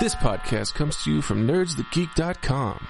This 0.00 0.14
podcast 0.14 0.72
comes 0.72 1.04
to 1.04 1.12
you 1.12 1.20
from 1.20 1.46
nerdsthatgeek.com. 1.46 2.88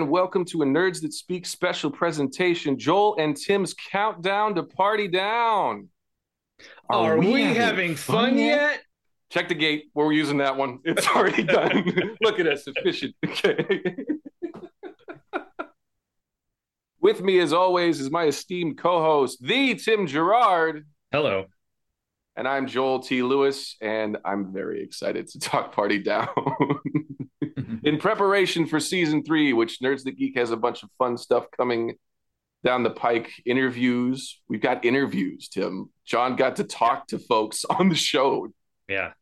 and 0.00 0.08
welcome 0.08 0.46
to 0.46 0.62
a 0.62 0.64
Nerds 0.64 1.02
That 1.02 1.12
Speak 1.12 1.44
special 1.44 1.90
presentation. 1.90 2.78
Joel 2.78 3.16
and 3.18 3.36
Tim's 3.36 3.74
countdown 3.74 4.54
to 4.54 4.62
party 4.62 5.08
down. 5.08 5.88
Are, 6.88 7.18
we, 7.18 7.42
having, 7.42 7.94
fun, 7.94 8.38
yet? 8.38 8.80
Check 9.28 9.48
the 9.48 9.54
gate. 9.54 9.90
We're 9.92 10.12
using 10.12 10.38
that 10.38 10.56
one. 10.56 10.78
It's 10.84 11.06
already 11.06 11.42
done. 11.42 12.16
Look 12.22 12.40
at 12.40 12.46
us, 12.46 12.66
efficient. 12.66 13.14
Okay. 13.26 13.82
With 17.02 17.20
me, 17.20 17.38
as 17.38 17.52
always, 17.52 18.00
is 18.00 18.10
my 18.10 18.24
esteemed 18.24 18.78
co-host, 18.78 19.42
the 19.42 19.74
Tim 19.74 20.06
Gerard, 20.06 20.86
Hello. 21.12 21.46
And 22.40 22.48
I'm 22.48 22.66
Joel 22.66 23.00
T. 23.00 23.22
Lewis, 23.22 23.76
and 23.82 24.16
I'm 24.24 24.50
very 24.50 24.82
excited 24.82 25.28
to 25.28 25.38
talk 25.40 25.74
party 25.74 25.98
down. 25.98 26.28
in 27.84 27.98
preparation 27.98 28.66
for 28.66 28.80
season 28.80 29.22
three, 29.22 29.52
which 29.52 29.80
Nerds 29.80 30.04
That 30.04 30.16
Geek 30.16 30.38
has 30.38 30.50
a 30.50 30.56
bunch 30.56 30.82
of 30.82 30.88
fun 30.96 31.18
stuff 31.18 31.44
coming 31.54 31.96
down 32.64 32.82
the 32.82 32.90
pike. 32.90 33.30
Interviews. 33.44 34.40
We've 34.48 34.62
got 34.62 34.86
interviews, 34.86 35.48
Tim. 35.48 35.90
John 36.06 36.34
got 36.34 36.56
to 36.56 36.64
talk 36.64 37.08
to 37.08 37.18
folks 37.18 37.66
on 37.66 37.90
the 37.90 37.94
show. 37.94 38.48
Yeah. 38.88 39.12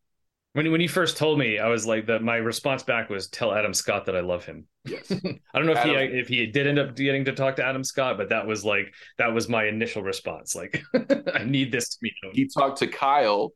When 0.58 0.72
when 0.72 0.80
you 0.80 0.88
first 0.88 1.16
told 1.16 1.38
me, 1.38 1.60
I 1.60 1.68
was 1.68 1.86
like 1.86 2.06
that. 2.06 2.20
My 2.20 2.34
response 2.34 2.82
back 2.82 3.08
was, 3.10 3.28
"Tell 3.28 3.54
Adam 3.54 3.72
Scott 3.72 4.06
that 4.06 4.16
I 4.16 4.20
love 4.22 4.44
him." 4.44 4.66
Yes. 4.84 5.08
I 5.12 5.18
don't 5.58 5.66
know 5.66 5.72
if 5.72 5.84
he 5.84 5.90
if 5.92 6.26
he 6.26 6.46
did 6.46 6.66
end 6.66 6.80
up 6.80 6.96
getting 6.96 7.24
to 7.26 7.32
talk 7.32 7.54
to 7.56 7.64
Adam 7.64 7.84
Scott, 7.84 8.16
but 8.16 8.30
that 8.30 8.44
was 8.44 8.64
like 8.64 8.92
that 9.18 9.32
was 9.32 9.48
my 9.48 9.66
initial 9.66 10.02
response. 10.02 10.56
Like, 10.56 10.82
I 11.32 11.44
need 11.44 11.70
this 11.70 11.90
to 11.90 11.98
be 12.02 12.10
known. 12.24 12.32
he 12.34 12.48
talked 12.48 12.78
to 12.80 12.88
Kyle 12.88 13.52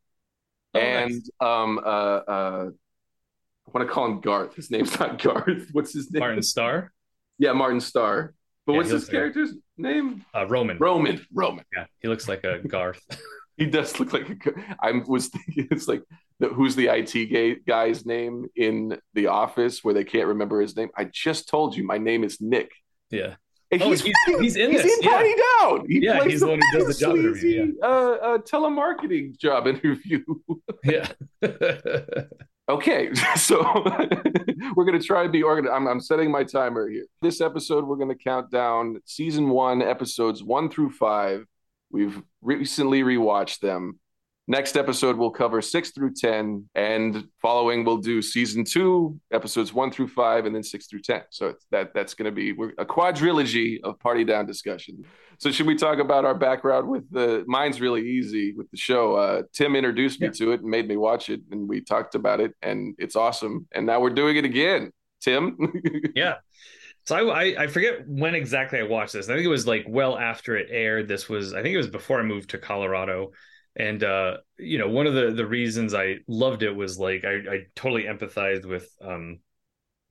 Oh, 0.74 0.78
and 0.78 1.10
nice. 1.10 1.30
um 1.40 1.78
uh 1.78 1.80
uh 1.80 2.70
I 2.70 3.70
want 3.76 3.88
to 3.88 3.92
call 3.92 4.06
him 4.06 4.20
Garth. 4.20 4.54
His 4.54 4.70
name's 4.70 4.96
not 5.00 5.20
Garth. 5.20 5.68
What's 5.72 5.92
his 5.92 6.08
name? 6.12 6.20
Martin 6.20 6.40
Starr, 6.44 6.92
Yeah, 7.36 7.52
Martin 7.52 7.80
Starr. 7.80 8.32
But 8.64 8.74
Yeah, 8.74 8.78
what's 8.78 8.90
his 8.90 9.02
looks 9.02 9.08
like 9.08 9.18
character's 9.18 9.54
name? 9.76 10.24
uh, 10.36 10.46
Roman. 10.46 10.78
Roman. 10.78 11.26
Roman. 11.34 11.64
Yeah, 11.76 11.86
he 12.00 12.06
looks 12.06 12.28
like 12.28 12.44
a 12.44 12.60
Garth. 12.60 13.02
He 13.64 13.70
does 13.70 13.98
look 14.00 14.12
like 14.12 14.28
a. 14.46 14.52
I 14.80 14.92
was 15.06 15.28
thinking 15.28 15.68
it's 15.74 15.86
like 15.88 16.02
the, 16.40 16.48
who's 16.48 16.74
the 16.76 16.88
IT 16.88 17.66
guy's 17.66 18.04
name 18.04 18.46
in 18.56 18.98
the 19.14 19.28
office 19.28 19.84
where 19.84 19.94
they 19.94 20.04
can't 20.04 20.26
remember 20.28 20.60
his 20.60 20.76
name. 20.76 20.88
I 20.96 21.04
just 21.04 21.48
told 21.48 21.76
you 21.76 21.84
my 21.84 21.98
name 21.98 22.24
is 22.24 22.40
Nick. 22.40 22.70
yeah, 23.10 23.34
And 23.70 23.82
Oh, 23.82 23.90
he's, 23.90 24.02
he's- 24.02 24.16
he's 24.40 24.56
in 24.56 24.70
he's 24.70 24.82
this, 24.82 24.96
in 24.98 25.02
yeah. 25.02 25.10
Party 25.10 25.34
Down. 25.60 25.86
He 25.88 25.98
Yeah, 26.04 26.16
plays 26.18 26.32
he's 26.32 26.40
the 26.40 26.48
one 26.48 26.60
who 26.72 26.78
does 26.78 26.88
the 26.98 27.06
job 27.06 27.16
interview, 27.16 27.40
sleazy, 27.40 27.74
uh, 27.82 27.86
uh, 27.86 28.38
telemarketing 28.38 29.38
job 29.38 29.66
interview. 29.66 30.24
yeah. 30.84 31.08
Okay, 32.68 33.12
so 33.36 33.60
we're 34.76 34.84
going 34.84 34.98
to 34.98 35.04
try 35.04 35.24
and 35.24 35.32
be 35.32 35.42
organized. 35.42 35.74
I'm, 35.74 35.88
I'm 35.88 36.00
setting 36.00 36.30
my 36.30 36.44
timer 36.44 36.88
here. 36.88 37.06
This 37.20 37.40
episode, 37.40 37.84
we're 37.84 37.96
going 37.96 38.08
to 38.08 38.14
count 38.14 38.50
down 38.52 38.98
season 39.04 39.48
one, 39.50 39.82
episodes 39.82 40.44
one 40.44 40.70
through 40.70 40.90
five. 40.90 41.44
We've 41.92 42.20
recently 42.40 43.02
rewatched 43.02 43.60
them. 43.60 43.98
Next 44.48 44.76
episode, 44.76 45.16
we'll 45.16 45.30
cover 45.30 45.62
six 45.62 45.92
through 45.92 46.14
10. 46.14 46.68
And 46.74 47.28
following, 47.40 47.84
we'll 47.84 47.98
do 47.98 48.20
season 48.20 48.64
two, 48.64 49.20
episodes 49.32 49.72
one 49.72 49.92
through 49.92 50.08
five, 50.08 50.46
and 50.46 50.54
then 50.54 50.64
six 50.64 50.86
through 50.88 51.02
10. 51.02 51.22
So 51.30 51.46
it's 51.48 51.64
that 51.70 51.94
that's 51.94 52.14
going 52.14 52.26
to 52.26 52.32
be 52.32 52.50
a 52.78 52.84
quadrilogy 52.84 53.80
of 53.84 54.00
party 54.00 54.24
down 54.24 54.46
discussion. 54.46 55.04
So 55.38 55.50
should 55.52 55.66
we 55.66 55.76
talk 55.76 55.98
about 56.00 56.24
our 56.24 56.34
background 56.34 56.88
with 56.88 57.08
the 57.10 57.44
mine's 57.46 57.80
really 57.80 58.02
easy 58.08 58.52
with 58.56 58.68
the 58.72 58.76
show. 58.76 59.14
Uh, 59.14 59.42
Tim 59.52 59.76
introduced 59.76 60.20
me 60.20 60.26
Yeah. 60.28 60.32
to 60.32 60.52
it 60.52 60.60
and 60.62 60.70
made 60.70 60.88
me 60.88 60.96
watch 60.96 61.30
it 61.30 61.40
and 61.50 61.68
we 61.68 61.80
talked 61.80 62.14
about 62.16 62.40
it 62.40 62.52
and 62.62 62.94
it's 62.98 63.16
awesome. 63.16 63.66
And 63.72 63.86
now 63.86 64.00
we're 64.00 64.10
doing 64.10 64.36
it 64.36 64.44
again. 64.44 64.92
Tim. 65.20 65.56
Yeah. 66.16 66.34
So 67.04 67.30
I, 67.30 67.62
I 67.64 67.66
forget 67.66 68.06
when 68.06 68.34
exactly 68.34 68.78
I 68.78 68.84
watched 68.84 69.12
this. 69.12 69.28
I 69.28 69.34
think 69.34 69.44
it 69.44 69.48
was 69.48 69.66
like 69.66 69.84
well 69.88 70.18
after 70.18 70.56
it 70.56 70.68
aired. 70.70 71.08
This 71.08 71.28
was 71.28 71.52
I 71.52 71.62
think 71.62 71.74
it 71.74 71.78
was 71.78 71.88
before 71.88 72.20
I 72.20 72.22
moved 72.22 72.50
to 72.50 72.58
Colorado. 72.58 73.32
And 73.74 74.04
uh, 74.04 74.38
you 74.58 74.78
know, 74.78 74.88
one 74.88 75.06
of 75.06 75.14
the 75.14 75.32
the 75.32 75.46
reasons 75.46 75.94
I 75.94 76.18
loved 76.28 76.62
it 76.62 76.72
was 76.72 76.98
like 76.98 77.24
I, 77.24 77.34
I 77.50 77.58
totally 77.74 78.04
empathized 78.04 78.64
with 78.66 78.88
um 79.00 79.40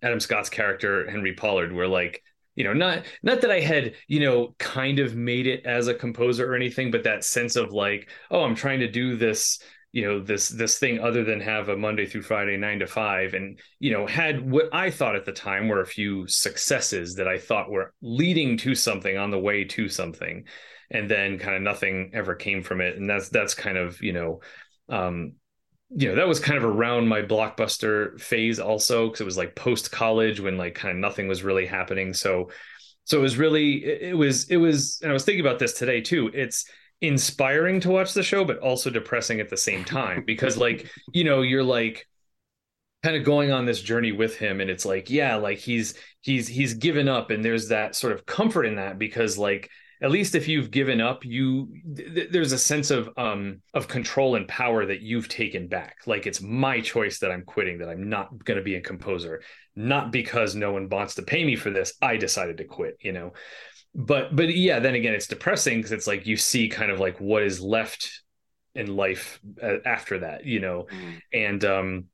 Adam 0.03 0.19
Scott's 0.19 0.49
character, 0.49 1.09
Henry 1.09 1.33
Pollard, 1.33 1.71
where 1.71 1.87
like, 1.87 2.23
you 2.55 2.63
know, 2.63 2.73
not 2.73 3.05
not 3.23 3.41
that 3.41 3.51
I 3.51 3.59
had, 3.59 3.93
you 4.07 4.19
know, 4.19 4.55
kind 4.57 4.99
of 4.99 5.15
made 5.15 5.47
it 5.47 5.65
as 5.65 5.87
a 5.87 5.93
composer 5.93 6.51
or 6.51 6.55
anything, 6.55 6.91
but 6.91 7.03
that 7.03 7.23
sense 7.23 7.55
of 7.55 7.71
like, 7.71 8.09
oh, 8.29 8.43
I'm 8.43 8.55
trying 8.55 8.79
to 8.79 8.91
do 8.91 9.15
this 9.15 9.59
you 9.91 10.05
know 10.05 10.19
this 10.19 10.49
this 10.49 10.79
thing 10.79 10.99
other 10.99 11.23
than 11.23 11.39
have 11.39 11.69
a 11.69 11.75
monday 11.75 12.05
through 12.05 12.21
friday 12.21 12.57
nine 12.57 12.79
to 12.79 12.87
five 12.87 13.33
and 13.33 13.59
you 13.79 13.91
know 13.91 14.07
had 14.07 14.49
what 14.49 14.69
i 14.73 14.89
thought 14.89 15.15
at 15.15 15.25
the 15.25 15.31
time 15.31 15.67
were 15.67 15.81
a 15.81 15.85
few 15.87 16.27
successes 16.27 17.15
that 17.15 17.27
i 17.27 17.37
thought 17.37 17.69
were 17.69 17.93
leading 18.01 18.57
to 18.57 18.73
something 18.73 19.17
on 19.17 19.31
the 19.31 19.39
way 19.39 19.63
to 19.63 19.89
something 19.89 20.45
and 20.89 21.09
then 21.09 21.37
kind 21.39 21.55
of 21.55 21.61
nothing 21.61 22.11
ever 22.13 22.35
came 22.35 22.63
from 22.63 22.81
it 22.81 22.97
and 22.97 23.09
that's 23.09 23.29
that's 23.29 23.53
kind 23.53 23.77
of 23.77 24.01
you 24.01 24.13
know 24.13 24.39
um 24.89 25.33
you 25.93 26.07
know 26.07 26.15
that 26.15 26.27
was 26.27 26.39
kind 26.39 26.57
of 26.57 26.63
around 26.63 27.07
my 27.07 27.21
blockbuster 27.21 28.19
phase 28.19 28.59
also 28.59 29.07
because 29.07 29.21
it 29.21 29.25
was 29.25 29.37
like 29.37 29.55
post 29.55 29.91
college 29.91 30.39
when 30.39 30.57
like 30.57 30.73
kind 30.73 30.91
of 30.91 30.97
nothing 30.97 31.27
was 31.27 31.43
really 31.43 31.65
happening 31.65 32.13
so 32.13 32.49
so 33.03 33.17
it 33.17 33.21
was 33.21 33.37
really 33.37 33.83
it, 33.83 34.01
it 34.11 34.13
was 34.13 34.49
it 34.49 34.57
was 34.57 34.99
and 35.01 35.11
i 35.11 35.13
was 35.13 35.25
thinking 35.25 35.45
about 35.45 35.59
this 35.59 35.73
today 35.73 35.99
too 35.99 36.31
it's 36.33 36.65
inspiring 37.01 37.79
to 37.81 37.89
watch 37.89 38.13
the 38.13 38.23
show 38.23 38.45
but 38.45 38.59
also 38.59 38.89
depressing 38.89 39.39
at 39.39 39.49
the 39.49 39.57
same 39.57 39.83
time. 39.83 40.23
Because 40.31 40.57
like 40.57 40.89
you 41.13 41.23
know 41.23 41.41
you're 41.41 41.63
like 41.63 42.07
kind 43.03 43.15
of 43.15 43.23
going 43.23 43.51
on 43.51 43.65
this 43.65 43.81
journey 43.81 44.11
with 44.11 44.37
him 44.37 44.61
and 44.61 44.69
it's 44.69 44.85
like 44.85 45.09
yeah 45.09 45.35
like 45.35 45.57
he's 45.57 45.95
he's 46.21 46.47
he's 46.47 46.75
given 46.75 47.07
up 47.07 47.31
and 47.31 47.43
there's 47.43 47.69
that 47.69 47.95
sort 47.95 48.13
of 48.13 48.25
comfort 48.25 48.65
in 48.65 48.75
that 48.75 48.99
because 48.99 49.37
like 49.37 49.69
at 50.01 50.11
least 50.11 50.35
if 50.35 50.47
you've 50.47 50.71
given 50.71 51.01
up 51.01 51.25
you 51.25 51.73
th- 51.95 52.29
there's 52.31 52.51
a 52.51 52.57
sense 52.57 52.91
of 52.91 53.09
um 53.17 53.61
of 53.73 53.87
control 53.87 54.35
and 54.35 54.47
power 54.47 54.85
that 54.85 55.01
you've 55.01 55.27
taken 55.27 55.67
back. 55.67 55.97
Like 56.05 56.27
it's 56.27 56.41
my 56.41 56.79
choice 56.81 57.19
that 57.19 57.31
i'm 57.31 57.43
quitting 57.43 57.79
that 57.79 57.89
i'm 57.89 58.09
not 58.09 58.43
going 58.43 58.57
to 58.57 58.63
be 58.63 58.75
a 58.75 58.81
composer. 58.81 59.41
Not 59.75 60.11
because 60.11 60.53
no 60.53 60.73
one 60.73 60.89
wants 60.89 61.15
to 61.15 61.23
pay 61.23 61.43
me 61.43 61.55
for 61.55 61.71
this 61.71 61.93
i 62.01 62.17
decided 62.17 62.57
to 62.57 62.65
quit 62.65 62.97
you 63.01 63.13
know 63.13 63.33
but 63.93 64.35
but 64.35 64.55
yeah 64.55 64.79
then 64.79 64.95
again 64.95 65.13
it's 65.13 65.27
depressing 65.27 65.79
because 65.79 65.91
it's 65.91 66.07
like 66.07 66.25
you 66.25 66.37
see 66.37 66.69
kind 66.69 66.91
of 66.91 66.99
like 66.99 67.19
what 67.19 67.43
is 67.43 67.59
left 67.61 68.21
in 68.73 68.95
life 68.95 69.39
uh, 69.61 69.77
after 69.85 70.19
that 70.19 70.45
you 70.45 70.59
know? 70.59 70.87
And 71.33 71.63
um 71.65 72.05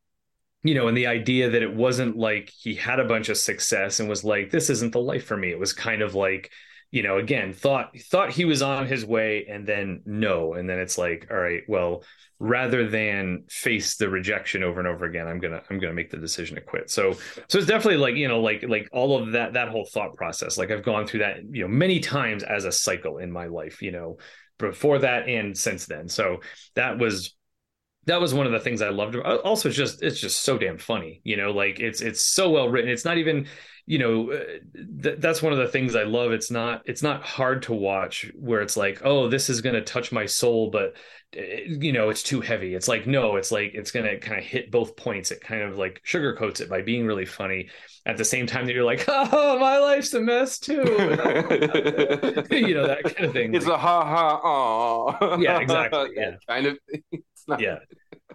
you 0.64 0.74
know 0.74 0.88
and 0.88 0.98
the 0.98 1.08
idea 1.08 1.52
that 1.52 1.62
it 1.62 1.74
wasn't 1.74 2.18
like 2.18 2.50
he 2.50 2.74
had 2.74 3.00
a 3.00 3.06
bunch 3.06 3.30
of 3.30 3.38
success 3.38 4.00
and 4.00 4.10
was 4.10 4.24
like 4.24 4.50
this 4.50 4.70
isn't 4.70 4.94
the 4.94 5.00
life 5.00 5.26
for 5.26 5.38
me. 5.38 5.52
It 5.52 5.60
was 5.60 5.74
kind 5.74 6.02
of 6.02 6.16
like 6.16 6.52
you 6.92 7.04
know 7.04 7.18
again 7.18 7.54
thought 7.54 7.98
thought 8.00 8.32
he 8.32 8.46
was 8.46 8.62
on 8.62 8.88
his 8.88 9.06
way 9.06 9.46
and 9.50 9.68
then 9.68 10.02
no 10.06 10.54
and 10.54 10.70
then 10.70 10.80
it's 10.80 10.98
like 10.98 11.28
all 11.30 11.38
right 11.38 11.64
well 11.68 12.04
rather 12.40 12.88
than 12.88 13.44
face 13.50 13.98
the 13.98 14.10
rejection 14.10 14.64
over 14.64 14.80
and 14.80 14.88
over 14.88 15.06
again 15.06 15.28
i'm 15.28 15.40
gonna 15.40 15.62
i'm 15.70 15.80
gonna 15.80 15.94
make 15.94 16.10
the 16.10 16.18
decision 16.18 16.56
to 16.56 16.62
quit 16.62 16.90
so 16.90 17.14
so 17.50 17.58
it's 17.58 17.68
definitely 17.68 17.98
like 17.98 18.16
you 18.16 18.28
know 18.28 18.40
like 18.40 18.64
like 18.68 18.88
all 18.94 19.22
of 19.22 19.32
that 19.34 19.54
that 19.54 19.70
whole 19.70 19.86
thought 19.86 20.16
process 20.16 20.58
like 20.58 20.72
i've 20.72 20.84
gone 20.84 21.06
through 21.06 21.20
that 21.20 21.38
you 21.52 21.62
know 21.62 21.68
many 21.68 22.00
times 22.00 22.44
as 22.44 22.64
a 22.66 22.72
cycle 22.72 23.18
in 23.18 23.32
my 23.32 23.48
life 23.48 23.82
you 23.82 23.92
know 23.92 24.18
before 24.58 25.00
that 25.00 25.28
and 25.28 25.58
since 25.58 25.86
then 25.88 26.08
so 26.08 26.38
that 26.76 26.98
was 26.98 27.36
that 28.08 28.22
was 28.22 28.34
one 28.34 28.46
of 28.46 28.54
the 28.54 28.60
things 28.60 28.82
I 28.82 28.90
loved. 28.90 29.18
Also, 29.18 29.68
it's 29.68 29.78
just 29.78 30.02
it's 30.02 30.20
just 30.20 30.42
so 30.42 30.58
damn 30.58 30.78
funny, 30.78 31.20
you 31.26 31.36
know. 31.36 31.52
Like 31.52 31.82
it's 31.82 32.02
it's 32.02 32.24
so 32.24 32.50
well 32.50 32.70
written. 32.70 32.90
It's 32.90 33.04
not 33.04 33.18
even, 33.18 33.48
you 33.88 33.98
know, 34.00 34.32
uh, 34.32 34.44
th- 35.02 35.20
that's 35.20 35.42
one 35.42 35.54
of 35.54 35.60
the 35.60 35.70
things 35.70 35.96
I 35.96 36.04
love. 36.04 36.34
It's 36.34 36.52
not 36.52 36.82
it's 36.86 37.02
not 37.02 37.24
hard 37.24 37.64
to 37.64 37.74
watch 37.74 38.30
where 38.36 38.62
it's 38.62 38.76
like, 38.76 39.02
oh, 39.06 39.30
this 39.30 39.50
is 39.50 39.62
going 39.62 39.76
to 39.76 39.82
touch 39.82 40.12
my 40.12 40.26
soul, 40.26 40.70
but 40.70 40.98
uh, 41.38 41.42
you 41.66 41.94
know, 41.94 42.10
it's 42.10 42.22
too 42.22 42.42
heavy. 42.42 42.76
It's 42.76 42.90
like 42.90 43.08
no, 43.08 43.38
it's 43.38 43.50
like 43.50 43.72
it's 43.74 43.92
going 43.92 44.06
to 44.06 44.20
kind 44.20 44.38
of 44.40 44.46
hit 44.46 44.72
both 44.72 44.98
points. 44.98 45.32
It 45.32 45.40
kind 45.40 45.62
of 45.62 45.78
like 45.78 46.02
sugarcoats 46.06 46.60
it 46.60 46.70
by 46.70 46.82
being 46.82 47.06
really 47.06 47.26
funny 47.26 47.70
at 48.06 48.18
the 48.18 48.26
same 48.26 48.46
time 48.46 48.66
that 48.66 48.74
you're 48.74 48.84
like, 48.84 49.06
oh, 49.08 49.58
my 49.58 49.78
life's 49.78 50.14
a 50.14 50.20
mess 50.20 50.60
too. 50.60 50.74
you 52.52 52.76
know 52.76 52.88
that 52.88 53.04
kind 53.16 53.26
of 53.26 53.32
thing. 53.32 53.56
It's 53.56 53.68
a 53.68 53.78
ha 53.78 54.04
ha 54.04 54.42
oh 54.44 55.38
Yeah, 55.40 55.60
exactly, 55.60 56.10
yeah. 56.14 56.36
Kind 56.46 56.66
of. 56.66 56.78
It's 56.90 57.48
not 57.48 57.62
yeah 57.62 57.78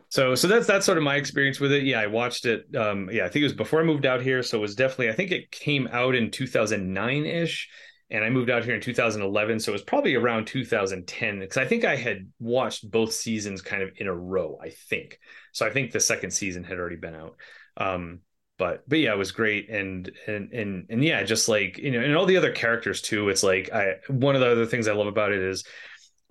so 0.08 0.34
so 0.34 0.48
that's 0.48 0.66
that's 0.66 0.86
sort 0.86 0.98
of 0.98 1.04
my 1.04 1.16
experience 1.16 1.60
with 1.60 1.72
it. 1.72 1.84
Yeah, 1.84 2.00
I 2.00 2.06
watched 2.06 2.46
it. 2.46 2.74
Um, 2.76 3.08
yeah, 3.12 3.24
I 3.24 3.28
think 3.28 3.42
it 3.42 3.44
was 3.44 3.52
before 3.52 3.80
I 3.80 3.84
moved 3.84 4.06
out 4.06 4.22
here, 4.22 4.42
so 4.42 4.58
it 4.58 4.60
was 4.60 4.74
definitely. 4.74 5.10
I 5.10 5.12
think 5.12 5.30
it 5.30 5.50
came 5.50 5.88
out 5.92 6.14
in 6.14 6.30
2009 6.30 7.26
ish, 7.26 7.68
and 8.10 8.24
I 8.24 8.30
moved 8.30 8.50
out 8.50 8.64
here 8.64 8.74
in 8.74 8.80
2011, 8.80 9.60
so 9.60 9.70
it 9.70 9.72
was 9.72 9.82
probably 9.82 10.14
around 10.14 10.46
2010 10.46 11.40
because 11.40 11.56
I 11.56 11.66
think 11.66 11.84
I 11.84 11.96
had 11.96 12.30
watched 12.38 12.90
both 12.90 13.12
seasons 13.12 13.62
kind 13.62 13.82
of 13.82 13.90
in 13.96 14.06
a 14.06 14.14
row. 14.14 14.58
I 14.62 14.70
think 14.70 15.18
so. 15.52 15.66
I 15.66 15.70
think 15.70 15.92
the 15.92 16.00
second 16.00 16.30
season 16.30 16.64
had 16.64 16.78
already 16.78 16.96
been 16.96 17.14
out. 17.14 17.36
Um, 17.76 18.20
but 18.58 18.88
but 18.88 18.98
yeah, 18.98 19.12
it 19.12 19.18
was 19.18 19.32
great, 19.32 19.70
and 19.70 20.10
and 20.26 20.52
and 20.52 20.86
and 20.88 21.04
yeah, 21.04 21.22
just 21.22 21.48
like 21.48 21.78
you 21.78 21.90
know, 21.90 22.00
and 22.00 22.14
all 22.14 22.26
the 22.26 22.36
other 22.36 22.52
characters 22.52 23.00
too. 23.02 23.28
It's 23.28 23.42
like 23.42 23.72
I 23.72 23.94
one 24.08 24.34
of 24.34 24.40
the 24.40 24.50
other 24.50 24.66
things 24.66 24.88
I 24.88 24.92
love 24.92 25.06
about 25.06 25.32
it 25.32 25.42
is 25.42 25.64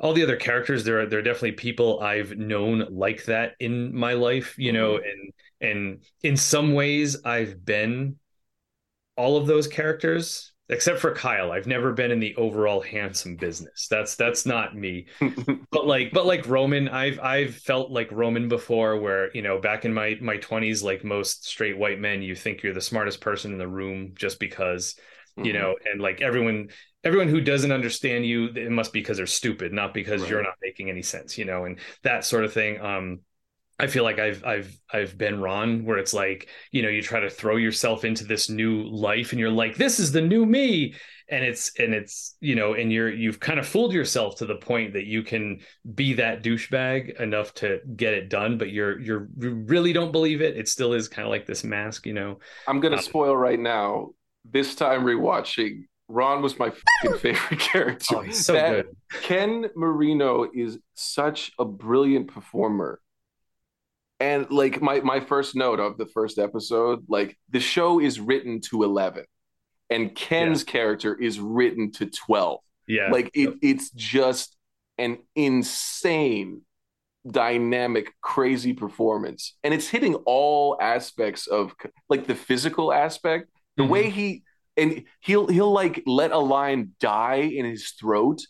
all 0.01 0.13
the 0.13 0.23
other 0.23 0.35
characters 0.35 0.83
there 0.83 1.01
are 1.01 1.05
there 1.05 1.19
are 1.19 1.23
definitely 1.23 1.53
people 1.53 2.01
I've 2.01 2.37
known 2.37 2.87
like 2.89 3.25
that 3.25 3.53
in 3.59 3.95
my 3.95 4.13
life, 4.13 4.55
you 4.57 4.73
know, 4.73 4.95
mm-hmm. 4.95 5.03
and 5.61 5.71
and 5.71 6.03
in 6.23 6.35
some 6.35 6.73
ways 6.73 7.23
I've 7.23 7.63
been 7.63 8.17
all 9.15 9.37
of 9.37 9.45
those 9.45 9.67
characters 9.67 10.51
except 10.69 10.99
for 10.99 11.13
Kyle. 11.13 11.51
I've 11.51 11.67
never 11.67 11.91
been 11.91 12.11
in 12.11 12.19
the 12.19 12.33
overall 12.37 12.81
handsome 12.81 13.35
business. 13.35 13.87
That's 13.89 14.15
that's 14.15 14.45
not 14.45 14.75
me. 14.75 15.05
but 15.71 15.85
like 15.85 16.11
but 16.13 16.25
like 16.25 16.47
Roman, 16.47 16.89
I've 16.89 17.19
I've 17.19 17.55
felt 17.55 17.91
like 17.91 18.11
Roman 18.11 18.47
before 18.47 18.99
where, 18.99 19.29
you 19.35 19.43
know, 19.43 19.59
back 19.59 19.85
in 19.85 19.93
my 19.93 20.17
my 20.19 20.37
20s 20.37 20.81
like 20.81 21.03
most 21.03 21.45
straight 21.45 21.77
white 21.77 21.99
men, 21.99 22.23
you 22.23 22.35
think 22.35 22.63
you're 22.63 22.73
the 22.73 22.81
smartest 22.81 23.21
person 23.21 23.51
in 23.51 23.59
the 23.59 23.67
room 23.67 24.13
just 24.15 24.39
because 24.39 24.95
mm-hmm. 25.37 25.45
you 25.45 25.53
know, 25.53 25.75
and 25.91 26.01
like 26.01 26.21
everyone 26.21 26.69
everyone 27.03 27.27
who 27.27 27.41
doesn't 27.41 27.71
understand 27.71 28.25
you 28.25 28.47
it 28.47 28.71
must 28.71 28.93
be 28.93 28.99
because 28.99 29.17
they're 29.17 29.25
stupid 29.25 29.73
not 29.73 29.93
because 29.93 30.21
right. 30.21 30.29
you're 30.29 30.43
not 30.43 30.55
making 30.61 30.89
any 30.89 31.01
sense 31.01 31.37
you 31.37 31.45
know 31.45 31.65
and 31.65 31.79
that 32.03 32.23
sort 32.25 32.43
of 32.43 32.53
thing 32.53 32.79
um 32.81 33.19
I 33.81 33.87
feel 33.87 34.03
like 34.03 34.19
I've 34.19 34.45
I've 34.45 34.79
I've 34.93 35.17
been 35.17 35.41
Ron 35.41 35.85
where 35.85 35.97
it's 35.97 36.13
like, 36.13 36.49
you 36.71 36.83
know, 36.83 36.87
you 36.87 37.01
try 37.01 37.19
to 37.19 37.31
throw 37.31 37.55
yourself 37.55 38.05
into 38.05 38.23
this 38.23 38.47
new 38.47 38.83
life 38.83 39.31
and 39.31 39.39
you're 39.39 39.49
like, 39.49 39.75
this 39.75 39.99
is 39.99 40.11
the 40.11 40.21
new 40.21 40.45
me. 40.45 40.93
And 41.29 41.43
it's 41.43 41.71
and 41.79 41.91
it's, 41.91 42.35
you 42.41 42.53
know, 42.53 42.75
and 42.75 42.93
you're 42.93 43.11
you've 43.11 43.39
kind 43.39 43.59
of 43.59 43.67
fooled 43.67 43.91
yourself 43.91 44.35
to 44.35 44.45
the 44.45 44.57
point 44.57 44.93
that 44.93 45.07
you 45.07 45.23
can 45.23 45.61
be 45.95 46.13
that 46.13 46.43
douchebag 46.43 47.19
enough 47.19 47.55
to 47.55 47.79
get 47.95 48.13
it 48.13 48.29
done, 48.29 48.59
but 48.59 48.69
you're 48.69 48.99
you're 48.99 49.29
you 49.39 49.49
really 49.49 49.93
don't 49.93 50.11
believe 50.11 50.41
it. 50.41 50.57
It 50.57 50.67
still 50.67 50.93
is 50.93 51.07
kind 51.07 51.25
of 51.25 51.31
like 51.31 51.47
this 51.47 51.63
mask, 51.63 52.05
you 52.05 52.13
know. 52.13 52.37
I'm 52.67 52.81
gonna 52.81 52.97
um, 52.97 53.01
spoil 53.01 53.35
right 53.35 53.59
now. 53.59 54.09
This 54.45 54.75
time 54.75 55.05
rewatching, 55.05 55.85
Ron 56.11 56.41
was 56.41 56.59
my 56.59 56.71
favorite 57.19 57.59
character. 57.59 58.17
Oh, 58.17 58.29
so 58.31 58.53
that, 58.53 58.71
good. 58.71 58.95
Ken 59.23 59.69
Marino 59.75 60.49
is 60.53 60.77
such 60.93 61.51
a 61.57 61.65
brilliant 61.65 62.27
performer. 62.27 62.99
And 64.19 64.49
like 64.51 64.81
my 64.81 64.99
my 64.99 65.19
first 65.19 65.55
note 65.55 65.79
of 65.79 65.97
the 65.97 66.05
first 66.05 66.37
episode, 66.37 67.05
like 67.07 67.37
the 67.49 67.59
show 67.59 67.99
is 67.99 68.19
written 68.19 68.61
to 68.69 68.83
11 68.83 69.25
and 69.89 70.13
Ken's 70.13 70.63
yeah. 70.63 70.71
character 70.71 71.15
is 71.15 71.39
written 71.39 71.91
to 71.93 72.05
12. 72.05 72.59
Yeah. 72.87 73.09
Like 73.11 73.31
it, 73.33 73.55
it's 73.63 73.89
just 73.91 74.55
an 74.97 75.17
insane 75.35 76.61
dynamic 77.29 78.13
crazy 78.21 78.73
performance 78.73 79.55
and 79.63 79.75
it's 79.75 79.87
hitting 79.87 80.15
all 80.25 80.75
aspects 80.81 81.45
of 81.45 81.75
like 82.09 82.25
the 82.25 82.33
physical 82.33 82.91
aspect 82.91 83.47
the 83.77 83.83
mm-hmm. 83.83 83.91
way 83.91 84.09
he 84.09 84.41
and 84.81 85.03
he'll 85.21 85.47
he'll 85.47 85.71
like 85.71 86.03
let 86.05 86.31
a 86.31 86.37
line 86.37 86.91
die 86.99 87.51
in 87.53 87.65
his 87.65 87.91
throat 87.91 88.41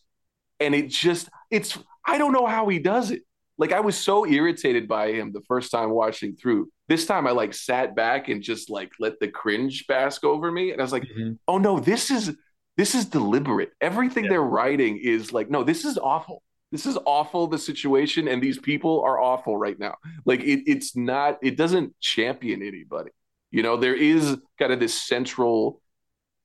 and 0.59 0.73
it 0.73 0.87
just 0.89 1.29
it's 1.49 1.77
i 2.05 2.17
don't 2.17 2.31
know 2.31 2.47
how 2.47 2.67
he 2.67 2.79
does 2.79 3.11
it. 3.11 3.21
Like 3.57 3.73
i 3.73 3.79
was 3.79 3.97
so 3.97 4.25
irritated 4.25 4.87
by 4.87 5.11
him 5.11 5.33
the 5.33 5.41
first 5.47 5.71
time 5.71 5.91
watching 5.91 6.35
through. 6.35 6.69
This 6.87 7.05
time 7.05 7.27
i 7.27 7.31
like 7.31 7.53
sat 7.53 7.95
back 7.95 8.29
and 8.29 8.41
just 8.41 8.69
like 8.69 8.91
let 8.99 9.19
the 9.19 9.27
cringe 9.27 9.85
bask 9.87 10.23
over 10.23 10.51
me 10.51 10.71
and 10.71 10.81
i 10.81 10.83
was 10.83 10.93
like 10.93 11.03
mm-hmm. 11.03 11.33
oh 11.47 11.57
no 11.57 11.79
this 11.79 12.09
is 12.09 12.35
this 12.77 12.95
is 12.95 13.05
deliberate. 13.05 13.71
Everything 13.81 14.23
yeah. 14.23 14.31
they're 14.31 14.41
writing 14.41 14.97
is 14.97 15.33
like 15.33 15.49
no 15.49 15.63
this 15.63 15.85
is 15.85 15.97
awful. 15.97 16.41
This 16.71 16.85
is 16.85 16.97
awful 17.05 17.47
the 17.47 17.57
situation 17.57 18.29
and 18.29 18.41
these 18.41 18.57
people 18.57 19.03
are 19.05 19.19
awful 19.19 19.57
right 19.57 19.77
now. 19.77 19.95
Like 20.25 20.39
it, 20.41 20.63
it's 20.65 20.95
not 20.95 21.37
it 21.43 21.57
doesn't 21.57 21.99
champion 21.99 22.61
anybody. 22.61 23.11
You 23.51 23.63
know 23.63 23.75
there 23.75 23.95
is 23.95 24.37
kind 24.57 24.71
of 24.71 24.79
this 24.79 24.93
central 24.93 25.80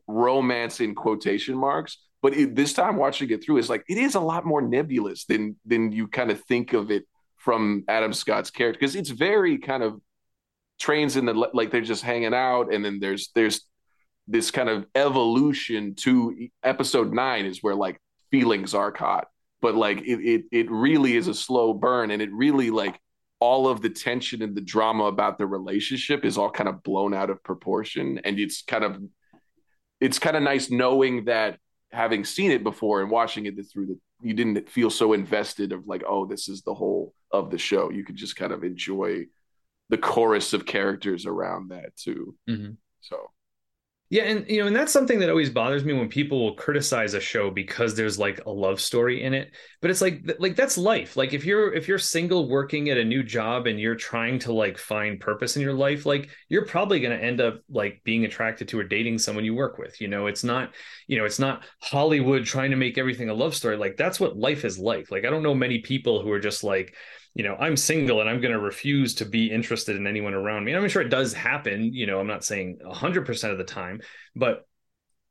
romance 0.06 0.80
in 0.80 0.94
quotation 0.94 1.56
marks 1.56 1.98
but 2.22 2.34
it, 2.34 2.56
this 2.56 2.72
time 2.72 2.96
watching 2.96 3.30
it 3.30 3.44
through 3.44 3.58
is 3.58 3.70
like 3.70 3.84
it 3.88 3.98
is 3.98 4.14
a 4.14 4.20
lot 4.20 4.44
more 4.44 4.62
nebulous 4.62 5.24
than 5.26 5.56
than 5.64 5.92
you 5.92 6.08
kind 6.08 6.30
of 6.30 6.42
think 6.44 6.72
of 6.72 6.90
it 6.90 7.04
from 7.36 7.84
Adam 7.86 8.12
Scott's 8.12 8.50
character 8.50 8.80
because 8.80 8.96
it's 8.96 9.10
very 9.10 9.58
kind 9.58 9.82
of 9.82 10.00
trains 10.78 11.16
in 11.16 11.26
the 11.26 11.34
like 11.34 11.70
they're 11.70 11.80
just 11.80 12.02
hanging 12.02 12.34
out 12.34 12.72
and 12.72 12.84
then 12.84 12.98
there's 12.98 13.30
there's 13.34 13.62
this 14.28 14.50
kind 14.50 14.68
of 14.68 14.86
evolution 14.94 15.94
to 15.94 16.48
episode 16.62 17.12
9 17.12 17.46
is 17.46 17.62
where 17.62 17.76
like 17.76 18.00
feelings 18.30 18.74
are 18.74 18.90
caught. 18.90 19.28
But 19.62 19.74
like 19.74 19.98
it 19.98 20.20
it, 20.20 20.44
it 20.50 20.70
really 20.70 21.16
is 21.16 21.28
a 21.28 21.34
slow 21.34 21.72
burn 21.72 22.10
and 22.10 22.20
it 22.20 22.32
really 22.32 22.70
like 22.70 22.98
all 23.38 23.68
of 23.68 23.82
the 23.82 23.90
tension 23.90 24.42
and 24.42 24.56
the 24.56 24.60
drama 24.60 25.04
about 25.04 25.38
the 25.38 25.46
relationship 25.46 26.24
is 26.24 26.38
all 26.38 26.50
kind 26.50 26.68
of 26.68 26.82
blown 26.82 27.14
out 27.14 27.30
of 27.30 27.42
proportion 27.44 28.18
and 28.24 28.38
it's 28.38 28.62
kind 28.62 28.82
of 28.82 28.98
it's 30.00 30.18
kind 30.18 30.36
of 30.36 30.42
nice 30.42 30.70
knowing 30.70 31.24
that 31.24 31.58
having 31.92 32.24
seen 32.24 32.50
it 32.50 32.62
before 32.62 33.00
and 33.00 33.10
watching 33.10 33.46
it 33.46 33.54
through 33.72 33.86
the 33.86 33.98
you 34.20 34.34
didn't 34.34 34.68
feel 34.68 34.90
so 34.90 35.12
invested 35.12 35.72
of 35.72 35.86
like 35.86 36.02
oh 36.06 36.26
this 36.26 36.48
is 36.48 36.62
the 36.62 36.74
whole 36.74 37.14
of 37.30 37.50
the 37.50 37.58
show 37.58 37.90
you 37.90 38.04
could 38.04 38.16
just 38.16 38.36
kind 38.36 38.52
of 38.52 38.64
enjoy 38.64 39.24
the 39.88 39.98
chorus 39.98 40.52
of 40.52 40.66
characters 40.66 41.26
around 41.26 41.70
that 41.70 41.94
too 41.96 42.34
mm-hmm. 42.48 42.72
so 43.00 43.30
yeah, 44.08 44.22
and 44.22 44.48
you 44.48 44.60
know, 44.60 44.68
and 44.68 44.76
that's 44.76 44.92
something 44.92 45.18
that 45.18 45.30
always 45.30 45.50
bothers 45.50 45.84
me 45.84 45.92
when 45.92 46.08
people 46.08 46.40
will 46.40 46.54
criticize 46.54 47.14
a 47.14 47.20
show 47.20 47.50
because 47.50 47.96
there's 47.96 48.20
like 48.20 48.40
a 48.46 48.50
love 48.50 48.80
story 48.80 49.24
in 49.24 49.34
it. 49.34 49.50
But 49.82 49.90
it's 49.90 50.00
like 50.00 50.22
like 50.38 50.54
that's 50.54 50.78
life. 50.78 51.16
Like 51.16 51.32
if 51.32 51.44
you're 51.44 51.72
if 51.72 51.88
you're 51.88 51.98
single 51.98 52.48
working 52.48 52.88
at 52.88 52.98
a 52.98 53.04
new 53.04 53.24
job 53.24 53.66
and 53.66 53.80
you're 53.80 53.96
trying 53.96 54.38
to 54.40 54.52
like 54.52 54.78
find 54.78 55.18
purpose 55.18 55.56
in 55.56 55.62
your 55.62 55.74
life, 55.74 56.06
like 56.06 56.30
you're 56.48 56.66
probably 56.66 57.00
going 57.00 57.18
to 57.18 57.24
end 57.24 57.40
up 57.40 57.62
like 57.68 58.00
being 58.04 58.24
attracted 58.24 58.68
to 58.68 58.78
or 58.78 58.84
dating 58.84 59.18
someone 59.18 59.44
you 59.44 59.56
work 59.56 59.76
with. 59.76 60.00
You 60.00 60.06
know, 60.06 60.28
it's 60.28 60.44
not, 60.44 60.72
you 61.08 61.18
know, 61.18 61.24
it's 61.24 61.40
not 61.40 61.64
Hollywood 61.82 62.44
trying 62.44 62.70
to 62.70 62.76
make 62.76 62.98
everything 62.98 63.28
a 63.28 63.34
love 63.34 63.56
story. 63.56 63.76
Like 63.76 63.96
that's 63.96 64.20
what 64.20 64.36
life 64.36 64.64
is 64.64 64.78
like. 64.78 65.10
Like 65.10 65.24
I 65.24 65.30
don't 65.30 65.42
know 65.42 65.54
many 65.54 65.80
people 65.80 66.22
who 66.22 66.30
are 66.30 66.40
just 66.40 66.62
like 66.62 66.94
you 67.36 67.42
know, 67.42 67.54
I'm 67.60 67.76
single 67.76 68.22
and 68.22 68.30
I'm 68.30 68.40
going 68.40 68.54
to 68.54 68.58
refuse 68.58 69.14
to 69.16 69.26
be 69.26 69.50
interested 69.50 69.94
in 69.94 70.06
anyone 70.06 70.32
around 70.32 70.64
me. 70.64 70.74
I'm 70.74 70.88
sure 70.88 71.02
it 71.02 71.10
does 71.10 71.34
happen. 71.34 71.92
You 71.92 72.06
know, 72.06 72.18
I'm 72.18 72.26
not 72.26 72.44
saying 72.44 72.78
100% 72.82 73.52
of 73.52 73.58
the 73.58 73.64
time, 73.64 74.00
but 74.34 74.66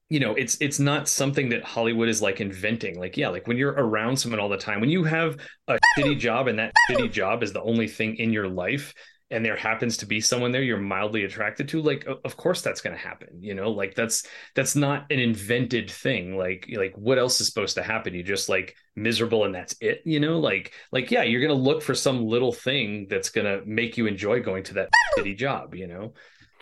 you 0.08 0.20
know, 0.20 0.36
it's 0.36 0.56
it's 0.62 0.78
not 0.78 1.10
something 1.10 1.50
that 1.50 1.64
Hollywood 1.64 2.08
is 2.08 2.22
like 2.22 2.40
inventing. 2.40 3.00
Like, 3.00 3.18
yeah, 3.18 3.30
like 3.30 3.48
when 3.48 3.58
you're 3.58 3.72
around 3.72 4.18
someone 4.18 4.40
all 4.40 4.50
the 4.50 4.58
time, 4.58 4.82
when 4.82 4.92
you 4.92 5.04
have 5.04 5.38
a 5.68 5.80
shitty 5.98 6.20
job 6.20 6.48
and 6.48 6.60
that 6.60 6.74
shitty 6.88 7.12
job 7.12 7.42
is 7.42 7.54
the 7.54 7.64
only 7.64 7.88
thing 7.88 8.18
in 8.18 8.32
your 8.32 8.48
life, 8.48 8.94
and 9.32 9.44
there 9.44 9.56
happens 9.56 9.98
to 9.98 10.06
be 10.06 10.22
someone 10.22 10.52
there 10.52 10.62
you're 10.62 10.78
mildly 10.78 11.24
attracted 11.24 11.68
to 11.68 11.82
like 11.82 12.06
of 12.24 12.38
course 12.38 12.62
that's 12.62 12.82
going 12.82 12.96
to 12.96 13.02
happen 13.02 13.42
you 13.42 13.56
know? 13.56 13.72
Like 13.72 13.96
that's 13.96 14.28
that's 14.54 14.76
not 14.76 15.12
an 15.12 15.20
invented 15.20 15.90
thing 15.90 16.38
like 16.38 16.72
like 16.76 16.94
what 16.96 17.18
else 17.18 17.42
is 17.42 17.48
supposed 17.48 17.76
to 17.76 17.84
happen? 17.84 18.14
You 18.14 18.24
just 18.24 18.50
like 18.50 18.76
miserable 18.96 19.46
and 19.46 19.56
that's 19.56 19.76
it 19.82 20.02
you 20.06 20.20
know? 20.20 20.40
Like 20.40 20.74
like 20.92 21.12
yeah 21.12 21.24
you're 21.24 21.42
going 21.42 21.58
to 21.58 21.64
look 21.64 21.82
for 21.82 21.96
some 21.96 22.26
little 22.26 22.54
thing 22.54 23.08
that's 23.10 23.30
going 23.30 23.46
to 23.46 23.66
make 23.66 23.98
you 23.98 24.06
enjoy 24.06 24.42
going 24.42 24.64
to 24.66 24.76
that 24.76 24.90
city 25.16 25.34
job 25.34 25.74
you 25.76 25.88
know? 25.88 26.14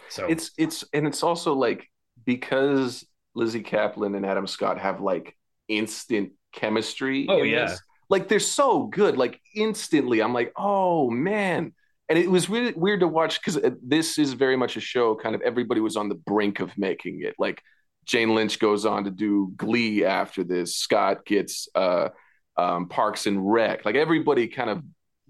So 0.10 0.28
it's 0.28 0.52
it's 0.58 0.86
and 0.94 1.06
it's 1.06 1.24
also 1.24 1.54
like 1.54 1.90
because 2.26 3.06
Lizzie 3.36 3.64
Caplan 3.64 4.16
and 4.16 4.26
Adam 4.26 4.48
Scott 4.48 4.80
have 4.80 5.02
like 5.02 5.36
instant 5.68 6.32
chemistry 6.54 7.26
oh 7.30 7.42
yeah. 7.42 7.66
this. 7.66 7.82
like 8.10 8.28
they're 8.28 8.40
so 8.40 8.86
good 8.86 9.18
like 9.18 9.42
instantly 9.56 10.22
i'm 10.22 10.34
like 10.34 10.54
oh 10.56 11.10
man 11.10 11.74
and 12.10 12.20
it 12.20 12.30
was 12.30 12.50
really 12.50 12.74
weird 12.74 13.00
to 13.00 13.08
watch 13.08 13.40
because 13.40 13.58
uh, 13.58 13.72
this 13.82 14.18
is 14.18 14.34
very 14.34 14.56
much 14.56 14.76
a 14.78 14.82
show 14.82 15.16
kind 15.16 15.36
of 15.36 15.42
everybody 15.42 15.82
was 15.82 15.96
on 15.96 16.10
the 16.10 16.16
brink 16.16 16.60
of 16.60 16.78
making 16.78 17.22
it. 17.22 17.36
Like 17.40 17.62
jane 18.06 18.36
lynch 18.36 18.60
goes 18.60 18.86
on 18.86 19.06
to 19.06 19.12
do 19.12 19.54
glee 19.56 20.04
after 20.04 20.44
this 20.44 20.76
scott 20.76 21.26
gets 21.26 21.70
uh, 21.76 22.10
um, 22.58 22.88
parks 22.88 23.26
and 23.26 23.52
rec. 23.52 23.86
Like 23.86 23.96
everybody 23.96 24.48
kind 24.48 24.70
of 24.70 24.84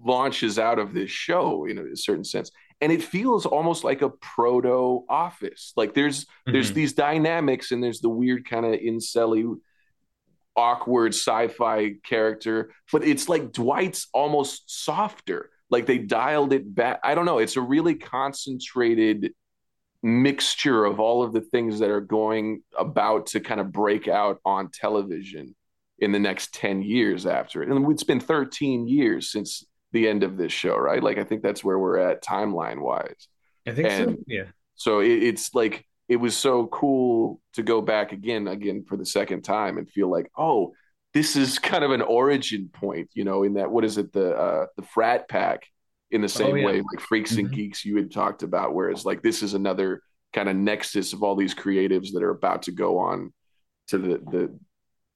launches 0.04 0.58
out 0.58 0.78
of 0.78 0.92
this 0.92 1.10
show 1.10 1.64
in 1.64 1.78
a 1.78 1.96
certain 1.96 2.24
sense. 2.24 2.50
And 2.80 2.90
it 2.90 3.02
feels 3.02 3.46
almost 3.46 3.84
like 3.84 4.02
a 4.02 4.10
proto 4.10 5.04
office. 5.08 5.72
Like 5.76 5.94
there's 5.94 6.24
mm-hmm. 6.24 6.52
there's 6.52 6.72
these 6.72 6.92
dynamics 6.92 7.70
and 7.70 7.82
there's 7.82 8.00
the 8.00 8.08
weird 8.08 8.48
kind 8.48 8.66
of 8.66 8.72
incelly 8.74 9.44
awkward 10.56 11.12
sci-fi 11.12 11.94
character 12.04 12.70
but 12.92 13.02
it's 13.02 13.28
like 13.28 13.50
dwight's 13.50 14.06
almost 14.14 14.84
softer 14.84 15.50
like 15.70 15.86
they 15.86 15.98
dialed 15.98 16.52
it 16.52 16.74
back. 16.74 17.00
I 17.02 17.14
don't 17.14 17.24
know. 17.26 17.38
It's 17.38 17.56
a 17.56 17.60
really 17.60 17.94
concentrated 17.94 19.32
mixture 20.02 20.84
of 20.84 21.00
all 21.00 21.22
of 21.22 21.32
the 21.32 21.40
things 21.40 21.78
that 21.78 21.90
are 21.90 22.00
going 22.00 22.62
about 22.78 23.26
to 23.26 23.40
kind 23.40 23.60
of 23.60 23.72
break 23.72 24.06
out 24.06 24.38
on 24.44 24.70
television 24.72 25.54
in 25.98 26.12
the 26.12 26.18
next 26.18 26.52
10 26.54 26.82
years 26.82 27.24
after 27.26 27.62
it. 27.62 27.70
And 27.70 27.90
it's 27.90 28.04
been 28.04 28.20
13 28.20 28.86
years 28.86 29.30
since 29.32 29.64
the 29.92 30.08
end 30.08 30.22
of 30.22 30.36
this 30.36 30.52
show, 30.52 30.76
right? 30.76 31.02
Like 31.02 31.18
I 31.18 31.24
think 31.24 31.42
that's 31.42 31.64
where 31.64 31.78
we're 31.78 31.98
at 31.98 32.22
timeline 32.22 32.80
wise. 32.80 33.28
I 33.66 33.72
think 33.72 33.88
And- 33.88 34.10
so. 34.10 34.16
Yeah. 34.26 34.44
So 34.76 34.98
it, 35.00 35.22
it's 35.22 35.54
like 35.54 35.86
it 36.08 36.16
was 36.16 36.36
so 36.36 36.66
cool 36.66 37.40
to 37.54 37.62
go 37.62 37.80
back 37.80 38.12
again, 38.12 38.48
again 38.48 38.84
for 38.86 38.96
the 38.96 39.06
second 39.06 39.42
time, 39.42 39.78
and 39.78 39.88
feel 39.88 40.10
like, 40.10 40.30
oh, 40.36 40.72
this 41.14 41.36
is 41.36 41.58
kind 41.58 41.84
of 41.84 41.92
an 41.92 42.02
origin 42.02 42.68
point, 42.72 43.10
you 43.14 43.24
know, 43.24 43.44
in 43.44 43.54
that 43.54 43.70
what 43.70 43.84
is 43.84 43.98
it, 43.98 44.12
the 44.12 44.36
uh, 44.36 44.66
the 44.76 44.82
frat 44.82 45.28
pack, 45.28 45.64
in 46.10 46.20
the 46.20 46.28
same 46.28 46.38
Oh, 46.42 46.54
yeah. 46.54 46.74
way 46.74 46.76
like 46.78 47.00
Freaks 47.00 47.38
and 47.38 47.50
Mhm. 47.50 47.52
Geeks 47.52 47.84
you 47.84 47.96
had 47.96 48.12
talked 48.12 48.42
about, 48.42 48.74
whereas 48.74 49.04
like 49.04 49.22
this 49.22 49.42
is 49.42 49.54
another 49.54 50.02
kind 50.32 50.48
of 50.48 50.56
nexus 50.56 51.12
of 51.12 51.22
all 51.22 51.36
these 51.36 51.54
creatives 51.54 52.12
that 52.12 52.22
are 52.22 52.30
about 52.30 52.62
to 52.62 52.72
go 52.72 52.98
on 52.98 53.32
to 53.88 53.98
the 53.98 54.18
the 54.30 54.58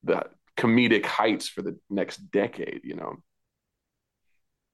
the 0.05 0.25
comedic 0.57 1.07
heights 1.07 1.49
for 1.49 1.63
the 1.63 1.79
next 1.91 2.19
decade, 2.33 2.83
you 2.85 2.97
know. 2.97 3.17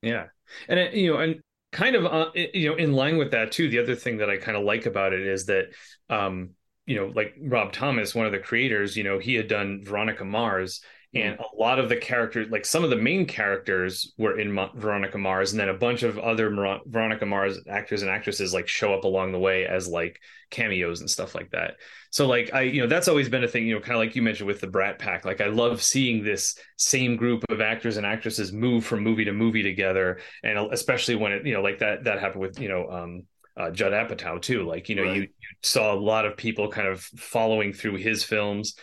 Yeah, 0.02 0.26
and 0.68 0.78
it, 0.78 0.94
you 0.94 1.12
know, 1.12 1.18
and 1.20 1.40
kind 1.72 1.96
of 1.96 2.04
uh, 2.06 2.30
you 2.34 2.68
know, 2.70 2.76
in 2.76 2.92
line 2.92 3.16
with 3.16 3.30
that 3.32 3.52
too. 3.52 3.68
The 3.68 3.78
other 3.78 3.94
thing 3.94 4.18
that 4.18 4.30
I 4.30 4.36
kind 4.36 4.56
of 4.56 4.64
like 4.64 4.86
about 4.86 5.12
it 5.12 5.26
is 5.26 5.46
that, 5.46 5.68
um, 6.10 6.50
you 6.86 6.96
know, 6.96 7.06
like 7.14 7.34
Rob 7.40 7.72
Thomas, 7.72 8.14
one 8.14 8.26
of 8.26 8.32
the 8.32 8.38
creators, 8.38 8.96
you 8.96 9.04
know, 9.04 9.18
he 9.18 9.34
had 9.34 9.48
done 9.48 9.82
Veronica 9.84 10.24
Mars, 10.24 10.82
and 11.14 11.38
a 11.38 11.56
lot 11.56 11.78
of 11.78 11.88
the 11.88 11.96
characters, 11.96 12.48
like 12.50 12.64
some 12.66 12.82
of 12.84 12.90
the 12.90 12.96
main 12.96 13.26
characters, 13.26 14.12
were 14.18 14.38
in 14.38 14.52
Mo- 14.52 14.70
Veronica 14.74 15.18
Mars, 15.18 15.52
and 15.52 15.60
then 15.60 15.68
a 15.68 15.74
bunch 15.74 16.02
of 16.02 16.18
other 16.18 16.50
Mar- 16.50 16.80
Veronica 16.86 17.26
Mars 17.26 17.58
actors 17.68 18.02
and 18.02 18.10
actresses 18.10 18.52
like 18.52 18.66
show 18.68 18.92
up 18.94 19.04
along 19.04 19.32
the 19.32 19.38
way 19.38 19.66
as 19.66 19.86
like 19.88 20.20
cameos 20.50 21.00
and 21.00 21.10
stuff 21.10 21.34
like 21.34 21.50
that. 21.50 21.76
So 22.10 22.26
like 22.26 22.52
I, 22.52 22.62
you 22.62 22.80
know, 22.80 22.86
that's 22.88 23.08
always 23.08 23.28
been 23.28 23.44
a 23.44 23.48
thing, 23.48 23.66
you 23.66 23.74
know, 23.74 23.80
kind 23.80 23.92
of 23.92 23.98
like 23.98 24.16
you 24.16 24.22
mentioned 24.22 24.46
with 24.46 24.60
the 24.60 24.66
Brat 24.66 24.98
Pack. 24.98 25.24
Like 25.24 25.40
I 25.40 25.46
love 25.46 25.82
seeing 25.82 26.22
this 26.22 26.56
same 26.76 27.16
group 27.16 27.44
of 27.48 27.60
actors 27.60 27.96
and 27.96 28.06
actresses 28.06 28.52
move 28.52 28.84
from 28.84 29.00
movie 29.00 29.24
to 29.24 29.32
movie 29.32 29.62
together, 29.62 30.20
and 30.42 30.58
especially 30.72 31.16
when 31.16 31.32
it, 31.32 31.46
you 31.46 31.54
know, 31.54 31.62
like 31.62 31.78
that 31.78 32.04
that 32.04 32.20
happened 32.20 32.40
with 32.42 32.58
you 32.60 32.68
know. 32.68 32.88
um 32.90 33.22
uh, 33.56 33.70
Judd 33.70 33.92
Apatow 33.92 34.42
too. 34.42 34.64
Like 34.64 34.88
you 34.88 34.96
know, 34.96 35.04
Right. 35.04 35.14
you, 35.14 35.22
you 35.22 35.48
saw 35.62 35.94
a 35.94 35.94
lot 35.94 36.26
of 36.26 36.36
people 36.36 36.68
kind 36.72 36.88
of 36.88 37.00
following 37.00 37.72
through 37.72 37.98
his 37.98 38.24
films, 38.24 38.74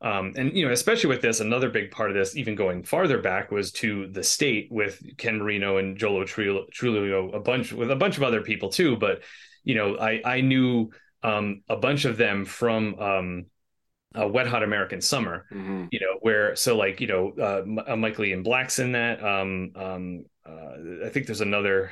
um, 0.00 0.32
and 0.36 0.56
you 0.56 0.66
know, 0.66 0.72
especially 0.72 1.08
with 1.08 1.22
this, 1.22 1.40
another 1.40 1.70
big 1.70 1.90
part 1.90 2.10
of 2.10 2.16
this, 2.16 2.36
even 2.36 2.54
going 2.54 2.84
farther 2.84 3.18
back, 3.18 3.50
was 3.50 3.72
to 3.72 4.06
the 4.12 4.22
state 4.22 4.68
with 4.70 5.02
Ken 5.16 5.38
Marino 5.38 5.78
and 5.78 5.96
Joe 5.96 6.12
Lo 6.14 6.24
Truglio, 6.24 7.34
a 7.34 7.40
bunch 7.40 7.72
with 7.72 7.90
a 7.90 7.96
bunch 7.96 8.16
of 8.16 8.22
other 8.22 8.40
people 8.42 8.68
too. 8.68 8.96
But 8.96 9.22
you 9.64 9.74
know, 9.74 9.98
I 9.98 10.20
I 10.24 10.40
knew 10.40 10.90
um, 11.22 11.62
a 11.68 11.76
bunch 11.76 12.04
of 12.04 12.16
them 12.16 12.44
from 12.44 12.98
um, 12.98 13.46
uh, 14.14 14.26
Wet 14.28 14.46
Hot 14.46 14.62
American 14.62 15.00
Summer 15.00 15.46
Mhm. 15.52 15.88
you 15.90 16.00
know 16.00 16.18
where 16.20 16.54
so 16.56 16.76
like 16.76 17.00
you 17.00 17.06
know 17.08 17.32
uh, 17.38 17.62
M- 17.62 17.78
uh 17.86 17.96
michael 17.96 18.24
ian 18.24 18.42
black's 18.42 18.78
in 18.78 18.92
that 18.92 19.22
um 19.22 19.72
um 19.76 20.24
uh, 20.48 21.04
i 21.06 21.08
think 21.10 21.26
there's 21.26 21.42
another 21.42 21.90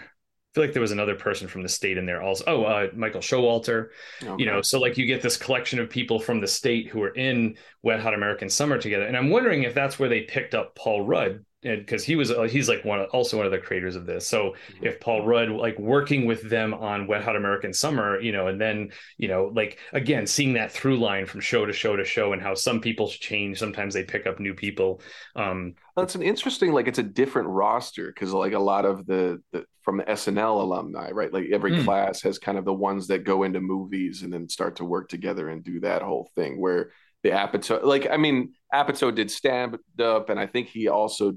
feel 0.57 0.65
like 0.65 0.73
there 0.73 0.81
was 0.81 0.91
another 0.93 1.15
person 1.15 1.47
from 1.49 1.63
the 1.63 1.69
state 1.69 1.99
in 1.99 2.07
there 2.07 2.23
also. 2.23 2.43
Oh 2.47 2.65
uh 2.65 2.89
michael 2.95 3.21
showalter. 3.21 3.89
Okay. 4.23 4.43
you 4.43 4.51
know 4.51 4.63
so 4.63 4.81
like 4.81 4.97
you 4.97 5.05
get 5.05 5.21
this 5.21 5.37
collection 5.37 5.79
of 5.79 5.91
people 5.91 6.19
from 6.19 6.41
the 6.41 6.47
state 6.47 6.89
who 6.89 7.03
are 7.03 7.15
in 7.15 7.59
wet 7.83 8.01
hot 8.01 8.15
american 8.15 8.49
summer 8.49 8.79
together. 8.79 9.05
And 9.05 9.19
i'm 9.19 9.29
wondering 9.29 9.65
if 9.65 9.75
that's 9.75 9.99
where 9.99 10.09
they 10.09 10.23
picked 10.23 10.55
up 10.55 10.75
paul 10.75 11.03
rudd 11.03 11.45
because 11.67 12.05
he 12.05 12.17
was 12.17 12.31
uh, 12.31 12.43
he's 12.43 12.69
like 12.69 12.85
one 12.85 13.01
of, 13.01 13.09
also 13.11 13.37
one 13.37 13.47
of 13.47 13.53
the 13.53 13.59
creators 13.59 13.97
of 13.97 14.07
this 14.07 14.27
so 14.29 14.55
if 14.81 15.01
paul 15.01 15.25
rudd 15.27 15.51
like 15.51 15.79
working 15.79 16.27
with 16.27 16.49
them 16.49 16.73
on 16.75 17.07
wet 17.07 17.23
hot 17.25 17.37
american 17.37 17.73
summer 17.73 18.21
you 18.21 18.33
know 18.33 18.47
and 18.47 18.61
then 18.61 18.91
you 19.19 19.29
know 19.29 19.51
like 19.55 19.79
again 19.93 20.27
seeing 20.27 20.53
that 20.55 20.71
through 20.73 20.99
line 20.99 21.27
from 21.27 21.41
show 21.41 21.67
to 21.67 21.73
show 21.73 21.97
to 21.97 22.05
show 22.05 22.33
and 22.33 22.43
how 22.43 22.55
some 22.55 22.81
people 22.81 23.09
change 23.09 23.59
sometimes 23.59 23.95
they 23.95 24.05
pick 24.05 24.27
up 24.27 24.39
new 24.41 24.55
people 24.55 25.01
um 25.35 25.75
it's 25.99 26.15
an 26.15 26.23
interesting, 26.23 26.73
like 26.73 26.89
it's 26.89 26.99
a 26.99 27.03
different 27.03 27.49
roster 27.49 28.09
because 28.09 28.33
like 28.33 28.53
a 28.53 28.59
lot 28.59 28.85
of 28.85 29.07
the, 29.07 29.41
the 29.53 29.65
from 29.83 29.97
the 29.97 30.11
SNL 30.11 30.61
alumni, 30.61 31.11
right? 31.11 31.33
Like 31.33 31.47
every 31.51 31.73
Mm. 31.73 31.85
class 31.85 32.21
has 32.23 32.39
kind 32.39 32.59
of 32.59 32.65
the 32.67 32.75
ones 32.75 33.07
that 33.07 33.25
go 33.25 33.45
into 33.45 33.61
movies 33.61 34.23
and 34.23 34.31
then 34.33 34.49
start 34.49 34.77
to 34.77 34.85
work 34.85 35.09
together 35.09 35.49
and 35.49 35.65
do 35.65 35.81
that 35.81 36.03
whole 36.03 36.29
thing. 36.35 36.61
Where 36.61 36.91
the 37.23 37.31
Apatow, 37.31 37.83
like 37.83 38.07
I 38.11 38.19
mean, 38.19 38.53
Apatow 38.75 39.15
did 39.15 39.31
stand 39.31 39.79
up, 39.99 40.29
and 40.29 40.39
I 40.39 40.47
think 40.47 40.69
he 40.69 40.89
also 40.89 41.35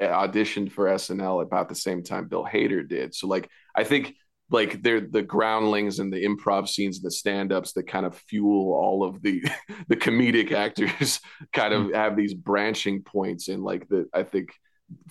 auditioned 0.00 0.72
for 0.72 0.86
SNL 0.86 1.42
about 1.42 1.68
the 1.68 1.74
same 1.74 2.02
time 2.02 2.28
Bill 2.28 2.44
Hader 2.44 2.86
did. 2.86 3.14
So 3.14 3.26
like 3.26 3.48
I 3.74 3.84
think 3.84 4.14
like 4.50 4.82
they're 4.82 5.00
the 5.00 5.22
groundlings 5.22 5.98
and 5.98 6.12
the 6.12 6.24
improv 6.24 6.68
scenes 6.68 6.98
and 6.98 7.04
the 7.04 7.10
stand-ups 7.10 7.72
that 7.72 7.88
kind 7.88 8.06
of 8.06 8.16
fuel 8.16 8.72
all 8.74 9.02
of 9.02 9.20
the 9.22 9.42
the 9.88 9.96
comedic 9.96 10.52
actors 10.66 11.20
kind 11.52 11.74
of 11.74 11.92
have 11.92 12.16
these 12.16 12.34
branching 12.34 13.02
points 13.02 13.48
in 13.48 13.62
like 13.62 13.88
the 13.88 14.06
I 14.14 14.22
think 14.22 14.50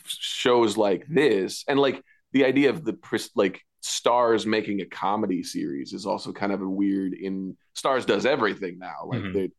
shows 0.06 0.78
like 0.78 1.06
this 1.08 1.64
and 1.68 1.80
like 1.80 2.02
the 2.32 2.46
idea 2.46 2.70
of 2.70 2.86
the 2.86 2.98
like 3.36 3.62
Starz 3.84 4.46
making 4.46 4.82
a 4.82 4.86
comedy 4.86 5.44
series 5.44 5.94
is 5.94 6.06
also 6.06 6.32
kind 6.32 6.52
of 6.52 6.62
a 6.62 6.68
weird 6.70 7.14
in 7.14 7.58
Starz 7.76 8.06
does 8.06 8.26
everything 8.26 8.80
now 8.80 9.06
like 9.06 9.22
Mhm. 9.22 9.34
they 9.34 9.50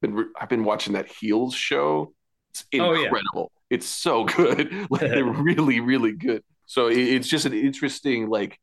been 0.00 0.30
I've 0.40 0.48
been 0.48 0.64
watching 0.64 0.92
that 0.92 1.08
Heels 1.08 1.54
show 1.54 2.12
it's 2.50 2.64
Oh, 2.78 2.92
yeah. 2.94 3.10
It's 3.70 3.86
so 3.86 4.24
good 4.36 4.72
like 4.90 5.00
they're 5.00 5.24
really 5.50 5.80
really 5.80 6.12
good 6.12 6.42
so 6.66 6.88
it, 6.88 6.98
it's 6.98 7.28
just 7.28 7.46
an 7.46 7.52
interesting 7.52 8.28
like 8.28 8.58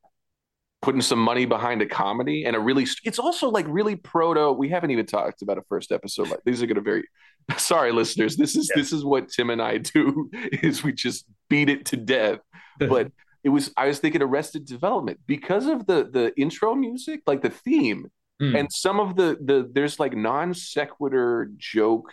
putting 0.82 1.02
some 1.02 1.20
money 1.20 1.46
behind 1.46 1.82
a 1.82 1.86
comedy 1.86 2.44
and 2.46 2.56
a 2.56 2.60
really 2.60 2.86
it's 3.06 3.20
also 3.20 3.50
like 3.50 3.66
really 3.70 3.96
proto 3.96 4.52
we 4.52 4.68
haven't 4.70 4.92
even 4.92 5.06
talked 5.06 5.42
about 5.42 5.58
a 5.58 5.62
first 5.70 5.92
episode 5.92 6.30
like 6.30 6.42
these 6.46 6.62
are 6.62 6.66
going 6.66 6.76
to 6.76 6.82
very 6.82 7.04
sorry 7.58 7.92
listeners 7.92 8.36
this 8.36 8.56
is 8.56 8.70
Yeah. 8.76 8.82
this 8.82 8.92
is 8.92 9.06
what 9.06 9.30
tim 9.30 9.50
and 9.50 9.62
i 9.62 9.78
do 9.78 10.30
is 10.34 10.84
we 10.84 10.92
just 10.92 11.26
beat 11.50 11.70
it 11.70 11.86
to 11.88 11.98
death 11.98 12.40
but 12.80 13.12
it 13.46 13.50
was 13.50 13.72
i 13.78 13.88
was 13.88 14.00
thinking 14.00 14.22
arrested 14.22 14.66
development 14.66 15.20
because 15.26 15.68
of 15.68 15.86
the 15.86 16.10
the 16.12 16.34
intro 16.38 16.76
music 16.76 17.22
like 17.28 17.42
the 17.42 17.50
theme 17.50 18.10
Mm. 18.42 18.60
and 18.62 18.74
some 18.74 19.00
of 19.00 19.16
the 19.16 19.38
the 19.46 19.70
there's 19.74 20.00
like 20.00 20.16
non 20.18 20.56
sequitur 20.56 21.52
joke 21.56 22.12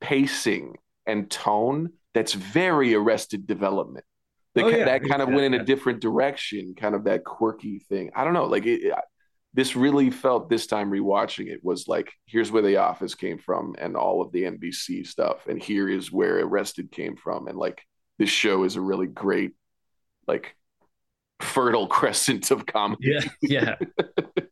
pacing 0.00 0.76
and 1.06 1.30
tone 1.30 1.90
that's 2.14 2.32
very 2.32 2.94
arrested 2.94 3.46
development 3.46 4.04
that, 4.54 4.64
Oh, 4.64 4.68
yeah, 4.68 4.84
that 4.84 5.04
kind 5.04 5.22
of 5.22 5.28
yeah, 5.28 5.34
went 5.34 5.46
in 5.46 5.52
yeah. 5.54 5.60
a 5.60 5.64
different 5.64 6.00
direction 6.00 6.74
kind 6.76 6.94
of 6.94 7.04
that 7.04 7.24
quirky 7.24 7.78
thing 7.78 8.10
i 8.14 8.24
don't 8.24 8.34
know 8.34 8.46
like 8.46 8.66
it, 8.66 8.92
this 9.52 9.74
really 9.74 10.10
felt 10.10 10.48
this 10.48 10.66
time 10.66 10.90
rewatching 10.90 11.48
it 11.48 11.60
was 11.64 11.88
like 11.88 12.12
here's 12.26 12.52
where 12.52 12.62
the 12.62 12.76
office 12.76 13.14
came 13.14 13.38
from 13.38 13.74
and 13.78 13.96
all 13.96 14.22
of 14.22 14.32
the 14.32 14.44
nbc 14.44 15.06
stuff 15.06 15.46
and 15.46 15.62
here 15.62 15.88
is 15.88 16.12
where 16.12 16.38
arrested 16.40 16.90
came 16.90 17.16
from 17.16 17.46
and 17.48 17.58
like 17.58 17.82
this 18.18 18.30
show 18.30 18.64
is 18.64 18.76
a 18.76 18.80
really 18.80 19.06
great 19.06 19.52
like 20.26 20.54
fertile 21.40 21.86
crescent 21.98 22.50
of 22.50 22.66
comedy 22.66 23.12
yeah 23.12 23.20
yeah. 23.42 23.76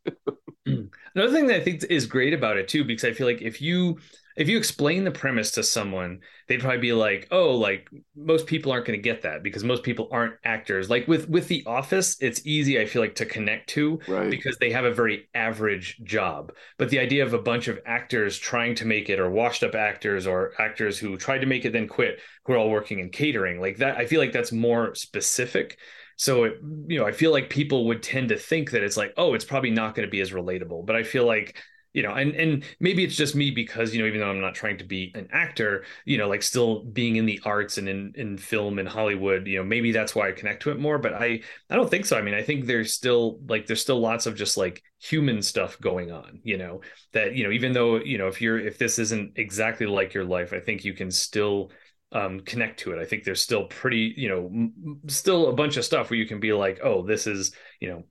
another 1.18 1.32
thing 1.32 1.46
that 1.46 1.56
i 1.56 1.64
think 1.64 1.84
is 1.84 2.06
great 2.06 2.34
about 2.34 2.56
it 2.56 2.68
too 2.68 2.84
because 2.84 3.04
i 3.04 3.12
feel 3.12 3.26
like 3.26 3.42
if 3.42 3.60
you 3.60 3.98
if 4.36 4.48
you 4.48 4.56
explain 4.56 5.02
the 5.04 5.10
premise 5.10 5.50
to 5.50 5.62
someone 5.62 6.20
they'd 6.46 6.60
probably 6.60 6.78
be 6.78 6.92
like 6.92 7.26
oh 7.30 7.54
like 7.54 7.88
most 8.16 8.46
people 8.46 8.70
aren't 8.70 8.86
going 8.86 8.98
to 8.98 9.02
get 9.02 9.22
that 9.22 9.42
because 9.42 9.64
most 9.64 9.82
people 9.82 10.08
aren't 10.12 10.34
actors 10.44 10.88
like 10.88 11.06
with 11.08 11.28
with 11.28 11.48
the 11.48 11.62
office 11.66 12.16
it's 12.20 12.46
easy 12.46 12.80
i 12.80 12.86
feel 12.86 13.02
like 13.02 13.14
to 13.16 13.26
connect 13.26 13.68
to 13.68 13.98
right 14.06 14.30
because 14.30 14.56
they 14.58 14.70
have 14.70 14.84
a 14.84 14.94
very 14.94 15.28
average 15.34 16.00
job. 16.04 16.52
But 16.76 16.90
the 16.90 16.98
idea 16.98 17.24
of 17.24 17.34
a 17.34 17.38
bunch 17.38 17.68
of 17.68 17.78
actors 17.86 18.38
trying 18.38 18.74
to 18.76 18.84
make 18.84 19.08
it, 19.08 19.18
or 19.18 19.30
washed 19.30 19.62
up 19.62 19.74
actors, 19.74 20.26
or 20.26 20.52
actors 20.58 20.98
who 20.98 21.16
tried 21.16 21.38
to 21.38 21.46
make 21.46 21.64
it 21.64 21.72
then 21.72 21.88
quit, 21.88 22.20
who 22.44 22.52
are 22.52 22.56
all 22.56 22.70
working 22.70 22.98
in 22.98 23.10
catering, 23.10 23.60
like 23.60 23.78
that, 23.78 23.96
I 23.96 24.06
feel 24.06 24.20
like 24.20 24.32
that's 24.32 24.52
more 24.52 24.94
specific. 24.94 25.78
So, 26.18 26.44
it, 26.44 26.58
you 26.88 26.98
know, 26.98 27.06
I 27.06 27.12
feel 27.12 27.32
like 27.32 27.48
people 27.48 27.86
would 27.86 28.02
tend 28.02 28.30
to 28.30 28.36
think 28.36 28.72
that 28.72 28.82
it's 28.82 28.96
like, 28.96 29.14
oh, 29.16 29.34
it's 29.34 29.44
probably 29.44 29.70
not 29.70 29.94
going 29.94 30.06
to 30.06 30.10
be 30.10 30.20
as 30.20 30.32
relatable. 30.32 30.84
But 30.84 30.96
I 30.96 31.04
feel 31.04 31.24
like, 31.26 31.62
you 31.94 32.02
know, 32.02 32.12
and 32.12 32.34
and 32.34 32.64
maybe 32.80 33.02
it's 33.02 33.16
just 33.16 33.34
me 33.34 33.50
because 33.50 33.94
you 33.94 34.00
know, 34.02 34.06
even 34.06 34.20
though 34.20 34.28
I'm 34.30 34.40
not 34.40 34.54
trying 34.54 34.78
to 34.78 34.84
be 34.84 35.10
an 35.14 35.28
actor, 35.32 35.84
you 36.04 36.18
know, 36.18 36.28
like 36.28 36.42
still 36.42 36.84
being 36.84 37.16
in 37.16 37.24
the 37.24 37.40
arts 37.44 37.78
and 37.78 37.88
in 37.88 38.12
in 38.14 38.36
film 38.36 38.78
and 38.78 38.88
Hollywood, 38.88 39.46
you 39.46 39.58
know, 39.58 39.64
maybe 39.64 39.90
that's 39.90 40.14
why 40.14 40.28
I 40.28 40.32
connect 40.32 40.62
to 40.64 40.70
it 40.70 40.78
more. 40.78 40.98
But 40.98 41.14
I 41.14 41.40
I 41.70 41.76
don't 41.76 41.90
think 41.90 42.04
so. 42.04 42.18
I 42.18 42.22
mean, 42.22 42.34
I 42.34 42.42
think 42.42 42.66
there's 42.66 42.92
still 42.94 43.40
like 43.48 43.66
there's 43.66 43.80
still 43.80 44.00
lots 44.00 44.26
of 44.26 44.34
just 44.36 44.56
like 44.56 44.82
human 45.00 45.40
stuff 45.40 45.80
going 45.80 46.12
on, 46.12 46.40
you 46.44 46.58
know, 46.58 46.82
that 47.12 47.34
you 47.34 47.44
know, 47.44 47.50
even 47.52 47.72
though, 47.72 47.96
you 47.96 48.18
know, 48.18 48.28
if 48.28 48.40
you're 48.42 48.58
if 48.58 48.78
this 48.78 48.98
isn't 48.98 49.32
exactly 49.36 49.86
like 49.86 50.14
your 50.14 50.24
life, 50.24 50.52
I 50.52 50.60
think 50.60 50.84
you 50.84 50.92
can 50.94 51.10
still 51.10 51.70
um 52.12 52.40
connect 52.40 52.80
to 52.80 52.92
it. 52.92 52.98
I 52.98 53.04
think 53.04 53.24
there's 53.24 53.42
still 53.42 53.64
pretty, 53.66 54.14
you 54.16 54.28
know, 54.28 54.46
m- 54.46 55.00
still 55.08 55.48
a 55.48 55.52
bunch 55.54 55.76
of 55.76 55.84
stuff 55.84 56.10
where 56.10 56.18
you 56.18 56.26
can 56.26 56.40
be 56.40 56.52
like, 56.52 56.80
"Oh, 56.82 57.02
this 57.06 57.26
is, 57.26 57.54
you 57.80 57.88
know, 57.90 58.04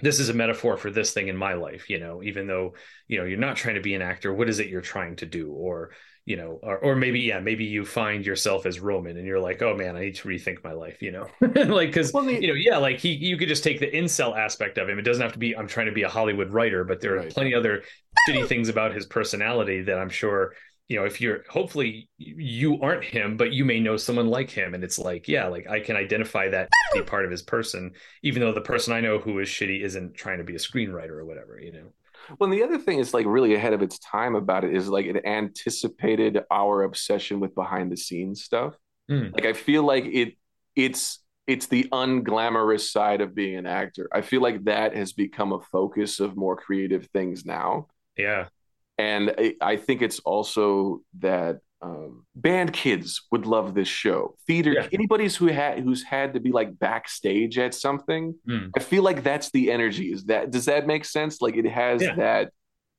this 0.00 0.20
is 0.20 0.28
a 0.28 0.34
metaphor 0.34 0.76
for 0.76 0.90
this 0.90 1.12
thing 1.12 1.28
in 1.28 1.36
my 1.36 1.54
life, 1.54 1.90
you 1.90 1.98
know, 1.98 2.22
even 2.22 2.46
though, 2.46 2.74
you 3.08 3.18
know, 3.18 3.24
you're 3.24 3.38
not 3.38 3.56
trying 3.56 3.74
to 3.74 3.80
be 3.80 3.94
an 3.94 4.02
actor, 4.02 4.32
what 4.32 4.48
is 4.48 4.60
it 4.60 4.68
you're 4.68 4.80
trying 4.80 5.16
to 5.16 5.26
do 5.26 5.50
or 5.52 5.90
you 6.24 6.36
know, 6.36 6.60
or, 6.62 6.76
or 6.80 6.94
maybe, 6.94 7.20
yeah, 7.20 7.40
maybe 7.40 7.64
you 7.64 7.86
find 7.86 8.26
yourself 8.26 8.66
as 8.66 8.80
Roman 8.80 9.16
and 9.16 9.26
you're 9.26 9.40
like, 9.40 9.62
oh 9.62 9.74
man, 9.74 9.96
I 9.96 10.00
need 10.00 10.16
to 10.16 10.28
rethink 10.28 10.62
my 10.62 10.72
life, 10.72 11.00
you 11.00 11.10
know, 11.10 11.26
like, 11.40 11.90
cause 11.94 12.12
Well, 12.12 12.24
you 12.38 12.48
know, 12.48 12.54
yeah, 12.54 12.76
like 12.76 12.98
he, 12.98 13.12
you 13.14 13.38
could 13.38 13.48
just 13.48 13.64
take 13.64 13.80
the 13.80 13.90
incel 13.90 14.36
aspect 14.36 14.76
of 14.76 14.90
him. 14.90 14.98
It 14.98 15.02
doesn't 15.02 15.22
have 15.22 15.32
to 15.32 15.38
be, 15.38 15.56
I'm 15.56 15.66
trying 15.66 15.86
to 15.86 15.92
be 15.92 16.02
a 16.02 16.08
Hollywood 16.08 16.50
writer, 16.52 16.84
but 16.84 17.00
there 17.00 17.16
are 17.16 17.22
Right. 17.22 17.32
plenty 17.32 17.54
other 17.54 17.82
shitty 18.28 18.46
things 18.46 18.68
about 18.68 18.94
his 18.94 19.06
personality 19.06 19.82
that 19.84 19.98
I'm 19.98 20.10
sure, 20.10 20.52
you 20.88 20.96
know 20.96 21.04
if 21.04 21.20
you're 21.20 21.44
hopefully 21.48 22.08
you 22.16 22.80
aren't 22.80 23.04
him 23.04 23.36
but 23.36 23.52
you 23.52 23.64
may 23.64 23.78
know 23.78 23.96
someone 23.96 24.28
like 24.28 24.50
him 24.50 24.74
and 24.74 24.82
it's 24.82 24.98
like 24.98 25.28
yeah 25.28 25.46
like 25.46 25.68
i 25.68 25.78
can 25.78 25.96
identify 25.96 26.48
that 26.48 26.68
part 27.06 27.24
of 27.24 27.30
his 27.30 27.42
person 27.42 27.92
even 28.22 28.40
though 28.40 28.52
the 28.52 28.60
person 28.60 28.92
i 28.92 29.00
know 29.00 29.18
who 29.18 29.38
is 29.38 29.48
shitty 29.48 29.82
isn't 29.82 30.14
trying 30.14 30.38
to 30.38 30.44
be 30.44 30.54
a 30.54 30.58
screenwriter 30.58 31.10
or 31.10 31.24
whatever 31.24 31.60
you 31.60 31.72
know 31.72 31.92
well, 32.38 32.50
the 32.50 32.62
other 32.62 32.78
thing 32.78 32.98
is 32.98 33.14
like 33.14 33.26
really 33.26 33.54
ahead 33.54 33.72
of 33.72 33.82
its 33.82 33.98
time 34.00 34.34
about 34.34 34.64
it 34.64 34.74
is 34.74 34.88
like 34.88 35.06
it 35.06 35.24
anticipated 35.24 36.40
our 36.50 36.82
obsession 36.82 37.40
with 37.40 37.54
behind 37.54 37.90
the 37.90 37.96
scenes 37.96 38.44
stuff. 38.44 38.74
Mm. 39.10 39.32
Like 39.32 39.46
I 39.46 39.52
feel 39.54 39.82
like 39.82 40.04
it 40.04 40.34
it's 40.76 41.20
it's 41.46 41.66
the 41.66 41.88
unglamorous 41.90 42.90
side 42.90 43.22
of 43.22 43.34
being 43.34 43.56
an 43.56 43.66
actor. 43.66 44.08
I 44.12 44.20
feel 44.20 44.42
like 44.42 44.64
that 44.64 44.94
has 44.94 45.14
become 45.14 45.52
a 45.52 45.60
focus 45.60 46.20
of 46.20 46.36
more 46.36 46.56
creative 46.56 47.06
things 47.06 47.46
now. 47.46 47.86
Yeah. 48.16 48.48
And 48.98 49.32
I, 49.38 49.54
I 49.60 49.76
think 49.76 50.02
it's 50.02 50.18
also 50.20 51.02
that 51.20 51.60
um, 51.80 52.24
band 52.34 52.72
kids 52.72 53.22
would 53.30 53.46
love 53.46 53.74
this 53.74 53.88
show. 53.88 54.36
Theater, 54.46 54.72
yeah. 54.72 54.88
anybody's 54.92 55.36
who 55.36 55.46
had 55.46 55.80
who's 55.80 56.02
had 56.02 56.34
to 56.34 56.40
be 56.40 56.50
like 56.50 56.78
backstage 56.78 57.58
at 57.58 57.74
something. 57.74 58.34
Mm. 58.48 58.70
I 58.76 58.80
feel 58.80 59.04
like 59.04 59.22
that's 59.22 59.50
the 59.52 59.70
energy. 59.70 60.12
Is 60.12 60.24
that 60.24 60.50
does 60.50 60.64
that 60.64 60.86
make 60.86 61.04
sense? 61.04 61.40
Like 61.40 61.56
it 61.56 61.66
has 61.66 62.02
yeah. 62.02 62.16
that 62.16 62.52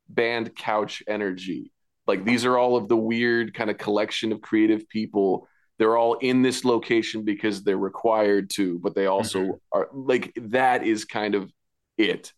band 0.07 0.55
couch 0.55 1.03
energy. 1.07 1.71
Like 2.07 2.23
these 2.23 2.45
are 2.45 2.57
all 2.57 2.77
of 2.77 2.87
the 2.87 2.97
weird 2.97 3.53
kind 3.53 3.69
of 3.69 3.77
collection 3.77 4.31
of 4.31 4.41
creative 4.41 4.87
people. 4.87 5.47
They're 5.77 5.97
all 5.97 6.15
in 6.15 6.41
this 6.41 6.65
location 6.65 7.23
because 7.23 7.63
they're 7.63 7.77
required 7.77 8.49
to, 8.51 8.79
but 8.79 8.95
they 8.95 9.05
also 9.07 9.39
mm-hmm. 9.39 9.77
are 9.77 9.89
like 9.93 10.33
that 10.37 10.85
is 10.85 11.03
kind 11.03 11.35
of 11.35 11.51
it. 11.97 12.33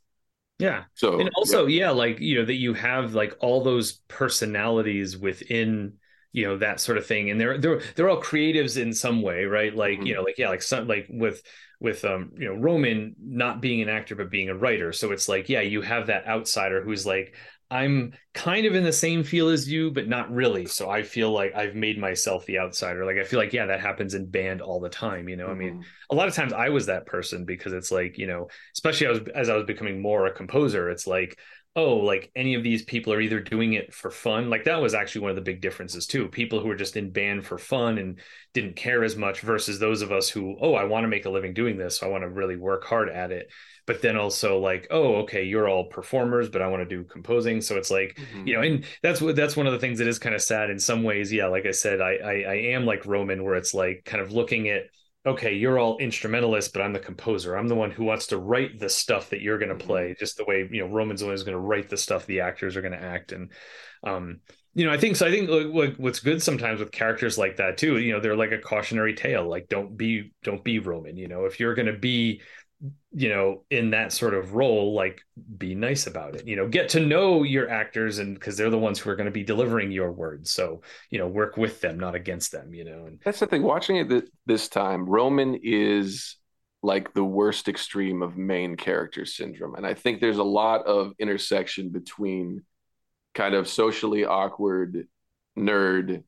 Yeah. 0.62 0.84
So 0.94 1.20
and 1.20 1.30
also, 1.36 1.66
yeah. 1.66 1.86
yeah, 1.86 1.92
like 1.92 2.20
you 2.20 2.40
know, 2.40 2.46
that 2.46 2.56
you 2.56 2.74
have 2.74 3.14
like 3.14 3.36
all 3.40 3.64
those 3.64 3.94
personalities 4.08 5.18
within 5.18 5.94
you 6.34 6.46
know 6.46 6.58
that 6.58 6.80
sort 6.80 6.98
of 6.98 7.06
thing 7.06 7.30
and 7.30 7.40
they're 7.40 7.58
they're 7.58 7.82
they're 7.96 8.10
all 8.10 8.22
creatives 8.22 8.82
in 8.82 8.94
some 8.94 9.22
way 9.22 9.44
right 9.44 9.76
like 9.76 9.98
mm-hmm. 9.98 10.08
you 10.08 10.16
know 10.16 10.22
like 10.22 10.38
yeah 10.38 10.48
like 10.48 10.62
some 10.62 10.88
like 10.88 11.06
with 11.10 11.44
with 11.80 12.06
um 12.06 12.32
you 12.38 12.48
know 12.48 12.56
roman 12.56 13.16
not 13.22 13.62
being 13.62 13.82
an 13.82 13.90
actor 13.90 14.16
but 14.16 14.32
being 14.32 14.50
a 14.50 14.56
writer 14.56 14.94
so 14.94 15.12
it's 15.12 15.28
like 15.28 15.50
yeah 15.50 15.62
you 15.62 15.82
have 15.82 16.08
that 16.08 16.26
outsider 16.28 16.82
who's 16.82 17.06
like 17.06 17.36
i'm 17.72 18.14
kind 18.34 18.66
of 18.66 18.76
in 18.76 18.84
the 18.84 18.92
same 18.92 19.24
feel 19.24 19.50
as 19.50 19.70
you 19.70 19.90
but 19.92 20.08
not 20.08 20.32
really 20.32 20.66
so 20.66 20.90
i 20.90 21.02
feel 21.02 21.32
like 21.32 21.54
i've 21.56 21.76
made 21.76 21.98
myself 21.98 22.46
the 22.46 22.60
outsider 22.60 23.06
like 23.06 23.18
i 23.18 23.24
feel 23.24 23.40
like 23.40 23.54
yeah 23.54 23.66
that 23.66 23.82
happens 23.82 24.14
in 24.14 24.26
band 24.30 24.62
all 24.62 24.80
the 24.80 24.90
time 24.90 25.28
you 25.28 25.36
know 25.36 25.46
mm-hmm. 25.46 25.54
i 25.54 25.58
mean 25.58 25.74
mm-hmm. 25.74 25.82
a 26.12 26.16
lot 26.16 26.28
of 26.28 26.36
times 26.36 26.54
i 26.54 26.70
was 26.70 26.86
that 26.86 27.06
person 27.06 27.46
because 27.46 27.74
it's 27.74 27.92
like 27.92 28.18
you 28.18 28.28
know 28.28 28.48
especially 28.74 29.08
as, 29.08 29.20
as 29.34 29.50
i 29.50 29.56
was 29.56 29.66
becoming 29.66 30.02
more 30.02 30.28
a 30.28 30.32
composer 30.32 30.90
it's 30.90 31.08
like 31.08 31.40
oh, 31.76 31.96
like 31.98 32.32
any 32.36 32.56
of 32.56 32.64
these 32.64 32.84
people 32.84 33.14
are 33.14 33.22
either 33.22 33.40
doing 33.40 33.74
it 33.74 33.94
for 33.94 34.12
fun. 34.12 34.50
Like 34.50 34.66
that 34.66 34.82
was 34.82 34.94
actually 34.94 35.22
one 35.22 35.30
of 35.30 35.38
the 35.38 35.42
big 35.42 35.62
differences 35.62 36.06
too. 36.06 36.28
People 36.28 36.60
who 36.60 36.68
were 36.68 36.76
just 36.76 36.98
in 36.98 37.12
band 37.12 37.46
for 37.46 37.58
fun 37.58 37.98
and 37.98 38.20
didn't 38.54 38.76
care 38.76 39.04
as 39.04 39.16
much 39.16 39.40
versus 39.40 39.80
those 39.80 40.02
of 40.02 40.12
us 40.12 40.28
who, 40.28 40.58
oh, 40.60 40.74
I 40.74 40.84
want 40.84 41.06
to 41.06 41.08
make 41.08 41.26
a 41.26 41.30
living 41.30 41.54
doing 41.54 41.78
this. 41.78 42.00
So 42.00 42.08
I 42.08 42.10
want 42.10 42.24
to 42.24 42.30
really 42.30 42.58
work 42.58 42.84
hard 42.84 43.10
at 43.10 43.32
it. 43.32 43.50
But 43.92 44.02
then 44.02 44.16
also 44.16 44.58
like, 44.58 44.88
oh, 44.90 45.16
okay, 45.24 45.44
you're 45.44 45.68
all 45.68 45.84
performers, 45.84 46.48
but 46.48 46.62
I 46.62 46.68
want 46.68 46.82
to 46.82 46.96
do 46.96 47.04
composing. 47.04 47.60
So 47.60 47.76
it's 47.76 47.92
like, 47.92 48.16
mm-hmm. 48.16 48.48
you 48.48 48.54
know, 48.56 48.62
and 48.62 48.86
that's 49.04 49.20
what 49.20 49.36
that's 49.36 49.58
one 49.58 49.68
of 49.68 49.74
the 49.74 49.80
things 49.80 50.00
that 50.00 50.08
is 50.08 50.18
kind 50.18 50.34
of 50.34 50.42
sad 50.42 50.70
in 50.70 50.80
some 50.80 51.04
ways. 51.04 51.30
Yeah, 51.30 51.48
like 51.48 51.66
I 51.66 51.72
said, 51.72 52.00
I, 52.00 52.14
I 52.24 52.34
I 52.48 52.56
am 52.72 52.86
like 52.86 53.06
Roman, 53.06 53.44
where 53.44 53.56
it's 53.56 53.74
like 53.74 54.04
kind 54.06 54.24
of 54.24 54.32
looking 54.32 54.70
at 54.70 54.84
okay, 55.26 55.56
you're 55.56 55.78
all 55.78 55.98
instrumentalists, 55.98 56.72
but 56.72 56.82
I'm 56.82 56.94
the 56.94 57.00
composer. 57.00 57.58
I'm 57.58 57.68
the 57.68 57.76
one 57.76 57.92
who 57.92 58.06
wants 58.06 58.28
to 58.28 58.38
write 58.38 58.80
the 58.80 58.88
stuff 58.88 59.32
that 59.32 59.42
you're 59.42 59.60
going 59.60 59.68
to 59.68 59.76
mm-hmm. 59.76 59.86
play, 59.86 60.16
just 60.18 60.38
the 60.38 60.46
way 60.46 60.70
you 60.72 60.88
know 60.88 60.94
Roman's 60.94 61.20
the 61.20 61.26
one 61.26 61.34
who's 61.34 61.44
going 61.44 61.58
to 61.58 61.60
write 61.60 61.90
the 61.90 61.98
stuff 61.98 62.26
the 62.26 62.40
actors 62.40 62.78
are 62.78 62.82
going 62.82 62.94
to 62.94 63.04
act. 63.04 63.34
And 63.34 63.52
um, 64.06 64.40
you 64.74 64.86
know, 64.86 64.94
I 64.94 64.98
think 64.98 65.18
so. 65.18 65.28
I 65.28 65.32
think 65.32 65.50
like, 65.50 65.98
what's 65.98 66.22
good 66.22 66.42
sometimes 66.42 66.80
with 66.80 66.94
characters 66.94 67.38
like 67.38 67.58
that 67.58 67.78
too. 67.78 67.98
You 67.98 68.14
know, 68.14 68.20
they're 68.22 68.38
like 68.38 68.54
a 68.54 68.58
cautionary 68.58 69.16
tale. 69.16 69.50
Like, 69.50 69.68
don't 69.68 69.98
be, 69.98 70.32
don't 70.44 70.64
be 70.64 70.80
Roman. 70.80 71.18
You 71.18 71.28
know, 71.28 71.44
if 71.44 71.60
you're 71.60 71.76
going 71.76 71.88
to 71.88 71.98
be 71.98 72.42
you 73.14 73.30
know 73.30 73.64
in 73.70 73.92
that 73.92 74.12
sort 74.12 74.34
of 74.34 74.54
role 74.54 74.94
like 74.94 75.22
be 75.58 75.76
nice 75.76 76.08
about 76.08 76.36
it 76.36 76.48
you 76.48 76.56
know 76.56 76.68
get 76.68 76.90
to 76.90 77.00
know 77.00 77.44
your 77.44 77.70
actors 77.70 78.18
and 78.20 78.34
because 78.36 78.58
they're 78.58 78.70
the 78.70 78.78
ones 78.78 78.98
who 79.00 79.10
are 79.10 79.16
going 79.16 79.26
to 79.26 79.32
be 79.32 79.44
delivering 79.44 79.92
your 79.92 80.12
words 80.12 80.50
so 80.50 80.82
you 81.10 81.20
know 81.20 81.28
work 81.28 81.58
with 81.58 81.80
them 81.82 82.00
not 82.00 82.16
against 82.16 82.52
them 82.52 82.74
you 82.74 82.84
know 82.84 83.06
and 83.06 83.20
that's 83.24 83.40
the 83.40 83.46
thing 83.48 83.62
watching 83.62 83.98
it 83.98 84.10
th- 84.10 84.30
this 84.46 84.68
time 84.68 85.06
roman 85.06 85.60
is 85.62 86.38
like 86.82 87.14
the 87.14 87.24
worst 87.24 87.68
extreme 87.68 88.24
of 88.24 88.38
main 88.38 88.76
character 88.76 89.26
syndrome 89.26 89.76
and 89.76 89.86
i 89.86 89.94
think 89.94 90.20
there's 90.20 90.40
a 90.40 90.44
lot 90.44 90.86
of 90.86 91.14
intersection 91.20 91.90
between 91.90 92.64
kind 93.36 93.54
of 93.54 93.68
socially 93.68 94.26
awkward 94.26 95.08
nerd 95.58 96.24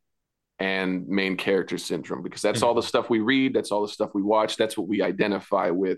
and 0.60 1.08
main 1.08 1.36
character 1.36 1.80
syndrome 1.80 2.22
because 2.22 2.42
that's 2.42 2.60
mm-hmm. 2.60 2.68
all 2.68 2.74
the 2.76 2.84
stuff 2.84 3.10
we 3.10 3.20
read 3.20 3.54
that's 3.54 3.72
all 3.72 3.82
the 3.82 3.88
stuff 3.88 4.12
we 4.14 4.22
watch 4.22 4.56
that's 4.56 4.78
what 4.78 4.88
we 4.88 5.02
identify 5.02 5.72
with 5.72 5.98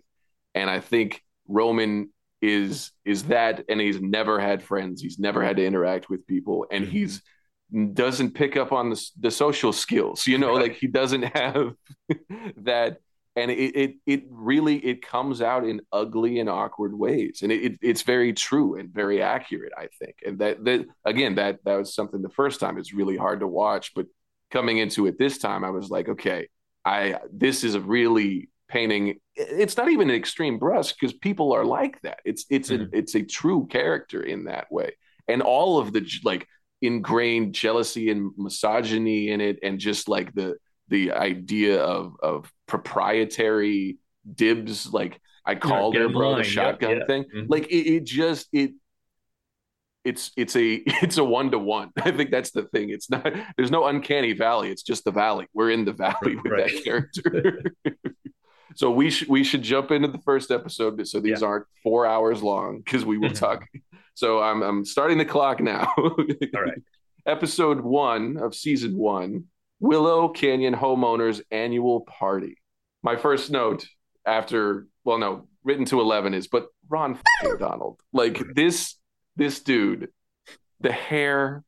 and 0.55 0.69
I 0.69 0.79
think 0.79 1.21
Roman 1.47 2.09
is 2.41 2.91
is 3.05 3.23
that, 3.25 3.65
and 3.69 3.79
he's 3.79 4.01
never 4.01 4.39
had 4.39 4.63
friends. 4.63 5.01
He's 5.01 5.19
never 5.19 5.43
had 5.43 5.57
to 5.57 5.65
interact 5.65 6.09
with 6.09 6.25
people, 6.25 6.65
and 6.71 6.85
mm-hmm. 6.85 6.91
he's 6.91 7.21
doesn't 7.93 8.31
pick 8.31 8.57
up 8.57 8.71
on 8.71 8.89
the 8.89 9.09
the 9.19 9.31
social 9.31 9.73
skills. 9.73 10.25
You 10.25 10.37
know, 10.37 10.53
right. 10.53 10.63
like 10.63 10.75
he 10.75 10.87
doesn't 10.87 11.23
have 11.35 11.73
that 12.57 12.99
and 13.35 13.51
it, 13.51 13.75
it, 13.75 13.95
it 14.05 14.23
really 14.29 14.77
it 14.77 15.01
comes 15.01 15.41
out 15.41 15.67
in 15.67 15.81
ugly 15.91 16.39
and 16.39 16.49
awkward 16.49 16.97
ways 16.97 17.39
and 17.41 17.51
it, 17.51 17.63
it, 17.63 17.79
it's 17.81 18.01
very 18.01 18.33
true 18.33 18.77
and 18.77 18.89
very 18.89 19.21
accurate 19.21 19.73
i 19.77 19.87
think 19.99 20.15
and 20.25 20.39
that 20.39 20.63
that 20.63 20.85
again 21.03 21.35
that 21.35 21.59
that 21.65 21.75
was 21.75 21.93
something 21.93 22.21
the 22.21 22.29
first 22.29 22.59
time 22.59 22.77
it's 22.77 22.93
really 22.93 23.17
hard 23.17 23.39
to 23.39 23.47
watch 23.47 23.93
but 23.93 24.05
coming 24.51 24.77
into 24.77 25.05
it 25.05 25.17
this 25.17 25.37
time 25.37 25.63
i 25.63 25.69
was 25.69 25.89
like 25.89 26.07
okay 26.07 26.47
i 26.85 27.19
this 27.31 27.63
is 27.63 27.75
a 27.75 27.81
really 27.81 28.49
painting 28.75 29.17
it's 29.35 29.77
not 29.77 29.89
even 29.89 30.09
an 30.09 30.15
extreme 30.17 30.59
brush 30.59 30.91
because 30.91 31.13
people 31.13 31.53
are 31.53 31.63
like 31.63 32.01
that 32.01 32.19
it's 32.25 32.45
it's 32.49 32.69
mm-hmm. 32.69 32.93
a 32.93 32.97
it's 32.97 33.15
a 33.15 33.23
true 33.23 33.65
character 33.67 34.21
in 34.21 34.43
that 34.43 34.69
way 34.69 34.91
and 35.29 35.41
all 35.41 35.79
of 35.79 35.93
the 35.93 36.05
like 36.25 36.45
ingrained 36.81 37.55
jealousy 37.55 38.11
and 38.11 38.31
misogyny 38.35 39.29
in 39.29 39.39
it 39.39 39.59
and 39.63 39.79
just 39.79 40.09
like 40.09 40.33
the 40.33 40.57
the 40.89 41.13
idea 41.13 41.81
of 41.81 42.17
of 42.21 42.51
proprietary 42.67 43.97
dibs 44.33 44.91
like 44.91 45.21
i 45.45 45.55
called 45.55 45.95
her 45.95 46.09
bro 46.09 46.35
the 46.35 46.43
shotgun 46.43 46.97
yeah. 46.97 47.05
thing 47.05 47.23
mm-hmm. 47.23 47.45
like 47.47 47.67
it, 47.67 47.87
it 47.95 48.03
just 48.03 48.49
it 48.51 48.71
it's 50.03 50.31
it's 50.35 50.57
a 50.57 50.73
it's 51.01 51.17
a 51.17 51.23
one 51.23 51.49
to 51.49 51.57
one. 51.57 51.89
I 51.97 52.11
think 52.11 52.29
that's 52.29 52.51
the 52.51 52.65
thing. 52.65 52.91
It's 52.91 53.09
not 53.09 53.27
there's 53.57 53.71
no 53.71 53.85
uncanny 53.87 54.33
valley. 54.33 54.69
It's 54.69 54.83
just 54.83 55.03
the 55.03 55.11
valley. 55.11 55.47
We're 55.53 55.71
in 55.71 55.83
the 55.83 55.93
valley 55.93 56.35
with 56.35 56.51
right. 56.51 56.71
that 56.71 56.83
character. 56.83 57.63
So 58.73 58.89
we 58.91 59.09
should 59.09 59.27
we 59.27 59.43
should 59.43 59.61
jump 59.61 59.91
into 59.91 60.07
the 60.07 60.17
first 60.19 60.51
episode 60.51 61.07
so 61.07 61.19
these 61.19 61.41
yeah. 61.41 61.47
aren't 61.47 61.65
four 61.83 62.05
hours 62.05 62.41
long 62.41 62.79
because 62.79 63.05
we 63.05 63.17
will 63.17 63.29
talk. 63.31 63.67
So 64.15 64.41
I'm 64.41 64.63
I'm 64.63 64.85
starting 64.85 65.17
the 65.17 65.25
clock 65.25 65.61
now. 65.61 65.91
All 65.97 66.15
right. 66.53 66.81
Episode 67.27 67.81
one 67.81 68.37
of 68.37 68.53
season 68.53 68.95
one, 68.95 69.45
Willow 69.79 70.29
Canyon 70.29 70.75
Homeowners 70.75 71.41
Annual 71.49 72.01
Party. 72.01 72.57
My 73.01 73.15
first 73.15 73.49
note 73.49 73.87
after 74.25 74.87
well 75.03 75.17
no 75.17 75.47
written 75.63 75.85
to 75.85 76.01
eleven 76.01 76.33
is 76.33 76.47
but 76.47 76.67
Ron 76.87 77.19
Donald 77.59 77.99
like 78.13 78.41
this 78.53 78.95
this 79.35 79.61
dude 79.61 80.09
the 80.79 80.91
hair 80.91 81.63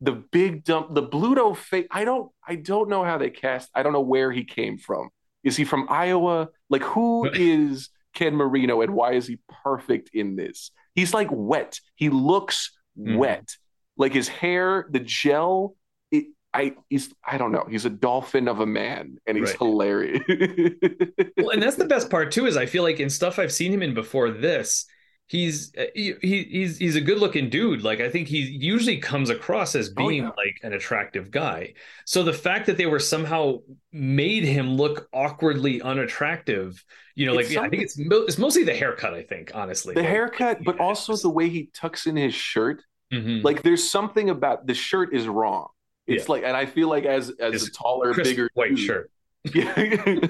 the 0.00 0.12
big 0.12 0.64
dump 0.64 0.94
the 0.94 1.02
Bluto 1.02 1.56
face 1.56 1.86
I 1.90 2.04
don't 2.04 2.30
I 2.46 2.56
don't 2.56 2.88
know 2.88 3.04
how 3.04 3.18
they 3.18 3.30
cast 3.30 3.70
I 3.74 3.82
don't 3.82 3.92
know 3.92 4.00
where 4.00 4.30
he 4.30 4.44
came 4.44 4.78
from 4.78 5.10
is 5.44 5.56
he 5.56 5.64
from 5.64 5.86
Iowa? 5.88 6.48
Like, 6.70 6.82
who 6.82 7.30
is 7.32 7.90
Ken 8.14 8.34
Marino 8.34 8.80
and 8.80 8.94
why 8.94 9.12
is 9.12 9.26
he 9.26 9.38
perfect 9.62 10.10
in 10.12 10.36
this? 10.36 10.70
He's 10.94 11.14
like 11.14 11.28
wet. 11.30 11.80
He 11.94 12.08
looks 12.08 12.72
mm. 12.98 13.16
wet. 13.16 13.56
Like 13.96 14.12
his 14.12 14.28
hair, 14.28 14.86
the 14.90 15.00
gel. 15.00 15.76
It, 16.10 16.26
I 16.52 16.74
he's 16.88 17.12
I 17.24 17.38
don't 17.38 17.52
know. 17.52 17.66
He's 17.68 17.84
a 17.84 17.90
dolphin 17.90 18.48
of 18.48 18.60
a 18.60 18.66
man, 18.66 19.18
and 19.26 19.36
he's 19.36 19.50
right. 19.50 19.58
hilarious. 19.58 20.22
well, 21.36 21.50
and 21.50 21.62
that's 21.62 21.76
the 21.76 21.86
best 21.88 22.10
part 22.10 22.32
too. 22.32 22.46
Is 22.46 22.56
I 22.56 22.66
feel 22.66 22.82
like 22.82 22.98
in 22.98 23.10
stuff 23.10 23.38
I've 23.38 23.52
seen 23.52 23.72
him 23.72 23.82
in 23.82 23.94
before 23.94 24.30
this, 24.30 24.86
he's 25.26 25.72
uh, 25.76 25.84
he, 25.94 26.14
he's 26.20 26.78
he's 26.78 26.96
a 26.96 27.00
good 27.00 27.18
looking 27.18 27.48
dude. 27.48 27.82
Like 27.82 28.00
i 28.00 28.08
think 28.08 28.28
he 28.28 28.40
usually 28.40 28.98
comes 28.98 29.30
across 29.30 29.74
as 29.74 29.90
oh, 29.90 30.08
being 30.08 30.24
oh, 30.24 30.32
yeah. 30.36 30.44
like 30.44 30.60
an 30.62 30.72
attractive 30.72 31.30
guy. 31.30 31.74
So 32.04 32.22
the 32.22 32.32
fact 32.32 32.66
that 32.66 32.76
they 32.76 32.86
were 32.86 32.98
somehow 32.98 33.60
made 33.92 34.44
him 34.44 34.76
look 34.76 35.08
awkwardly 35.12 35.80
unattractive 35.80 36.84
you 37.14 37.26
know 37.26 37.38
it's 37.38 37.54
like 37.54 37.64
i 37.64 37.68
think 37.68 37.82
it's 37.82 37.96
it's 37.98 38.38
mostly 38.38 38.64
the 38.64 38.74
haircut 38.74 39.14
i 39.14 39.22
think 39.22 39.52
honestly. 39.54 39.94
The 39.94 40.00
like, 40.00 40.10
haircut 40.10 40.64
but 40.64 40.80
also 40.80 41.16
the 41.16 41.30
way 41.30 41.48
he 41.48 41.70
tucks 41.72 42.06
in 42.06 42.16
his 42.16 42.34
shirt. 42.34 42.82
Mm-hmm. 43.12 43.44
like 43.44 43.62
there's 43.62 43.88
something 43.88 44.30
about 44.30 44.66
the 44.66 44.74
shirt 44.74 45.14
is 45.14 45.28
wrong. 45.28 45.68
It's 46.06 46.24
yeah. 46.24 46.32
like 46.32 46.42
and 46.44 46.56
i 46.56 46.66
feel 46.66 46.88
like 46.88 47.04
as 47.04 47.30
as 47.30 47.54
it's 47.54 47.68
a 47.68 47.70
taller 47.70 48.12
bigger 48.14 48.50
white 48.54 48.70
dude, 48.70 48.78
shirt. 48.78 49.10
Yeah 49.54 50.20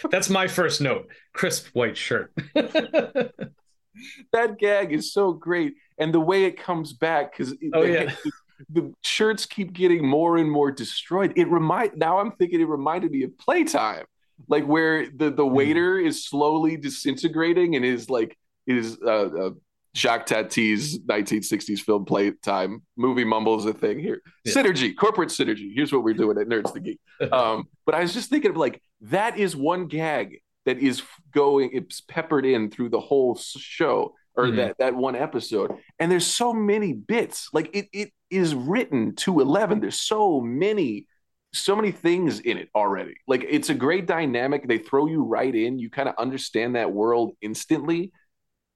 that's 0.10 0.30
my 0.30 0.46
first 0.46 0.80
note. 0.80 1.08
Crisp 1.32 1.66
white 1.74 1.96
shirt 1.96 2.32
that 4.32 4.58
gag 4.58 4.92
is 4.92 5.12
so 5.12 5.32
great, 5.32 5.74
and 5.98 6.12
the 6.12 6.20
way 6.20 6.44
it 6.44 6.58
comes 6.58 6.92
back 6.92 7.32
because 7.32 7.54
oh 7.74 7.82
yeah, 7.82 8.12
the 8.70 8.92
shirts 9.02 9.46
keep 9.46 9.72
getting 9.72 10.06
more 10.06 10.36
and 10.36 10.50
more 10.50 10.70
destroyed. 10.70 11.32
It 11.36 11.48
remind 11.48 11.96
now 11.96 12.18
I'm 12.18 12.32
thinking 12.32 12.60
it 12.60 12.68
reminded 12.68 13.10
me 13.10 13.22
of 13.24 13.36
Playtime, 13.38 14.04
like 14.48 14.64
where 14.64 15.08
the 15.10 15.30
the 15.30 15.46
waiter 15.46 15.98
is 15.98 16.24
slowly 16.24 16.76
disintegrating 16.76 17.76
and 17.76 17.84
is 17.84 18.10
like 18.10 18.36
is 18.66 18.98
uh, 19.04 19.08
uh, 19.08 19.50
Jacques 19.94 20.26
Tati's 20.26 21.00
1960s 21.00 21.80
film 21.80 22.04
Playtime 22.04 22.82
movie 22.96 23.24
mumbles 23.24 23.66
a 23.66 23.72
thing 23.72 23.98
here. 23.98 24.22
Yeah. 24.44 24.52
Synergy, 24.52 24.96
corporate 24.96 25.30
synergy. 25.30 25.72
Here's 25.74 25.92
what 25.92 26.04
we're 26.04 26.14
doing 26.14 26.38
at 26.38 26.48
Nerds 26.48 26.72
the 26.72 26.80
Geek. 26.80 27.00
Um, 27.32 27.68
but 27.84 27.94
I 27.94 28.00
was 28.00 28.14
just 28.14 28.30
thinking 28.30 28.50
of 28.50 28.56
like 28.56 28.80
that 29.02 29.38
is 29.38 29.54
one 29.54 29.88
gag 29.88 30.40
that 30.66 30.78
is 30.78 31.02
going, 31.32 31.70
it's 31.72 32.00
peppered 32.00 32.44
in 32.44 32.70
through 32.70 32.90
the 32.90 33.00
whole 33.00 33.36
show 33.36 34.14
or 34.34 34.46
mm-hmm. 34.46 34.56
that 34.56 34.76
that 34.78 34.94
one 34.94 35.16
episode. 35.16 35.72
And 35.98 36.10
there's 36.10 36.26
so 36.26 36.52
many 36.52 36.92
bits. 36.92 37.48
Like 37.52 37.74
it 37.74 37.88
it 37.92 38.10
is 38.30 38.54
written 38.54 39.14
to 39.16 39.40
11. 39.40 39.80
There's 39.80 40.00
so 40.00 40.40
many 40.40 41.06
so 41.52 41.74
many 41.74 41.90
things 41.90 42.38
in 42.40 42.58
it 42.58 42.68
already. 42.76 43.14
Like 43.26 43.44
it's 43.48 43.70
a 43.70 43.74
great 43.74 44.06
dynamic. 44.06 44.68
They 44.68 44.78
throw 44.78 45.06
you 45.06 45.24
right 45.24 45.52
in. 45.52 45.78
You 45.78 45.90
kind 45.90 46.08
of 46.08 46.14
understand 46.16 46.76
that 46.76 46.92
world 46.92 47.32
instantly 47.40 48.12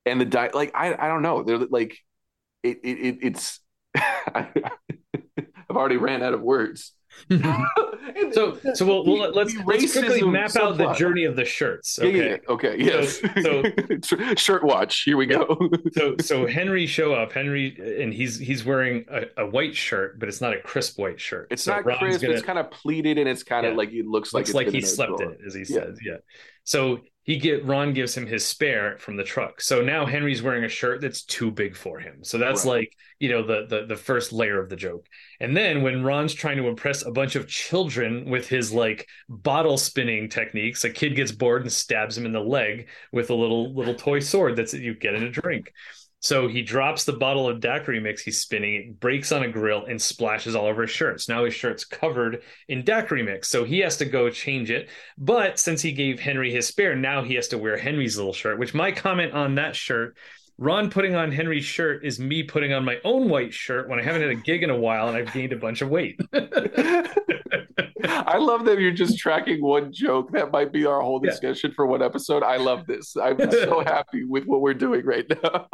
and 0.06 0.20
the 0.20 0.24
di- 0.24 0.50
like 0.52 0.72
I 0.74 0.94
I 0.94 1.08
don't 1.08 1.22
know 1.22 1.42
they're 1.42 1.58
like 1.58 1.96
it, 2.62 2.78
it, 2.82 2.98
it 2.98 3.18
it's 3.22 3.60
I've 3.94 4.52
already 5.70 5.96
ran 5.96 6.22
out 6.22 6.34
of 6.34 6.40
words. 6.40 6.92
so 8.32 8.58
so 8.74 8.86
we'll, 8.86 9.04
we'll 9.04 9.30
let's, 9.32 9.54
let's 9.66 9.92
quickly 9.92 10.22
map 10.22 10.50
so 10.50 10.68
out 10.68 10.76
the 10.76 10.92
journey 10.92 11.24
of 11.24 11.36
the 11.36 11.44
shirts. 11.44 11.98
Okay. 11.98 12.16
Yeah, 12.16 12.24
yeah, 12.24 12.36
okay. 12.48 12.76
Yes. 12.78 13.20
So, 13.42 13.62
so 14.02 14.34
shirt 14.36 14.64
watch. 14.64 15.02
Here 15.02 15.16
we 15.16 15.26
go. 15.26 15.58
so 15.92 16.16
so 16.20 16.46
Henry 16.46 16.86
show 16.86 17.14
up. 17.14 17.32
Henry 17.32 18.02
and 18.02 18.12
he's 18.12 18.38
he's 18.38 18.64
wearing 18.64 19.04
a, 19.10 19.24
a, 19.38 19.46
white 19.46 19.74
shirt, 19.74 20.18
but 20.18 20.28
it's 20.28 20.40
not 20.40 20.52
a 20.52 20.60
crisp 20.60 20.98
white 20.98 21.20
shirt. 21.20 21.48
It's 21.50 21.64
so 21.64 21.72
not 21.72 21.86
Ron's 21.86 21.98
crisp. 21.98 22.22
Gonna, 22.22 22.34
it's 22.34 22.42
kind 22.42 22.58
of 22.58 22.70
pleated 22.70 23.18
and 23.18 23.28
it's 23.28 23.42
kind 23.42 23.66
of 23.66 23.72
yeah. 23.72 23.78
like 23.78 23.92
it 23.92 24.06
looks 24.06 24.34
like 24.34 24.46
looks 24.46 24.54
like 24.54 24.68
he 24.68 24.80
slept 24.80 25.20
in 25.20 25.32
it, 25.32 25.40
as 25.46 25.54
he 25.54 25.64
says. 25.64 25.98
Yeah. 26.04 26.16
So 26.64 27.00
he 27.24 27.38
get 27.38 27.64
Ron 27.64 27.94
gives 27.94 28.14
him 28.16 28.26
his 28.26 28.46
spare 28.46 28.98
from 28.98 29.16
the 29.16 29.24
truck. 29.24 29.60
So 29.60 29.82
now 29.82 30.04
Henry's 30.04 30.42
wearing 30.42 30.64
a 30.64 30.68
shirt 30.68 31.00
that's 31.00 31.22
too 31.22 31.50
big 31.50 31.74
for 31.74 31.98
him. 31.98 32.22
So 32.22 32.36
that's 32.36 32.64
right. 32.64 32.72
like, 32.72 32.92
you 33.18 33.30
know, 33.30 33.46
the, 33.46 33.66
the 33.66 33.86
the 33.86 33.96
first 33.96 34.30
layer 34.32 34.60
of 34.60 34.68
the 34.68 34.76
joke. 34.76 35.06
And 35.40 35.56
then 35.56 35.82
when 35.82 36.04
Ron's 36.04 36.34
trying 36.34 36.58
to 36.58 36.68
impress 36.68 37.04
a 37.04 37.10
bunch 37.10 37.34
of 37.34 37.48
children 37.48 38.28
with 38.28 38.46
his 38.46 38.72
like 38.72 39.08
bottle 39.28 39.78
spinning 39.78 40.28
techniques, 40.28 40.84
a 40.84 40.90
kid 40.90 41.16
gets 41.16 41.32
bored 41.32 41.62
and 41.62 41.72
stabs 41.72 42.16
him 42.16 42.26
in 42.26 42.32
the 42.32 42.40
leg 42.40 42.88
with 43.10 43.30
a 43.30 43.34
little 43.34 43.74
little 43.74 43.94
toy 43.94 44.20
sword 44.20 44.56
that's 44.56 44.74
you 44.74 44.94
get 44.94 45.14
in 45.14 45.22
a 45.22 45.30
drink. 45.30 45.72
So 46.24 46.48
he 46.48 46.62
drops 46.62 47.04
the 47.04 47.12
bottle 47.12 47.46
of 47.46 47.60
daiquiri 47.60 48.00
mix 48.00 48.22
he's 48.22 48.40
spinning, 48.40 48.74
it 48.76 48.98
breaks 48.98 49.30
on 49.30 49.42
a 49.42 49.48
grill 49.48 49.84
and 49.84 50.00
splashes 50.00 50.56
all 50.56 50.64
over 50.64 50.80
his 50.80 50.90
shirts. 50.90 51.28
Now 51.28 51.44
his 51.44 51.52
shirt's 51.52 51.84
covered 51.84 52.42
in 52.66 52.82
daiquiri 52.82 53.22
mix. 53.22 53.50
So 53.50 53.62
he 53.62 53.80
has 53.80 53.98
to 53.98 54.06
go 54.06 54.30
change 54.30 54.70
it. 54.70 54.88
But 55.18 55.58
since 55.58 55.82
he 55.82 55.92
gave 55.92 56.18
Henry 56.18 56.50
his 56.50 56.66
spare, 56.66 56.96
now 56.96 57.22
he 57.22 57.34
has 57.34 57.48
to 57.48 57.58
wear 57.58 57.76
Henry's 57.76 58.16
little 58.16 58.32
shirt, 58.32 58.58
which 58.58 58.72
my 58.72 58.90
comment 58.90 59.34
on 59.34 59.56
that 59.56 59.76
shirt 59.76 60.16
Ron 60.56 60.88
putting 60.88 61.14
on 61.14 61.32
Henry's 61.32 61.64
shirt 61.64 62.04
is 62.04 62.20
me 62.20 62.42
putting 62.42 62.72
on 62.72 62.84
my 62.84 62.98
own 63.04 63.28
white 63.28 63.52
shirt 63.52 63.88
when 63.88 63.98
I 63.98 64.02
haven't 64.02 64.22
had 64.22 64.30
a 64.30 64.36
gig 64.36 64.62
in 64.62 64.70
a 64.70 64.78
while 64.78 65.08
and 65.08 65.16
I've 65.16 65.32
gained 65.32 65.52
a 65.52 65.56
bunch 65.56 65.82
of 65.82 65.88
weight. 65.88 66.20
I 68.06 68.38
love 68.38 68.64
that 68.66 68.78
you're 68.78 68.92
just 68.92 69.18
tracking 69.18 69.62
one 69.62 69.92
joke. 69.92 70.30
That 70.32 70.50
might 70.50 70.72
be 70.72 70.86
our 70.86 71.00
whole 71.00 71.18
discussion 71.18 71.70
yeah. 71.70 71.74
for 71.74 71.86
one 71.86 72.02
episode. 72.02 72.42
I 72.42 72.56
love 72.56 72.86
this. 72.86 73.16
I'm 73.16 73.38
so 73.50 73.80
happy 73.80 74.24
with 74.24 74.44
what 74.44 74.60
we're 74.60 74.74
doing 74.74 75.04
right 75.04 75.26
now. 75.28 75.68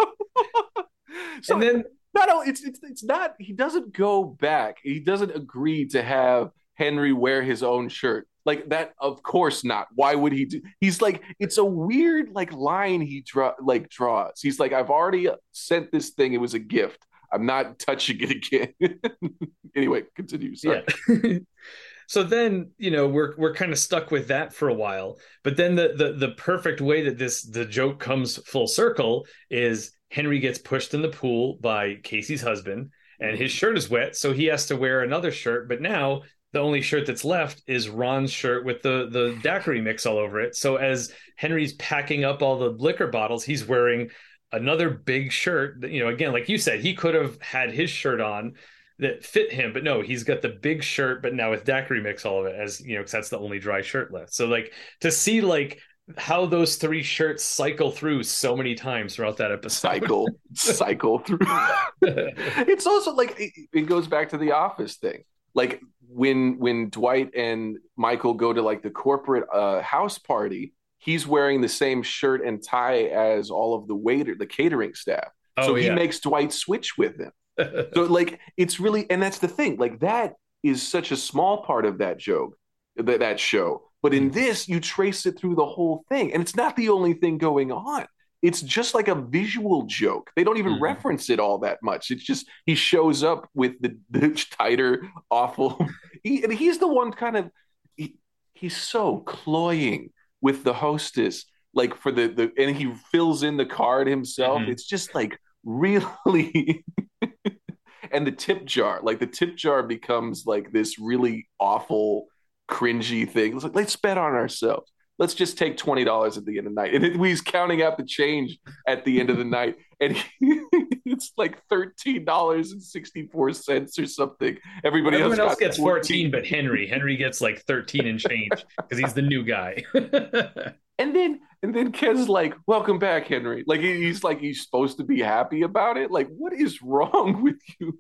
so 1.43 1.55
and 1.55 1.63
then 1.63 1.85
not 2.15 2.31
only 2.31 2.49
it's, 2.49 2.63
it's 2.63 2.81
it's 2.83 3.05
not 3.05 3.35
he 3.39 3.53
doesn't 3.53 3.93
go 3.93 4.25
back. 4.25 4.79
He 4.83 5.01
doesn't 5.01 5.35
agree 5.35 5.87
to 5.89 6.03
have 6.03 6.51
Henry 6.75 7.13
wear 7.13 7.43
his 7.43 7.63
own 7.63 7.89
shirt. 7.89 8.29
Like 8.45 8.69
that, 8.71 8.93
of 8.99 9.23
course 9.23 9.65
not. 9.65 9.89
Why 9.95 10.15
would 10.15 10.33
he 10.33 10.45
do? 10.47 10.63
He's 10.81 11.03
like, 11.03 11.23
it's 11.39 11.59
a 11.59 11.65
weird 11.65 12.31
like 12.33 12.53
line 12.53 13.01
he 13.01 13.21
draw 13.21 13.53
like 13.63 13.89
draws. 13.91 14.41
He's 14.41 14.59
like, 14.59 14.73
I've 14.73 14.91
already 14.91 15.29
sent 15.53 15.93
this 15.93 16.11
thing. 16.11 16.33
It 16.33 16.41
was 16.41 16.55
a 16.55 16.59
gift. 16.59 17.07
I'm 17.33 17.47
not 17.47 17.79
touching 17.79 18.19
it 18.21 18.31
again. 18.31 18.75
anyway, 19.77 20.05
continue. 20.15 20.55
Sorry. 20.57 20.85
Yeah. 21.09 21.39
so 22.11 22.25
then 22.25 22.73
you 22.77 22.91
know 22.91 23.07
we're 23.07 23.35
we're 23.37 23.55
kind 23.55 23.71
of 23.71 23.79
stuck 23.79 24.11
with 24.11 24.29
that 24.29 24.53
for 24.53 24.69
a 24.69 24.75
while 24.75 25.17
but 25.45 25.57
then 25.57 25.77
the, 25.77 25.95
the 25.97 26.13
the 26.15 26.35
perfect 26.35 26.81
way 26.81 27.03
that 27.05 27.19
this 27.19 27.43
the 27.43 27.65
joke 27.65 28.01
comes 28.01 28.37
full 28.49 28.67
circle 28.67 29.25
is 29.49 29.93
henry 30.09 30.41
gets 30.41 30.59
pushed 30.59 30.93
in 30.93 31.03
the 31.03 31.09
pool 31.09 31.57
by 31.61 31.95
casey's 32.03 32.43
husband 32.43 32.91
and 33.21 33.39
his 33.39 33.53
shirt 33.53 33.79
is 33.79 33.89
wet 33.89 34.17
so 34.17 34.33
he 34.33 34.47
has 34.47 34.67
to 34.67 34.77
wear 34.77 35.03
another 35.03 35.31
shirt 35.31 35.69
but 35.69 35.81
now 35.81 36.23
the 36.53 36.61
only 36.61 36.81
shirt 36.81 37.07
that's 37.07 37.25
left 37.25 37.63
is 37.67 37.89
Ron's 37.89 38.33
shirt 38.33 38.65
with 38.65 38.83
the 38.83 39.09
the 39.11 39.39
daiquiri 39.43 39.81
mix 39.81 40.07
all 40.07 40.19
over 40.19 40.41
it. 40.41 40.57
So 40.57 40.77
as 40.77 41.13
Henry's 41.37 41.75
packing 41.75 42.25
up 42.25 42.43
all 42.43 42.59
the 42.59 42.71
liquor 42.71 43.07
bottles, 43.07 43.45
he's 43.45 43.67
wearing 43.67 44.11
another 44.53 44.91
big 44.91 45.31
shirt. 45.33 45.81
That, 45.81 45.91
you 45.91 46.01
know, 46.01 46.09
again, 46.09 46.33
like 46.33 46.49
you 46.49 46.59
said, 46.59 46.81
he 46.81 46.95
could 46.95 47.15
have 47.15 47.41
had 47.41 47.73
his 47.73 47.91
shirt 47.91 48.21
on 48.21 48.55
that 48.99 49.25
fit 49.25 49.53
him, 49.53 49.73
but 49.73 49.83
no, 49.83 50.03
he's 50.03 50.25
got 50.25 50.43
the 50.43 50.49
big 50.49 50.83
shirt, 50.83 51.23
but 51.23 51.35
now 51.35 51.51
with 51.51 51.65
daiquiri 51.65 52.03
mix 52.03 52.27
all 52.27 52.41
of 52.41 52.47
it, 52.47 52.57
as 52.57 52.81
you 52.81 52.95
know, 52.95 53.01
because 53.01 53.13
that's 53.13 53.29
the 53.31 53.39
only 53.39 53.59
dry 53.59 53.81
shirt 53.81 54.13
left. 54.13 54.35
So 54.35 54.47
like 54.47 54.73
to 55.01 55.11
see 55.11 55.41
like 55.41 55.81
how 56.19 56.47
those 56.47 56.77
three 56.77 57.03
shirts 57.03 57.45
cycle 57.45 57.91
through 57.91 58.23
so 58.25 58.57
many 58.57 58.75
times 58.75 59.15
throughout 59.15 59.37
that 59.39 59.53
episode. 59.53 59.81
Cycle, 59.81 60.29
cycle 60.55 61.19
through. 61.21 61.39
it's 62.03 62.87
also 62.87 63.15
like 63.15 63.39
it, 63.39 63.53
it 63.73 63.83
goes 63.83 64.07
back 64.07 64.31
to 64.31 64.39
the 64.39 64.53
office 64.53 64.97
thing. 64.97 65.25
Like 65.55 65.81
when 66.13 66.59
when 66.59 66.91
Dwight 66.91 67.35
and 67.35 67.79
Michael 67.97 68.35
go 68.35 68.53
to 68.53 68.63
like 68.63 68.83
the 68.83 68.91
corporate 68.91 69.45
uh, 69.53 69.81
house 69.81 70.19
party, 70.19 70.75
he's 70.99 71.27
wearing 71.27 71.61
the 71.61 71.69
same 71.69 72.03
shirt 72.03 72.45
and 72.45 72.63
tie 72.63 73.05
as 73.05 73.51
all 73.51 73.75
of 73.75 73.87
the 73.87 73.95
waiter, 73.95 74.35
the 74.35 74.47
catering 74.47 74.95
staff. 74.95 75.29
Oh, 75.57 75.69
so 75.69 75.75
he 75.75 75.91
makes 75.91 76.21
Dwight 76.21 76.53
switch 76.53 76.97
with 76.99 77.19
him. 77.19 77.33
so 77.95 78.03
like 78.03 78.41
it's 78.57 78.81
really 78.81 79.09
and 79.11 79.23
that's 79.23 79.39
the 79.39 79.49
thing. 79.49 79.77
Like 79.77 80.01
that 80.01 80.35
is 80.63 80.87
such 80.87 81.11
a 81.13 81.17
small 81.17 81.63
part 81.63 81.87
of 81.87 81.99
that 81.99 82.19
joke, 82.19 82.57
that 82.97 83.21
that 83.21 83.39
show. 83.39 83.83
But 84.03 84.15
in 84.15 84.31
mm. 84.31 84.35
this, 84.35 84.67
you 84.67 84.81
trace 84.81 85.27
it 85.27 85.39
through 85.39 85.57
the 85.57 85.67
whole 85.67 86.05
thing, 86.09 86.33
and 86.33 86.43
it's 86.43 86.57
not 86.57 86.75
the 86.77 86.89
only 86.89 87.13
thing 87.13 87.39
going 87.39 87.71
on 87.71 88.07
it's 88.43 88.63
just 88.63 88.95
like 88.95 89.09
a 89.09 89.15
visual 89.15 89.83
joke. 89.83 90.31
They 90.35 90.45
don't 90.45 90.57
even 90.57 90.75
mm-hmm. 90.75 90.85
reference 90.85 91.29
it 91.29 91.39
all 91.41 91.59
that 91.59 91.79
much. 91.83 92.11
It's 92.11 92.25
just 92.25 92.49
he 92.65 92.75
shows 92.75 93.23
up 93.23 93.49
with 93.55 93.81
the, 93.81 93.99
the 94.11 94.47
tighter, 94.59 95.07
awful. 95.31 95.79
He, 96.23 96.45
and 96.45 96.53
he's 96.53 96.77
the 96.77 96.87
one 96.87 97.13
kind 97.13 97.35
of 97.35 97.51
he, 97.97 98.19
he's 98.53 98.77
so 98.77 99.21
cloying 99.21 100.11
with 100.43 100.65
the 100.65 100.75
hostess, 100.75 101.47
like 101.73 101.97
for 101.97 102.13
the 102.13 102.27
the 102.27 102.53
and 102.59 102.77
he 102.77 102.93
fills 103.11 103.43
in 103.43 103.57
the 103.57 103.65
card 103.65 104.07
himself. 104.07 104.61
Mm-hmm. 104.61 104.71
It's 104.71 104.85
just 104.85 105.15
like 105.15 105.41
really. 105.65 106.85
and 108.13 108.27
the 108.27 108.33
tip 108.33 108.67
jar, 108.67 109.01
like 109.03 109.19
the 109.19 109.27
tip 109.27 109.57
jar 109.57 109.83
becomes 109.83 110.45
like 110.45 110.73
this 110.73 110.99
really 110.99 111.49
awful, 111.59 112.27
cringy 112.71 113.27
thing. 113.27 113.55
It's 113.55 113.65
like 113.65 113.75
let's 113.75 113.97
bet 113.97 114.19
on 114.19 114.35
ourselves 114.35 114.93
let's 115.21 115.35
just 115.35 115.57
take 115.59 115.77
twenty 115.77 116.03
dollars 116.03 116.37
at 116.37 116.45
the 116.45 116.59
end 116.59 116.67
of 116.67 116.75
the 116.75 116.81
night. 116.81 116.95
And 116.95 117.25
he's 117.25 117.41
counting 117.41 117.83
out 117.83 117.97
the 117.97 118.05
change 118.05 118.59
at 118.89 119.05
the 119.05 119.21
end 119.21 119.31
of 119.31 119.37
the 119.37 119.45
night, 119.45 119.77
and 120.01 120.17
he, 120.17 120.61
it's 121.05 121.33
like 121.37 121.63
thirteen 121.69 122.25
dollars 122.25 122.73
and 122.73 122.83
sixty 122.83 123.29
four 123.29 123.53
cents 123.53 123.99
or 123.99 124.07
something. 124.07 124.59
Everybody 124.83 125.19
Everyone 125.19 125.39
else, 125.39 125.51
else 125.51 125.61
gets 125.61 125.77
14. 125.77 125.85
fourteen, 125.85 126.31
but 126.33 126.45
Henry 126.45 126.89
Henry 126.89 127.17
gets 127.17 127.41
like 127.41 127.63
thirteen 127.67 128.09
and 128.09 128.19
change 128.19 128.51
because 128.77 128.99
he's 128.99 129.15
the 129.15 129.23
new 129.23 129.45
guy. 129.45 129.85
and 129.95 131.15
then 131.15 131.41
and 131.63 131.75
then 131.75 131.93
Ken's 131.93 132.29
like, 132.29 132.55
"Welcome 132.67 132.99
back, 132.99 133.27
Henry." 133.27 133.63
Like 133.67 133.81
he's 133.81 134.25
like 134.25 134.41
he's 134.41 134.65
supposed 134.65 134.97
to 134.97 135.05
be 135.05 135.21
happy 135.21 135.63
about 135.63 135.99
it. 135.99 136.11
Like, 136.11 136.29
what 136.37 136.55
is 136.55 136.83
wrong 136.83 137.43
with 137.43 137.61
you? 137.79 137.99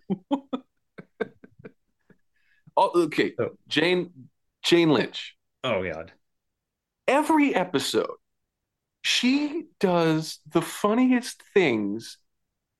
oh, 2.76 3.02
okay, 3.04 3.34
oh. 3.38 3.50
Jane 3.68 4.10
Jane 4.62 4.90
Lynch. 4.90 5.36
Oh 5.62 5.84
God 5.84 6.12
every 7.10 7.54
episode, 7.54 8.14
she 9.02 9.64
does 9.80 10.38
the 10.50 10.62
funniest 10.62 11.42
things. 11.52 12.18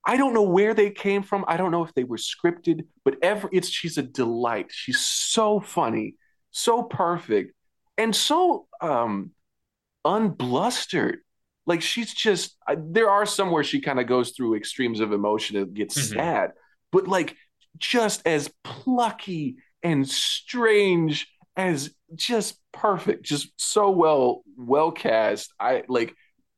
I 0.07 0.17
don't 0.17 0.33
know 0.33 0.43
where 0.43 0.73
they 0.73 0.91
came 0.91 1.23
from. 1.23 1.45
I 1.49 1.57
don't 1.57 1.73
know 1.73 1.85
if 1.85 1.93
they 1.95 2.05
were 2.05 2.17
scripted, 2.17 2.85
but 3.05 3.17
every 3.23 3.51
it's 3.53 3.69
she's 3.69 3.99
a 3.99 4.03
delight. 4.03 4.69
She's 4.71 5.01
so 5.01 5.61
funny, 5.61 6.15
so 6.53 6.85
perfect, 6.85 7.55
and 7.99 8.15
so 8.15 8.67
um 8.81 9.33
unblustered. 10.07 11.17
Like 11.67 11.83
she's 11.83 12.15
just 12.15 12.57
there 12.79 13.11
are 13.11 13.27
some 13.27 13.51
where 13.51 13.65
she 13.65 13.81
kind 13.81 14.01
of 14.01 14.07
goes 14.07 14.31
through 14.31 14.55
extremes 14.55 15.01
of 15.01 15.13
emotion 15.13 15.57
and 15.57 15.75
gets 15.75 15.99
mm-hmm. 15.99 16.19
sad, 16.19 16.53
but 16.93 17.09
like 17.09 17.37
just 17.77 18.27
as 18.27 18.51
plucky 18.65 19.57
and 19.83 20.09
strange 20.09 21.27
as 21.57 21.91
just 22.15 22.59
perfect, 22.73 23.25
just 23.25 23.49
so 23.57 23.91
well 23.91 24.43
well 24.57 24.91
cast. 24.93 25.53
I 25.59 25.85
like 25.89 26.15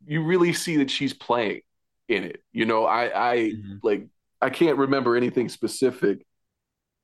you 0.07 0.23
really 0.23 0.53
see 0.53 0.79
that 0.79 0.91
she's 0.91 1.15
playing 1.15 1.61
in 2.09 2.25
it. 2.25 2.43
You 2.53 2.67
know, 2.67 2.85
I 2.85 3.33
I 3.33 3.37
mm-hmm. 3.39 3.77
like 3.83 4.07
I 4.41 4.51
can't 4.51 4.79
remember 4.79 5.17
anything 5.17 5.49
specific, 5.49 6.27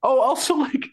Oh, 0.02 0.20
also 0.20 0.54
like 0.56 0.84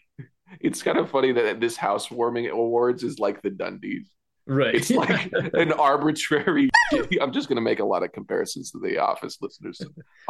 it's 0.60 0.82
kind 0.82 0.98
of 0.98 1.10
funny 1.10 1.32
that 1.32 1.60
this 1.60 1.76
housewarming 1.76 2.48
awards 2.48 3.02
is 3.02 3.18
like 3.18 3.42
the 3.42 3.50
Dundies. 3.50 4.06
Right. 4.48 4.76
It's 4.76 4.90
like 4.90 5.32
an 5.54 5.72
arbitrary. 5.72 6.70
I'm 7.20 7.32
just 7.32 7.48
going 7.48 7.56
to 7.56 7.62
make 7.62 7.80
a 7.80 7.84
lot 7.84 8.04
of 8.04 8.12
comparisons 8.12 8.70
to 8.70 8.78
The 8.78 8.98
Office 8.98 9.38
listeners, 9.40 9.80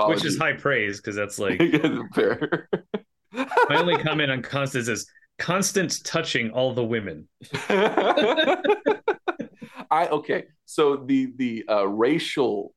which 0.07 0.25
is 0.25 0.39
high 0.39 0.55
praise 0.55 0.99
because 0.99 1.17
that's 1.17 1.39
like 1.39 1.61
fair. 2.15 2.69
My 3.33 3.77
only 3.77 3.99
comment 3.99 4.31
on 4.31 4.41
Constance 4.41 4.89
is 4.89 5.07
constant 5.38 6.05
touching 6.05 6.51
all 6.51 6.75
the 6.75 6.85
women. 6.85 7.29
I 9.90 10.09
okay. 10.09 10.44
So 10.64 10.96
the 10.96 11.33
the 11.37 11.64
uh, 11.68 11.87
racial 11.87 12.75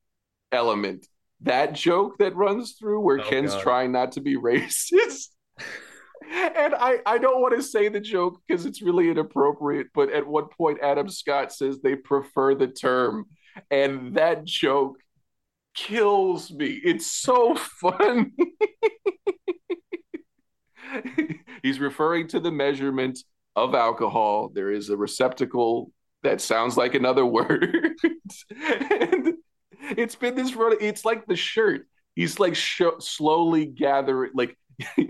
element, 0.52 1.06
that 1.42 1.74
joke 1.74 2.18
that 2.20 2.36
runs 2.36 2.74
through 2.74 3.02
where 3.02 3.20
oh, 3.20 3.24
Ken's 3.24 3.54
God. 3.54 3.64
trying 3.64 3.92
not 3.92 4.14
to 4.14 4.22
be 4.22 4.36
racist. 4.38 5.30
and 6.32 6.76
I, 6.76 7.00
I 7.06 7.18
don't 7.18 7.42
want 7.42 7.56
to 7.56 7.64
say 7.64 7.90
the 7.90 8.00
joke 8.00 8.40
because 8.48 8.66
it's 8.66 8.82
really 8.82 9.10
inappropriate, 9.10 9.88
but 9.94 10.12
at 10.12 10.28
one 10.28 10.48
point 10.58 10.80
Adam 10.82 11.10
Scott 11.10 11.52
says 11.54 11.80
they 11.80 11.96
prefer 11.96 12.56
the 12.56 12.68
term, 12.68 13.26
and 13.72 14.16
that 14.16 14.46
joke 14.46 14.98
kills 15.74 16.52
me. 16.52 16.80
It's 16.84 17.08
so 17.08 17.56
funny. 17.82 18.32
He's 21.64 21.80
referring 21.80 22.28
to 22.30 22.40
the 22.40 22.52
measurement 22.52 23.20
of 23.56 23.76
alcohol. 23.76 24.50
There 24.54 24.72
is 24.72 24.90
a 24.90 24.98
receptacle 24.98 25.92
that 26.24 26.42
sounds 26.42 26.78
like 26.78 26.96
another 26.96 27.26
word. 27.26 27.96
and 28.52 29.34
it's 29.82 30.16
been 30.16 30.36
this 30.36 30.56
run. 30.56 30.76
It's 30.80 31.06
like 31.06 31.26
the 31.26 31.36
shirt. 31.36 31.88
He's 32.16 32.40
like 32.40 32.56
sh- 32.56 32.82
slowly 33.00 33.66
gathering, 33.66 34.32
like 34.34 34.58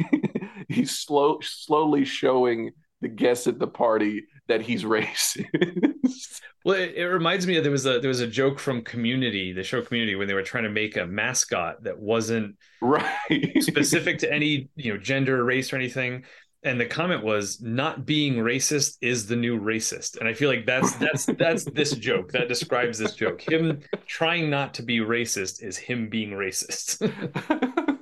he's 0.69 0.97
slow, 0.99 1.39
slowly 1.41 2.05
showing 2.05 2.71
the 3.01 3.07
guests 3.07 3.47
at 3.47 3.59
the 3.59 3.67
party 3.67 4.25
that 4.49 4.61
he's 4.61 4.83
racist. 4.83 5.45
well, 6.65 6.75
it, 6.75 6.95
it, 6.95 7.05
reminds 7.05 7.47
me 7.47 7.55
of 7.55 7.63
there 7.63 7.71
was 7.71 7.85
a 7.85 7.99
there 7.99 8.09
was 8.09 8.19
a 8.19 8.27
joke 8.27 8.59
from 8.59 8.83
Community, 8.83 9.53
the 9.53 9.63
show 9.63 9.81
Community, 9.81 10.15
when 10.15 10.27
they 10.27 10.33
were 10.33 10.43
trying 10.43 10.65
to 10.65 10.69
make 10.69 10.97
a 10.97 11.05
mascot 11.05 11.83
that 11.83 11.97
wasn't 11.97 12.57
right. 12.81 13.13
specific 13.61 14.19
to 14.19 14.33
any 14.33 14.69
you 14.75 14.93
know 14.93 14.99
gender, 14.99 15.43
race, 15.43 15.71
or 15.71 15.77
anything. 15.77 16.25
And 16.61 16.77
the 16.77 16.85
comment 16.85 17.23
was 17.23 17.61
not 17.61 18.05
being 18.05 18.35
racist 18.35 18.97
is 18.99 19.27
the 19.27 19.37
new 19.37 19.57
racist. 19.57 20.17
And 20.19 20.27
i 20.27 20.33
feel 20.33 20.49
like 20.49 20.65
that's 20.65 20.93
that's 20.95 21.25
that's 21.25 21.63
this 21.63 21.93
joke. 21.93 22.33
That 22.33 22.49
describes 22.49 22.97
this 22.97 23.15
joke. 23.15 23.39
Him 23.39 23.79
trying 24.07 24.49
not 24.49 24.73
to 24.73 24.83
be 24.83 24.99
racist 24.99 25.63
is 25.63 25.77
him 25.77 26.09
being 26.09 26.31
racist. 26.31 26.99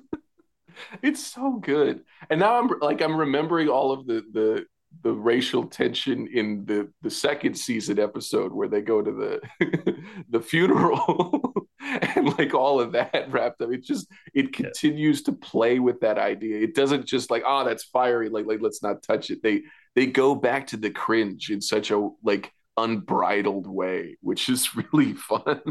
It's 1.02 1.26
so 1.26 1.58
good. 1.58 2.04
And 2.30 2.40
now 2.40 2.60
i'm 2.60 2.70
like 2.82 3.02
i'm 3.02 3.16
remembering 3.16 3.68
all 3.68 3.92
of 3.92 4.06
the 4.08 4.24
the 4.32 4.66
the 5.04 5.12
racial 5.12 5.66
tension 5.66 6.28
in 6.28 6.66
the 6.66 6.92
the 7.02 7.10
second 7.10 7.56
season 7.56 8.00
episode 8.00 8.52
where 8.52 8.68
they 8.68 8.82
go 8.82 9.02
to 9.02 9.12
the 9.12 10.04
the 10.30 10.42
funeral 10.42 11.54
and 11.82 12.38
like 12.38 12.54
all 12.54 12.80
of 12.80 12.92
that 12.94 13.28
wrapped 13.30 13.62
up. 13.62 13.72
It 13.72 13.84
just 13.84 14.08
it 14.34 14.54
continues 14.54 15.20
yeah. 15.20 15.26
to 15.26 15.32
play 15.34 15.80
with 15.80 16.00
that 16.02 16.18
idea. 16.18 16.60
It 16.60 16.76
doesn't 16.76 17.06
just 17.06 17.32
like 17.32 17.44
oh 17.46 17.64
that's 17.66 17.86
fiery. 17.86 18.30
Like 18.30 18.46
like 18.46 18.62
let's 18.62 18.84
not 18.84 19.04
touch 19.04 19.30
it. 19.30 19.42
They 19.44 19.64
they 19.96 20.06
go 20.06 20.36
back 20.36 20.68
to 20.68 20.78
the 20.78 20.90
cringe 20.90 21.50
in 21.50 21.62
such 21.62 21.92
a 21.92 22.10
like 22.24 22.52
unbridled 22.78 23.66
way 23.66 24.18
which 24.22 24.50
is 24.50 24.70
really 24.94 25.14
fun. 25.14 25.62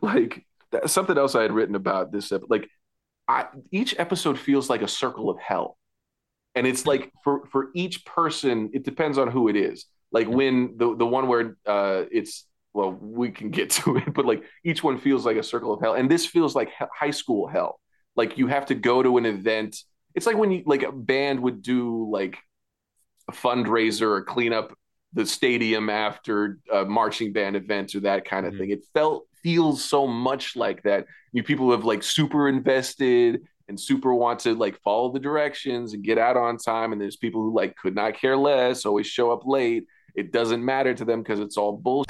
Like 0.00 0.44
that, 0.72 0.90
something 0.90 1.16
else 1.18 1.34
i 1.34 1.42
had 1.42 1.52
written 1.52 1.74
about 1.74 2.12
this 2.12 2.32
like 2.48 2.68
I, 3.28 3.46
each 3.70 3.94
episode 3.98 4.38
feels 4.38 4.68
like 4.68 4.82
a 4.82 4.88
circle 4.88 5.30
of 5.30 5.38
hell 5.38 5.76
and 6.54 6.66
it's 6.66 6.86
like 6.86 7.10
for 7.24 7.46
for 7.46 7.70
each 7.74 8.04
person 8.04 8.70
it 8.72 8.84
depends 8.84 9.18
on 9.18 9.28
who 9.30 9.48
it 9.48 9.56
is. 9.56 9.86
Like 10.10 10.28
when 10.28 10.74
the 10.76 10.96
the 10.96 11.06
one 11.06 11.28
where 11.28 11.56
uh 11.66 12.04
it's 12.10 12.46
well 12.74 12.92
we 12.92 13.30
can 13.30 13.50
get 13.50 13.70
to 13.70 13.96
it 13.96 14.12
but 14.12 14.24
like 14.24 14.44
each 14.64 14.82
one 14.82 14.98
feels 14.98 15.24
like 15.26 15.36
a 15.36 15.42
circle 15.42 15.72
of 15.72 15.80
hell. 15.80 15.94
And 15.94 16.10
this 16.10 16.26
feels 16.26 16.54
like 16.54 16.70
high 16.94 17.10
school 17.10 17.48
hell. 17.48 17.80
Like 18.16 18.38
you 18.38 18.46
have 18.48 18.66
to 18.66 18.74
go 18.74 19.02
to 19.02 19.18
an 19.18 19.26
event. 19.26 19.76
It's 20.14 20.26
like 20.26 20.36
when 20.36 20.50
you 20.50 20.62
like 20.66 20.82
a 20.82 20.92
band 20.92 21.40
would 21.40 21.62
do 21.62 22.08
like 22.10 22.38
a 23.28 23.32
fundraiser 23.32 24.02
or 24.02 24.22
clean 24.22 24.52
up 24.52 24.74
the 25.14 25.26
stadium 25.26 25.90
after 25.90 26.58
a 26.72 26.84
marching 26.84 27.32
band 27.32 27.56
events 27.56 27.94
or 27.94 28.00
that 28.00 28.24
kind 28.24 28.46
of 28.46 28.52
mm-hmm. 28.52 28.62
thing. 28.62 28.70
It 28.70 28.84
felt 28.94 29.26
feels 29.42 29.84
so 29.84 30.06
much 30.06 30.56
like 30.56 30.82
that. 30.84 31.06
You 31.32 31.42
people 31.42 31.70
have 31.70 31.84
like 31.84 32.02
super 32.02 32.48
invested 32.48 33.42
and 33.68 33.78
super 33.78 34.14
want 34.14 34.40
to 34.40 34.54
like 34.54 34.80
follow 34.82 35.12
the 35.12 35.20
directions 35.20 35.94
and 35.94 36.04
get 36.04 36.18
out 36.18 36.36
on 36.36 36.56
time 36.56 36.92
and 36.92 37.00
there's 37.00 37.16
people 37.16 37.42
who 37.42 37.54
like 37.54 37.76
could 37.76 37.94
not 37.94 38.14
care 38.14 38.36
less 38.36 38.84
always 38.84 39.06
show 39.06 39.30
up 39.30 39.46
late 39.46 39.84
it 40.14 40.32
doesn't 40.32 40.64
matter 40.64 40.94
to 40.94 41.04
them 41.04 41.22
because 41.22 41.40
it's 41.40 41.56
all 41.56 41.76
bullshit 41.76 42.08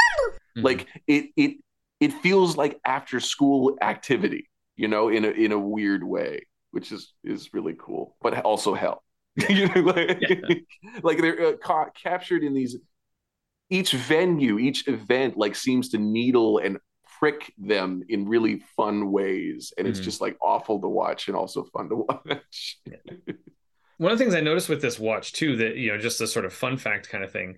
mm-hmm. 0.57 0.65
like 0.65 0.89
it 1.07 1.27
it 1.37 1.57
it 2.01 2.13
feels 2.15 2.57
like 2.57 2.81
after 2.85 3.21
school 3.21 3.77
activity 3.81 4.49
you 4.77 4.89
know 4.89 5.09
in 5.09 5.25
a 5.25 5.31
in 5.31 5.53
a 5.53 5.59
weird 5.59 6.03
way 6.03 6.47
which 6.71 6.93
is 6.93 7.13
is 7.25 7.53
really 7.53 7.75
cool 7.79 8.17
but 8.23 8.41
also 8.43 8.75
hell 8.75 9.03
you 9.49 9.67
know 9.69 9.81
like, 9.81 10.19
yeah. 10.21 10.55
like 11.03 11.19
they're 11.19 11.47
uh, 11.49 11.57
ca- 11.57 11.91
captured 11.91 12.43
in 12.43 12.55
these 12.55 12.77
each 13.71 13.93
venue 13.93 14.59
each 14.59 14.87
event 14.89 15.37
like 15.37 15.55
seems 15.55 15.89
to 15.91 15.99
needle 15.99 16.59
and 16.59 16.79
prick 17.23 17.55
them 17.57 18.03
in 18.09 18.29
really 18.29 18.61
fun 18.77 19.13
ways 19.13 19.73
and 19.79 19.87
it's 19.87 20.01
mm-hmm. 20.01 20.05
just 20.07 20.21
like 20.21 20.37
awful 20.43 20.81
to 20.81 20.89
watch 20.89 21.29
and 21.29 21.37
also 21.37 21.63
fun 21.63 21.89
to 21.89 21.95
watch 22.09 22.81
one 23.99 24.11
of 24.11 24.19
the 24.19 24.25
things 24.25 24.35
i 24.35 24.41
noticed 24.41 24.69
with 24.69 24.83
this 24.83 24.99
watch 24.99 25.33
too 25.33 25.55
that 25.55 25.77
you 25.77 25.93
know 25.93 25.99
just 25.99 26.21
a 26.21 26.27
sort 26.27 26.45
of 26.45 26.53
fun 26.53 26.77
fact 26.77 27.09
kind 27.09 27.23
of 27.23 27.31
thing 27.31 27.55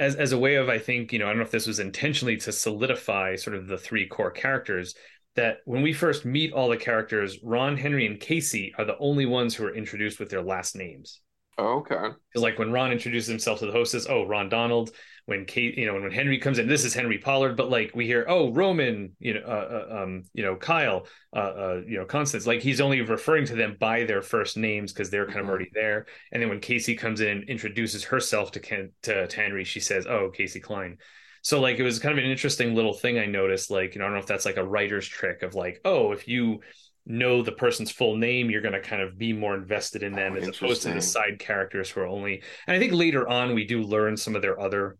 as 0.00 0.16
as 0.16 0.32
a 0.32 0.38
way 0.38 0.56
of 0.56 0.68
i 0.68 0.76
think 0.76 1.12
you 1.12 1.20
know 1.20 1.26
i 1.26 1.28
don't 1.28 1.36
know 1.36 1.44
if 1.44 1.52
this 1.52 1.68
was 1.68 1.78
intentionally 1.78 2.36
to 2.36 2.50
solidify 2.50 3.36
sort 3.36 3.54
of 3.54 3.68
the 3.68 3.78
three 3.78 4.08
core 4.08 4.32
characters 4.32 4.96
that 5.36 5.58
when 5.66 5.82
we 5.82 5.92
first 5.92 6.24
meet 6.24 6.52
all 6.52 6.68
the 6.68 6.76
characters 6.76 7.38
ron 7.44 7.76
henry 7.76 8.06
and 8.06 8.18
casey 8.18 8.74
are 8.76 8.84
the 8.84 8.98
only 8.98 9.24
ones 9.24 9.54
who 9.54 9.64
are 9.64 9.76
introduced 9.76 10.18
with 10.18 10.30
their 10.30 10.42
last 10.42 10.74
names 10.74 11.20
Oh, 11.58 11.78
okay. 11.78 11.94
Because 11.94 12.42
like 12.42 12.58
when 12.58 12.70
Ron 12.70 12.92
introduces 12.92 13.28
himself 13.28 13.60
to 13.60 13.66
the 13.66 13.72
hostess, 13.72 14.06
oh 14.10 14.26
Ron 14.26 14.50
Donald. 14.50 14.90
When 15.26 15.44
Kate, 15.44 15.76
you 15.76 15.86
know, 15.86 15.94
when 15.94 16.10
Henry 16.10 16.38
comes 16.38 16.58
in, 16.58 16.68
this 16.68 16.84
is 16.84 16.94
Henry 16.94 17.18
Pollard. 17.18 17.56
But 17.56 17.68
like 17.68 17.90
we 17.94 18.06
hear, 18.06 18.24
oh 18.28 18.52
Roman, 18.52 19.12
you 19.18 19.34
know, 19.34 19.40
uh, 19.46 19.86
uh, 19.90 20.02
um, 20.02 20.22
you 20.32 20.42
know, 20.42 20.56
Kyle, 20.56 21.06
uh, 21.34 21.38
uh, 21.38 21.80
you 21.86 21.98
know, 21.98 22.04
Constance. 22.04 22.46
Like 22.46 22.60
he's 22.60 22.80
only 22.80 23.00
referring 23.00 23.44
to 23.46 23.56
them 23.56 23.76
by 23.78 24.04
their 24.04 24.22
first 24.22 24.56
names 24.56 24.92
because 24.92 25.10
they're 25.10 25.26
kind 25.26 25.38
of 25.38 25.42
mm-hmm. 25.42 25.50
already 25.50 25.70
there. 25.74 26.06
And 26.32 26.40
then 26.40 26.48
when 26.48 26.60
Casey 26.60 26.94
comes 26.94 27.20
in 27.20 27.28
and 27.28 27.48
introduces 27.48 28.04
herself 28.04 28.52
to 28.52 28.60
Ken 28.60 28.92
to, 29.02 29.26
to 29.26 29.36
Henry, 29.36 29.64
she 29.64 29.80
says, 29.80 30.06
"Oh, 30.06 30.30
Casey 30.30 30.60
Klein." 30.60 30.98
So 31.42 31.60
like 31.60 31.78
it 31.78 31.82
was 31.82 31.98
kind 31.98 32.18
of 32.18 32.24
an 32.24 32.30
interesting 32.30 32.74
little 32.74 32.94
thing 32.94 33.18
I 33.18 33.26
noticed. 33.26 33.70
Like 33.70 33.94
you 33.94 33.98
know, 33.98 34.04
I 34.04 34.08
don't 34.08 34.14
know 34.14 34.20
if 34.20 34.26
that's 34.26 34.46
like 34.46 34.56
a 34.56 34.66
writer's 34.66 35.06
trick 35.06 35.42
of 35.42 35.54
like, 35.54 35.80
oh, 35.84 36.12
if 36.12 36.28
you 36.28 36.60
know 37.06 37.42
the 37.42 37.52
person's 37.52 37.90
full 37.90 38.16
name, 38.16 38.50
you're 38.50 38.60
going 38.60 38.74
to 38.74 38.80
kind 38.80 39.00
of 39.00 39.16
be 39.16 39.32
more 39.32 39.54
invested 39.54 40.02
in 40.02 40.12
them 40.12 40.34
oh, 40.34 40.36
as 40.36 40.48
opposed 40.48 40.82
to 40.82 40.92
the 40.92 41.00
side 41.00 41.38
characters 41.38 41.88
who 41.88 42.00
are 42.00 42.06
only. 42.06 42.42
And 42.66 42.76
I 42.76 42.78
think 42.78 42.92
later 42.92 43.28
on 43.28 43.54
we 43.54 43.64
do 43.64 43.82
learn 43.82 44.16
some 44.16 44.34
of 44.34 44.42
their 44.42 44.60
other 44.60 44.98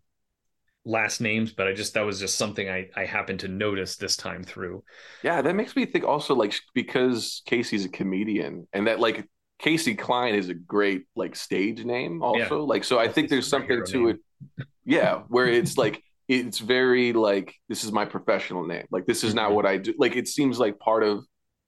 last 0.87 1.19
names, 1.19 1.51
but 1.51 1.67
I 1.67 1.73
just 1.73 1.93
that 1.93 2.05
was 2.05 2.19
just 2.19 2.37
something 2.37 2.69
I 2.69 2.89
I 2.95 3.05
happened 3.05 3.41
to 3.41 3.47
notice 3.47 3.97
this 3.97 4.15
time 4.15 4.43
through. 4.43 4.83
Yeah, 5.21 5.41
that 5.41 5.55
makes 5.55 5.75
me 5.75 5.85
think 5.85 6.05
also 6.05 6.33
like 6.33 6.55
because 6.73 7.41
Casey's 7.45 7.85
a 7.85 7.89
comedian 7.89 8.67
and 8.73 8.87
that 8.87 8.99
like 8.99 9.27
Casey 9.59 9.95
Klein 9.95 10.33
is 10.33 10.49
a 10.49 10.53
great 10.53 11.03
like 11.15 11.35
stage 11.35 11.83
name 11.83 12.23
also. 12.23 12.59
Yeah. 12.59 12.65
Like 12.65 12.83
so 12.83 12.97
I 12.97 13.07
think 13.07 13.29
there's 13.29 13.47
something 13.47 13.83
to 13.85 13.97
name. 13.97 14.19
it. 14.59 14.67
Yeah, 14.85 15.23
where 15.27 15.47
it's 15.47 15.77
like 15.77 16.01
it's 16.27 16.59
very 16.59 17.13
like 17.13 17.53
this 17.67 17.83
is 17.83 17.91
my 17.91 18.05
professional 18.05 18.65
name. 18.65 18.85
Like 18.89 19.05
this 19.05 19.23
is 19.23 19.33
not 19.33 19.47
mm-hmm. 19.47 19.55
what 19.55 19.65
I 19.65 19.77
do. 19.77 19.93
Like 19.97 20.15
it 20.15 20.27
seems 20.27 20.59
like 20.59 20.79
part 20.79 21.03
of 21.03 21.25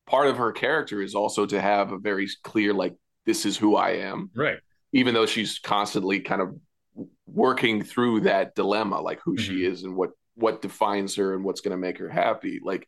part 0.07 0.27
of 0.27 0.37
her 0.37 0.51
character 0.51 1.01
is 1.01 1.15
also 1.15 1.45
to 1.45 1.59
have 1.59 1.91
a 1.91 1.97
very 1.97 2.29
clear 2.43 2.73
like 2.73 2.95
this 3.25 3.45
is 3.45 3.57
who 3.57 3.75
I 3.75 3.91
am. 3.91 4.29
Right. 4.35 4.59
Even 4.93 5.13
though 5.13 5.25
she's 5.25 5.59
constantly 5.59 6.21
kind 6.21 6.41
of 6.41 6.55
working 7.27 7.83
through 7.83 8.21
that 8.21 8.55
dilemma 8.55 8.99
like 8.99 9.19
who 9.23 9.35
mm-hmm. 9.35 9.43
she 9.43 9.65
is 9.65 9.83
and 9.83 9.95
what 9.95 10.11
what 10.35 10.61
defines 10.61 11.15
her 11.15 11.33
and 11.33 11.43
what's 11.43 11.61
going 11.61 11.71
to 11.71 11.77
make 11.77 11.97
her 11.97 12.09
happy 12.09 12.59
like 12.63 12.87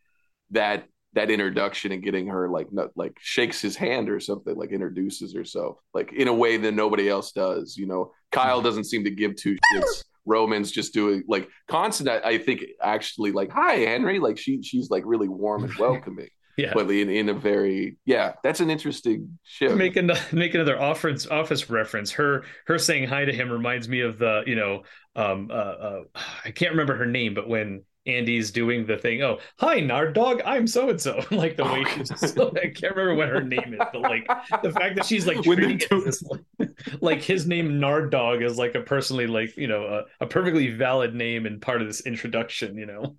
that 0.52 0.86
that 1.14 1.30
introduction 1.30 1.92
and 1.92 2.04
getting 2.04 2.28
her 2.28 2.50
like 2.50 2.72
not, 2.72 2.90
like 2.96 3.18
shakes 3.20 3.62
his 3.62 3.76
hand 3.76 4.10
or 4.10 4.20
something 4.20 4.56
like 4.56 4.72
introduces 4.72 5.34
herself 5.34 5.78
like 5.94 6.14
in 6.14 6.28
a 6.28 6.34
way 6.34 6.58
that 6.58 6.72
nobody 6.74 7.10
else 7.10 7.32
does 7.32 7.76
you 7.78 7.86
know 7.86 8.12
kyle 8.32 8.58
mm-hmm. 8.58 8.66
doesn't 8.66 8.86
seem 8.86 9.04
to 9.04 9.12
give 9.12 9.36
two 9.36 9.58
shits 9.74 10.04
roman's 10.26 10.72
just 10.72 10.94
doing 10.94 11.24
like 11.28 11.50
constant 11.68 12.10
I, 12.10 12.32
I 12.32 12.38
think 12.38 12.64
actually 12.82 13.32
like 13.32 13.52
hi 13.52 13.76
henry 13.76 14.20
like 14.20 14.38
she 14.38 14.62
she's 14.62 14.90
like 14.90 15.04
really 15.06 15.28
warm 15.28 15.64
and 15.64 15.76
welcoming 15.80 16.30
yeah. 16.58 16.72
but 16.74 16.90
in, 16.90 17.10
in 17.10 17.30
a 17.30 17.34
very 17.34 17.98
yeah 18.06 18.34
that's 18.44 18.60
an 18.60 18.70
interesting 18.70 19.38
show 19.44 19.76
make, 19.76 19.96
an, 19.96 20.12
make 20.32 20.54
another 20.54 20.80
office 20.80 21.28
office 21.28 21.70
reference 21.70 22.12
her 22.12 22.44
her 22.68 22.78
saying 22.78 23.08
hi 23.08 23.26
to 23.26 23.34
him 23.34 23.52
reminds 23.52 23.88
me 23.88 24.02
of 24.02 24.18
the 24.18 24.44
you 24.46 24.56
know 24.56 24.84
um 25.16 25.50
uh, 25.52 25.54
uh 25.54 26.02
i 26.46 26.52
can't 26.52 26.72
remember 26.72 26.96
her 26.96 27.06
name 27.06 27.34
but 27.34 27.48
when 27.48 27.84
Andy's 28.08 28.52
doing 28.52 28.86
the 28.86 28.98
thing. 28.98 29.22
Oh, 29.22 29.40
hi, 29.60 29.80
Nard 29.80 30.14
Dog. 30.14 30.42
I'm 30.44 30.66
so 30.66 30.90
and 30.90 31.00
so. 31.00 31.24
Like 31.32 31.56
the 31.56 31.64
way 31.64 31.84
she's, 31.96 32.38
I 32.38 32.70
can't 32.70 32.96
remember 32.96 33.16
what 33.16 33.30
her 33.30 33.42
name 33.42 33.74
is, 33.74 33.80
but 33.94 34.02
like 34.02 34.28
the 34.64 34.72
fact 34.72 34.96
that 34.96 35.06
she's 35.06 35.26
like 35.26 35.42
treating 35.44 35.80
it 35.80 35.90
this, 35.90 36.24
like 37.02 37.22
his 37.22 37.48
name 37.48 37.80
Nard 37.80 38.12
Dog 38.12 38.42
is 38.42 38.58
like 38.58 38.76
a 38.76 38.82
personally 38.82 39.28
like 39.28 39.56
you 39.58 39.68
know 39.68 39.86
a, 39.86 40.24
a 40.24 40.28
perfectly 40.28 40.70
valid 40.70 41.16
name 41.16 41.46
and 41.46 41.62
part 41.62 41.82
of 41.82 41.88
this 41.88 42.02
introduction. 42.02 42.76
You 42.76 42.86
know, 42.88 43.16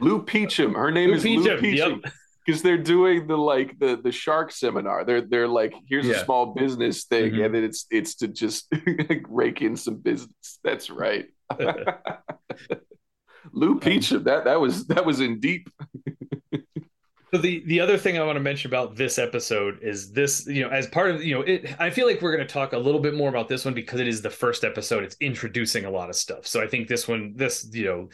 Lou 0.00 0.22
Peachum. 0.22 0.74
Her 0.74 0.90
name 0.90 1.10
Lou 1.10 1.16
is 1.16 1.24
Lou 1.24 1.42
Peachum, 1.42 1.60
Peachum. 1.60 2.02
yep. 2.02 2.12
Because 2.44 2.62
they're 2.62 2.78
doing 2.78 3.26
the 3.28 3.36
like 3.38 3.78
the 3.78 4.00
the 4.02 4.10
shark 4.12 4.50
seminar. 4.52 5.04
They're 5.04 5.20
they're 5.20 5.46
like, 5.48 5.74
here's 5.88 6.06
Yeah. 6.06 6.14
a 6.16 6.24
small 6.24 6.54
business 6.54 7.04
thing, 7.04 7.32
Mhm. 7.32 7.44
and 7.46 7.54
then 7.54 7.64
it's 7.64 7.86
it's 7.90 8.16
to 8.16 8.28
just 8.28 8.66
rake 9.28 9.62
in 9.62 9.76
some 9.76 9.96
business. 9.98 10.58
That's 10.64 10.90
right. 10.90 11.26
Lou 13.52 13.78
Peachum. 13.80 14.24
That 14.24 14.44
that 14.44 14.60
was 14.60 14.86
that 14.86 15.04
was 15.04 15.20
in 15.20 15.40
deep. 15.40 15.68
So 17.34 17.38
the 17.40 17.62
the 17.66 17.80
other 17.80 17.96
thing 17.96 18.18
I 18.18 18.24
want 18.24 18.36
to 18.36 18.40
mention 18.40 18.70
about 18.70 18.94
this 18.94 19.18
episode 19.18 19.78
is 19.82 20.12
this, 20.12 20.46
you 20.46 20.62
know, 20.62 20.68
as 20.68 20.86
part 20.86 21.10
of 21.10 21.24
you 21.24 21.34
know, 21.34 21.40
it. 21.40 21.74
I 21.80 21.90
feel 21.90 22.06
like 22.06 22.20
we're 22.20 22.36
going 22.36 22.46
to 22.46 22.52
talk 22.52 22.72
a 22.74 22.78
little 22.78 23.00
bit 23.00 23.14
more 23.14 23.30
about 23.30 23.48
this 23.48 23.64
one 23.64 23.72
because 23.74 24.00
it 24.00 24.06
is 24.08 24.20
the 24.20 24.30
first 24.30 24.64
episode. 24.64 25.02
It's 25.02 25.16
introducing 25.20 25.84
a 25.86 25.90
lot 25.90 26.10
of 26.10 26.16
stuff. 26.16 26.46
So 26.46 26.60
I 26.62 26.66
think 26.66 26.88
this 26.88 27.08
one, 27.08 27.32
this 27.34 27.66
you 27.72 27.84
know, 27.86 28.08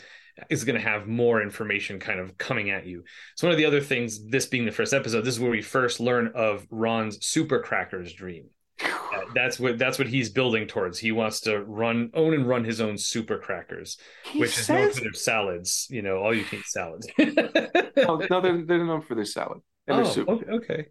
is 0.50 0.64
going 0.64 0.76
to 0.76 0.82
have 0.86 1.06
more 1.06 1.42
information 1.42 1.98
kind 1.98 2.20
of 2.20 2.36
coming 2.38 2.70
at 2.70 2.86
you. 2.86 3.04
So 3.36 3.46
one 3.46 3.52
of 3.52 3.58
the 3.58 3.64
other 3.66 3.80
things, 3.80 4.24
this 4.24 4.46
being 4.46 4.64
the 4.64 4.72
first 4.72 4.92
episode, 4.92 5.22
this 5.22 5.34
is 5.34 5.40
where 5.40 5.50
we 5.50 5.62
first 5.62 6.00
learn 6.00 6.32
of 6.34 6.66
Ron's 6.70 7.24
super 7.26 7.60
crackers 7.60 8.12
dream. 8.12 8.46
Uh, 8.80 9.22
That's 9.34 9.58
what 9.58 9.76
that's 9.78 9.98
what 9.98 10.06
he's 10.06 10.30
building 10.30 10.66
towards. 10.68 10.98
He 10.98 11.10
wants 11.10 11.40
to 11.40 11.60
run, 11.64 12.10
own, 12.14 12.32
and 12.34 12.46
run 12.46 12.62
his 12.62 12.80
own 12.80 12.96
super 12.96 13.38
crackers, 13.38 13.98
He 14.22 14.38
which 14.38 14.56
is 14.56 14.68
known 14.68 14.90
says, 14.90 14.98
for 14.98 15.00
their 15.00 15.12
salads. 15.14 15.86
You 15.90 16.02
know, 16.02 16.18
all 16.18 16.32
you 16.34 16.44
can 16.44 16.60
eat 16.60 16.66
salads. 16.66 17.08
oh, 17.18 18.26
no, 18.30 18.40
they're, 18.40 18.62
they're 18.66 18.84
known 18.84 19.02
for 19.02 19.14
their 19.16 19.24
salad 19.24 19.60
and 19.88 19.98
their 19.98 20.04
Oh, 20.04 20.08
soup. 20.08 20.28
okay, 20.28 20.46
okay. 20.52 20.86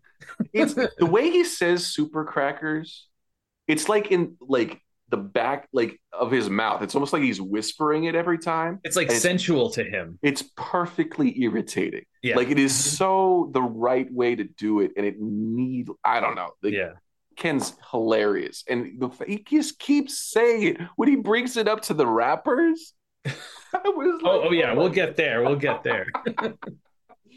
It's 0.52 0.74
the 0.98 1.06
way 1.06 1.30
he 1.30 1.44
says 1.46 1.86
super 1.88 2.26
crackers. 2.26 3.08
It's 3.68 3.88
like 3.88 4.12
in 4.12 4.36
like 4.42 4.82
the 5.10 5.18
back 5.18 5.68
like 5.72 6.00
of 6.12 6.32
his 6.32 6.50
mouth. 6.50 6.82
It's 6.82 6.96
almost 6.96 7.14
like 7.14 7.22
he's 7.24 7.40
whispering 7.42 8.06
it 8.06 8.16
every 8.16 8.38
time. 8.38 8.80
It's 8.84 8.96
like 8.98 9.10
sensual 9.12 9.70
to 9.72 9.84
him. 9.84 10.20
It's 10.22 10.44
perfectly 10.58 11.42
irritating. 11.42 12.04
Yeah. 12.22 12.36
Like 12.36 12.50
it 12.50 12.60
is 12.60 12.74
Mhm. 12.74 12.98
so 12.98 13.50
the 13.54 13.62
right 13.62 14.12
way 14.12 14.36
to 14.36 14.44
do 14.44 14.82
it, 14.82 14.92
and 14.98 15.06
it 15.06 15.16
need 15.20 15.88
I 16.04 16.20
don't 16.20 16.36
know. 16.36 16.50
Like, 16.62 16.74
yeah. 16.74 16.92
Ken's 17.38 17.74
hilarious, 17.92 18.64
and 18.68 19.00
the, 19.00 19.10
he 19.28 19.44
just 19.44 19.78
keeps 19.80 20.18
saying 20.18 20.64
it 20.64 20.78
when 20.96 21.08
he 21.08 21.16
brings 21.16 21.56
it 21.56 21.68
up 21.68 21.82
to 21.84 21.94
the 21.94 22.08
rappers. 22.08 22.94
I 23.26 23.32
was 23.86 24.22
Oh, 24.24 24.38
like, 24.40 24.48
oh 24.50 24.52
yeah, 24.52 24.74
my 24.74 24.80
we'll 24.80 24.90
get 24.90 25.16
there. 25.16 25.44
We'll 25.44 25.56
get 25.56 25.84
there. 25.84 26.08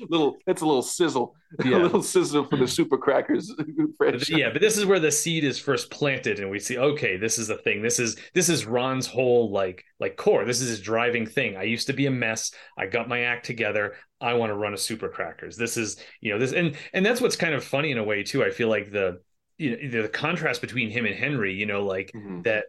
little. 0.08 0.36
That's 0.46 0.62
a 0.62 0.66
little 0.66 0.82
sizzle, 0.82 1.34
Yeah. 1.64 1.76
a 1.76 1.82
little 1.82 2.02
sizzle 2.02 2.44
for 2.44 2.56
the 2.56 2.66
super 2.68 2.96
crackers 2.96 3.52
franchise. 3.98 4.28
yeah, 4.30 4.50
but 4.52 4.60
this 4.62 4.78
is 4.78 4.86
where 4.86 5.00
the 5.00 5.10
seed 5.12 5.44
is 5.44 5.58
first 5.58 5.90
planted, 5.90 6.38
and 6.40 6.50
we 6.50 6.58
see, 6.58 6.78
okay, 6.78 7.16
this 7.16 7.38
is 7.38 7.48
the 7.48 7.56
thing. 7.56 7.82
This 7.82 7.98
is 7.98 8.16
this 8.34 8.48
is 8.48 8.66
Ron's 8.66 9.06
whole 9.06 9.50
like 9.50 9.84
like 9.98 10.16
core. 10.16 10.44
This 10.44 10.60
is 10.60 10.68
his 10.70 10.80
driving 10.80 11.26
thing. 11.26 11.56
I 11.56 11.64
used 11.64 11.86
to 11.88 11.92
be 11.92 12.06
a 12.06 12.10
mess. 12.10 12.52
I 12.78 12.86
got 12.86 13.08
my 13.08 13.22
act 13.22 13.44
together. 13.46 13.94
I 14.20 14.34
want 14.34 14.50
to 14.50 14.54
run 14.56 14.74
a 14.74 14.78
super 14.78 15.08
crackers. 15.08 15.56
This 15.56 15.76
is 15.76 15.96
you 16.20 16.32
know 16.32 16.38
this 16.38 16.52
and 16.52 16.76
and 16.92 17.04
that's 17.04 17.20
what's 17.20 17.36
kind 17.36 17.54
of 17.54 17.64
funny 17.64 17.90
in 17.90 17.98
a 17.98 18.04
way 18.04 18.22
too. 18.22 18.44
I 18.44 18.50
feel 18.50 18.68
like 18.68 18.90
the 18.92 19.20
you 19.58 19.76
know 19.90 20.02
the 20.02 20.08
contrast 20.08 20.60
between 20.60 20.90
him 20.90 21.06
and 21.06 21.14
Henry. 21.14 21.54
You 21.54 21.66
know, 21.66 21.84
like 21.84 22.10
Mhm. 22.14 22.44
that 22.44 22.66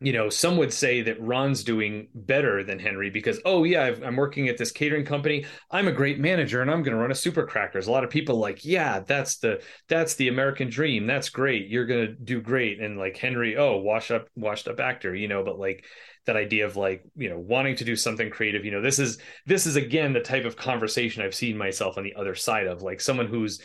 you 0.00 0.12
hmm. 0.12 0.18
know 0.18 0.28
some 0.28 0.56
would 0.56 0.72
say 0.72 1.02
that 1.02 1.20
ron's 1.20 1.64
doing 1.64 2.08
better 2.14 2.62
than 2.62 2.78
henry 2.78 3.10
because 3.10 3.40
oh 3.44 3.64
yeah 3.64 3.84
I've, 3.84 4.02
i'm 4.02 4.16
working 4.16 4.48
at 4.48 4.58
this 4.58 4.72
catering 4.72 5.04
company. 5.04 5.44
I'm 5.70 5.88
a 5.88 5.92
great 5.92 6.18
manager 6.18 6.62
and 6.62 6.70
i'm 6.70 6.82
going 6.82 6.96
to 6.96 7.00
run 7.00 7.10
a 7.10 7.14
super 7.14 7.46
crackers 7.46 7.86
a 7.86 7.90
lot 7.90 8.04
of 8.04 8.10
people 8.10 8.36
like 8.36 8.64
yeah 8.64 9.00
that's 9.00 9.38
the 9.38 9.62
that's 9.88 10.14
the 10.14 10.28
american 10.28 10.68
dream. 10.70 11.06
That's 11.06 11.28
great. 11.28 11.68
You're 11.68 11.86
going 11.86 12.06
to 12.06 12.12
do 12.12 12.40
great. 12.40 12.80
And 12.80 12.98
like 12.98 13.16
henry 13.16 13.56
oh 13.56 13.76
wash 13.76 14.10
up 14.10 14.28
washed 14.36 14.68
up 14.68 14.80
actor 14.80 15.14
you 15.14 15.28
know 15.28 15.42
but 15.42 15.58
like 15.58 15.84
that 16.26 16.36
idea 16.36 16.66
of 16.66 16.76
like 16.76 17.04
you 17.16 17.30
know 17.30 17.38
wanting 17.38 17.74
to 17.76 17.84
do 17.84 17.96
something 17.96 18.28
creative 18.28 18.64
you 18.64 18.70
know 18.70 18.82
this 18.82 18.98
is 18.98 19.18
this 19.46 19.66
is 19.66 19.76
again 19.76 20.12
the 20.12 20.20
type 20.20 20.44
of 20.44 20.56
conversation 20.56 21.22
i've 21.22 21.34
seen 21.34 21.56
myself 21.56 21.96
on 21.96 22.04
the 22.04 22.14
other 22.14 22.34
side 22.34 22.66
of 22.66 22.82
like 22.82 23.00
someone 23.00 23.26
who's 23.26 23.60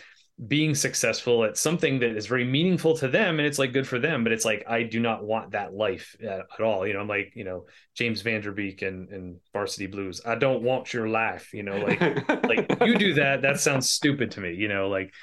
being 0.48 0.74
successful 0.74 1.43
at 1.43 1.58
something 1.58 2.00
that 2.00 2.17
is 2.17 2.26
very 2.26 2.43
meaningful 2.43 2.98
to 2.98 3.08
them 3.08 3.38
and 3.38 3.46
it's 3.48 3.60
like 3.60 3.72
good 3.72 3.88
for 3.88 4.00
them 4.00 4.24
but 4.24 4.34
it's 4.34 4.43
like 4.46 4.63
i 4.67 4.82
do 4.82 5.00
not 5.00 5.24
want 5.24 5.52
that 5.52 5.74
life 5.76 6.15
at, 6.24 6.39
at 6.39 6.62
all 6.62 6.88
you 6.88 6.93
know 6.93 7.00
i'm 7.02 7.08
like 7.08 7.34
you 7.36 7.43
know 7.43 7.65
james 7.96 8.22
van 8.22 8.41
der 8.41 8.52
beek 8.52 8.82
and, 8.82 9.10
and 9.10 9.38
varsity 9.54 9.86
blues 9.86 10.22
i 10.26 10.34
don't 10.34 10.63
want 10.63 10.91
your 10.91 11.08
life 11.08 11.54
you 11.54 11.62
know 11.62 11.78
like 11.78 12.02
like 12.48 12.78
you 12.84 12.98
do 12.98 13.13
that 13.22 13.43
that 13.43 13.60
sounds 13.60 13.89
stupid 13.89 14.32
to 14.32 14.41
me 14.41 14.54
you 14.56 14.67
know 14.67 14.89
like 14.89 15.13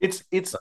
it's 0.00 0.24
it's 0.30 0.54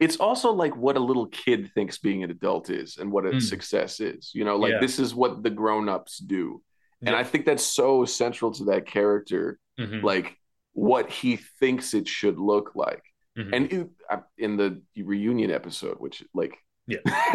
it's 0.00 0.16
also 0.16 0.52
like 0.52 0.74
what 0.76 0.96
a 0.96 1.00
little 1.00 1.26
kid 1.26 1.70
thinks 1.74 1.98
being 1.98 2.22
an 2.22 2.30
adult 2.30 2.70
is 2.70 2.96
and 2.96 3.12
what 3.12 3.26
a 3.26 3.30
Mm. 3.32 3.42
success 3.42 4.00
is 4.00 4.30
you 4.34 4.44
know 4.44 4.56
like 4.56 4.72
Yeah. 4.72 4.80
this 4.80 4.98
is 4.98 5.14
what 5.14 5.42
the 5.42 5.50
grown-ups 5.50 6.18
do 6.18 6.62
and 7.02 7.10
Yeah. 7.10 7.18
i 7.18 7.24
think 7.24 7.44
that's 7.44 7.62
so 7.62 8.06
central 8.06 8.50
to 8.52 8.64
that 8.66 8.86
character 8.86 9.58
mhm, 9.78 10.02
like 10.02 10.36
what 10.78 11.10
he 11.10 11.36
thinks 11.60 11.94
it 11.94 12.06
should 12.06 12.38
look 12.38 12.72
like 12.74 13.02
mhm. 13.36 13.50
and 13.54 13.72
it, 13.72 13.88
uh, 14.10 14.18
in 14.36 14.56
the 14.56 14.80
reunion 14.96 15.50
episode 15.50 15.96
which 16.04 16.22
like 16.34 16.54
Yeah. 16.86 16.98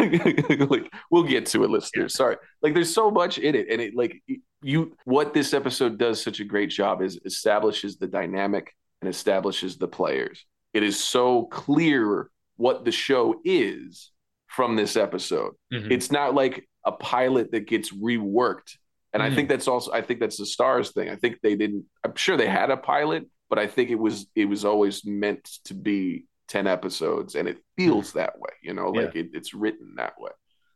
like 0.74 0.92
we'll 1.10 1.22
get 1.34 1.46
to 1.52 1.64
it 1.64 1.70
listeners 1.70 2.14
sorry 2.14 2.36
like 2.62 2.74
there's 2.74 2.92
so 2.92 3.10
much 3.10 3.38
in 3.38 3.54
it 3.54 3.66
and 3.70 3.80
it 3.80 3.94
like 3.94 4.22
you 4.62 4.96
what 5.04 5.34
this 5.34 5.52
episode 5.54 5.98
does 5.98 6.16
such 6.22 6.40
a 6.40 6.44
great 6.44 6.70
job 6.70 7.02
is 7.02 7.18
establishes 7.24 7.96
the 7.96 8.06
dynamic 8.08 8.66
and 9.00 9.08
establishes 9.08 9.76
the 9.76 9.88
players 9.88 10.44
it 10.72 10.82
is 10.82 10.96
so 10.98 11.44
clear 11.64 12.30
what 12.56 12.84
the 12.84 12.92
show 12.92 13.40
is 13.44 14.10
from 14.56 14.76
this 14.76 14.96
episode 14.96 15.52
Mhm. 15.72 15.90
it's 15.90 16.10
not 16.10 16.34
like 16.34 16.56
a 16.84 16.92
pilot 16.92 17.46
that 17.52 17.66
gets 17.74 17.88
reworked 17.92 18.70
and 19.12 19.22
i 19.22 19.28
Mhm. 19.30 19.34
think 19.34 19.48
that's 19.48 19.68
also 19.68 19.92
i 19.92 20.02
think 20.06 20.18
that's 20.20 20.38
the 20.42 20.44
Starz 20.54 20.92
thing 20.94 21.08
i 21.14 21.16
think 21.16 21.32
they 21.42 21.56
didn't 21.62 21.84
i'm 22.04 22.14
sure 22.24 22.36
they 22.36 22.48
had 22.60 22.70
a 22.70 22.76
pilot 22.94 23.22
but 23.54 23.62
i 23.62 23.68
think 23.68 23.88
it 23.90 23.98
was 23.98 24.26
it 24.34 24.46
was 24.46 24.64
always 24.64 25.04
meant 25.04 25.44
to 25.64 25.74
be 25.74 26.24
10 26.48 26.66
episodes 26.66 27.36
and 27.36 27.46
it 27.46 27.58
feels 27.76 28.10
hmm. 28.10 28.18
that 28.18 28.34
way 28.40 28.50
you 28.62 28.74
know 28.74 28.90
like 28.90 29.14
it, 29.14 29.28
it's 29.32 29.54
written 29.54 29.94
that 29.96 30.14
way 30.18 30.32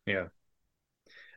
Yeah. 0.06 0.26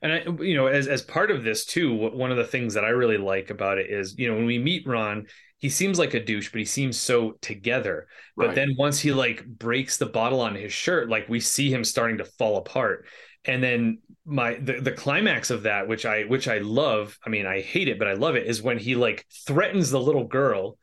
and 0.04 0.13
I, 0.13 0.43
you 0.43 0.56
know, 0.56 0.67
as 0.67 0.88
as 0.88 1.01
part 1.01 1.32
of 1.32 1.43
this 1.43 1.65
too, 1.65 1.93
one 1.93 2.32
of 2.32 2.38
the 2.38 2.45
things 2.45 2.75
that 2.75 2.86
I 2.86 2.89
really 2.89 3.17
like 3.17 3.49
about 3.49 3.77
it 3.77 3.89
is, 3.89 4.17
you 4.17 4.30
know, 4.30 4.36
when 4.36 4.45
we 4.45 4.58
meet 4.58 4.88
Ron, 4.88 5.25
he 5.58 5.69
seems 5.69 5.99
like 5.99 6.13
a 6.13 6.23
douche, 6.23 6.51
but 6.51 6.60
he 6.60 6.65
seems 6.65 6.97
so 6.97 7.34
together. 7.41 8.08
But 8.38 8.47
right 8.47 8.56
then 8.56 8.75
once 8.77 8.99
he 8.99 9.12
like 9.12 9.45
breaks 9.45 9.97
the 9.97 10.06
bottle 10.08 10.41
on 10.41 10.56
his 10.56 10.73
shirt, 10.73 11.10
like 11.10 11.27
we 11.27 11.39
see 11.39 11.71
him 11.71 11.84
starting 11.84 12.17
to 12.19 12.25
fall 12.25 12.58
apart. 12.58 13.06
And 13.45 13.62
then 13.63 13.99
my 14.25 14.56
the, 14.56 14.80
the 14.80 14.91
climax 14.91 15.49
of 15.49 15.63
that, 15.63 15.88
which 15.88 16.06
I 16.06 16.23
which 16.23 16.47
I 16.47 16.60
love, 16.60 17.17
I 17.25 17.30
mean, 17.30 17.45
I 17.45 17.62
hate 17.62 17.89
it, 17.89 17.99
but 17.99 18.08
I 18.08 18.13
love 18.13 18.36
it, 18.36 18.47
is 18.47 18.62
when 18.62 18.80
he 18.80 18.95
like 18.95 19.25
threatens 19.45 19.91
the 19.91 19.99
little 19.99 20.25
girl 20.25 20.77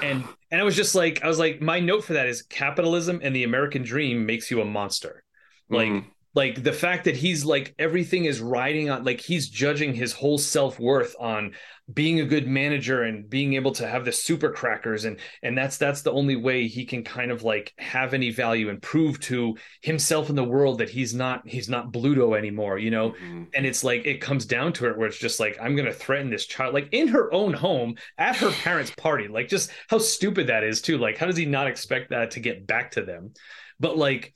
and 0.00 0.28
and 0.50 0.60
I 0.60 0.64
was 0.64 0.76
just 0.76 0.94
like, 0.94 1.22
I 1.22 1.28
was 1.28 1.38
like, 1.38 1.60
my 1.60 1.80
note 1.80 2.04
for 2.04 2.14
that 2.14 2.26
is 2.26 2.42
capitalism 2.42 3.20
and 3.22 3.34
the 3.34 3.44
American 3.44 3.82
dream 3.82 4.26
makes 4.26 4.50
you 4.50 4.60
a 4.60 4.64
monster. 4.64 5.22
Like 5.68 5.88
Mhm. 5.92 6.06
like 6.34 6.62
the 6.62 6.72
fact 6.72 7.04
that 7.04 7.16
he's 7.16 7.44
like 7.44 7.74
everything 7.78 8.24
is 8.24 8.40
riding 8.40 8.90
on 8.90 9.04
like 9.04 9.20
he's 9.20 9.48
judging 9.48 9.94
his 9.94 10.12
whole 10.12 10.38
self-worth 10.38 11.14
on 11.20 11.54
being 11.92 12.20
a 12.20 12.24
good 12.24 12.46
manager 12.46 13.02
and 13.02 13.28
being 13.28 13.54
able 13.54 13.72
to 13.72 13.86
have 13.86 14.04
the 14.04 14.12
super 14.12 14.50
crackers 14.52 15.04
and 15.06 15.18
and 15.42 15.56
that's 15.56 15.78
that's 15.78 16.02
the 16.02 16.12
only 16.12 16.36
way 16.36 16.66
he 16.68 16.84
can 16.84 17.02
kind 17.02 17.30
of 17.30 17.42
like 17.42 17.72
have 17.78 18.12
any 18.14 18.30
value 18.30 18.68
and 18.68 18.82
prove 18.82 19.18
to 19.20 19.56
himself 19.82 20.28
in 20.30 20.36
the 20.36 20.44
world 20.44 20.78
that 20.78 20.90
he's 20.90 21.14
not 21.14 21.46
he's 21.48 21.68
not 21.68 21.92
Bluto 21.92 22.36
anymore, 22.36 22.78
you 22.78 22.90
know 22.90 23.10
Mhm. 23.12 23.48
and 23.54 23.66
it's 23.66 23.82
like 23.82 24.04
it 24.06 24.20
comes 24.20 24.44
down 24.46 24.72
to 24.74 24.86
it 24.88 24.96
where 24.96 25.08
it's 25.08 25.18
just 25.18 25.40
like 25.40 25.58
i'm 25.60 25.74
gonna 25.76 25.92
threaten 25.92 26.30
this 26.30 26.46
child 26.46 26.74
like 26.74 26.88
in 26.92 27.08
her 27.08 27.32
own 27.32 27.52
home 27.52 27.94
at 28.18 28.36
her 28.36 28.50
parents 28.50 28.90
party 28.96 29.28
like 29.28 29.48
just 29.48 29.70
how 29.88 29.98
stupid 29.98 30.46
that 30.48 30.64
is 30.64 30.80
too 30.82 30.98
like 30.98 31.16
how 31.18 31.26
does 31.26 31.36
he 31.36 31.46
not 31.46 31.66
expect 31.66 32.10
that 32.10 32.32
to 32.32 32.40
get 32.40 32.66
back 32.66 32.92
to 32.92 33.02
them 33.02 33.32
but 33.78 33.96
like 33.96 34.34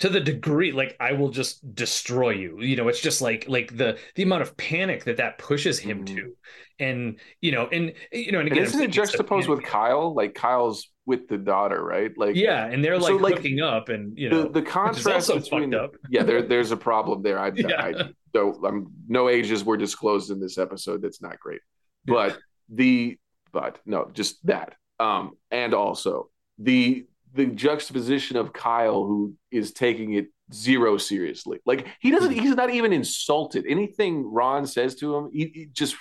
to 0.00 0.08
the 0.08 0.20
degree 0.20 0.72
like 0.72 0.96
i 1.00 1.12
will 1.12 1.28
just 1.30 1.74
destroy 1.74 2.30
you. 2.30 2.60
You 2.60 2.76
know 2.76 2.88
it's 2.88 3.00
just 3.00 3.20
like 3.22 3.44
like 3.48 3.76
the 3.76 3.98
the 4.14 4.22
amount 4.22 4.42
of 4.42 4.56
panic 4.56 5.04
that 5.04 5.18
that 5.18 5.38
pushes 5.38 5.78
him 5.78 6.04
Mhm. 6.04 6.06
to. 6.16 6.32
And 6.78 7.20
you 7.42 7.52
know 7.52 7.68
and 7.70 7.92
you 8.10 8.32
know 8.32 8.40
and 8.40 8.48
and 8.48 8.58
isn't 8.58 8.80
it 8.82 8.90
juxtaposed 8.90 9.48
with 9.48 9.62
kyle? 9.62 10.14
Like 10.14 10.34
kyle's 10.34 10.88
with 11.06 11.28
the 11.28 11.36
daughter 11.38 11.82
right? 11.84 12.10
Like 12.16 12.36
yeah 12.36 12.64
and 12.66 12.82
they're 12.84 12.98
So, 13.00 13.12
like 13.16 13.22
like, 13.22 13.34
hooking 13.36 13.60
up 13.60 13.88
and 13.90 14.16
you 14.18 14.28
know 14.30 14.42
the, 14.44 14.48
the 14.60 14.62
contrast 14.62 15.28
between 15.32 15.74
up. 15.74 15.94
Yeah 16.08 16.22
there, 16.22 16.42
there's 16.42 16.70
a 16.70 16.76
problem 16.76 17.22
there. 17.22 17.38
I, 17.38 17.52
Yeah. 17.54 17.82
I 17.88 17.92
don't 18.32 18.64
i'm 18.64 18.86
no 19.08 19.28
ages 19.28 19.64
were 19.64 19.76
disclosed 19.76 20.30
in 20.30 20.40
this 20.40 20.56
episode. 20.56 21.02
That's 21.02 21.20
not 21.20 21.38
great. 21.40 21.60
But 22.06 22.38
the 22.72 23.18
but 23.52 23.80
no 23.84 24.08
just 24.12 24.44
that. 24.46 24.76
Um 24.98 25.32
and 25.50 25.74
also 25.74 26.30
the 26.58 27.06
the 27.34 27.46
juxtaposition 27.46 28.36
of 28.36 28.52
kyle 28.52 29.04
who 29.04 29.34
is 29.50 29.72
taking 29.72 30.14
it 30.14 30.26
zero 30.52 30.96
seriously 30.98 31.58
like 31.64 31.86
he 32.00 32.10
doesn't 32.10 32.32
he's 32.32 32.54
not 32.56 32.70
even 32.70 32.92
insulted 32.92 33.64
anything 33.68 34.24
ron 34.32 34.66
says 34.66 34.94
to 34.96 35.14
him 35.16 35.30
he, 35.32 35.50
he 35.54 35.66
just 35.72 35.94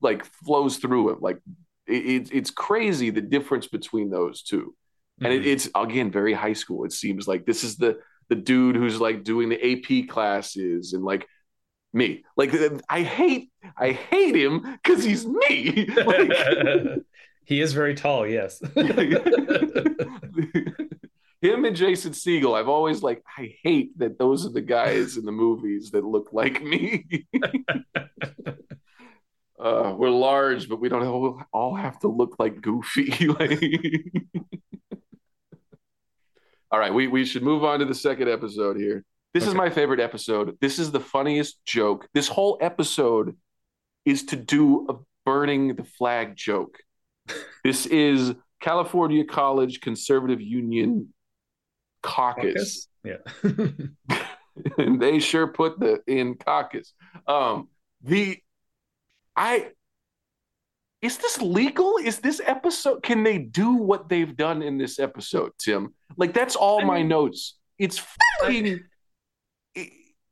like 0.00 0.24
flows 0.24 0.76
through 0.78 1.10
him. 1.10 1.18
Like 1.20 1.38
it, 1.86 2.30
it's 2.32 2.50
crazy 2.50 3.10
the 3.10 3.20
difference 3.20 3.66
between 3.66 4.10
those 4.10 4.42
2 4.42 4.74
and 5.20 5.32
it, 5.32 5.42
Mhm. 5.42 5.46
it's 5.46 5.68
again 5.74 6.10
very 6.12 6.32
high 6.32 6.52
school. 6.52 6.84
It 6.84 6.92
seems 6.92 7.26
like 7.26 7.46
this 7.46 7.64
is 7.64 7.76
the 7.76 7.98
the 8.28 8.36
dude 8.36 8.76
who's 8.76 9.00
like 9.00 9.24
doing 9.24 9.48
the 9.48 9.60
AP 9.72 10.08
classes 10.08 10.92
and 10.92 11.02
like 11.02 11.26
me. 11.92 12.24
Like 12.36 12.52
I 12.88 13.02
hate 13.02 13.50
I 13.76 13.90
hate 13.92 14.36
him 14.36 14.60
because 14.82 15.02
he's 15.02 15.26
me. 15.26 15.88
Like, 15.96 16.32
he 17.48 17.60
is 17.62 17.72
very 17.72 17.94
tall. 17.94 18.26
Yes. 18.26 18.60
him 18.76 18.84
and 21.64 21.74
Jason 21.74 22.12
Segel. 22.12 22.54
I've 22.54 22.68
always 22.68 23.02
like 23.02 23.22
I 23.38 23.54
hate 23.62 23.98
that 23.98 24.18
those 24.18 24.44
are 24.44 24.50
the 24.50 24.60
guys 24.60 25.16
in 25.16 25.24
the 25.24 25.32
movies 25.32 25.92
that 25.92 26.04
look 26.04 26.34
like 26.34 26.62
me. 26.62 27.06
uh, 29.58 29.94
we're 29.96 30.10
large, 30.10 30.68
but 30.68 30.78
we 30.78 30.90
don't 30.90 31.06
all, 31.06 31.42
all 31.50 31.74
have 31.74 31.98
to 32.00 32.08
look 32.08 32.36
like 32.38 32.60
Goofy. 32.60 33.28
Like- 33.28 33.64
all 36.70 36.78
right, 36.78 36.92
we 36.92 37.08
we 37.08 37.24
should 37.24 37.42
move 37.42 37.64
on 37.64 37.78
to 37.78 37.86
the 37.86 37.94
second 37.94 38.28
episode 38.28 38.76
here. 38.76 39.06
This 39.32 39.46
is 39.46 39.54
my 39.54 39.70
favorite 39.70 40.00
episode. 40.00 40.58
This 40.60 40.78
is 40.78 40.90
the 40.90 41.00
funniest 41.00 41.64
joke. 41.64 42.06
This 42.12 42.28
whole 42.28 42.58
episode 42.60 43.38
is 44.04 44.24
to 44.24 44.36
do 44.36 44.86
a 44.90 44.96
burning 45.24 45.76
the 45.76 45.84
flag 45.84 46.36
joke. 46.36 46.80
This 47.64 47.86
is 47.86 48.34
California 48.60 49.24
College 49.24 49.80
Conservative 49.80 50.40
Union 50.40 51.12
caucus. 52.02 52.88
Yeah. 53.04 53.16
and 54.78 55.00
they 55.00 55.18
sure 55.18 55.46
put 55.46 55.78
the 55.78 56.00
in 56.06 56.34
caucus. 56.34 56.92
Um, 57.26 57.68
the 58.02 58.38
I 59.36 59.70
is 61.00 61.18
this 61.18 61.40
legal? 61.40 61.96
Is 62.02 62.18
this 62.18 62.40
episode? 62.44 63.02
Can 63.02 63.22
they 63.22 63.38
do 63.38 63.74
what 63.74 64.08
they've 64.08 64.36
done 64.36 64.62
in 64.62 64.78
this 64.78 64.98
episode, 64.98 65.52
Tim? 65.58 65.94
Like 66.16 66.34
that's 66.34 66.56
all 66.56 66.80
I 66.80 66.84
my 66.84 66.98
mean- 66.98 67.08
notes. 67.08 67.54
It's 67.78 68.04
fucking. 68.40 68.80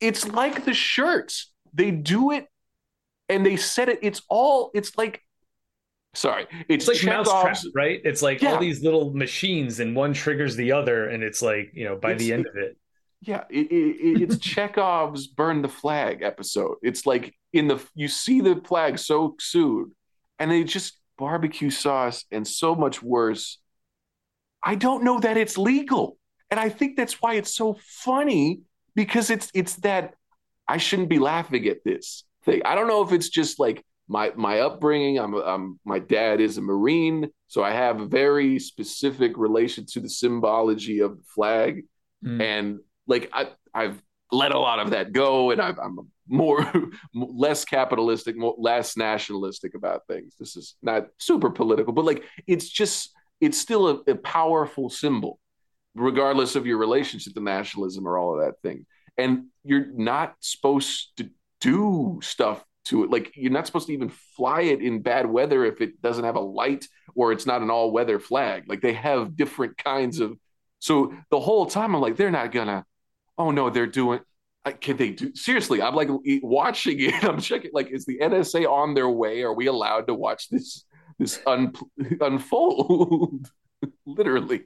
It's 0.01 0.26
like 0.26 0.64
the 0.64 0.74
shirts. 0.74 1.53
They 1.72 1.92
do 1.92 2.32
it, 2.32 2.49
and 3.28 3.47
they 3.47 3.57
said 3.57 3.88
it. 3.88 4.01
It's 4.03 4.22
all. 4.28 4.72
It's 4.74 4.99
like. 4.99 5.22
Sorry, 6.16 6.46
it's, 6.68 6.88
It's 6.88 7.04
like 7.04 7.12
mousetrap, 7.14 7.54
Chekhov's- 7.54 7.74
right? 7.74 8.00
It's 8.04 8.22
like 8.22 8.40
Yeah. 8.40 8.54
all 8.54 8.58
these 8.60 8.82
little 8.82 9.12
machines, 9.12 9.80
and 9.80 9.94
one 9.94 10.12
triggers 10.14 10.56
the 10.56 10.72
other, 10.72 11.08
and 11.08 11.22
it's 11.22 11.42
like 11.42 11.70
you 11.74 11.84
know 11.84 11.96
by 11.96 12.12
It's- 12.12 12.22
the 12.26 12.32
end 12.32 12.46
of 12.46 12.56
it. 12.56 12.76
Yeah, 13.22 13.44
it, 13.50 13.66
it, 13.70 13.96
it- 14.00 14.22
it's 14.22 14.38
Chekhov's 14.54 15.26
"Burn 15.26 15.62
the 15.62 15.68
Flag" 15.68 16.22
episode. 16.22 16.76
It's 16.82 17.06
like 17.06 17.34
in 17.52 17.68
the 17.68 17.78
you 17.94 18.08
see 18.08 18.40
the 18.40 18.56
flag 18.64 18.98
so 18.98 19.36
sued, 19.38 19.90
and 20.38 20.50
they 20.50 20.64
just 20.64 20.98
barbecue 21.18 21.70
sauce 21.70 22.24
and 22.30 22.46
so 22.46 22.74
much 22.74 23.02
worse. 23.02 23.58
I 24.62 24.74
don't 24.74 25.04
know 25.04 25.20
that 25.20 25.36
it's 25.36 25.56
legal, 25.58 26.18
and 26.50 26.58
I 26.58 26.68
think 26.70 26.96
that's 26.96 27.20
why 27.22 27.34
it's 27.34 27.54
so 27.54 27.76
funny 27.82 28.60
because 28.94 29.30
it's 29.30 29.50
it's 29.54 29.76
that 29.76 30.14
I 30.68 30.78
shouldn't 30.78 31.08
be 31.10 31.18
laughing 31.18 31.66
at 31.68 31.84
this 31.84 32.24
thing. 32.44 32.62
I 32.64 32.74
don't 32.74 32.88
know 32.88 33.02
if 33.02 33.12
it's 33.12 33.28
just 33.28 33.58
like 33.58 33.84
my 34.09 34.32
my 34.36 34.61
upbringing. 34.61 35.18
I'm, 35.18 35.34
I'm 35.34 35.80
my 35.84 35.98
dad 35.98 36.40
is 36.40 36.59
a 36.59 36.62
Marine, 36.62 37.28
so 37.48 37.62
I 37.62 37.72
have 37.72 38.00
a 38.00 38.07
very 38.07 38.59
specific 38.59 39.36
relation 39.36 39.84
to 39.92 40.00
the 40.00 40.09
symbology 40.09 41.00
of 41.00 41.16
the 41.16 41.24
flag 41.34 41.84
Mm. 42.24 42.42
and 42.42 42.78
like 43.07 43.30
I, 43.32 43.48
I've 43.74 44.02
let 44.32 44.52
a 44.52 44.59
lot 44.59 44.80
of 44.80 44.90
that 44.90 45.12
go, 45.12 45.50
and 45.50 45.61
I've, 45.61 45.78
I'm 45.78 45.98
more 46.26 46.66
less 47.14 47.64
capitalistic, 47.64 48.36
more, 48.36 48.54
less 48.59 48.96
nationalistic 48.96 49.74
about 49.74 50.07
things. 50.09 50.34
This 50.38 50.57
is 50.57 50.74
not 50.82 51.09
super 51.18 51.50
political, 51.50 51.92
but 51.92 52.04
like 52.04 52.24
it's 52.46 52.68
just 52.68 53.12
it's 53.40 53.59
still 53.59 53.88
a, 53.88 54.11
a 54.11 54.14
powerful 54.16 54.88
symbol, 54.88 55.38
regardless 55.94 56.57
of 56.57 56.66
your 56.66 56.78
relationship 56.78 57.34
to 57.34 57.40
nationalism 57.40 58.09
or 58.09 58.18
all 58.18 58.34
of 58.34 58.44
that 58.44 58.61
thing. 58.62 58.86
And 59.18 59.46
you're 59.62 59.86
not 59.92 60.34
supposed 60.40 61.12
to 61.18 61.30
do 61.61 62.18
stuff 62.22 62.64
to 62.87 63.05
it. 63.05 63.11
Like 63.11 63.32
you're 63.34 63.53
not 63.53 63.66
supposed 63.66 63.87
to 63.89 63.93
even 63.93 64.11
fly 64.37 64.62
it 64.62 64.80
in 64.80 65.03
bad 65.03 65.26
weather 65.26 65.64
if 65.64 65.80
it 65.80 66.01
doesn't 66.03 66.24
have 66.24 66.37
a 66.37 66.41
light 66.41 66.87
or 67.14 67.32
it's 67.32 67.47
not 67.47 67.62
an 67.62 67.70
all 67.70 67.91
weather 67.91 68.18
flag. 68.18 68.64
Like 68.68 68.80
they 68.80 68.95
have 68.95 69.37
different 69.37 69.76
kinds 69.78 70.20
of. 70.20 70.37
So 70.78 71.14
the 71.30 71.41
whole 71.41 71.66
time 71.66 71.95
I'm 71.95 72.01
like, 72.01 72.16
they're 72.16 72.30
not 72.30 72.53
gonna. 72.53 72.84
Oh 73.39 73.51
no, 73.51 73.70
they're 73.70 73.87
doing. 73.87 74.20
Can 74.80 74.97
they 74.97 75.11
do 75.11 75.34
seriously? 75.34 75.80
I'm 75.80 75.95
like 75.95 76.09
watching 76.43 77.01
it. 77.01 77.24
I'm 77.24 77.41
checking. 77.41 77.70
Like, 77.72 77.91
is 77.91 78.05
the 78.05 78.18
NSA 78.18 78.68
on 78.68 78.95
their 78.95 79.09
way? 79.09 79.43
Are 79.43 79.55
we 79.55 79.66
allowed 79.66 80.09
to 80.09 80.14
watch 80.14 80.49
this 80.49 80.84
this 81.18 81.41
un, 81.47 81.72
unfold? 82.20 83.49
Literally. 84.07 84.64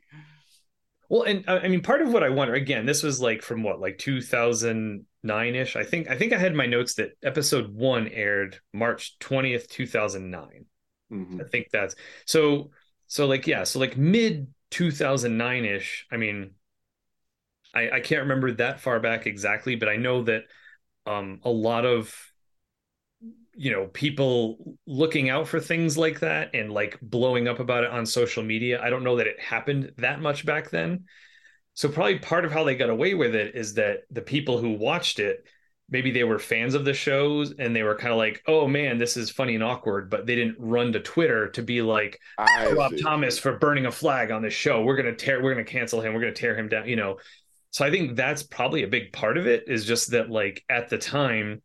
Well, 1.10 1.24
and 1.24 1.46
uh, 1.48 1.60
I 1.62 1.68
mean, 1.68 1.82
part 1.82 2.02
of 2.02 2.12
what 2.12 2.22
I 2.24 2.30
wonder 2.30 2.54
again, 2.54 2.86
this 2.86 3.02
was 3.02 3.20
like 3.20 3.42
from 3.42 3.64
what, 3.64 3.80
like 3.80 3.98
2009 3.98 5.54
ish. 5.56 5.76
I 5.76 5.84
think 5.84 6.08
I 6.08 6.16
think 6.16 6.32
I 6.32 6.38
had 6.38 6.54
my 6.54 6.66
notes 6.66 6.94
that 6.94 7.12
episode 7.22 7.74
one 7.74 8.08
aired 8.08 8.60
March 8.72 9.18
20th, 9.18 9.68
2009. 9.68 10.66
Mhm. 11.10 11.40
I 11.40 11.48
think 11.48 11.68
that's 11.72 11.96
so. 12.26 12.70
So 13.08 13.26
like 13.26 13.46
yeah, 13.48 13.64
so 13.64 13.80
like 13.80 13.96
mid 13.98 14.54
2009 14.70 15.64
ish. 15.66 16.06
I 16.12 16.16
mean, 16.16 16.52
I 17.74 17.90
I 17.90 18.00
can't 18.00 18.22
remember 18.22 18.52
that 18.52 18.80
far 18.80 19.00
back 19.00 19.26
exactly, 19.26 19.76
but 19.76 19.88
I 19.88 19.96
know 19.96 20.22
that 20.24 20.44
um 21.06 21.40
a 21.44 21.50
lot 21.50 21.86
of 21.86 22.14
you 23.54 23.70
know 23.70 23.86
people 23.86 24.76
looking 24.86 25.28
out 25.28 25.48
for 25.48 25.60
things 25.60 25.98
like 25.98 26.20
that 26.20 26.54
and 26.54 26.72
like 26.72 26.98
blowing 27.02 27.48
up 27.48 27.60
about 27.60 27.84
it 27.84 27.90
on 27.90 28.06
social 28.06 28.42
media. 28.42 28.80
I 28.82 28.90
don't 28.90 29.04
know 29.04 29.16
that 29.16 29.26
it 29.26 29.40
happened 29.40 29.92
that 29.98 30.20
much 30.20 30.46
back 30.46 30.70
then. 30.70 31.04
So 31.74 31.88
probably 31.88 32.18
part 32.18 32.44
of 32.44 32.52
how 32.52 32.64
they 32.64 32.74
got 32.74 32.90
away 32.90 33.14
with 33.14 33.34
it 33.34 33.54
is 33.54 33.74
that 33.74 34.00
the 34.10 34.22
people 34.22 34.58
who 34.58 34.72
watched 34.72 35.18
it 35.18 35.44
maybe 35.90 36.10
they 36.10 36.24
were 36.24 36.38
fans 36.38 36.74
of 36.74 36.84
the 36.84 36.94
shows 36.94 37.52
and 37.58 37.74
they 37.74 37.82
were 37.82 37.96
kind 37.96 38.12
of 38.12 38.18
like, 38.18 38.42
"Oh 38.46 38.66
man, 38.66 38.98
this 38.98 39.16
is 39.16 39.30
funny 39.30 39.54
and 39.54 39.64
awkward," 39.64 40.08
but 40.08 40.26
they 40.26 40.36
didn't 40.36 40.56
run 40.58 40.92
to 40.92 41.00
Twitter 41.00 41.48
to 41.50 41.62
be 41.62 41.82
like, 41.82 42.20
I 42.38 42.72
Rob. 42.72 42.92
Thomas 43.02 43.38
for 43.38 43.58
burning 43.58 43.86
a 43.86 43.92
flag 43.92 44.30
on 44.30 44.42
this 44.42 44.54
show. 44.54 44.82
We're 44.82 44.96
gonna 44.96 45.14
tear. 45.14 45.42
We're 45.42 45.52
gonna 45.52 45.64
cancel 45.64 46.00
him. 46.00 46.14
We're 46.14 46.20
gonna 46.20 46.32
tear 46.32 46.56
him 46.56 46.68
down. 46.68 46.88
You 46.88 46.96
know. 46.96 47.18
So 47.72 47.84
I 47.84 47.90
think 47.90 48.16
that's 48.16 48.42
probably 48.42 48.82
a 48.82 48.88
big 48.88 49.12
part 49.12 49.36
of 49.36 49.46
it. 49.46 49.64
Is 49.66 49.84
just 49.84 50.12
that 50.12 50.30
like 50.30 50.64
at 50.68 50.88
the 50.88 50.98
time, 50.98 51.62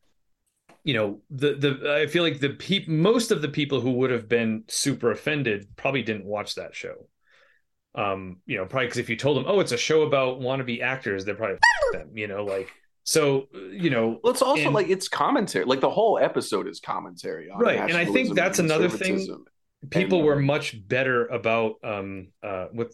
you 0.86 0.93
know, 0.93 1.19
the 1.29 1.55
the 1.55 1.93
I 2.01 2.07
feel 2.07 2.23
like 2.23 2.39
the 2.39 2.51
peop 2.51 2.88
most 2.88 3.31
of 3.31 3.41
the 3.41 3.49
people 3.49 3.81
who 3.81 3.91
would 3.93 4.11
have 4.11 4.29
been 4.29 4.63
super 4.67 5.11
offended 5.11 5.67
probably 5.75 6.03
didn't 6.03 6.25
watch 6.25 6.55
that 6.55 6.73
show. 6.75 7.07
Um, 7.95 8.38
you 8.45 8.57
know, 8.57 8.65
probably 8.65 8.88
because 8.88 8.99
if 8.99 9.09
you 9.09 9.15
told 9.15 9.36
them, 9.38 9.45
oh, 9.47 9.59
it's 9.61 9.71
a 9.71 9.77
show 9.77 10.03
about 10.03 10.39
wannabe 10.39 10.81
actors, 10.81 11.25
they're 11.25 11.36
probably 11.36 11.57
them. 11.93 12.11
You 12.17 12.27
know, 12.27 12.45
like 12.45 12.69
so. 13.03 13.47
You 13.71 13.89
know, 13.89 14.19
Well, 14.23 14.31
it's 14.31 14.41
also 14.41 14.63
And- 14.65 14.73
like 14.73 14.89
it's 14.89 15.07
commentary. 15.07 15.65
Like 15.65 15.81
the 15.81 15.89
whole 15.89 16.19
episode 16.19 16.67
is 16.67 16.79
commentary 16.79 17.49
on 17.49 17.59
Right, 17.59 17.79
and 17.79 17.93
I 17.97 18.05
think 18.05 18.36
that's 18.36 18.59
another 18.59 18.89
thing- 18.89 19.43
people 19.89 20.19
And- 20.19 20.27
were 20.27 20.39
much 20.39 20.75
better 20.88 21.25
about 21.27 21.75
um 21.83 22.27
uh 22.43 22.67
what 22.71 22.91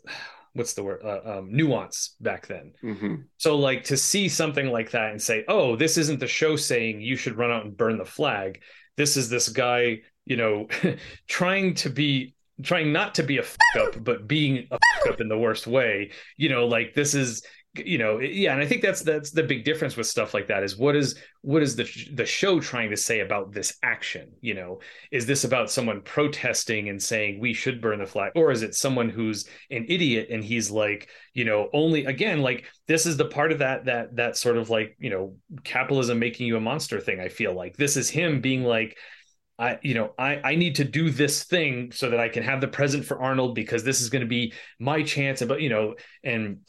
what's 0.54 0.74
the 0.74 0.84
word 0.84 1.02
uh, 1.04 1.38
um 1.40 1.50
nuance 1.52 2.16
back 2.20 2.48
then 2.48 2.74
Mhm. 2.84 3.26
so 3.38 3.58
like 3.58 3.86
to 3.86 3.98
see 3.98 4.28
something 4.30 4.68
like 4.68 4.92
that 4.92 5.12
and 5.12 5.22
say 5.22 5.46
oh 5.48 5.76
this 5.76 5.98
isn't 5.98 6.20
the 6.20 6.28
show 6.28 6.56
saying 6.56 7.02
you 7.02 7.16
should 7.16 7.38
run 7.38 7.52
out 7.52 7.66
and 7.66 7.78
burn 7.78 7.98
the 7.98 8.06
flag 8.06 8.62
this 8.98 9.18
is 9.18 9.30
this 9.30 9.50
guy 9.50 10.02
you 10.26 10.38
know 10.38 10.68
trying 11.28 11.74
to 11.76 11.90
be 11.90 12.36
trying 12.64 12.92
not 12.92 13.16
to 13.16 13.24
be 13.24 13.38
a 13.38 13.42
f- 13.42 13.58
up 13.80 14.04
but 14.04 14.28
being 14.28 14.68
a 14.72 14.76
f- 14.76 15.14
up 15.14 15.22
in 15.22 15.28
the 15.28 15.38
worst 15.38 15.68
way 15.68 16.12
you 16.38 16.50
know 16.50 16.68
like 16.68 16.94
this 16.94 17.14
is 17.14 17.44
you 17.76 17.98
know 17.98 18.20
yeah 18.20 18.52
and 18.52 18.62
i 18.62 18.66
think 18.66 18.82
that's 18.82 19.02
that's 19.02 19.32
the 19.32 19.44
big 19.44 19.64
difference 19.64 19.96
with 19.96 20.06
stuff 20.06 20.34
like 20.34 20.48
that 20.48 20.62
is 20.62 20.78
what 20.78 20.94
is 20.94 21.18
what 21.42 21.64
is 21.64 21.76
the 21.76 21.88
the 22.14 22.26
show 22.26 22.60
trying 22.60 22.90
to 22.90 22.98
say 22.98 23.22
about 23.22 23.52
this 23.54 23.78
action 23.82 24.30
you 24.42 24.54
know? 24.54 24.80
Is 25.12 25.26
this 25.26 25.44
about 25.44 25.72
someone 25.72 26.02
protesting 26.02 26.90
and 26.90 27.02
saying 27.02 27.40
we 27.40 27.54
should 27.54 27.82
burn 27.82 28.00
the 28.00 28.06
flag 28.06 28.34
or 28.36 28.52
is 28.52 28.62
it 28.62 28.76
someone 28.76 29.10
who's 29.10 29.48
an 29.70 29.86
idiot 29.88 30.28
and 30.30 30.44
he's 30.44 30.70
like 30.70 31.10
you 31.34 31.46
know 31.46 31.70
only 31.74 32.06
again 32.06 32.42
like 32.42 32.66
this 32.88 33.06
is 33.06 33.18
the 33.18 33.26
part 33.26 33.52
of 33.52 33.60
that 33.60 33.86
that 33.86 34.16
that 34.18 34.38
sort 34.38 34.58
of 34.58 34.70
like 34.70 34.96
you 35.00 35.10
know 35.10 35.36
capitalism 35.64 36.20
making 36.20 36.48
you 36.48 36.58
a 36.58 36.62
monster 36.62 37.00
thing 37.00 37.20
i 37.20 37.30
feel 37.30 37.54
like. 37.54 37.78
This 37.78 37.96
is 37.96 38.10
him 38.10 38.42
being 38.42 38.64
like 38.64 38.98
I, 39.62 39.80
you 39.84 39.94
know, 39.94 40.14
I, 40.18 40.42
I 40.44 40.56
need 40.56 40.76
to 40.78 40.84
do 40.84 41.12
this 41.12 41.44
thing 41.44 41.92
so 41.92 42.10
that 42.10 42.20
I 42.20 42.30
can 42.30 42.44
have 42.44 42.62
the 42.62 42.68
present 42.68 43.06
for 43.06 43.22
Arnold 43.22 43.56
because 43.56 43.84
this 43.84 44.02
is 44.02 44.10
going 44.10 44.22
to 44.24 44.28
be 44.28 44.54
my 44.80 45.04
chance. 45.04 45.42
But 45.44 45.62
you 45.62 45.70
know, 45.70 45.96
and 46.24 46.62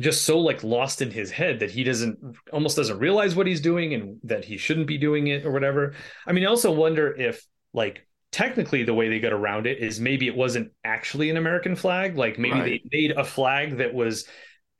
just 0.00 0.24
so 0.24 0.38
like 0.38 0.64
lost 0.64 1.02
in 1.02 1.10
his 1.10 1.30
head 1.30 1.60
that 1.60 1.70
he 1.70 1.84
doesn't 1.84 2.18
almost 2.52 2.76
doesn't 2.76 2.98
realize 2.98 3.36
what 3.36 3.46
he's 3.46 3.60
doing 3.60 3.94
and 3.94 4.18
that 4.24 4.44
he 4.44 4.56
shouldn't 4.56 4.86
be 4.86 4.98
doing 4.98 5.26
it 5.28 5.44
or 5.44 5.52
whatever. 5.52 5.94
I 6.26 6.32
mean, 6.32 6.44
I 6.44 6.48
also 6.48 6.72
wonder 6.72 7.14
if 7.14 7.44
like 7.72 8.06
technically 8.32 8.84
the 8.84 8.94
way 8.94 9.08
they 9.08 9.20
got 9.20 9.32
around 9.32 9.66
it 9.66 9.78
is 9.78 10.00
maybe 10.00 10.26
it 10.26 10.36
wasn't 10.36 10.72
actually 10.84 11.30
an 11.30 11.36
American 11.36 11.76
flag. 11.76 12.16
Like 12.16 12.38
maybe 12.38 12.60
Right. 12.60 12.82
they 12.90 12.98
made 12.98 13.10
a 13.12 13.24
flag 13.24 13.78
that 13.78 13.92
was 13.94 14.26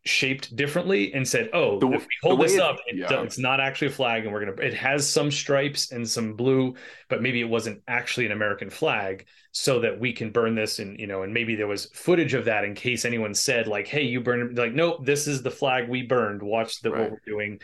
shaped 0.04 0.54
differently 0.56 1.14
and 1.14 1.26
said, 1.26 1.48
"Oh, 1.52 1.78
The- 1.78 1.88
if 1.92 2.02
we 2.02 2.14
hold 2.22 2.40
this 2.40 2.58
up, 2.58 2.78
it, 2.86 2.96
yeah. 2.96 3.22
it's 3.22 3.38
not 3.38 3.60
actually 3.60 3.88
a 3.88 3.92
flag, 3.92 4.24
and 4.24 4.32
we're 4.32 4.44
gonna. 4.44 4.60
It 4.60 4.74
has 4.74 5.08
some 5.08 5.30
stripes 5.30 5.92
and 5.92 6.08
some 6.08 6.34
blue, 6.34 6.74
but 7.08 7.22
maybe 7.22 7.40
it 7.40 7.48
wasn't 7.48 7.82
actually 7.86 8.26
an 8.26 8.32
American 8.32 8.68
flag, 8.70 9.26
so 9.52 9.80
that 9.80 10.00
we 10.00 10.12
can 10.12 10.30
burn 10.30 10.54
this, 10.54 10.78
and 10.80 10.98
you 10.98 11.06
know, 11.06 11.22
and 11.22 11.32
maybe 11.32 11.54
there 11.54 11.68
was 11.68 11.86
footage 11.94 12.34
of 12.34 12.46
that 12.46 12.64
in 12.64 12.74
case 12.74 13.04
anyone 13.04 13.34
said 13.34 13.66
like, 13.68 13.86
"Hey, 13.86 14.02
you 14.02 14.20
burned," 14.20 14.58
like, 14.58 14.72
"Nope, 14.74 15.04
this 15.06 15.26
is 15.28 15.42
the 15.42 15.50
flag 15.50 15.88
we 15.88 16.02
burned. 16.02 16.42
Watch 16.42 16.80
the 16.80 16.90
Right. 16.90 17.00
what 17.02 17.10
we're 17.12 17.20
doing." 17.26 17.60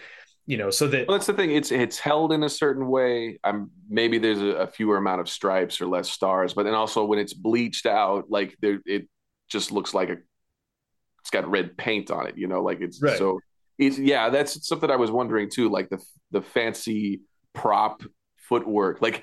You 0.47 0.57
know, 0.57 0.71
so 0.71 0.87
that 0.89 1.09
Well, 1.09 1.19
that's 1.19 1.27
the 1.27 1.35
thing. 1.35 1.51
It's 1.51 1.71
it's 1.73 1.99
held 1.99 2.33
in 2.33 2.43
a 2.43 2.49
certain 2.49 2.87
way. 2.89 3.39
I'm 3.45 3.71
maybe 3.91 4.17
there's 4.19 4.41
a, 4.41 4.47
a 4.63 4.67
fewer 4.67 4.97
amount 4.97 5.21
of 5.21 5.29
stripes 5.29 5.79
or 5.81 5.87
less 5.87 6.09
stars, 6.11 6.55
but 6.55 6.63
then 6.63 6.73
also 6.75 7.05
when 7.05 7.19
it's 7.19 7.35
bleached 7.35 7.85
out, 7.85 8.31
like 8.31 8.57
there, 8.63 8.81
it 8.87 9.09
just 9.51 9.73
looks 9.73 9.93
like 9.93 10.09
a. 10.09 10.17
It's 11.21 11.31
got 11.31 11.49
red 11.49 11.77
paint 11.77 12.11
on 12.11 12.27
it, 12.27 12.37
you 12.39 12.47
know, 12.49 12.63
like 12.63 12.81
it's 12.81 13.01
Right. 13.03 13.19
so. 13.19 13.41
It's 13.79 13.97
yeah, 13.99 14.29
that's 14.31 14.67
something 14.67 14.91
I 14.91 14.97
was 14.97 15.11
wondering 15.11 15.49
too, 15.51 15.69
like 15.69 15.89
the 15.89 16.03
the 16.33 16.43
fancy 16.43 17.21
prop 17.55 18.03
footwork. 18.49 19.01
Like, 19.01 19.23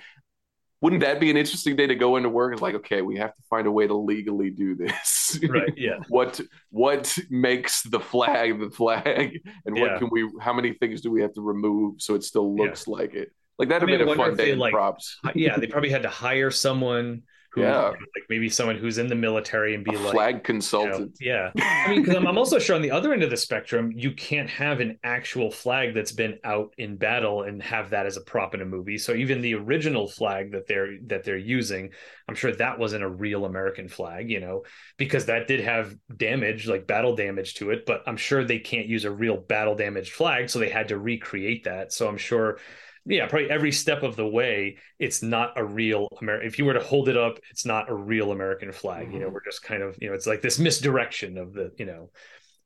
wouldn't 0.81 1.01
that 1.01 1.19
be 1.19 1.29
an 1.29 1.35
interesting 1.37 1.75
day 1.75 1.87
to 1.87 1.95
go 1.95 2.15
into 2.15 2.29
work? 2.29 2.53
It's 2.53 2.61
like, 2.61 2.75
okay, 2.75 3.01
we 3.01 3.17
have 3.17 3.35
to 3.35 3.41
find 3.49 3.67
a 3.67 3.71
way 3.71 3.87
to 3.87 3.93
legally 3.95 4.51
do 4.51 4.75
this. 4.75 5.39
right, 5.49 5.73
yeah, 5.75 5.97
what 6.07 6.39
what 6.69 7.17
makes 7.29 7.81
the 7.83 7.99
flag 7.99 8.59
the 8.61 8.69
flag 8.69 9.41
and 9.65 9.75
what 9.79 9.91
Yeah. 9.91 9.97
can 9.99 10.09
we 10.11 10.29
how 10.39 10.53
many 10.53 10.73
things 10.73 11.01
do 11.01 11.11
we 11.11 11.21
have 11.21 11.33
to 11.33 11.41
remove 11.41 11.95
so 12.01 12.15
it 12.15 12.23
still 12.23 12.55
looks 12.55 12.87
like 12.87 13.13
it 13.13 13.31
like 13.59 13.67
that'd 13.69 13.83
I 13.89 13.91
mean, 13.91 13.99
been 13.99 14.07
a 14.09 14.15
fun 14.15 14.35
day 14.35 14.53
like, 14.55 14.71
props 14.73 15.17
yeah. 15.33 15.57
They 15.57 15.67
probably 15.67 15.89
had 15.89 16.03
to 16.03 16.09
hire 16.09 16.51
someone 16.51 17.23
who, 17.55 17.61
Yeah. 17.61 17.89
like 17.89 18.25
maybe 18.29 18.49
someone 18.49 18.77
who's 18.77 18.97
in 18.97 19.07
the 19.07 19.15
military 19.15 19.73
and 19.75 19.83
a 19.87 19.91
be 19.91 19.97
like, 19.97 20.11
flag 20.11 20.33
you 20.35 20.37
know, 20.37 20.43
consultant 20.43 21.17
yeah. 21.19 21.51
I 21.61 21.89
mean, 21.89 22.01
because 22.01 22.15
I'm, 22.15 22.27
I'm 22.27 22.37
also 22.37 22.59
sure 22.59 22.75
on 22.75 22.81
the 22.81 22.91
other 22.91 23.13
end 23.13 23.23
of 23.23 23.29
the 23.29 23.37
spectrum, 23.37 23.91
you 23.95 24.11
can't 24.11 24.49
have 24.49 24.79
an 24.81 24.99
actual 25.03 25.49
flag 25.51 25.93
that's 25.93 26.11
been 26.11 26.37
out 26.43 26.73
in 26.77 26.97
battle 26.97 27.43
and 27.43 27.61
have 27.63 27.91
that 27.91 28.05
as 28.05 28.17
a 28.17 28.21
prop 28.21 28.53
in 28.53 28.61
a 28.61 28.65
movie. 28.65 28.97
So 28.97 29.13
even 29.13 29.41
the 29.41 29.55
original 29.55 30.07
flag 30.07 30.51
that 30.51 30.67
they're 30.67 30.97
that 31.07 31.23
they're 31.23 31.37
using, 31.37 31.91
I'm 32.27 32.35
sure 32.35 32.51
that 32.55 32.79
wasn't 32.79 33.03
a 33.03 33.09
real 33.09 33.45
American 33.45 33.87
flag, 33.87 34.29
you 34.29 34.39
know, 34.39 34.63
because 34.97 35.25
that 35.27 35.47
did 35.47 35.61
have 35.61 35.95
damage, 36.15 36.67
like 36.67 36.87
battle 36.87 37.15
damage 37.15 37.55
to 37.55 37.71
it. 37.71 37.85
But 37.85 38.03
I'm 38.07 38.17
sure 38.17 38.43
they 38.43 38.59
can't 38.59 38.87
use 38.87 39.05
a 39.05 39.11
real 39.11 39.37
battle 39.37 39.75
damaged 39.75 40.11
flag, 40.13 40.49
so 40.49 40.59
they 40.59 40.69
had 40.69 40.89
to 40.89 40.97
recreate 40.97 41.63
that. 41.65 41.93
So 41.93 42.07
I'm 42.07 42.17
sure. 42.17 42.59
Yeah, 43.05 43.27
probably 43.27 43.51
every 43.51 43.71
step 43.71 44.01
of 44.03 44.15
the 44.15 44.25
way, 44.27 44.77
it's 44.97 45.21
not 45.21 45.53
a 45.57 45.63
real 45.63 46.07
American. 46.19 46.47
If 46.47 46.57
you 46.57 46.65
were 46.65 46.73
to 46.73 46.79
hold 46.83 47.07
it 47.07 47.17
up, 47.17 47.37
it's 47.51 47.65
not 47.65 47.89
a 47.89 47.93
real 47.93 48.31
American 48.31 48.71
flag. 48.71 49.13
You 49.13 49.19
know, 49.19 49.29
Mhm. 49.29 49.33
we're 49.33 49.43
just 49.45 49.61
kind 49.61 49.83
of, 49.83 49.95
you 50.01 50.07
know, 50.09 50.15
it's 50.15 50.25
like 50.25 50.41
this 50.41 50.57
misdirection 50.59 51.37
of 51.37 51.53
the, 51.53 51.71
you 51.77 51.85
know, 51.85 52.09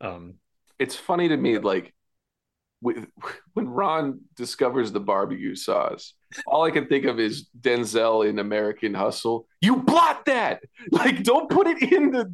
um, 0.02 0.36
it's 0.80 0.96
funny 0.96 1.28
to 1.28 1.36
me 1.36 1.58
like 1.58 1.94
with, 2.82 3.06
when 3.54 3.68
ron 3.68 4.22
discovers 4.38 4.94
the 4.94 5.00
barbecue 5.02 5.54
sauce 5.54 6.14
all 6.48 6.64
i 6.64 6.72
can 6.72 6.88
think 6.88 7.04
of 7.04 7.20
is 7.20 7.50
denzel 7.60 8.26
in 8.26 8.40
american 8.40 8.94
hustle 8.94 9.46
you 9.60 9.76
blot 9.76 10.24
that 10.24 10.64
like 10.92 11.22
don't 11.24 11.50
put 11.50 11.68
it 11.68 11.82
in 11.92 12.12
the 12.12 12.34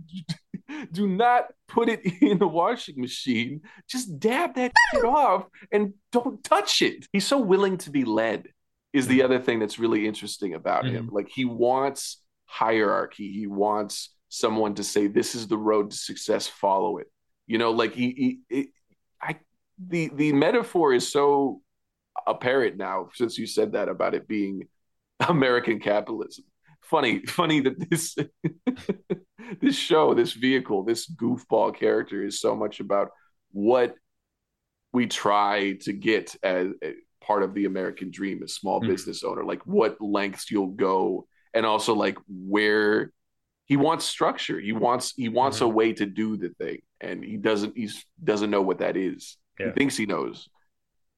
do 0.91 1.07
not 1.07 1.45
put 1.67 1.89
it 1.89 2.01
in 2.21 2.37
the 2.37 2.47
washing 2.47 2.99
machine. 2.99 3.61
Just 3.87 4.19
dab 4.19 4.55
that 4.55 4.71
shit 4.91 5.05
off 5.05 5.45
and 5.71 5.93
don't 6.11 6.43
touch 6.43 6.81
it. 6.81 7.07
He's 7.11 7.27
so 7.27 7.39
willing 7.39 7.77
to 7.79 7.89
be 7.89 8.03
led 8.03 8.49
is 8.93 9.07
the 9.07 9.19
mm-hmm. 9.19 9.25
other 9.25 9.39
thing 9.39 9.59
that's 9.59 9.79
really 9.79 10.07
interesting 10.07 10.53
about 10.53 10.85
him. 10.85 11.07
Mm-hmm. 11.07 11.15
Like 11.15 11.29
he 11.29 11.45
wants 11.45 12.21
hierarchy. 12.45 13.31
He 13.31 13.47
wants 13.47 14.15
someone 14.29 14.75
to 14.75 14.83
say 14.83 15.07
this 15.07 15.35
is 15.35 15.47
the 15.47 15.57
road 15.57 15.91
to 15.91 15.97
success 15.97 16.47
follow 16.47 16.97
it. 16.97 17.07
You 17.47 17.57
know 17.57 17.71
like 17.71 17.93
he, 17.93 18.39
he 18.49 18.57
it, 18.57 18.67
i 19.21 19.35
the 19.77 20.09
the 20.13 20.33
metaphor 20.33 20.93
is 20.93 21.11
so 21.11 21.61
apparent 22.25 22.77
now 22.77 23.09
since 23.13 23.37
you 23.37 23.45
said 23.45 23.73
that 23.73 23.87
about 23.87 24.15
it 24.15 24.27
being 24.27 24.67
american 25.27 25.79
capitalism. 25.79 26.45
Funny 26.81 27.25
funny 27.25 27.59
that 27.61 27.89
this 27.89 28.15
this 29.61 29.75
show 29.75 30.13
this 30.13 30.33
vehicle 30.33 30.83
this 30.83 31.09
goofball 31.09 31.75
character 31.75 32.23
is 32.23 32.39
so 32.39 32.55
much 32.55 32.79
about 32.79 33.09
what 33.51 33.95
we 34.93 35.07
try 35.07 35.73
to 35.81 35.93
get 35.93 36.35
as, 36.43 36.69
as 36.81 36.93
part 37.21 37.43
of 37.43 37.53
the 37.53 37.65
american 37.65 38.11
dream 38.11 38.41
as 38.43 38.53
small 38.53 38.81
Mhm. 38.81 38.87
business 38.87 39.23
owner 39.23 39.43
like 39.43 39.65
what 39.65 39.99
lengths 39.99 40.49
you'll 40.51 40.67
go 40.67 41.27
and 41.53 41.65
also 41.65 41.93
like 41.93 42.17
where 42.27 43.11
he 43.67 43.77
wants 43.77 44.05
structure. 44.05 44.59
He 44.59 44.73
wants 44.73 45.13
he 45.15 45.27
wants 45.27 45.61
a 45.61 45.67
way 45.67 45.91
to 45.93 46.05
do 46.05 46.37
the 46.37 46.49
thing 46.49 46.81
and 47.01 47.23
he 47.23 47.35
doesn't 47.35 47.75
he 47.75 47.89
doesn't 48.23 48.51
know 48.51 48.61
what 48.61 48.77
that 48.77 48.95
is. 48.95 49.37
Yeah. 49.59 49.67
he 49.67 49.71
thinks 49.71 49.97
he 49.97 50.05
knows. 50.05 50.47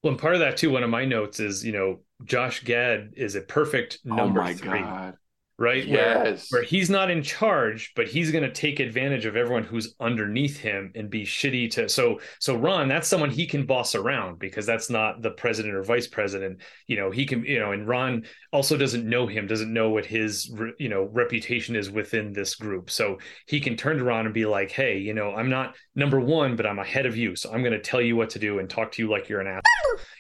Well, 0.01 0.11
and 0.11 0.21
part 0.21 0.33
of 0.33 0.39
that 0.39 0.55
too, 0.55 0.69
one 0.69 0.83
of 0.83 0.89
my 0.89 1.03
notes 1.03 1.41
is, 1.41 1.65
you 1.65 1.73
know, 1.73 2.03
Josh 2.23 2.63
Gad 2.63 3.15
is 3.17 3.35
a 3.35 3.41
perfect 3.41 3.99
number 4.05 4.39
oh 4.39 4.43
my 4.45 4.53
three, 4.53 4.79
god 4.79 5.15
right? 5.59 5.87
Where, 5.87 6.25
yes 6.25 6.47
where 6.51 6.63
he's 6.63 6.89
not 6.89 7.09
in 7.09 7.23
charge, 7.23 7.93
but 7.95 8.07
he's 8.07 8.31
going 8.31 8.43
to 8.43 8.51
take 8.51 8.79
advantage 8.79 9.25
of 9.25 9.35
everyone 9.35 9.63
who's 9.63 9.95
underneath 9.99 10.57
him 10.57 10.91
and 10.95 11.09
be 11.09 11.23
shitty 11.23 11.71
to. 11.71 11.89
So, 11.89 12.19
so 12.39 12.55
Ron, 12.55 12.87
that's 12.87 13.07
someone 13.07 13.29
he 13.29 13.47
can 13.47 13.65
boss 13.65 13.95
around 13.95 14.39
because 14.39 14.65
that's 14.65 14.89
not 14.89 15.21
the 15.21 15.31
president 15.31 15.75
or 15.75 15.83
vice 15.83 16.07
president. 16.07 16.61
You 16.85 16.97
know, 16.97 17.11
he 17.11 17.25
can, 17.25 17.43
you 17.43 17.59
know, 17.59 17.71
and 17.71 17.87
Ron 17.87 18.25
also 18.53 18.77
doesn't 18.77 19.07
know 19.07 19.25
him, 19.25 19.47
doesn't 19.47 19.73
know 19.73 19.89
what 19.89 20.05
his, 20.05 20.53
you 20.77 20.89
know, 20.89 21.03
reputation 21.11 21.75
is 21.75 21.89
within 21.89 22.33
this 22.33 22.55
group. 22.55 22.89
So 22.89 23.17
he 23.47 23.59
can 23.59 23.75
turn 23.75 23.97
to 23.97 24.03
Ron 24.03 24.25
and 24.25 24.33
be 24.33 24.45
like, 24.45 24.71
hey, 24.71 24.99
you 24.99 25.13
know, 25.13 25.33
I'm 25.33 25.49
not 25.49 25.75
number 25.95 26.19
one, 26.19 26.55
but 26.55 26.65
I'm 26.65 26.79
ahead 26.79 27.05
of 27.05 27.17
you. 27.17 27.35
So 27.35 27.51
I'm 27.51 27.61
going 27.61 27.73
to 27.73 27.81
tell 27.81 28.01
you 28.01 28.15
what 28.15 28.31
to 28.31 28.39
do 28.39 28.59
and 28.59 28.69
talk 28.69 28.91
to 28.93 29.01
you 29.01 29.09
like 29.09 29.27
you're 29.29 29.41
an 29.41 29.47
ass. 29.47 29.63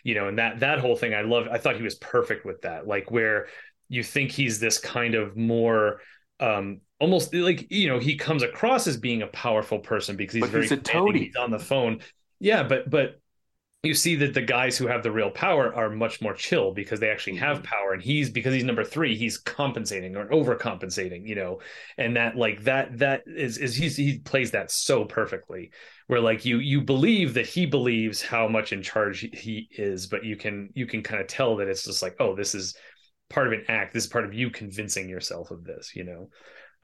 You 0.03 0.15
know, 0.15 0.27
and 0.27 0.39
that 0.39 0.61
that 0.61 0.79
whole 0.79 0.95
thing, 0.95 1.13
I 1.13 1.21
love. 1.21 1.47
I 1.51 1.57
thought 1.57 1.75
he 1.75 1.83
was 1.83 1.95
perfect 1.95 2.45
with 2.45 2.61
that. 2.61 2.87
Like 2.87 3.11
where 3.11 3.47
you 3.89 4.03
think 4.03 4.31
he's 4.31 4.59
this 4.59 4.79
kind 4.79 5.15
of 5.15 5.35
more 5.37 6.01
um 6.39 6.81
almost 6.99 7.33
like 7.33 7.67
you 7.71 7.87
know 7.87 7.99
he 7.99 8.15
comes 8.15 8.43
across 8.43 8.87
as 8.87 8.97
being 8.97 9.21
a 9.21 9.27
powerful 9.27 9.79
person 9.79 10.15
because 10.15 10.35
he's 10.35 10.49
But 10.49 10.49
very 10.49 10.69
he's 10.69 10.71
a 10.71 10.77
toady. 10.77 11.33
he's 11.33 11.35
on 11.35 11.51
the 11.51 11.59
phone 11.59 11.99
yeah 12.39 12.63
but 12.63 12.89
but 12.89 13.19
you 13.83 13.93
see 13.93 14.15
that 14.15 14.33
the 14.33 14.41
guys 14.41 14.77
who 14.77 14.87
have 14.87 15.03
the 15.03 15.11
real 15.11 15.29
power 15.29 15.73
are 15.73 15.89
much 15.89 16.19
more 16.21 16.33
chill 16.33 16.73
because 16.73 16.99
they 16.99 17.09
actually 17.09 17.35
have 17.35 17.61
Mhm. 17.61 17.63
power 17.63 17.93
and 17.93 18.01
he's 18.01 18.29
because 18.29 18.53
he's 18.53 18.63
number 18.63 18.83
three 18.83 19.15
he's 19.15 19.37
compensating 19.37 20.15
or 20.17 20.27
overcompensating 20.29 21.27
you 21.27 21.35
know 21.35 21.59
and 21.97 22.15
that 22.15 22.35
like 22.35 22.63
that 22.63 22.97
that 22.97 23.23
is 23.27 23.57
is 23.57 23.75
he's, 23.75 23.95
he 23.95 24.19
plays 24.19 24.51
that 24.51 24.71
so 24.71 25.05
perfectly 25.05 25.71
where 26.07 26.19
like 26.19 26.43
you 26.43 26.57
you 26.59 26.81
believe 26.81 27.35
that 27.35 27.45
he 27.47 27.65
believes 27.65 28.21
how 28.21 28.47
much 28.47 28.73
in 28.73 28.81
charge 28.81 29.19
he 29.33 29.69
is 29.71 30.07
but 30.07 30.25
you 30.25 30.35
can 30.35 30.69
you 30.73 30.85
can 30.87 31.03
kind 31.03 31.21
of 31.21 31.27
tell 31.27 31.55
that 31.57 31.67
it's 31.67 31.85
just 31.85 32.01
like 32.01 32.15
oh 32.19 32.35
this 32.35 32.55
is 32.55 32.75
part 33.29 33.47
of 33.47 33.53
an 33.53 33.65
act 33.67 33.93
this 33.93 34.03
is 34.03 34.09
part 34.09 34.25
of 34.25 34.33
you 34.33 34.49
convincing 34.49 35.09
yourself 35.09 35.51
of 35.51 35.63
this 35.63 35.95
you 35.95 36.03
know? 36.03 36.29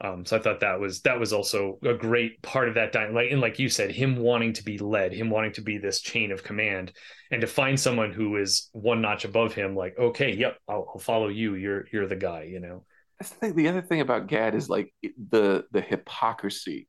Um 0.00 0.26
so 0.26 0.36
i 0.36 0.40
thought 0.40 0.60
that 0.60 0.80
was 0.80 1.02
that 1.02 1.20
was 1.20 1.32
also 1.32 1.78
a 1.82 1.94
great 1.94 2.42
part 2.42 2.68
of 2.68 2.74
that 2.74 2.92
dy- 2.92 3.10
like 3.10 3.30
and 3.30 3.40
like 3.40 3.58
you 3.58 3.68
said 3.68 3.92
him 3.92 4.16
wanting 4.16 4.52
to 4.54 4.64
be 4.64 4.78
led 4.78 5.12
him 5.12 5.30
wanting 5.30 5.52
to 5.52 5.62
be 5.62 5.78
this 5.78 6.00
chain 6.00 6.32
of 6.32 6.42
command 6.42 6.92
and 7.30 7.40
to 7.40 7.46
find 7.46 7.78
someone 7.78 8.12
who 8.12 8.36
is 8.36 8.70
one 8.72 9.00
notch 9.00 9.24
above 9.24 9.54
him 9.54 9.76
like 9.76 9.96
okay 9.98 10.34
yep 10.34 10.58
i'll, 10.68 10.86
I'll 10.94 11.00
follow 11.00 11.28
you 11.28 11.54
you're 11.54 11.86
you're 11.92 12.08
the 12.08 12.16
guy 12.16 12.42
you 12.44 12.60
know? 12.60 12.84
That's 13.20 13.30
the 13.30 13.36
thing 13.36 13.54
the 13.54 13.68
other 13.68 13.82
thing 13.82 14.00
about 14.00 14.26
gad 14.26 14.56
is 14.56 14.68
like 14.68 14.92
the 15.30 15.64
the 15.70 15.80
hypocrisy 15.80 16.88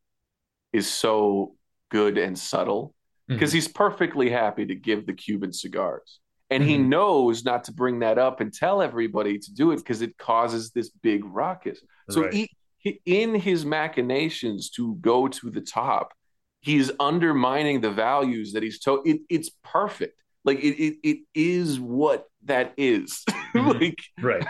is 0.74 0.92
so 0.92 1.56
good 1.90 2.18
and 2.18 2.38
subtle 2.38 2.96
because 3.28 3.52
he's 3.52 3.68
perfectly 3.68 4.30
happy 4.30 4.66
to 4.66 4.76
give 4.76 5.06
the 5.06 5.14
Cuban 5.14 5.52
cigars. 5.52 6.20
And 6.52 6.64
he 6.64 6.78
Mhm. 6.78 6.88
knows 6.90 7.44
not 7.44 7.64
to 7.66 7.72
bring 7.74 8.00
that 8.00 8.18
up 8.20 8.40
and 8.40 8.54
tell 8.54 8.82
everybody 8.82 9.40
to 9.40 9.54
do 9.54 9.72
it 9.72 9.78
because 9.78 10.02
it 10.02 10.18
causes 10.18 10.72
this 10.72 10.90
big 10.90 11.26
ruckus. 11.26 11.80
So 12.12 12.22
Right. 12.22 12.34
he, 12.34 12.50
he, 12.78 13.02
in 13.06 13.34
his 13.36 13.66
machinations 13.66 14.70
to 14.72 14.96
go 15.02 15.28
to 15.28 15.50
the 15.50 15.62
top, 15.62 16.14
he's 16.62 16.92
undermining 17.00 17.82
the 17.82 17.90
values 17.92 18.54
that 18.54 18.62
he's 18.64 18.80
told. 18.80 19.08
It, 19.08 19.22
it's 19.30 19.50
perfect. 19.64 20.22
Like 20.44 20.60
it, 20.60 20.80
it, 20.80 20.98
it 21.04 21.18
is 21.34 21.80
what 21.80 22.26
that 22.44 22.74
is. 22.78 23.24
Mhm. 23.56 23.80
like 23.80 24.00
right 24.22 24.46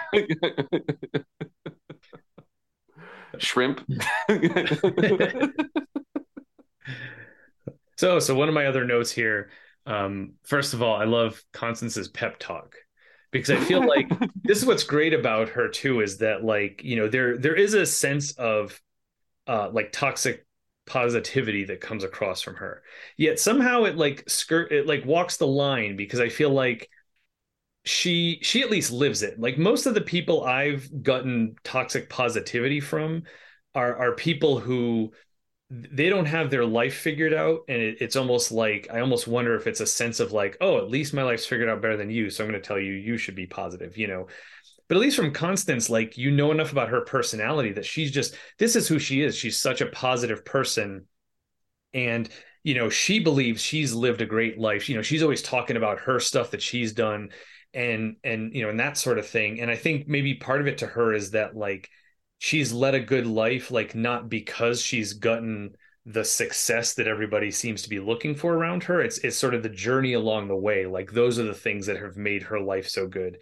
shrimp. 3.37 3.81
So, 7.97 8.19
so 8.19 8.35
one 8.35 8.49
of 8.49 8.53
my 8.53 8.65
other 8.65 8.83
notes 8.83 9.09
here. 9.11 9.49
Um, 9.85 10.33
first 10.43 10.73
of 10.73 10.81
all, 10.81 10.95
I 10.95 11.05
love 11.05 11.43
Constance's 11.53 12.07
pep 12.07 12.37
talk 12.39 12.75
because 13.31 13.51
I 13.51 13.63
feel 13.63 13.85
like 13.85 14.07
this 14.43 14.57
is 14.59 14.65
what's 14.65 14.83
great 14.83 15.13
about 15.13 15.49
her 15.49 15.67
too 15.67 16.01
is 16.01 16.19
that 16.19 16.43
like 16.43 16.81
you 16.83 16.95
know 16.95 17.07
there 17.07 17.37
there 17.37 17.55
is 17.55 17.73
a 17.73 17.85
sense 17.85 18.31
of 18.33 18.81
uh 19.47 19.69
like 19.71 19.91
toxic 19.91 20.45
positivity 20.87 21.65
that 21.65 21.81
comes 21.81 22.03
across 22.03 22.41
from 22.41 22.55
her. 22.55 22.83
Yet 23.17 23.39
somehow 23.39 23.83
it 23.83 23.97
like 23.97 24.29
skirt 24.29 24.71
it 24.71 24.87
like 24.87 25.05
walks 25.05 25.37
the 25.37 25.47
line 25.47 25.95
because 25.95 26.19
i 26.19 26.29
feel 26.29 26.51
like 26.51 26.89
she 27.83 28.39
she 28.41 28.61
at 28.61 28.71
least 28.71 28.91
lives 28.91 29.21
it. 29.21 29.39
Like 29.39 29.57
most 29.57 29.85
of 29.85 29.93
the 29.93 30.01
people 30.01 30.43
i've 30.43 31.03
gotten 31.03 31.55
toxic 31.63 32.09
positivity 32.09 32.79
from 32.79 33.23
are 33.73 33.95
are 33.97 34.15
people 34.15 34.59
who 34.59 35.11
they 35.71 36.09
don't 36.09 36.27
have 36.27 36.51
their 36.51 36.65
life 36.65 36.95
figured 36.95 37.33
out 37.33 37.61
and 37.67 37.81
it, 37.81 37.97
it's 37.99 38.15
almost 38.15 38.51
like 38.51 38.87
i 38.93 38.99
almost 38.99 39.27
wonder 39.27 39.55
if 39.55 39.65
it's 39.65 39.79
a 39.79 39.87
sense 39.87 40.19
of 40.19 40.31
like 40.31 40.55
oh 40.61 40.77
at 40.77 40.89
least 40.89 41.13
my 41.13 41.23
life's 41.23 41.45
figured 41.45 41.67
out 41.67 41.81
better 41.81 41.97
than 41.97 42.09
you 42.09 42.29
so 42.29 42.43
i'm 42.43 42.49
going 42.49 42.61
to 42.61 42.65
tell 42.65 42.79
you 42.79 42.93
you 42.93 43.17
should 43.17 43.35
be 43.35 43.47
positive 43.47 43.97
you 43.97 44.07
know? 44.07 44.27
But 44.87 44.95
at 44.95 45.01
least 45.01 45.17
from 45.17 45.33
constance 45.33 45.89
like 45.89 46.17
you 46.17 46.31
know 46.31 46.51
enough 46.51 46.71
about 46.71 46.89
her 46.89 47.01
personality 47.01 47.71
that 47.73 47.85
she's 47.85 48.11
just 48.11 48.35
this 48.59 48.75
is 48.75 48.87
who 48.87 48.99
she 48.99 49.21
is. 49.21 49.35
She's 49.35 49.59
such 49.59 49.81
a 49.81 49.87
positive 49.87 50.45
person. 50.45 51.05
And 51.93 52.29
you 52.63 52.75
know 52.75 52.89
she 52.89 53.19
believes 53.19 53.61
she's 53.61 53.93
lived 53.93 54.21
a 54.21 54.25
great 54.25 54.59
life. 54.59 54.87
You 54.89 54.95
know 54.95 55.01
she's 55.01 55.23
always 55.23 55.41
talking 55.41 55.77
about 55.77 56.01
her 56.01 56.19
stuff 56.19 56.51
that 56.51 56.61
she's 56.61 56.93
done 56.93 57.29
and 57.73 58.17
and 58.23 58.53
you 58.53 58.61
know 58.61 58.69
and 58.69 58.79
that 58.79 58.97
sort 58.97 59.17
of 59.17 59.27
thing. 59.27 59.59
And 59.59 59.71
i 59.71 59.75
think 59.75 60.07
maybe 60.07 60.35
part 60.35 60.61
of 60.61 60.67
it 60.67 60.79
to 60.79 60.87
her 60.87 61.13
is 61.13 61.31
that 61.31 61.55
like 61.55 61.89
she's 62.45 62.71
led 62.71 62.93
a 62.93 62.99
good 62.99 63.25
life 63.25 63.71
like 63.71 63.95
not 63.95 64.29
because 64.29 64.79
she's 64.79 65.13
gotten 65.13 65.75
the 66.05 66.23
success 66.23 66.93
that 66.93 67.07
everybody 67.07 67.49
seems 67.49 67.81
to 67.81 67.89
be 67.89 67.99
looking 67.99 68.35
for 68.35 68.53
around 68.53 68.83
her. 68.83 69.01
It's 69.01 69.17
it's 69.17 69.35
sort 69.35 69.55
of 69.55 69.63
the 69.63 69.69
journey 69.69 70.13
along 70.13 70.47
the 70.47 70.55
way. 70.55 70.85
Like 70.85 71.11
those 71.11 71.39
are 71.39 71.43
the 71.43 71.55
things 71.55 71.87
that 71.87 71.99
have 71.99 72.17
made 72.17 72.43
her 72.43 72.59
life 72.59 72.87
so 72.87 73.07
good. 73.07 73.39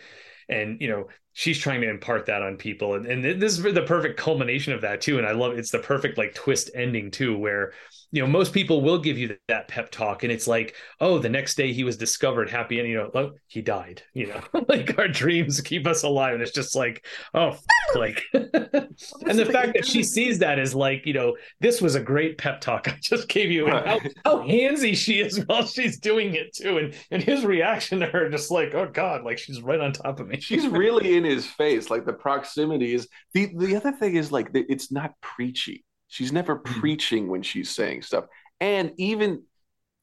And 0.47 0.79
you 0.79 0.87
know 0.87 1.07
she's 1.33 1.59
trying 1.59 1.81
to 1.81 1.89
impart 1.89 2.27
that 2.27 2.41
on 2.41 2.57
people. 2.57 2.95
And, 2.95 3.05
and 3.05 3.41
this 3.41 3.57
is 3.57 3.63
the 3.63 3.83
perfect 3.83 4.19
culmination 4.19 4.73
of 4.73 4.81
that 4.81 5.01
too. 5.01 5.17
And 5.17 5.27
i 5.27 5.31
love 5.31 5.57
it's 5.57 5.71
the 5.71 5.79
perfect 5.79 6.17
like 6.17 6.33
twist 6.33 6.69
ending 6.75 7.11
too 7.11 7.37
where 7.37 7.73
you 8.11 8.21
know 8.21 8.27
most 8.27 8.53
people 8.53 8.81
will 8.81 8.99
give 8.99 9.17
you 9.17 9.35
that 9.47 9.67
pep 9.67 9.89
talk 9.91 10.23
and 10.23 10.31
it's 10.31 10.47
like 10.47 10.75
oh 11.01 11.17
the 11.17 11.29
next 11.29 11.55
day 11.55 11.73
he 11.73 11.83
was 11.83 11.97
discovered 11.97 12.49
happy 12.49 12.79
and 12.79 12.87
you 12.87 12.95
know 12.95 13.09
oh, 13.15 13.31
he 13.47 13.61
died 13.61 14.03
you 14.13 14.27
know 14.27 14.41
like 14.69 14.97
our 14.97 15.07
dreams 15.07 15.59
keep 15.61 15.87
us 15.87 16.03
alive. 16.03 16.33
And 16.33 16.41
it's 16.41 16.51
just 16.51 16.75
like 16.75 17.05
oh 17.33 17.57
like 17.95 18.21
and 18.33 19.39
the 19.39 19.49
fact 19.51 19.73
that 19.73 19.85
she 19.85 20.03
sees 20.03 20.39
that 20.39 20.59
is 20.59 20.75
like 20.75 21.05
you 21.05 21.13
know 21.13 21.35
this 21.59 21.81
was 21.81 21.95
a 21.95 21.99
great 21.99 22.37
pep 22.37 22.61
talk. 22.61 22.87
I 22.87 22.97
just 23.01 23.27
gave 23.27 23.51
you 23.51 23.67
how, 23.67 23.99
how 24.23 24.37
handsy 24.39 24.95
she 24.95 25.19
is 25.19 25.43
while 25.45 25.65
she's 25.65 25.99
doing 25.99 26.35
it 26.35 26.53
too. 26.53 26.77
And 26.77 26.95
and 27.11 27.23
his 27.23 27.43
reaction 27.45 27.99
to 28.01 28.05
her 28.05 28.29
just 28.29 28.51
like 28.51 28.75
oh 28.75 28.89
god 28.91 29.23
like 29.23 29.39
she's 29.39 29.61
right 29.61 29.79
on 29.79 29.91
top 29.91 30.19
of 30.19 30.27
me. 30.27 30.39
She's 30.39 30.67
really 30.67 31.15
in 31.25 31.31
his 31.31 31.45
face 31.45 31.89
like 31.89 32.05
the 32.05 32.13
proximity 32.13 32.93
is 32.93 33.07
the 33.33 33.51
the 33.57 33.75
other 33.75 33.91
thing 33.91 34.15
is 34.15 34.31
like 34.31 34.49
it's 34.53 34.91
not 34.91 35.13
preachy 35.21 35.83
She's 36.13 36.31
never 36.31 36.57
mm-hmm. 36.57 36.79
preaching 36.79 37.27
when 37.27 37.41
she's 37.41 37.71
saying 37.71 38.03
stuff. 38.03 38.25
And 38.59 38.91
even 38.97 39.45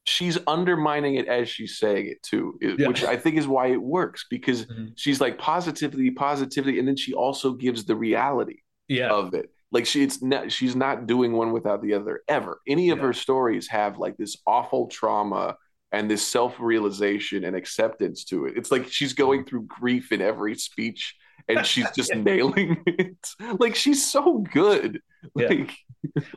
she's 0.02 0.36
undermining 0.48 1.14
it 1.14 1.28
as 1.28 1.48
she's 1.48 1.78
saying 1.78 2.08
it 2.08 2.20
too, 2.24 2.58
yeah. 2.60 2.88
which 2.88 3.04
I 3.04 3.16
think 3.16 3.36
is 3.36 3.46
why 3.46 3.68
it 3.68 3.80
works 3.80 4.26
because 4.28 4.66
mm-hmm. 4.66 4.86
she's 4.96 5.20
like 5.20 5.38
positivity, 5.38 6.10
positivity, 6.10 6.80
and 6.80 6.88
then 6.88 6.96
she 6.96 7.14
also 7.14 7.52
gives 7.52 7.84
the 7.84 7.94
reality 7.94 8.56
yeah. 8.88 9.10
of 9.10 9.34
it. 9.34 9.50
Like 9.70 9.86
she, 9.86 10.02
it's 10.02 10.20
not, 10.20 10.50
she's 10.50 10.74
not 10.74 11.06
doing 11.06 11.32
one 11.32 11.52
without 11.52 11.80
the 11.80 11.94
other 11.94 12.22
ever. 12.26 12.60
Any 12.66 12.90
of 12.90 12.98
yeah. 12.98 13.04
her 13.04 13.12
stories 13.12 13.68
have 13.68 13.98
like 13.98 14.16
this 14.16 14.36
awful 14.48 14.88
trauma 14.88 15.58
and 15.92 16.10
this 16.10 16.26
self-realization 16.26 17.44
and 17.44 17.56
acceptance 17.56 18.24
to 18.24 18.46
it. 18.46 18.56
It's 18.56 18.70
like 18.70 18.88
she's 18.88 19.12
going 19.12 19.44
through 19.44 19.64
grief 19.64 20.12
in 20.12 20.20
every 20.20 20.54
speech 20.54 21.16
and 21.48 21.66
she's 21.66 21.90
just 21.96 22.14
nailing 22.14 22.82
it. 22.86 23.34
Like 23.58 23.74
she's 23.74 24.08
so 24.10 24.38
good. 24.38 25.00
Like 25.34 25.76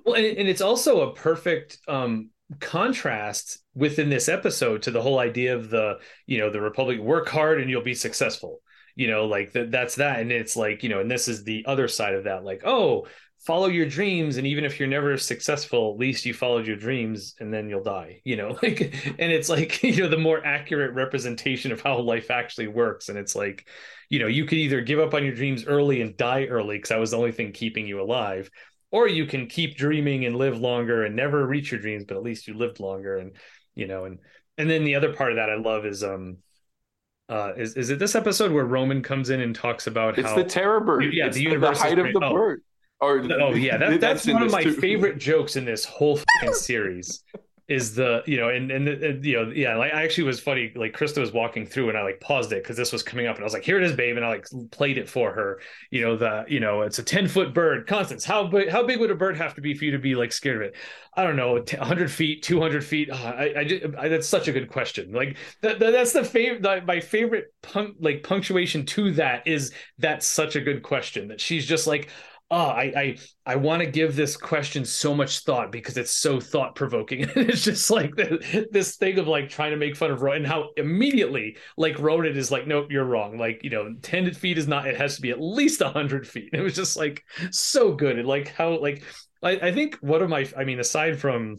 well, 0.03 0.15
and, 0.15 0.25
and 0.25 0.47
it's 0.47 0.61
also 0.61 1.09
a 1.09 1.13
perfect 1.13 1.77
um 1.87 2.29
contrast 2.59 3.59
within 3.73 4.09
this 4.09 4.29
episode 4.29 4.83
to 4.83 4.91
the 4.91 5.01
whole 5.01 5.19
idea 5.19 5.55
of 5.55 5.69
the 5.69 5.97
you 6.27 6.37
know 6.37 6.49
the 6.49 6.61
republic 6.61 6.99
work 6.99 7.29
hard 7.29 7.59
and 7.59 7.69
you'll 7.69 7.81
be 7.81 7.95
successful 7.95 8.61
you 8.95 9.07
know 9.07 9.25
like 9.25 9.53
that 9.53 9.71
that's 9.71 9.95
that 9.95 10.19
and 10.19 10.31
it's 10.31 10.55
like 10.55 10.83
you 10.83 10.89
know 10.89 10.99
and 10.99 11.09
this 11.09 11.27
is 11.27 11.43
the 11.43 11.65
other 11.65 11.87
side 11.87 12.13
of 12.13 12.25
that 12.25 12.43
like 12.43 12.61
oh 12.65 13.07
follow 13.45 13.67
your 13.67 13.85
dreams 13.85 14.37
and 14.37 14.47
even 14.47 14.63
if 14.63 14.79
you're 14.79 14.87
never 14.87 15.17
successful 15.17 15.91
at 15.91 15.99
least 15.99 16.25
you 16.25 16.33
followed 16.33 16.65
your 16.65 16.77
dreams 16.77 17.35
and 17.39 17.53
then 17.53 17.69
you'll 17.69 17.83
die 17.83 18.21
you 18.23 18.35
know? 18.35 18.57
Like 18.63 18.81
and 19.19 19.31
it's 19.31 19.49
like 19.49 19.83
you 19.83 20.03
know 20.03 20.09
the 20.09 20.17
more 20.17 20.45
accurate 20.45 20.93
representation 20.93 21.71
of 21.71 21.81
how 21.81 21.99
life 21.99 22.31
actually 22.31 22.67
works. 22.67 23.09
And 23.09 23.17
it's 23.17 23.35
like 23.35 23.67
you 24.09 24.19
know 24.19 24.27
you 24.27 24.45
could 24.45 24.57
either 24.57 24.81
give 24.81 24.99
up 24.99 25.13
on 25.13 25.23
your 25.23 25.35
dreams 25.35 25.65
early 25.65 26.01
and 26.01 26.15
die 26.15 26.45
early 26.45 26.77
because 26.77 26.89
that 26.89 26.99
was 26.99 27.11
the 27.11 27.17
only 27.17 27.31
thing 27.31 27.51
keeping 27.51 27.87
you 27.87 28.01
alive 28.01 28.49
or 28.93 29.07
you 29.07 29.25
can 29.25 29.47
keep 29.47 29.75
dreaming 29.75 30.23
and 30.25 30.35
live 30.35 30.59
longer 30.59 31.03
and 31.03 31.15
never 31.15 31.45
reach 31.45 31.71
your 31.71 31.81
dreams 31.81 32.05
but 32.07 32.15
at 32.15 32.23
least 32.23 32.47
you 32.47 32.53
lived 32.53 32.79
longer 32.79 33.17
and 33.17 33.35
you 33.75 33.87
know 33.87 34.05
and 34.05 34.19
and 34.57 34.69
then 34.69 34.83
the 34.85 34.95
other 34.95 35.13
part 35.13 35.31
of 35.31 35.37
that 35.37 35.49
i 35.49 35.55
love 35.55 35.85
is 35.85 36.03
um 36.03 36.37
uh 37.27 37.51
is 37.57 37.75
is 37.75 37.89
it 37.89 37.99
this 37.99 38.15
episode 38.15 38.51
where 38.51 38.65
roman 38.65 39.01
comes 39.01 39.29
in 39.29 39.41
and 39.41 39.55
talks 39.55 39.87
about 39.87 40.17
it's 40.17 40.29
how 40.29 40.35
the 40.35 40.43
terror 40.43 40.79
bird. 40.79 41.11
Yeah 41.11 41.25
it's 41.25 41.35
the, 41.35 41.43
universe 41.43 41.79
the 41.79 41.83
height 41.83 41.99
of 41.99 42.13
the 42.13 42.23
oh, 42.23 42.33
bird 42.33 42.61
Oh, 43.03 43.07
or 43.07 43.41
oh 43.41 43.53
yeah 43.53 43.77
that, 43.77 43.89
that's, 43.99 44.23
that's 44.23 44.33
one 44.33 44.43
of 44.43 44.51
my 44.51 44.63
too. 44.63 44.73
favorite 44.73 45.17
jokes 45.17 45.55
in 45.55 45.65
this 45.65 45.83
whole 45.83 46.19
series 46.53 47.23
is 47.69 47.95
the 47.95 48.21
you 48.25 48.35
know 48.35 48.49
and, 48.49 48.71
and 48.71 48.87
and 48.89 49.25
you 49.25 49.37
know 49.37 49.49
yeah 49.51 49.77
like 49.77 49.93
I 49.93 50.03
actually 50.03 50.25
was 50.25 50.39
funny 50.39 50.73
like 50.75 50.95
Krista 50.95 51.19
was 51.19 51.31
walking 51.31 51.65
through 51.65 51.89
and 51.89 51.97
I 51.97 52.03
like 52.03 52.19
paused 52.19 52.51
it 52.51 52.61
because 52.61 52.75
this 52.75 52.91
was 52.91 53.03
coming 53.03 53.25
up 53.25 53.35
and 53.35 53.43
I 53.43 53.45
was 53.45 53.53
like 53.53 53.63
here 53.63 53.77
it 53.77 53.83
is 53.83 53.93
babe 53.93 54.17
and 54.17 54.25
I 54.25 54.29
like 54.29 54.47
played 54.71 54.97
it 54.97 55.09
for 55.09 55.31
her 55.31 55.61
you 55.89 56.01
know 56.01 56.17
the 56.17 56.43
you 56.49 56.59
know 56.59 56.81
it's 56.81 56.99
a 56.99 57.03
10 57.03 57.29
foot 57.29 57.53
bird 57.53 57.87
Constance 57.87 58.25
how 58.25 58.47
big 58.47 58.67
how 58.67 58.83
big 58.83 58.99
would 58.99 59.11
a 59.11 59.15
bird 59.15 59.37
have 59.37 59.55
to 59.55 59.61
be 59.61 59.73
for 59.73 59.85
you 59.85 59.91
to 59.91 59.99
be 59.99 60.13
like 60.13 60.33
scared 60.33 60.57
of 60.57 60.61
it 60.63 60.75
I 61.15 61.23
don't 61.23 61.37
know 61.37 61.53
100 61.53 62.11
feet 62.11 62.43
200 62.43 62.83
feet 62.83 63.09
oh, 63.13 63.15
I, 63.15 63.53
I, 63.59 63.63
just, 63.63 63.85
I, 63.97 64.09
that's 64.09 64.27
such 64.27 64.49
a 64.49 64.51
good 64.51 64.69
question 64.69 65.13
like 65.13 65.37
that, 65.61 65.79
that's 65.79 66.11
the 66.11 66.25
favorite 66.25 66.85
my 66.85 66.99
favorite 66.99 67.53
punk 67.61 67.95
like 67.99 68.23
punctuation 68.23 68.85
to 68.87 69.11
that 69.13 69.47
is 69.47 69.71
that's 69.99 70.25
such 70.25 70.57
a 70.57 70.61
good 70.61 70.83
question 70.83 71.29
that 71.29 71.39
she's 71.39 71.65
just 71.65 71.87
like 71.87 72.09
oh, 72.51 72.67
I 72.67 72.83
I, 72.83 73.17
I 73.45 73.55
want 73.55 73.81
to 73.81 73.89
give 73.89 74.15
this 74.15 74.37
question 74.37 74.85
so 74.85 75.13
much 75.13 75.39
thought 75.39 75.71
because 75.71 75.97
it's 75.97 76.11
so 76.11 76.39
thought 76.39 76.75
provoking. 76.75 77.21
it's 77.35 77.63
just 77.63 77.89
like 77.89 78.15
the, 78.15 78.67
this 78.71 78.95
thing 78.95 79.19
of 79.19 79.27
like 79.27 79.49
trying 79.49 79.71
to 79.71 79.77
make 79.77 79.95
fun 79.95 80.11
of 80.11 80.21
Roman 80.21 80.43
and 80.43 80.47
how 80.47 80.69
immediately 80.77 81.57
like 81.77 81.99
Roman 81.99 82.37
is 82.37 82.51
like, 82.51 82.67
nope, 82.67 82.87
you're 82.89 83.05
wrong. 83.05 83.37
Like 83.37 83.63
you 83.63 83.69
know, 83.69 83.93
ten 84.01 84.31
feet 84.33 84.57
is 84.57 84.67
not. 84.67 84.87
It 84.87 84.97
has 84.97 85.15
to 85.15 85.21
be 85.21 85.31
at 85.31 85.41
least 85.41 85.81
hundred 85.81 86.27
feet. 86.27 86.49
It 86.53 86.61
was 86.61 86.75
just 86.75 86.95
like 86.97 87.23
so 87.51 87.93
good 87.93 88.17
and 88.17 88.27
like 88.27 88.49
how 88.49 88.79
like 88.79 89.03
I, 89.41 89.51
I 89.51 89.71
think 89.71 89.97
one 90.01 90.21
of 90.21 90.29
my 90.29 90.49
I 90.57 90.63
mean 90.63 90.79
aside 90.79 91.19
from 91.19 91.57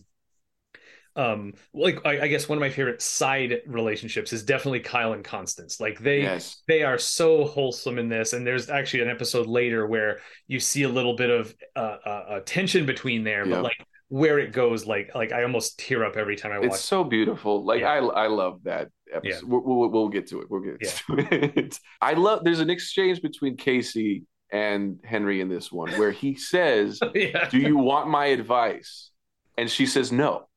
um 1.17 1.53
like 1.73 2.05
I, 2.05 2.23
I, 2.23 2.29
guess 2.29 2.49
one 2.49 2.59
of 2.59 2.61
my 2.61 2.71
favorite 2.71 3.01
side 3.01 3.61
relationships 3.67 4.33
is 4.33 4.43
definitely 4.43 4.81
kyle 4.81 5.13
and 5.13 5.25
constance. 5.25 5.79
Like 5.79 6.01
they 6.01 6.23
yes. 6.23 6.63
they 6.67 6.83
are 6.83 6.99
so 6.99 7.45
wholesome 7.45 7.99
in 7.99 8.09
this 8.09 8.33
and 8.33 8.47
there's 8.47 8.69
actually 8.69 9.03
an 9.03 9.11
episode 9.11 9.47
later 9.47 9.87
where 9.87 10.19
you 10.49 10.59
see 10.59 10.83
a 10.83 10.89
little 10.89 11.15
bit 11.15 11.31
of 11.31 11.55
uh, 11.77 11.79
uh, 12.05 12.41
tension 12.45 12.85
between 12.85 13.23
there 13.23 13.47
but 13.47 13.63
like 13.63 13.87
where 14.09 14.39
it 14.39 14.53
goes 14.53 14.87
like 14.87 15.15
like 15.15 15.33
i 15.33 15.43
almost 15.43 15.79
tear 15.79 16.05
up 16.05 16.17
every 16.17 16.37
time 16.37 16.53
i 16.53 16.59
watch 16.59 16.67
it's 16.69 16.81
so 16.81 17.05
beautiful. 17.05 17.65
Like 17.65 17.81
yeah. 17.81 17.93
i 17.93 18.25
i 18.25 18.27
love 18.27 18.61
that 18.65 18.89
episode. 19.13 19.29
Yeah. 19.29 19.41
we'll, 19.49 19.63
we'll, 19.63 19.89
we'll, 19.91 20.09
get 20.09 20.27
to 20.29 20.41
it. 20.41 20.51
We'll 20.51 20.61
get 20.61 20.79
yeah. 20.81 20.91
to 20.91 21.59
it. 21.59 21.79
I 22.01 22.15
love 22.15 22.43
there's 22.43 22.61
an 22.61 22.71
exchange 22.71 23.23
between 23.23 23.57
casey 23.57 24.25
and 24.51 25.01
henry 25.05 25.41
in 25.41 25.49
this 25.49 25.73
one 25.73 25.91
where 25.93 26.11
he 26.11 26.37
says 26.37 27.01
do 27.15 27.59
you 27.59 27.77
want 27.77 28.09
my 28.09 28.27
advice? 28.27 29.11
And 29.57 29.71
she 29.71 29.87
says 29.87 30.11
no 30.11 30.49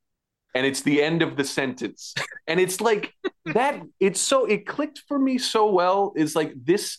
and 0.58 0.66
it's 0.66 0.82
the 0.82 1.04
end 1.04 1.22
of 1.22 1.38
the 1.38 1.44
sentence. 1.44 2.16
And 2.48 2.60
it's 2.60 2.82
like 2.82 3.14
that 3.54 3.80
it's 4.00 4.20
so 4.20 4.46
it 4.46 4.66
clicked 4.66 5.04
for 5.08 5.20
me 5.20 5.38
so 5.38 5.70
well. 5.70 6.14
Is 6.16 6.36
like 6.36 6.52
this 6.56 6.98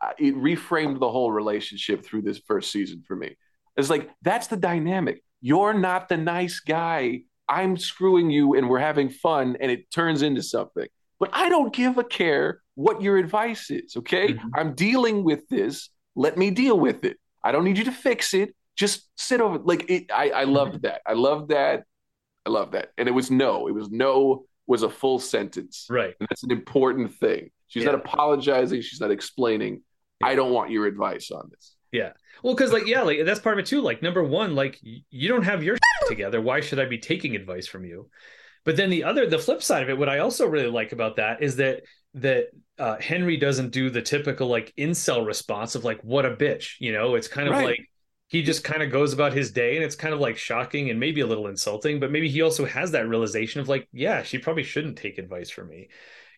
uh, 0.00 0.10
it 0.16 0.36
reframed 0.36 1.00
the 1.00 1.10
whole 1.10 1.32
relationship 1.32 2.04
through 2.04 2.22
this 2.22 2.40
first 2.46 2.70
season 2.70 3.02
for 3.04 3.16
me. 3.16 3.36
It's 3.76 3.90
like 3.90 4.10
that's 4.22 4.46
the 4.46 4.56
dynamic. 4.56 5.24
You're 5.40 5.74
not 5.74 6.08
the 6.08 6.16
nice 6.16 6.60
guy. 6.60 7.22
I'm 7.48 7.76
screwing 7.76 8.30
you 8.30 8.54
and 8.54 8.68
we're 8.68 8.78
having 8.78 9.10
fun 9.10 9.56
and 9.60 9.72
it 9.72 9.90
turns 9.90 10.22
into 10.22 10.42
something. 10.42 10.86
But 11.18 11.30
i 11.32 11.48
don't 11.48 11.72
give 11.72 11.98
a 11.98 12.04
care 12.04 12.60
what 12.74 13.02
your 13.02 13.16
advice 13.16 13.70
is 13.70 13.96
okay? 13.96 14.28
Mm-hmm. 14.34 14.48
i'm 14.54 14.74
dealing 14.74 15.24
with 15.24 15.48
this. 15.48 15.90
Let 16.14 16.38
me 16.38 16.50
deal 16.50 16.78
with 16.78 17.04
it. 17.04 17.16
I 17.42 17.50
don't 17.50 17.64
need 17.64 17.78
you 17.78 17.84
to 17.84 17.92
fix 17.92 18.34
it. 18.34 18.54
Just 18.76 19.08
sit 19.16 19.40
over 19.40 19.58
like 19.58 19.90
it, 19.90 20.12
I, 20.12 20.30
I 20.30 20.44
loved 20.44 20.82
that. 20.82 21.02
I 21.04 21.14
loved 21.14 21.48
that 21.48 21.84
I 22.46 22.50
love 22.50 22.72
that. 22.72 22.92
And 22.98 23.08
it 23.08 23.12
was 23.12 23.30
no. 23.30 23.68
It 23.68 23.72
was 23.72 23.90
no 23.90 24.46
was 24.66 24.82
a 24.82 24.90
full 24.90 25.18
sentence. 25.18 25.86
Right. 25.90 26.14
And 26.18 26.28
that's 26.28 26.42
an 26.42 26.50
important 26.50 27.14
thing. 27.14 27.50
She's 27.68 27.84
yeah. 27.84 27.92
not 27.92 27.96
apologizing. 27.96 28.80
She's 28.80 29.00
not 29.00 29.10
explaining. 29.10 29.82
Yeah. 30.20 30.28
I 30.28 30.34
don't 30.34 30.52
want 30.52 30.70
your 30.70 30.86
advice 30.86 31.30
on 31.30 31.48
this. 31.50 31.76
Yeah. 31.92 32.12
Well, 32.42 32.54
because 32.54 32.72
like 32.72 32.86
yeah, 32.86 33.02
like 33.02 33.24
that's 33.24 33.40
part 33.40 33.58
of 33.58 33.64
it 33.64 33.68
too. 33.68 33.80
Like 33.80 34.02
number 34.02 34.22
one, 34.22 34.54
like 34.54 34.78
you 34.82 35.28
don't 35.28 35.44
have 35.44 35.62
your 35.62 35.76
together. 36.08 36.40
Why 36.40 36.60
should 36.60 36.80
I 36.80 36.86
be 36.86 36.98
taking 36.98 37.36
advice 37.36 37.66
from 37.66 37.84
you? 37.84 38.08
But 38.64 38.76
then 38.76 38.90
the 38.90 39.04
other, 39.04 39.28
the 39.28 39.38
flip 39.38 39.62
side 39.62 39.82
of 39.82 39.90
it, 39.90 39.98
what 39.98 40.08
I 40.08 40.18
also 40.18 40.46
really 40.46 40.70
like 40.70 40.92
about 40.92 41.16
that 41.16 41.42
is 41.42 41.56
that 41.56 41.82
that 42.14 42.46
uh, 42.78 42.96
Henry 43.00 43.36
doesn't 43.36 43.70
do 43.70 43.90
the 43.90 44.02
typical 44.02 44.48
like 44.48 44.72
incel 44.78 45.26
response 45.26 45.74
of 45.74 45.84
like 45.84 46.00
what 46.02 46.24
a 46.26 46.30
bitch. 46.30 46.74
You 46.80 46.92
know, 46.92 47.14
it's 47.14 47.28
kind 47.28 47.48
of 47.48 47.54
right. 47.54 47.66
like 47.66 47.90
he 48.28 48.42
just 48.42 48.64
kind 48.64 48.82
of 48.82 48.90
goes 48.90 49.12
about 49.12 49.32
his 49.32 49.52
day 49.52 49.76
and 49.76 49.84
it's 49.84 49.94
kind 49.96 50.14
of 50.14 50.20
like 50.20 50.36
shocking 50.36 50.90
and 50.90 50.98
maybe 50.98 51.20
a 51.20 51.26
little 51.26 51.46
insulting 51.46 52.00
but 52.00 52.10
maybe 52.10 52.28
he 52.28 52.42
also 52.42 52.64
has 52.64 52.90
that 52.92 53.08
realization 53.08 53.60
of 53.60 53.68
like 53.68 53.88
yeah 53.92 54.22
she 54.22 54.38
probably 54.38 54.62
shouldn't 54.62 54.96
take 54.96 55.18
advice 55.18 55.50
from 55.50 55.68
me 55.68 55.88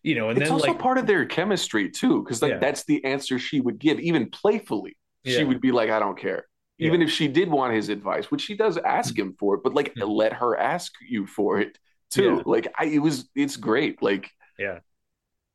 you 0.03 0.15
know 0.15 0.29
and 0.29 0.39
it's 0.39 0.51
then 0.51 0.51
also 0.51 0.73
like 0.73 0.79
part 0.79 0.99
of 0.99 1.07
their 1.07 1.25
chemistry 1.27 1.91
too 1.91 2.23
because 2.23 2.43
like 2.43 2.53
yeah. 2.53 2.59
that's 2.61 2.85
the 2.85 3.05
answer 3.05 3.39
she 3.39 3.61
would 3.61 3.79
give 3.79 3.99
even 4.01 4.31
playfully 4.31 4.97
yeah. 5.25 5.39
she 5.39 5.45
would 5.45 5.61
be 5.61 5.73
like 5.73 5.91
i 5.91 5.99
don't 5.99 6.19
care 6.19 6.47
even 6.79 7.01
Yeah. 7.01 7.07
if 7.07 7.11
she 7.11 7.27
did 7.29 7.49
want 7.49 7.73
his 7.73 7.89
advice, 7.89 8.31
which 8.31 8.43
she 8.43 8.55
does 8.55 8.77
ask 8.77 9.19
him 9.19 9.35
for 9.39 9.55
it, 9.55 9.63
but 9.65 9.73
like 9.73 9.95
Mhm. 9.97 10.07
let 10.07 10.35
her 10.35 10.59
ask 10.59 10.93
you 11.09 11.27
for 11.27 11.59
it 11.59 11.79
too. 12.11 12.43
Like 12.45 12.69
I, 12.79 12.85
it 12.85 12.99
was, 12.99 13.31
it's 13.35 13.57
great. 13.57 14.03
Like 14.03 14.31
yeah 14.59 14.81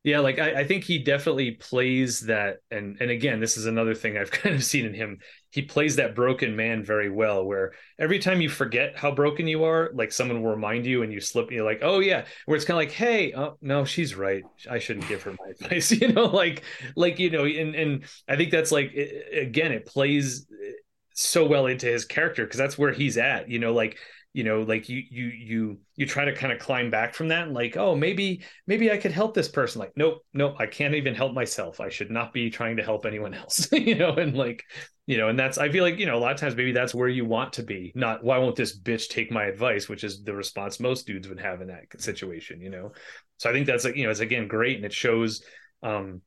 Yeah, 0.04 0.18
like 0.20 0.38
I, 0.38 0.60
I 0.60 0.64
think 0.66 0.84
he 0.84 0.98
definitely 0.98 1.52
plays 1.52 2.20
that, 2.22 2.58
and 2.70 2.96
and 3.00 3.10
again, 3.10 3.38
this 3.40 3.56
is 3.56 3.66
another 3.66 3.94
thing 3.94 4.16
I've 4.16 4.30
kind 4.32 4.54
of 4.56 4.64
seen 4.64 4.84
in 4.86 4.94
him. 4.94 5.18
He 5.52 5.62
plays 5.62 5.96
that 5.96 6.14
broken 6.14 6.56
man 6.56 6.82
very 6.82 7.10
well. 7.10 7.44
Where 7.44 7.74
every 7.98 8.18
time 8.18 8.40
you 8.40 8.48
forget 8.48 8.96
how 8.96 9.12
broken 9.12 9.46
you 9.46 9.64
are, 9.64 9.90
like 9.94 10.10
someone 10.10 10.42
will 10.42 10.50
remind 10.50 10.86
you, 10.86 11.02
and 11.02 11.12
you 11.12 11.20
slip. 11.20 11.46
and 11.48 11.56
You're 11.56 11.64
like, 11.64 11.80
oh 11.82 12.00
yeah. 12.00 12.24
Where 12.46 12.56
it's 12.56 12.64
kind 12.64 12.76
of 12.76 12.88
like, 12.88 12.92
hey, 12.92 13.34
oh 13.34 13.58
no, 13.60 13.84
she's 13.84 14.14
right. 14.14 14.42
I 14.68 14.78
shouldn't 14.78 15.08
give 15.08 15.22
her 15.22 15.32
my 15.38 15.48
advice. 15.60 15.92
You 15.92 16.12
know, 16.12 16.24
like 16.24 16.62
like 16.96 17.18
you 17.18 17.30
know, 17.30 17.44
and 17.44 17.74
and 17.74 18.04
I 18.28 18.36
think 18.36 18.50
that's 18.50 18.72
like 18.72 18.92
again, 19.32 19.72
it 19.72 19.86
plays 19.86 20.46
eh, 20.50 20.72
so 21.14 21.46
well 21.46 21.66
into 21.66 21.86
his 21.86 22.04
character 22.06 22.44
because 22.44 22.58
that's 22.58 22.78
where 22.78 22.92
he's 22.92 23.18
at. 23.18 23.48
You 23.50 23.58
know, 23.58 23.72
like 23.74 23.98
you 24.32 24.44
know 24.44 24.62
like 24.62 24.88
you 24.88 25.02
you 25.10 25.26
you 25.26 25.78
you 25.96 26.06
try 26.06 26.24
to 26.24 26.34
kind 26.34 26.52
of 26.52 26.58
climb 26.58 26.90
back 26.90 27.14
from 27.14 27.28
that 27.28 27.46
and 27.46 27.54
like 27.54 27.76
oh 27.76 27.94
maybe 27.94 28.42
maybe 28.66 28.90
i 28.90 28.96
could 28.96 29.12
help 29.12 29.34
this 29.34 29.48
person 29.48 29.78
like 29.78 29.92
nope 29.94 30.24
nope 30.32 30.54
i 30.58 30.66
can't 30.66 30.94
even 30.94 31.14
help 31.14 31.34
myself 31.34 31.80
i 31.80 31.88
should 31.88 32.10
not 32.10 32.32
be 32.32 32.48
trying 32.48 32.76
to 32.76 32.82
help 32.82 33.04
anyone 33.04 33.34
else 33.34 33.68
you 33.72 33.94
know 33.94 34.14
and 34.14 34.34
like 34.36 34.64
you 35.06 35.18
know 35.18 35.28
and 35.28 35.38
that's 35.38 35.58
i 35.58 35.68
feel 35.68 35.84
like 35.84 35.98
you 35.98 36.06
know 36.06 36.16
a 36.16 36.18
lot 36.18 36.32
of 36.32 36.40
times 36.40 36.56
maybe 36.56 36.72
that's 36.72 36.94
where 36.94 37.08
you 37.08 37.26
want 37.26 37.52
to 37.52 37.62
be 37.62 37.92
not 37.94 38.24
why 38.24 38.38
won't 38.38 38.56
this 38.56 38.78
bitch 38.78 39.08
take 39.08 39.30
my 39.30 39.44
advice? 39.44 39.88
which 39.88 40.04
is 40.04 40.22
the 40.22 40.34
response 40.34 40.80
most 40.80 41.06
dudes 41.06 41.28
would 41.28 41.40
have 41.40 41.60
in 41.60 41.68
that 41.68 41.84
situation 41.98 42.60
you 42.60 42.70
know? 42.70 42.92
So 43.36 43.50
i 43.50 43.52
think 43.52 43.66
that's 43.66 43.84
like 43.84 43.96
you 43.96 44.04
know 44.04 44.10
it's 44.10 44.20
again 44.20 44.48
great 44.48 44.76
and 44.76 44.86
it 44.86 44.94
shows 44.94 45.44
um 45.82 46.22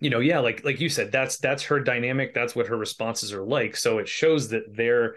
you 0.00 0.08
know 0.08 0.20
yeah 0.20 0.38
like 0.38 0.64
like 0.64 0.80
you 0.80 0.88
said 0.88 1.12
that's 1.12 1.38
that's 1.38 1.64
her 1.64 1.80
dynamic 1.80 2.32
that's 2.32 2.56
what 2.56 2.68
her 2.68 2.76
responses 2.76 3.32
are 3.32 3.44
like 3.44 3.76
so 3.76 3.98
it 3.98 4.08
shows 4.08 4.48
that 4.48 4.64
they're 4.74 5.16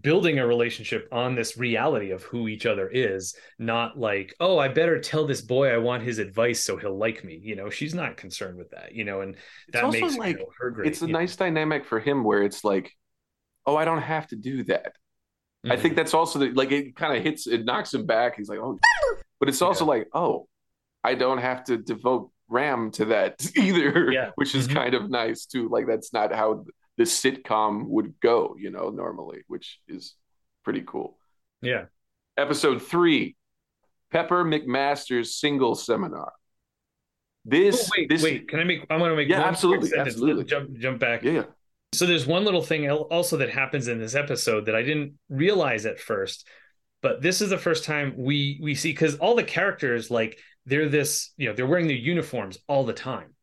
building 0.00 0.38
a 0.38 0.46
relationship 0.46 1.06
on 1.12 1.34
this 1.34 1.58
reality 1.58 2.10
of 2.10 2.22
who 2.22 2.48
each 2.48 2.64
other 2.64 2.88
is 2.88 3.36
not 3.58 3.98
like 3.98 4.34
oh 4.40 4.58
i 4.58 4.66
better 4.66 4.98
tell 4.98 5.26
this 5.26 5.42
boy 5.42 5.68
i 5.68 5.76
want 5.76 6.02
his 6.02 6.18
advice 6.18 6.64
so 6.64 6.78
he'll 6.78 6.96
like 6.96 7.22
me 7.22 7.38
you 7.42 7.54
know 7.54 7.68
she's 7.68 7.92
not 7.94 8.16
concerned 8.16 8.56
with 8.56 8.70
that 8.70 8.94
you 8.94 9.04
know 9.04 9.20
and 9.20 9.34
it's 9.34 9.42
that 9.72 9.84
also 9.84 10.00
makes 10.00 10.16
like 10.16 10.38
her 10.58 10.70
great 10.70 10.88
it's 10.88 11.02
a 11.02 11.06
you 11.06 11.12
know. 11.12 11.18
nice 11.18 11.36
dynamic 11.36 11.84
for 11.84 12.00
him 12.00 12.24
where 12.24 12.42
it's 12.42 12.64
like, 12.64 12.92
oh, 13.66 13.76
I 13.76 13.84
don't 13.84 14.00
have 14.02 14.26
to 14.28 14.36
do 14.36 14.64
that. 14.64 14.92
I 15.64 15.76
Mhm. 15.76 15.80
think 15.80 15.96
that's 15.96 16.12
also 16.14 16.38
the, 16.38 16.50
like 16.52 16.70
it 16.72 16.96
kind 16.96 17.16
of 17.16 17.22
hits, 17.22 17.46
it 17.46 17.64
knocks 17.64 17.92
him 17.94 18.04
back. 18.06 18.36
He's 18.36 18.48
like, 18.48 18.58
oh, 18.58 18.78
but 19.40 19.48
it's 19.50 19.62
also 19.62 19.84
like, 19.86 20.08
oh, 20.14 20.48
I 21.02 21.14
don't 21.14 21.38
have 21.38 21.64
to 21.64 21.76
devote 21.78 22.30
Ram 22.48 22.90
to 22.92 23.04
that 23.06 23.40
either, 23.56 24.10
Yeah. 24.12 24.30
which 24.36 24.54
is 24.54 24.66
Mhm. 24.68 24.74
kind 24.74 24.94
of 24.94 25.10
nice 25.10 25.44
too. 25.46 25.68
Like 25.70 25.86
that's 25.86 26.12
not 26.12 26.32
how 26.34 26.64
the 26.96 27.04
sitcom 27.04 27.88
would 27.88 28.14
go, 28.20 28.54
you 28.58 28.70
know, 28.70 28.90
normally, 28.90 29.42
which 29.48 29.80
is 29.88 30.14
pretty 30.62 30.82
cool. 30.86 31.18
yeah 31.62 31.86
Episode 32.36 32.82
three, 32.82 33.36
Pepper 34.10 34.44
McMaster's 34.44 35.36
single 35.36 35.74
seminar. 35.74 36.32
This, 37.44 37.84
oh, 37.84 37.94
wait 37.96 38.08
this, 38.08 38.22
wait 38.22 38.48
can 38.48 38.58
i 38.58 38.64
make 38.64 38.86
i 38.88 38.96
want 38.96 39.12
to 39.12 39.16
make 39.16 39.28
Yeah, 39.28 39.42
absolutely, 39.42 39.90
absolutely. 39.96 40.44
jump 40.44 40.72
jump 40.78 40.98
back 40.98 41.22
yeah, 41.22 41.42
so 41.92 42.06
there's 42.06 42.26
one 42.26 42.44
little 42.44 42.62
thing 42.62 42.90
also 42.90 43.36
that 43.36 43.50
happens 43.50 43.86
in 43.86 44.00
this 44.00 44.14
episode 44.14 44.66
that 44.66 44.74
I 44.74 44.82
didn't 44.82 45.14
realize 45.28 45.86
at 45.86 46.00
first, 46.00 46.46
but 47.02 47.20
this 47.22 47.40
is 47.40 47.50
the 47.50 47.58
first 47.58 47.84
time 47.84 48.14
we 48.16 48.58
we 48.62 48.74
see 48.74 48.92
because 48.92 49.16
all 49.16 49.34
the 49.34 49.44
characters 49.44 50.10
like 50.10 50.38
they're 50.66 50.88
this 50.88 51.32
you 51.36 51.48
know 51.48 51.54
they're 51.54 51.66
wearing 51.66 51.86
their 51.86 51.96
uniforms 51.96 52.58
all 52.66 52.84
the 52.84 52.94
time, 52.94 53.33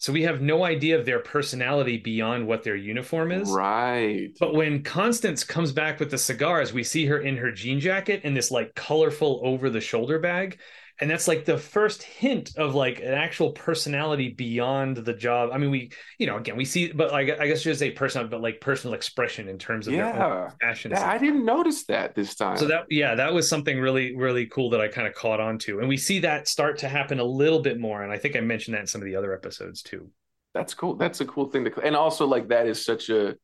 so 0.00 0.14
we 0.14 0.22
have 0.22 0.40
no 0.40 0.64
idea 0.64 0.98
of 0.98 1.04
their 1.04 1.18
personality 1.20 1.98
beyond 1.98 2.46
what 2.46 2.64
their 2.64 2.74
uniform 2.74 3.30
is. 3.30 3.50
right. 3.50 4.30
But 4.40 4.54
when 4.54 4.82
Constance 4.82 5.44
comes 5.44 5.72
back 5.72 6.00
with 6.00 6.10
the 6.10 6.16
cigars, 6.16 6.72
we 6.72 6.82
see 6.82 7.04
her 7.04 7.20
in 7.20 7.36
her 7.36 7.52
jean 7.52 7.80
jacket 7.80 8.22
and 8.24 8.34
this 8.34 8.50
like 8.50 8.74
colorful 8.74 9.42
over 9.44 9.68
the 9.68 9.80
shoulder 9.80 10.18
bag. 10.18 10.58
And 11.00 11.10
that's 11.10 11.26
like 11.26 11.46
the 11.46 11.56
first 11.56 12.02
hint 12.02 12.56
of 12.58 12.74
like 12.74 12.98
an 12.98 13.14
actual 13.14 13.52
personality 13.52 14.28
beyond 14.28 14.98
the 14.98 15.14
job. 15.14 15.50
I 15.52 15.56
mean, 15.58 15.70
we, 15.70 15.92
you 16.18 16.26
know, 16.26 16.36
again, 16.36 16.56
we 16.56 16.66
see, 16.66 16.92
but 16.92 17.10
like, 17.10 17.40
I 17.40 17.46
guess 17.46 17.64
you 17.64 17.70
just 17.70 17.78
say 17.78 17.90
personal, 17.90 18.28
but 18.28 18.42
like 18.42 18.60
personal 18.60 18.92
expression 18.94 19.48
in 19.48 19.56
terms 19.58 19.86
of 19.88 19.94
their 19.94 20.04
Yeah. 20.04 20.50
fashion. 20.60 20.90
Yeah, 20.90 21.08
I 21.08 21.16
didn't 21.16 21.46
notice 21.46 21.84
that 21.86 22.14
this 22.14 22.34
time. 22.34 22.58
So 22.58 22.66
that, 22.66 22.84
yeah, 22.90 23.14
that 23.14 23.32
was 23.32 23.48
something 23.48 23.80
really, 23.80 24.14
really 24.14 24.46
cool 24.46 24.68
that 24.70 24.80
I 24.82 24.88
kind 24.88 25.08
of 25.08 25.14
caught 25.14 25.40
on 25.40 25.58
to. 25.60 25.80
And 25.80 25.88
we 25.88 25.96
see 25.96 26.18
that 26.20 26.48
start 26.48 26.76
to 26.78 26.88
happen 26.88 27.18
a 27.18 27.24
little 27.24 27.62
bit 27.62 27.80
more. 27.80 28.02
And 28.02 28.12
I 28.12 28.18
think 28.18 28.36
I 28.36 28.40
mentioned 28.40 28.74
that 28.74 28.80
in 28.80 28.86
some 28.86 29.00
of 29.00 29.06
the 29.06 29.16
other 29.16 29.32
episodes 29.32 29.82
too. 29.82 30.10
That's 30.52 30.74
cool. 30.74 30.96
That's 30.96 31.22
a 31.22 31.24
cool 31.24 31.48
thing 31.48 31.64
to, 31.64 31.80
and 31.80 31.96
also 31.96 32.26
like 32.26 32.48
that 32.48 32.66
is 32.66 32.84
such 32.84 33.08
a, 33.08 33.36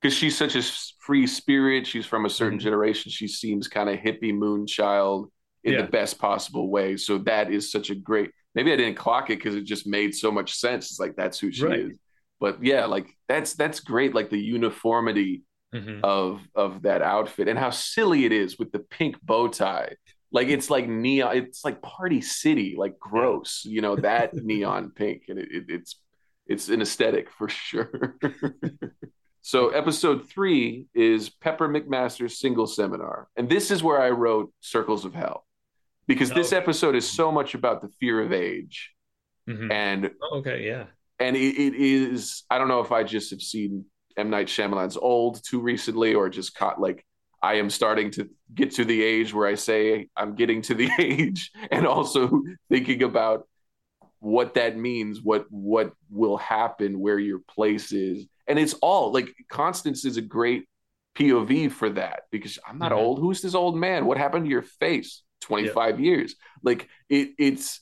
because 0.00 0.16
she's 0.16 0.36
such 0.36 0.54
a 0.54 0.62
free 1.00 1.26
spirit. 1.26 1.86
She's 1.86 2.06
from 2.06 2.26
a 2.26 2.30
certain 2.30 2.58
Mhm. 2.58 2.62
generation. 2.62 3.10
She 3.10 3.26
seems 3.26 3.68
kind 3.68 3.88
of 3.88 3.96
hippie 3.98 4.32
moon 4.34 4.66
child 4.66 5.32
in 5.64 5.74
Yeah. 5.74 5.82
the 5.82 5.88
best 5.88 6.18
possible 6.18 6.70
way. 6.70 6.96
So 6.96 7.18
that 7.18 7.50
is 7.52 7.70
such 7.70 7.90
a 7.90 7.94
great. 7.94 8.30
Maybe 8.54 8.72
I 8.72 8.76
didn't 8.76 8.96
clock 8.96 9.30
it 9.30 9.38
because 9.38 9.54
it 9.54 9.64
just 9.64 9.86
made 9.86 10.14
so 10.14 10.30
much 10.32 10.54
sense. 10.54 10.90
It's 10.90 11.00
like 11.00 11.16
that's 11.16 11.38
who 11.38 11.52
she 11.52 11.64
Right. 11.64 11.78
is. 11.80 11.92
But 12.40 12.64
yeah, 12.64 12.86
like 12.86 13.06
that's 13.28 13.54
that's 13.54 13.80
great. 13.80 14.14
Like 14.14 14.30
the 14.30 14.40
uniformity 14.40 15.42
Mhm. 15.74 16.00
of 16.02 16.40
of 16.54 16.82
that 16.82 17.00
outfit 17.02 17.46
and 17.46 17.58
how 17.58 17.70
silly 17.70 18.24
it 18.24 18.32
is 18.32 18.58
with 18.58 18.72
the 18.72 18.80
pink 18.80 19.20
bow 19.22 19.46
tie. 19.48 19.94
Like 20.32 20.48
it's 20.48 20.70
like 20.70 20.88
neon. 20.88 21.36
It's 21.36 21.64
like 21.64 21.80
Party 21.82 22.20
City. 22.20 22.74
Like 22.76 22.98
gross. 22.98 23.62
You 23.64 23.80
know 23.82 23.96
that 23.96 24.32
neon 24.50 24.90
pink, 24.90 25.24
and 25.28 25.38
it, 25.38 25.48
it, 25.52 25.64
it's 25.68 26.00
it's 26.46 26.68
an 26.70 26.80
aesthetic 26.82 27.30
for 27.30 27.48
sure. 27.48 28.16
so 29.42 29.68
episode 29.70 30.28
three 30.28 30.86
is 30.94 31.28
Pepper 31.30 31.68
McMaster's 31.68 32.38
single 32.40 32.66
seminar, 32.66 33.28
and 33.36 33.48
this 33.48 33.70
is 33.70 33.82
where 33.82 34.00
I 34.00 34.10
wrote 34.10 34.52
Circles 34.60 35.04
of 35.04 35.14
Hell 35.14 35.44
because 36.06 36.30
this 36.30 36.52
episode 36.52 36.94
is 36.96 37.08
so 37.08 37.30
much 37.30 37.54
about 37.54 37.80
the 37.82 37.88
fear 37.88 38.20
of 38.20 38.32
age 38.32 38.92
Mhm. 39.48 39.70
and 39.72 40.10
Oh, 40.22 40.38
okay. 40.38 40.64
Yeah. 40.66 40.86
and 41.18 41.36
it, 41.36 41.56
it 41.58 41.74
is 41.74 42.44
i 42.50 42.58
don't 42.58 42.68
know 42.68 42.80
if 42.80 42.92
i 42.92 43.02
just 43.02 43.30
have 43.30 43.40
seen 43.42 43.84
m 44.16 44.30
night 44.30 44.48
Shyamalan's 44.48 44.96
old 44.96 45.42
too 45.44 45.60
recently 45.60 46.14
or 46.14 46.28
just 46.28 46.54
caught 46.54 46.80
like 46.80 47.04
i 47.42 47.54
am 47.54 47.70
starting 47.70 48.10
to 48.12 48.28
get 48.54 48.72
to 48.72 48.84
the 48.84 49.02
age 49.02 49.32
where 49.32 49.46
i 49.46 49.54
say 49.54 50.08
i'm 50.16 50.34
getting 50.34 50.60
to 50.62 50.74
the 50.74 50.88
age 50.98 51.50
and 51.70 51.86
also 51.86 52.42
thinking 52.68 53.02
about 53.02 53.48
what 54.18 54.54
that 54.54 54.76
means 54.76 55.22
what 55.22 55.46
what 55.50 55.92
will 56.10 56.36
happen 56.36 57.00
where 57.00 57.18
your 57.18 57.38
place 57.48 57.92
is 57.92 58.26
and 58.46 58.58
it's 58.58 58.74
all 58.82 59.12
like 59.12 59.28
constance 59.48 60.04
is 60.04 60.16
a 60.18 60.22
great 60.22 60.64
pov 61.16 61.72
for 61.72 61.88
that 61.90 62.20
because 62.30 62.58
i'm 62.68 62.78
not 62.78 62.92
Mhm. 62.92 62.96
old 62.98 63.18
who's 63.20 63.40
this 63.40 63.54
old 63.54 63.76
man 63.76 64.04
what 64.04 64.18
happened 64.18 64.44
to 64.44 64.50
your 64.50 64.62
face 64.62 65.22
25 65.40 66.00
years 66.00 66.34
like 66.62 66.88
it 67.08 67.30
it's 67.38 67.80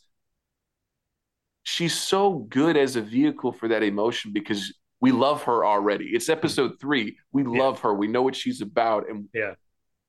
she's 1.68 1.98
so 1.98 2.34
good 2.48 2.78
as 2.78 2.96
a 2.96 3.02
vehicle 3.02 3.52
for 3.52 3.68
that 3.68 3.82
emotion 3.82 4.32
because 4.32 4.72
we 5.00 5.12
love 5.12 5.42
her 5.42 5.66
already. 5.66 6.06
It's 6.06 6.24
mm-hmm. 6.24 6.38
episode 6.38 6.80
three. 6.80 7.18
We 7.30 7.42
Yeah. 7.42 7.62
love 7.62 7.80
her. 7.80 7.94
We 7.94 8.08
know 8.08 8.22
what 8.22 8.34
she's 8.34 8.62
about, 8.62 9.08
and 9.08 9.28
Yeah. 9.34 9.54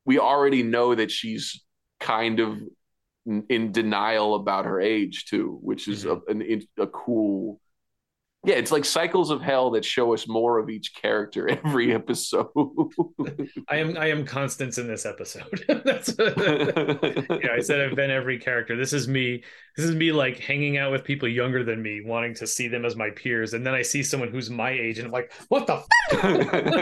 we 0.05 0.19
already 0.19 0.63
know 0.63 0.95
that 0.95 1.11
she's 1.11 1.63
kind 1.99 2.39
of 2.39 2.59
in, 3.25 3.45
in 3.49 3.71
denial 3.71 4.35
about 4.35 4.65
her 4.65 4.79
age 4.79 5.25
too, 5.25 5.59
which 5.61 5.87
is 5.87 6.05
mm-hmm. 6.05 6.41
a, 6.41 6.53
an, 6.53 6.61
a 6.77 6.87
cool. 6.87 7.59
Yeah, 8.45 8.55
it's 8.55 8.71
like 8.71 8.85
cycles 8.85 9.31
of 9.31 9.41
hell 9.41 9.71
that 9.71 9.83
show 9.83 10.13
us 10.13 10.25
more 10.25 10.59
of 10.59 10.69
each 10.69 10.93
character 10.95 11.49
every 11.65 11.93
episode. 11.93 12.47
I 13.67 13.77
am 13.77 13.97
I 13.97 14.07
am 14.07 14.25
Constance 14.25 14.77
in 14.77 14.87
this 14.87 15.05
episode. 15.05 15.65
That's 15.83 16.15
yeah. 16.19 17.51
I 17.53 17.59
said 17.59 17.81
I've 17.81 17.97
been 17.97 18.11
every 18.11 18.39
character. 18.39 18.77
This 18.77 18.93
is 18.93 19.09
me. 19.09 19.43
This 19.75 19.85
is 19.85 19.93
me 19.93 20.13
like 20.13 20.39
hanging 20.39 20.77
out 20.77 20.91
with 20.91 21.03
people 21.03 21.27
younger 21.27 21.65
than 21.65 21.81
me, 21.81 22.01
wanting 22.05 22.33
to 22.35 22.47
see 22.47 22.69
them 22.69 22.85
as 22.85 22.95
my 22.95 23.09
peers, 23.09 23.53
and 23.53 23.65
then 23.67 23.73
I 23.73 23.81
see 23.81 24.03
someone 24.03 24.29
who's 24.29 24.49
my 24.49 24.71
age, 24.71 24.99
and 24.99 25.07
I'm 25.07 25.11
like, 25.11 25.33
"What 25.49 25.67
the? 25.67 25.83
F- 26.13 26.79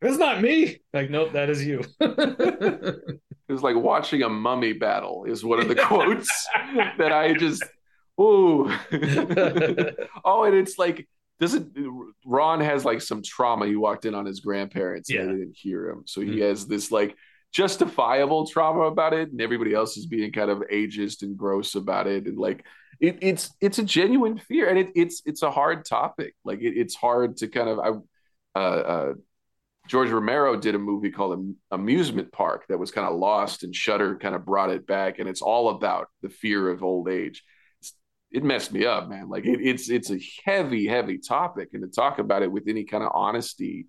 That's 0.00 0.18
not 0.18 0.40
me." 0.40 0.80
Like, 0.92 1.10
nope, 1.10 1.32
that 1.32 1.50
is 1.50 1.64
you. 1.64 1.82
It 2.00 3.52
was 3.52 3.62
like 3.62 3.76
watching 3.76 4.22
a 4.22 4.28
mummy 4.28 4.72
battle 4.72 5.24
is 5.24 5.44
one 5.44 5.60
of 5.60 5.68
the 5.68 5.74
quotes 5.74 6.28
that 6.98 7.12
I 7.12 7.34
just 7.34 7.62
ooh. 8.20 8.70
oh, 10.24 10.44
and 10.44 10.54
it's 10.54 10.78
like 10.78 11.08
doesn't 11.40 11.76
Ron 12.24 12.60
has 12.60 12.84
like 12.84 13.00
some 13.02 13.22
trauma. 13.22 13.66
He 13.66 13.76
walked 13.76 14.04
in 14.04 14.14
on 14.14 14.24
his 14.26 14.40
grandparents 14.40 15.10
and 15.10 15.18
Yeah. 15.18 15.24
they 15.26 15.32
didn't 15.38 15.56
hear 15.56 15.88
him. 15.88 16.04
So 16.06 16.20
he 16.20 16.36
Mhm. 16.36 16.48
has 16.48 16.66
this 16.66 16.90
like 16.92 17.16
justifiable 17.52 18.46
trauma 18.46 18.82
about 18.82 19.12
it, 19.14 19.30
and 19.30 19.40
everybody 19.40 19.74
else 19.74 19.96
is 19.96 20.06
being 20.06 20.32
kind 20.32 20.50
of 20.50 20.58
ageist 20.72 21.22
and 21.22 21.36
gross 21.36 21.74
about 21.74 22.06
it. 22.06 22.26
And 22.26 22.38
like 22.38 22.64
it, 23.00 23.18
it's 23.20 23.50
it's 23.60 23.78
a 23.78 23.84
genuine 23.84 24.38
fear, 24.38 24.68
and 24.68 24.78
it, 24.78 24.90
it's 24.94 25.22
it's 25.26 25.42
a 25.42 25.50
hard 25.50 25.84
topic. 25.84 26.34
Like 26.44 26.60
it, 26.60 26.76
it's 26.76 26.94
hard 26.94 27.36
to 27.38 27.48
kind 27.48 27.68
of 27.68 27.78
I 27.80 28.58
uh, 28.58 28.62
uh 28.62 29.14
George 29.88 30.08
Romero 30.10 30.56
did 30.56 30.74
a 30.74 30.78
movie 30.78 31.10
called 31.10 31.54
Amusement 31.70 32.32
Park 32.32 32.64
that 32.68 32.78
was 32.78 32.90
kind 32.90 33.06
of 33.06 33.16
lost, 33.16 33.64
and 33.64 33.74
Shudder 33.74 34.16
kind 34.16 34.34
of 34.34 34.44
brought 34.46 34.70
it 34.70 34.86
back, 34.86 35.18
and 35.18 35.28
it's 35.28 35.42
all 35.42 35.70
about 35.70 36.08
the 36.22 36.30
fear 36.30 36.70
of 36.70 36.82
old 36.82 37.08
age. 37.08 37.42
It 38.34 38.42
messed 38.42 38.72
me 38.72 38.84
up, 38.84 39.08
man. 39.08 39.28
Like 39.28 39.46
it, 39.46 39.60
it's 39.62 39.88
it's 39.88 40.10
a 40.10 40.18
heavy, 40.44 40.86
heavy 40.86 41.18
topic, 41.18 41.68
and 41.72 41.82
to 41.82 41.88
talk 41.88 42.18
about 42.18 42.42
it 42.42 42.50
with 42.50 42.64
any 42.66 42.84
kind 42.84 43.04
of 43.04 43.12
honesty 43.14 43.86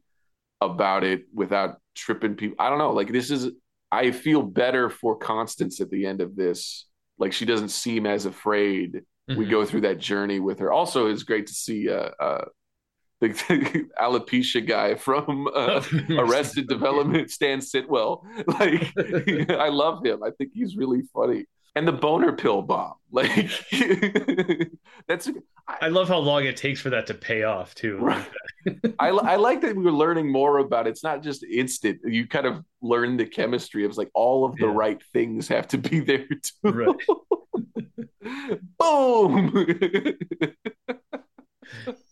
about 0.61 1.03
it 1.03 1.25
without 1.33 1.79
tripping 1.95 2.35
people. 2.35 2.55
I 2.59 2.69
don't 2.69 2.77
know. 2.77 2.93
Like 2.93 3.11
this 3.11 3.31
is, 3.31 3.49
I 3.91 4.11
feel 4.11 4.43
better 4.43 4.89
for 4.89 5.17
Constance 5.17 5.81
at 5.81 5.89
the 5.89 6.05
end 6.05 6.21
of 6.21 6.35
this. 6.35 6.85
Like 7.17 7.33
she 7.33 7.45
doesn't 7.45 7.69
seem 7.69 8.05
as 8.05 8.25
afraid. 8.25 9.01
Mm-hmm. 9.29 9.39
We 9.39 9.45
go 9.47 9.65
through 9.65 9.81
that 9.81 9.97
journey 9.97 10.39
with 10.39 10.59
her. 10.59 10.71
Also, 10.71 11.07
it's 11.07 11.23
great 11.23 11.47
to 11.47 11.53
see 11.53 11.89
uh, 11.89 12.11
uh, 12.19 12.45
the, 13.21 13.29
the 13.29 13.89
alopecia 13.99 14.65
guy 14.65 14.95
from 14.95 15.47
uh, 15.55 15.81
Arrested 16.09 16.67
Development, 16.67 17.31
Stan 17.31 17.59
Sitwell. 17.59 18.23
Like, 18.47 18.93
I 19.49 19.69
love 19.69 20.05
him. 20.05 20.23
I 20.23 20.29
think 20.31 20.51
he's 20.53 20.75
really 20.75 21.01
funny. 21.13 21.45
And 21.75 21.87
the 21.87 21.91
boner 21.91 22.31
pill 22.31 22.61
bomb, 22.61 22.93
like 23.11 23.51
that's. 25.07 25.29
I, 25.67 25.77
I 25.81 25.87
love 25.89 26.07
how 26.07 26.19
long 26.19 26.45
it 26.45 26.55
takes 26.55 26.79
for 26.79 26.89
that 26.91 27.07
to 27.07 27.13
pay 27.13 27.43
off 27.43 27.75
too. 27.75 27.97
Right. 27.97 28.25
I 28.99 29.09
I 29.09 29.35
like 29.35 29.61
that 29.61 29.75
we 29.75 29.83
were 29.83 29.91
learning 29.91 30.31
more 30.31 30.59
about 30.59 30.87
it. 30.87 30.91
It's 30.91 31.03
not 31.03 31.21
just 31.21 31.43
instant. 31.43 31.99
You 32.05 32.27
kind 32.27 32.45
of 32.45 32.63
learn 32.81 33.17
the 33.17 33.25
chemistry. 33.25 33.83
It 33.83 33.87
was 33.87 33.97
like 33.97 34.11
all 34.13 34.45
of 34.45 34.55
the 34.55 34.67
yeah. 34.67 34.73
right 34.73 35.03
things 35.11 35.49
have 35.49 35.67
to 35.69 35.77
be 35.77 35.99
there 35.99 36.27
too. 36.27 36.71
Right. 36.71 36.95
Boom. 38.79 39.53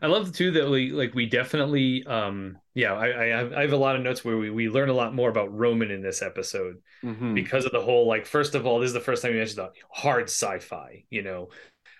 I 0.00 0.06
love 0.06 0.32
too 0.32 0.52
that 0.52 0.68
we 0.68 0.90
like 0.90 1.14
we 1.14 1.26
definitely 1.26 2.04
um 2.06 2.58
yeah 2.74 2.94
I 2.94 3.22
I 3.22 3.26
have, 3.26 3.52
I 3.52 3.60
have 3.62 3.72
a 3.72 3.76
lot 3.76 3.96
of 3.96 4.02
notes 4.02 4.24
where 4.24 4.36
we 4.36 4.50
we 4.50 4.68
learn 4.68 4.88
a 4.88 4.94
lot 4.94 5.14
more 5.14 5.30
about 5.30 5.56
Roman 5.56 5.90
in 5.90 6.02
this 6.02 6.22
episode 6.22 6.76
mm-hmm. 7.02 7.34
because 7.34 7.64
of 7.64 7.72
the 7.72 7.80
whole 7.80 8.06
like 8.06 8.26
first 8.26 8.54
of 8.54 8.66
all 8.66 8.80
this 8.80 8.88
is 8.88 8.94
the 8.94 9.00
first 9.00 9.22
time 9.22 9.32
we 9.32 9.38
mentioned 9.38 9.58
the 9.58 9.72
hard 9.90 10.24
sci-fi 10.24 11.04
you 11.10 11.22
know 11.22 11.48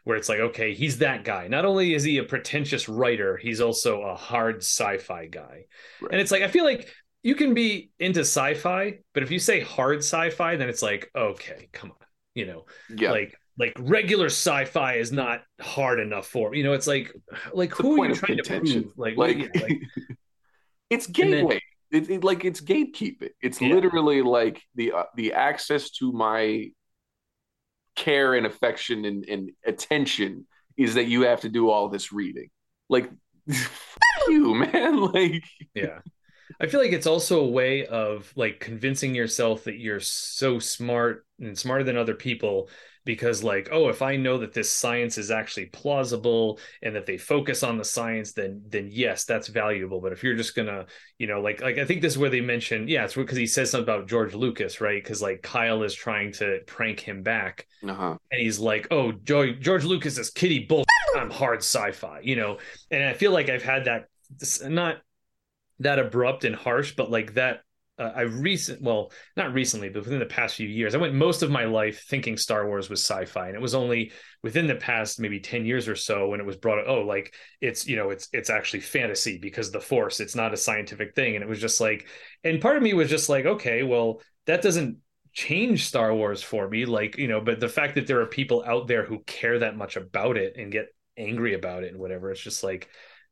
where 0.04 0.16
it's 0.16 0.28
like 0.28 0.40
okay 0.40 0.74
he's 0.74 0.98
that 0.98 1.24
guy 1.24 1.48
not 1.48 1.64
only 1.64 1.94
is 1.94 2.02
he 2.02 2.18
a 2.18 2.24
pretentious 2.24 2.88
writer 2.88 3.36
he's 3.36 3.60
also 3.60 4.02
a 4.02 4.14
hard 4.14 4.58
sci-fi 4.58 5.26
guy 5.26 5.64
right. 6.00 6.12
and 6.12 6.20
it's 6.20 6.30
like 6.30 6.42
I 6.42 6.48
feel 6.48 6.64
like 6.64 6.88
you 7.22 7.34
can 7.34 7.52
be 7.52 7.90
into 7.98 8.20
sci-fi 8.20 8.98
but 9.12 9.22
if 9.22 9.30
you 9.30 9.38
say 9.38 9.60
hard 9.60 9.98
sci-fi 9.98 10.56
then 10.56 10.68
it's 10.68 10.82
like 10.82 11.10
okay 11.14 11.68
come 11.72 11.90
on 11.90 12.06
you 12.34 12.46
know 12.46 12.66
yeah. 12.96 13.10
like 13.10 13.34
like 13.58 13.72
regular 13.78 14.26
sci-fi 14.26 14.94
is 14.94 15.10
not 15.10 15.42
hard 15.60 15.98
enough 15.98 16.26
for 16.26 16.54
you 16.54 16.62
know 16.62 16.72
it's 16.72 16.86
like 16.86 17.12
like 17.52 17.70
it's 17.70 17.80
who 17.80 18.02
are 18.02 18.08
you 18.08 18.14
trying 18.14 18.36
contention. 18.38 18.82
to 18.84 18.88
prove? 18.88 18.98
Like 18.98 19.16
like, 19.16 19.54
like 19.60 19.82
it's 20.90 21.06
gateway. 21.06 21.60
Then, 21.90 22.02
it, 22.02 22.10
it, 22.10 22.24
like 22.24 22.44
it's 22.44 22.60
gatekeeping. 22.60 23.30
It's 23.40 23.60
yeah. 23.60 23.74
literally 23.74 24.22
like 24.22 24.62
the 24.74 24.92
uh, 24.92 25.04
the 25.16 25.32
access 25.32 25.90
to 25.92 26.12
my 26.12 26.70
care 27.96 28.34
and 28.34 28.46
affection 28.46 29.04
and, 29.04 29.24
and 29.28 29.50
attention 29.66 30.46
is 30.76 30.94
that 30.94 31.06
you 31.06 31.22
have 31.22 31.40
to 31.40 31.48
do 31.48 31.68
all 31.68 31.88
this 31.88 32.12
reading. 32.12 32.50
Like 32.88 33.10
you 34.28 34.54
man. 34.54 35.00
Like 35.12 35.44
yeah. 35.74 35.98
I 36.60 36.66
feel 36.66 36.80
like 36.80 36.92
it's 36.92 37.06
also 37.06 37.40
a 37.40 37.48
way 37.48 37.86
of 37.86 38.32
like 38.34 38.58
convincing 38.58 39.14
yourself 39.14 39.64
that 39.64 39.78
you're 39.78 40.00
so 40.00 40.58
smart 40.58 41.24
and 41.40 41.56
smarter 41.56 41.84
than 41.84 41.96
other 41.96 42.14
people 42.14 42.68
because 43.08 43.42
like 43.42 43.70
oh 43.72 43.88
if 43.88 44.02
i 44.02 44.16
know 44.16 44.36
that 44.36 44.52
this 44.52 44.70
science 44.70 45.16
is 45.16 45.30
actually 45.30 45.64
plausible 45.64 46.60
and 46.82 46.94
that 46.94 47.06
they 47.06 47.16
focus 47.16 47.62
on 47.62 47.78
the 47.78 47.84
science 47.84 48.32
then 48.34 48.60
then 48.68 48.86
yes 48.92 49.24
that's 49.24 49.48
valuable. 49.48 49.98
But 49.98 50.12
if 50.12 50.22
you're 50.22 50.36
just 50.36 50.54
gonna 50.54 50.84
you 51.16 51.26
know 51.26 51.40
like 51.40 51.62
like 51.62 51.78
i 51.78 51.86
think 51.86 52.02
this 52.02 52.12
is 52.12 52.18
where 52.18 52.28
they 52.28 52.42
mention 52.42 52.86
yeah 52.86 53.04
it's 53.04 53.14
because 53.14 53.38
he 53.38 53.46
says 53.46 53.70
something 53.70 53.90
about 53.90 54.08
george 54.08 54.34
lucas 54.34 54.82
right? 54.82 55.02
Because 55.02 55.22
like 55.22 55.40
kyle 55.40 55.84
is 55.84 55.94
trying 55.94 56.32
to 56.32 56.60
prank 56.66 57.00
him 57.00 57.22
back. 57.22 57.66
Uh-huh. 57.82 58.18
and 58.30 58.42
he's 58.42 58.58
like 58.58 58.88
oh 58.90 59.12
george, 59.12 59.58
george 59.58 59.84
lucas 59.84 60.18
is 60.18 60.28
kitty 60.28 60.66
bull. 60.66 60.84
I'm 61.16 61.30
hard 61.30 61.60
sci-fi 61.60 62.20
you 62.22 62.36
know? 62.36 62.58
And 62.90 63.02
i 63.02 63.14
feel 63.14 63.32
like 63.32 63.48
i've 63.48 63.62
had 63.62 63.86
that 63.86 64.08
not 64.64 64.98
that 65.78 65.98
abrupt 65.98 66.44
and 66.44 66.54
harsh 66.54 66.94
but 66.94 67.10
like 67.10 67.34
that 67.34 67.62
uh, 67.98 68.12
I 68.14 68.22
recent 68.22 68.82
well 68.82 69.12
not 69.36 69.52
recently 69.52 69.88
but 69.88 70.04
within 70.04 70.18
the 70.18 70.26
past 70.26 70.56
few 70.56 70.68
years 70.68 70.94
I 70.94 70.98
went 70.98 71.14
most 71.14 71.42
of 71.42 71.50
my 71.50 71.64
life 71.64 72.04
thinking 72.08 72.36
Star 72.36 72.66
Wars 72.66 72.88
was 72.88 73.00
sci-fi 73.00 73.48
and 73.48 73.56
it 73.56 73.62
was 73.62 73.74
only 73.74 74.12
within 74.42 74.66
the 74.66 74.74
past 74.76 75.20
maybe 75.20 75.40
10 75.40 75.64
years 75.64 75.88
or 75.88 75.96
so 75.96 76.28
when 76.28 76.40
it 76.40 76.46
was 76.46 76.56
brought 76.56 76.78
up 76.78 76.84
oh 76.88 77.02
like 77.02 77.34
it's 77.60 77.86
you 77.86 77.96
know 77.96 78.10
it's 78.10 78.28
it's 78.32 78.50
actually 78.50 78.80
fantasy 78.80 79.38
because 79.38 79.70
the 79.70 79.80
force 79.80 80.20
it's 80.20 80.36
not 80.36 80.54
a 80.54 80.56
scientific 80.56 81.14
thing 81.14 81.34
and 81.34 81.42
it 81.42 81.48
was 81.48 81.60
just 81.60 81.80
like 81.80 82.06
and 82.44 82.60
part 82.60 82.76
of 82.76 82.82
me 82.82 82.94
was 82.94 83.10
just 83.10 83.28
like 83.28 83.46
okay 83.46 83.82
well 83.82 84.20
that 84.46 84.62
doesn't 84.62 84.98
change 85.32 85.86
Star 85.86 86.14
Wars 86.14 86.42
for 86.42 86.68
me 86.68 86.84
like 86.84 87.16
you 87.18 87.28
know 87.28 87.40
but 87.40 87.60
the 87.60 87.68
fact 87.68 87.94
that 87.94 88.06
there 88.06 88.20
are 88.20 88.26
people 88.26 88.64
out 88.66 88.88
there 88.88 89.04
who 89.04 89.20
care 89.20 89.58
that 89.60 89.76
much 89.76 89.96
about 89.96 90.36
it 90.36 90.56
and 90.56 90.72
get 90.72 90.86
angry 91.16 91.54
about 91.54 91.84
it 91.84 91.92
and 91.92 91.98
whatever 91.98 92.30
it's 92.30 92.40
just 92.40 92.62
like 92.62 92.88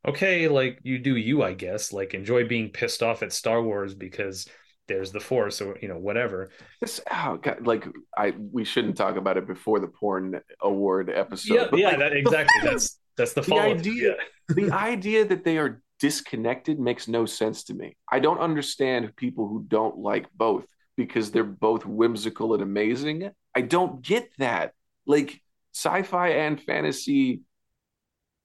okay, 0.07 0.49
like 0.49 0.81
you 0.83 0.99
do 0.99 1.17
you, 1.17 1.43
I 1.43 1.55
guess. 1.55 1.93
Like 1.93 2.15
enjoy 2.15 2.47
being 2.47 2.71
pissed 2.71 3.03
off 3.03 3.23
at 3.23 3.33
Star 3.33 3.63
Wars 3.63 3.95
because 3.95 4.47
there's 4.89 5.13
the 5.13 5.21
force 5.21 5.61
or 5.61 5.79
you 5.81 5.89
know 5.89 5.99
whatever. 5.99 6.51
This 6.81 7.01
oh 7.11 7.39
God, 7.43 7.67
like 7.67 7.87
i 8.17 8.35
we 8.53 8.65
shouldn't 8.65 8.97
talk 8.97 9.17
about 9.17 9.37
it 9.37 9.47
before 9.47 9.81
the 9.81 9.89
porn 9.89 10.41
award 10.63 11.11
episode 11.11 11.55
yeah, 11.55 11.69
yeah 11.73 11.89
like, 11.89 11.99
that, 11.99 12.13
exactly. 12.13 12.61
that's 12.63 12.99
that's 13.17 13.33
the, 13.33 13.43
the 13.43 13.55
idea 13.55 14.17
the 14.49 14.71
idea 14.73 15.25
that 15.25 15.45
they 15.45 15.59
are 15.59 15.83
disconnected 15.99 16.79
makes 16.79 17.09
no 17.09 17.27
sense 17.27 17.65
to 17.65 17.75
me. 17.75 17.97
I 18.11 18.21
don't 18.21 18.39
understand 18.39 19.17
people 19.17 19.49
who 19.49 19.65
don't 19.67 19.99
like 19.99 20.27
both 20.35 20.67
because 20.97 21.31
they're 21.31 21.45
both 21.45 21.87
whimsical 21.87 22.55
and 22.55 22.63
amazing. 22.63 23.31
I 23.55 23.63
don't 23.63 24.03
get 24.03 24.31
that. 24.39 24.73
Like 25.07 25.41
sci-fi 25.75 26.29
and 26.29 26.61
fantasy 26.61 27.41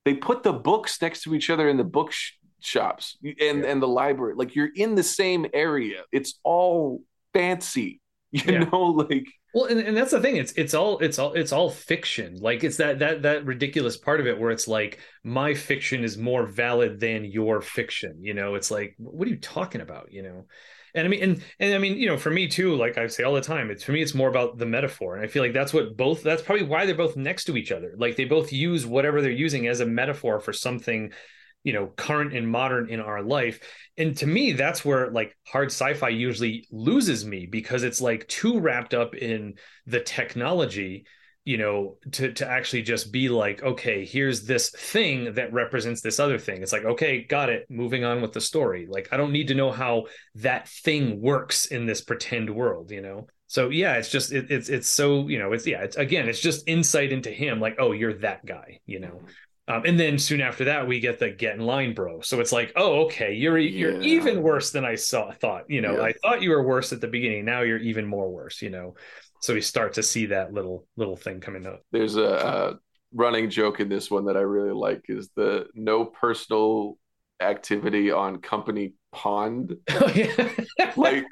they 0.06 0.14
put 0.14 0.44
the 0.44 0.54
books 0.54 1.02
next 1.02 1.24
to 1.24 1.36
each 1.36 1.50
other 1.50 1.70
in 1.70 1.78
the 1.78 1.84
book 1.84 2.12
sh- 2.12 2.34
shops 2.60 3.18
and 3.24 3.36
yeah. 3.38 3.66
and 3.66 3.82
the 3.82 3.88
library. 3.88 4.34
Like 4.36 4.56
you're 4.56 4.72
in 4.76 4.96
the 4.96 5.04
same 5.04 5.46
area. 5.54 6.04
It's 6.12 6.40
all 6.44 7.04
fancy 7.34 8.02
you 8.32 8.44
yeah. 8.46 8.60
know 8.60 8.82
like 8.82 9.28
well 9.54 9.66
and, 9.66 9.80
and 9.80 9.96
that's 9.96 10.12
the 10.12 10.22
thing. 10.22 10.38
It's 10.38 10.54
it's 10.54 10.74
all 10.74 11.00
it's 11.00 11.20
all 11.20 11.34
it's 11.34 11.52
all 11.52 11.70
fiction. 11.70 12.38
Like 12.40 12.64
it's 12.64 12.78
that 12.78 13.00
that 13.00 13.24
that 13.24 13.46
ridiculous 13.46 13.98
part 13.98 14.20
of 14.20 14.28
it 14.28 14.40
where 14.40 14.52
it's 14.52 14.68
like 14.68 15.00
my 15.24 15.54
fiction 15.54 16.04
is 16.04 16.18
more 16.18 16.46
valid 16.46 17.00
than 17.00 17.26
your 17.26 17.62
fiction 17.62 18.24
you 18.24 18.34
know? 18.34 18.56
It's 18.56 18.72
like 18.72 18.96
what 18.98 19.28
are 19.28 19.32
you 19.32 19.38
talking 19.38 19.82
about? 19.82 20.12
You 20.12 20.24
know 20.24 20.46
and 20.94 21.06
I 21.06 21.10
mean, 21.10 21.24
and 21.24 21.44
and 21.60 21.74
I 21.74 21.78
mean, 21.78 21.98
you 21.98 22.08
know, 22.08 22.18
for 22.18 22.30
me 22.30 22.48
too, 22.48 22.76
like 22.76 22.98
I 22.98 23.08
say 23.08 23.24
all 23.24 23.34
the 23.34 23.42
time, 23.42 23.72
it's 23.72 23.84
for 23.84 23.92
me, 23.92 24.02
it's 24.02 24.14
more 24.14 24.30
about 24.30 24.58
the 24.58 24.66
metaphor, 24.66 25.16
and 25.16 25.24
I 25.24 25.28
feel 25.28 25.44
like 25.44 25.54
that's 25.54 25.74
what 25.74 25.96
both. 25.98 26.24
That's 26.24 26.42
probably 26.42 26.66
why 26.66 26.86
they're 26.86 26.96
both 26.96 27.16
next 27.16 27.46
to 27.46 27.58
each 27.58 27.72
other. 27.72 27.94
Like 27.98 28.16
they 28.16 28.26
both 28.26 28.52
use 28.52 28.86
whatever 28.86 29.22
they're 29.22 29.32
using 29.32 29.68
as 29.68 29.80
a 29.80 29.86
metaphor 29.86 30.40
for 30.40 30.54
something, 30.54 31.12
you 31.64 31.74
know, 31.74 31.88
current 31.88 32.34
and 32.34 32.48
modern 32.48 32.90
in 32.90 33.00
our 33.00 33.22
life. 33.22 33.60
And 33.98 34.18
to 34.18 34.28
me, 34.28 34.54
that's 34.54 34.84
where 34.84 35.12
like 35.12 35.38
hard 35.48 35.68
sci-fi 35.68 36.10
usually 36.10 36.68
loses 36.72 37.26
me 37.26 37.46
because 37.46 37.84
it's 37.84 38.02
like 38.02 38.28
too 38.28 38.60
wrapped 38.60 38.94
up 38.94 39.16
in 39.16 39.56
the 39.86 40.02
technology 40.02 41.06
you 41.44 41.58
know 41.58 41.98
to 42.12 42.32
to 42.34 42.48
actually 42.48 42.84
just 42.84 43.12
be 43.12 43.28
like 43.28 43.64
okay 43.64 44.06
here's 44.06 44.44
this 44.44 44.70
thing 44.70 45.34
that 45.34 45.52
represents 45.52 46.02
this 46.02 46.20
other 46.20 46.38
thing. 46.38 46.62
It's 46.62 46.74
like 46.74 46.86
okay 46.86 47.24
got 47.24 47.50
it. 47.50 47.66
Moving 47.70 48.04
on 48.04 48.22
with 48.22 48.34
the 48.34 48.42
story. 48.42 48.86
Like 48.88 49.10
i 49.12 49.18
don't 49.18 49.32
need 49.32 49.48
to 49.48 49.56
know 49.56 49.72
how 49.72 50.06
that 50.36 50.68
thing 50.68 51.20
works 51.20 51.66
in 51.66 51.86
this 51.86 52.02
pretend 52.02 52.50
world 52.50 52.92
you 52.92 53.02
know? 53.02 53.28
So 53.48 53.70
yeah 53.70 53.96
it's 53.96 54.10
just 54.10 54.32
it, 54.32 54.52
it's 54.52 54.70
it's 54.70 54.88
so 54.88 55.28
you 55.28 55.40
know 55.40 55.52
it's 55.54 55.66
yeah 55.66 55.82
it's 55.82 55.96
again 55.96 56.30
it's 56.30 56.40
just 56.40 56.68
insight 56.68 57.12
into 57.12 57.32
him 57.32 57.60
like 57.60 57.78
oh 57.80 57.92
you're 57.92 58.20
that 58.20 58.46
guy 58.46 58.80
you 58.86 59.00
know? 59.00 59.22
Um, 59.68 59.84
and 59.86 60.00
then 60.00 60.20
soon 60.20 60.42
after 60.42 60.66
that 60.66 60.88
we 60.88 61.00
get 61.00 61.18
the 61.18 61.30
get 61.32 61.56
in 61.56 61.62
line 61.62 61.94
bro. 61.94 62.22
So 62.22 62.40
it's 62.40 62.52
like 62.52 62.72
oh 62.76 63.06
okay 63.06 63.34
you're 63.34 63.58
you're 63.58 64.00
yeah. 64.00 64.16
even 64.16 64.44
worse 64.44 64.72
than 64.72 64.86
i 64.86 64.94
saw 64.94 65.32
thought 65.32 65.64
you 65.70 65.82
know? 65.82 65.98
Yeah. 65.98 66.04
i 66.04 66.14
thought 66.22 66.44
you 66.44 66.52
were 66.52 66.62
worse 66.62 66.94
at 66.94 67.02
the 67.02 67.08
beginning. 67.08 67.46
Now 67.46 67.62
you're 67.62 67.80
even 67.80 68.06
more 68.06 68.30
worse 68.30 68.62
you 68.62 68.70
know 68.70 68.94
so 69.42 69.54
we 69.54 69.62
start 69.62 69.94
to 69.94 70.04
see 70.04 70.28
that 70.28 70.54
little 70.54 70.88
little 70.98 71.18
thing 71.18 71.40
coming 71.40 71.66
up 71.66 71.82
there's 71.92 72.16
a, 72.16 72.24
a 72.24 72.80
running 73.14 73.50
joke 73.50 73.80
in 73.80 73.90
this 73.90 74.10
one 74.10 74.26
that 74.26 74.38
i 74.38 74.42
really 74.42 74.72
like 74.72 75.04
is 75.10 75.30
the 75.36 75.68
no 75.74 76.06
personal 76.06 76.98
activity 77.42 78.12
on 78.12 78.38
company 78.38 78.94
pond 79.12 79.76
oh, 79.90 80.12
yeah. 80.16 80.50
like 80.96 81.26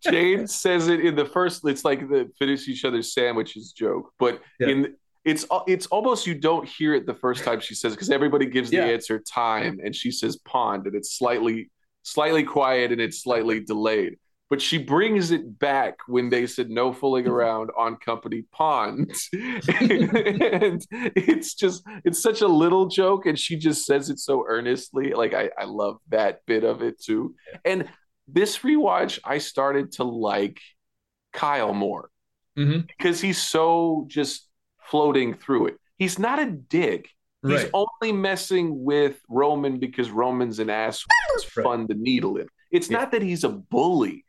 jane 0.00 0.46
says 0.46 0.88
it 0.88 1.00
in 1.00 1.14
the 1.14 1.24
first 1.24 1.66
it's 1.66 1.84
like 1.84 2.08
the 2.08 2.30
finish 2.38 2.68
each 2.68 2.84
other's 2.84 3.14
sandwiches 3.14 3.72
joke 3.72 4.12
but 4.18 4.40
yeah. 4.60 4.68
in 4.68 4.94
it's 5.24 5.46
it's 5.66 5.86
almost 5.86 6.26
you 6.26 6.34
don't 6.34 6.68
hear 6.68 6.94
it 6.94 7.06
the 7.06 7.14
first 7.14 7.44
time 7.44 7.60
she 7.60 7.74
says 7.74 7.92
because 7.92 8.10
everybody 8.10 8.44
gives 8.44 8.70
the 8.70 8.76
yeah. 8.78 8.84
answer 8.84 9.20
time 9.20 9.78
and 9.82 9.94
she 9.94 10.10
says 10.10 10.36
pond 10.38 10.86
and 10.86 10.96
it's 10.96 11.16
slightly 11.16 11.70
slightly 12.02 12.42
quiet 12.42 12.90
and 12.90 13.00
it's 13.00 13.22
slightly 13.22 13.60
delayed 13.60 14.16
but 14.52 14.60
she 14.60 14.76
brings 14.76 15.30
it 15.30 15.58
back 15.58 15.94
when 16.06 16.28
they 16.28 16.46
said 16.46 16.68
no 16.68 16.92
fooling 16.92 17.26
around 17.26 17.70
on 17.76 17.96
company 17.96 18.44
pond 18.52 19.10
and 19.32 20.86
it's 20.92 21.54
just 21.54 21.82
it's 22.04 22.22
such 22.22 22.42
a 22.42 22.46
little 22.46 22.86
joke 22.86 23.24
and 23.24 23.38
she 23.38 23.56
just 23.56 23.86
says 23.86 24.10
it 24.10 24.18
so 24.18 24.44
earnestly 24.46 25.14
like 25.14 25.32
i, 25.32 25.48
I 25.58 25.64
love 25.64 25.96
that 26.10 26.40
bit 26.46 26.64
of 26.64 26.82
it 26.82 27.00
too 27.00 27.34
and 27.64 27.88
this 28.28 28.58
rewatch 28.58 29.18
i 29.24 29.38
started 29.38 29.92
to 29.92 30.04
like 30.04 30.60
kyle 31.32 31.72
more 31.72 32.10
mm-hmm. 32.58 32.80
because 32.86 33.20
he's 33.20 33.40
so 33.42 34.04
just 34.08 34.48
floating 34.92 35.34
through 35.34 35.68
it. 35.68 35.76
He's 35.96 36.18
not 36.18 36.38
a 36.38 36.50
dick. 36.50 37.08
He's 37.46 37.64
Right. 37.64 37.70
only 37.72 38.12
messing 38.12 38.84
with 38.84 39.20
Roman 39.28 39.78
because 39.78 40.10
Roman's 40.10 40.58
an 40.58 40.70
ass. 40.70 41.04
It's 41.34 41.56
Right. 41.56 41.64
fun 41.64 41.88
to 41.88 41.94
needle 41.94 42.36
him. 42.36 42.48
It's 42.70 42.90
Yeah. 42.90 42.98
not 42.98 43.12
that 43.12 43.22
he's 43.22 43.44
a 43.44 43.48
bully. 43.48 44.24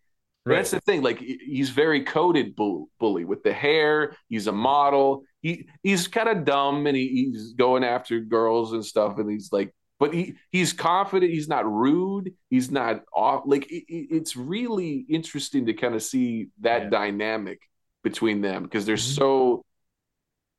Right. 0.45 0.57
That's 0.57 0.71
the 0.71 0.81
thing. 0.81 1.01
Like 1.01 1.19
he's 1.19 1.69
very 1.69 2.03
coded 2.03 2.55
bull, 2.55 2.89
bully 2.99 3.23
with 3.23 3.43
the 3.43 3.53
hair. 3.53 4.15
He's 4.27 4.47
a 4.47 4.51
model. 4.51 5.23
He 5.41 5.69
he's 5.83 6.07
kind 6.09 6.27
of 6.27 6.43
dumb 6.43 6.85
and 6.85 6.97
he, 6.97 7.07
he's 7.31 7.53
going 7.53 7.83
after 7.85 8.19
girls 8.19 8.73
and 8.73 8.85
stuff. 8.85 9.19
And 9.19 9.31
he's 9.31 9.53
like, 9.53 9.73
but 9.99 10.13
he 10.13 10.33
he's 10.51 10.73
confident. 10.73 11.31
He's 11.31 11.47
not 11.47 11.65
rude. 11.71 12.33
He's 12.49 12.69
not 12.71 13.03
off. 13.15 13.43
Like 13.45 13.71
it, 13.71 13.85
it- 13.87 14.07
it's 14.11 14.35
really 14.35 15.05
interesting 15.07 15.67
to 15.67 15.73
kind 15.73 15.95
of 15.95 16.03
see 16.03 16.47
that 16.59 16.83
Yeah. 16.83 16.89
dynamic 16.89 17.61
between 18.03 18.41
them 18.41 18.63
because 18.63 18.85
they're 18.85 18.97
Mhm. 18.97 19.15
so 19.15 19.65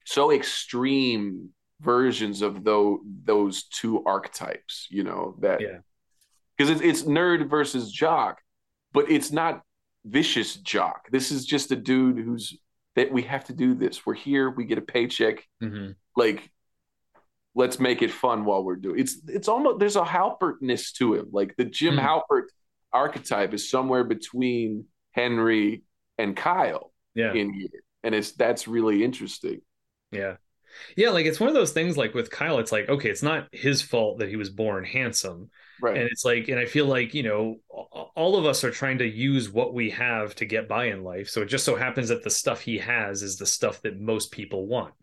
so 0.06 0.30
extreme 0.32 1.50
versions 1.82 2.40
of 2.40 2.64
those 2.64 3.00
those 3.24 3.64
two 3.64 4.02
archetypes. 4.04 4.86
You 4.90 5.04
know 5.04 5.36
that 5.40 5.60
Yeah. 5.60 5.78
because 6.56 6.70
it's, 6.70 6.80
it's 6.80 7.02
nerd 7.02 7.50
versus 7.50 7.92
jock, 7.92 8.40
but 8.94 9.10
it's 9.10 9.30
not 9.30 9.60
vicious 10.04 10.56
jock. 10.56 11.08
This 11.10 11.30
is 11.30 11.46
just 11.46 11.70
a 11.72 11.76
dude 11.76 12.18
who's 12.18 12.56
that 12.96 13.10
we 13.12 13.22
have 13.22 13.44
to 13.46 13.52
do 13.52 13.74
this. 13.74 14.06
We're 14.06 14.14
here, 14.14 14.50
we 14.50 14.64
get 14.66 14.78
a 14.78 14.82
paycheck. 14.82 15.46
Mhm. 15.62 15.96
Like, 16.16 16.50
let's 17.54 17.78
make 17.80 18.02
it 18.02 18.10
fun 18.10 18.44
while 18.44 18.64
we're 18.64 18.74
doing 18.76 18.98
it's 18.98 19.16
it's 19.28 19.46
almost 19.48 19.78
there's 19.78 19.96
a 19.96 20.02
Halpertness 20.02 20.92
to 20.94 21.14
him. 21.14 21.28
Like 21.32 21.54
the 21.56 21.64
Jim 21.64 21.94
Hmm. 21.94 22.00
Halpert 22.00 22.44
archetype 22.92 23.54
is 23.54 23.68
somewhere 23.70 24.04
between 24.04 24.86
Henry 25.12 25.82
and 26.18 26.36
Kyle 26.36 26.92
Yeah. 27.14 27.32
in 27.32 27.52
here. 27.52 27.82
And 28.02 28.14
it's 28.14 28.32
that's 28.32 28.68
really 28.68 29.02
interesting. 29.04 29.60
Yeah. 30.12 30.36
Yeah, 30.96 31.10
like 31.10 31.26
it's 31.26 31.38
one 31.38 31.48
of 31.48 31.54
those 31.54 31.72
things 31.72 31.96
like 31.96 32.14
with 32.14 32.30
Kyle, 32.30 32.58
it's 32.58 32.72
like, 32.72 32.88
okay, 32.88 33.08
it's 33.08 33.22
not 33.22 33.48
his 33.52 33.80
fault 33.82 34.18
that 34.18 34.28
he 34.28 34.36
was 34.36 34.50
born 34.50 34.84
handsome. 34.84 35.50
Right. 35.84 35.98
And 35.98 36.08
it's 36.10 36.24
like, 36.24 36.48
and 36.48 36.58
I 36.58 36.64
feel 36.64 36.86
like, 36.86 37.12
you 37.12 37.22
know, 37.22 37.56
all 37.68 38.36
of 38.36 38.46
us 38.46 38.64
are 38.64 38.70
trying 38.70 38.96
to 38.98 39.06
use 39.06 39.50
what 39.50 39.74
we 39.74 39.90
have 39.90 40.34
to 40.36 40.46
get 40.46 40.66
by 40.66 40.86
in 40.86 41.04
life. 41.04 41.28
So 41.28 41.42
it 41.42 41.46
just 41.46 41.66
so 41.66 41.76
happens 41.76 42.08
that 42.08 42.24
the 42.24 42.30
stuff 42.30 42.62
he 42.62 42.78
has 42.78 43.22
is 43.22 43.36
the 43.36 43.44
stuff 43.44 43.82
that 43.82 44.00
most 44.00 44.32
people 44.32 44.66
want. 44.66 44.94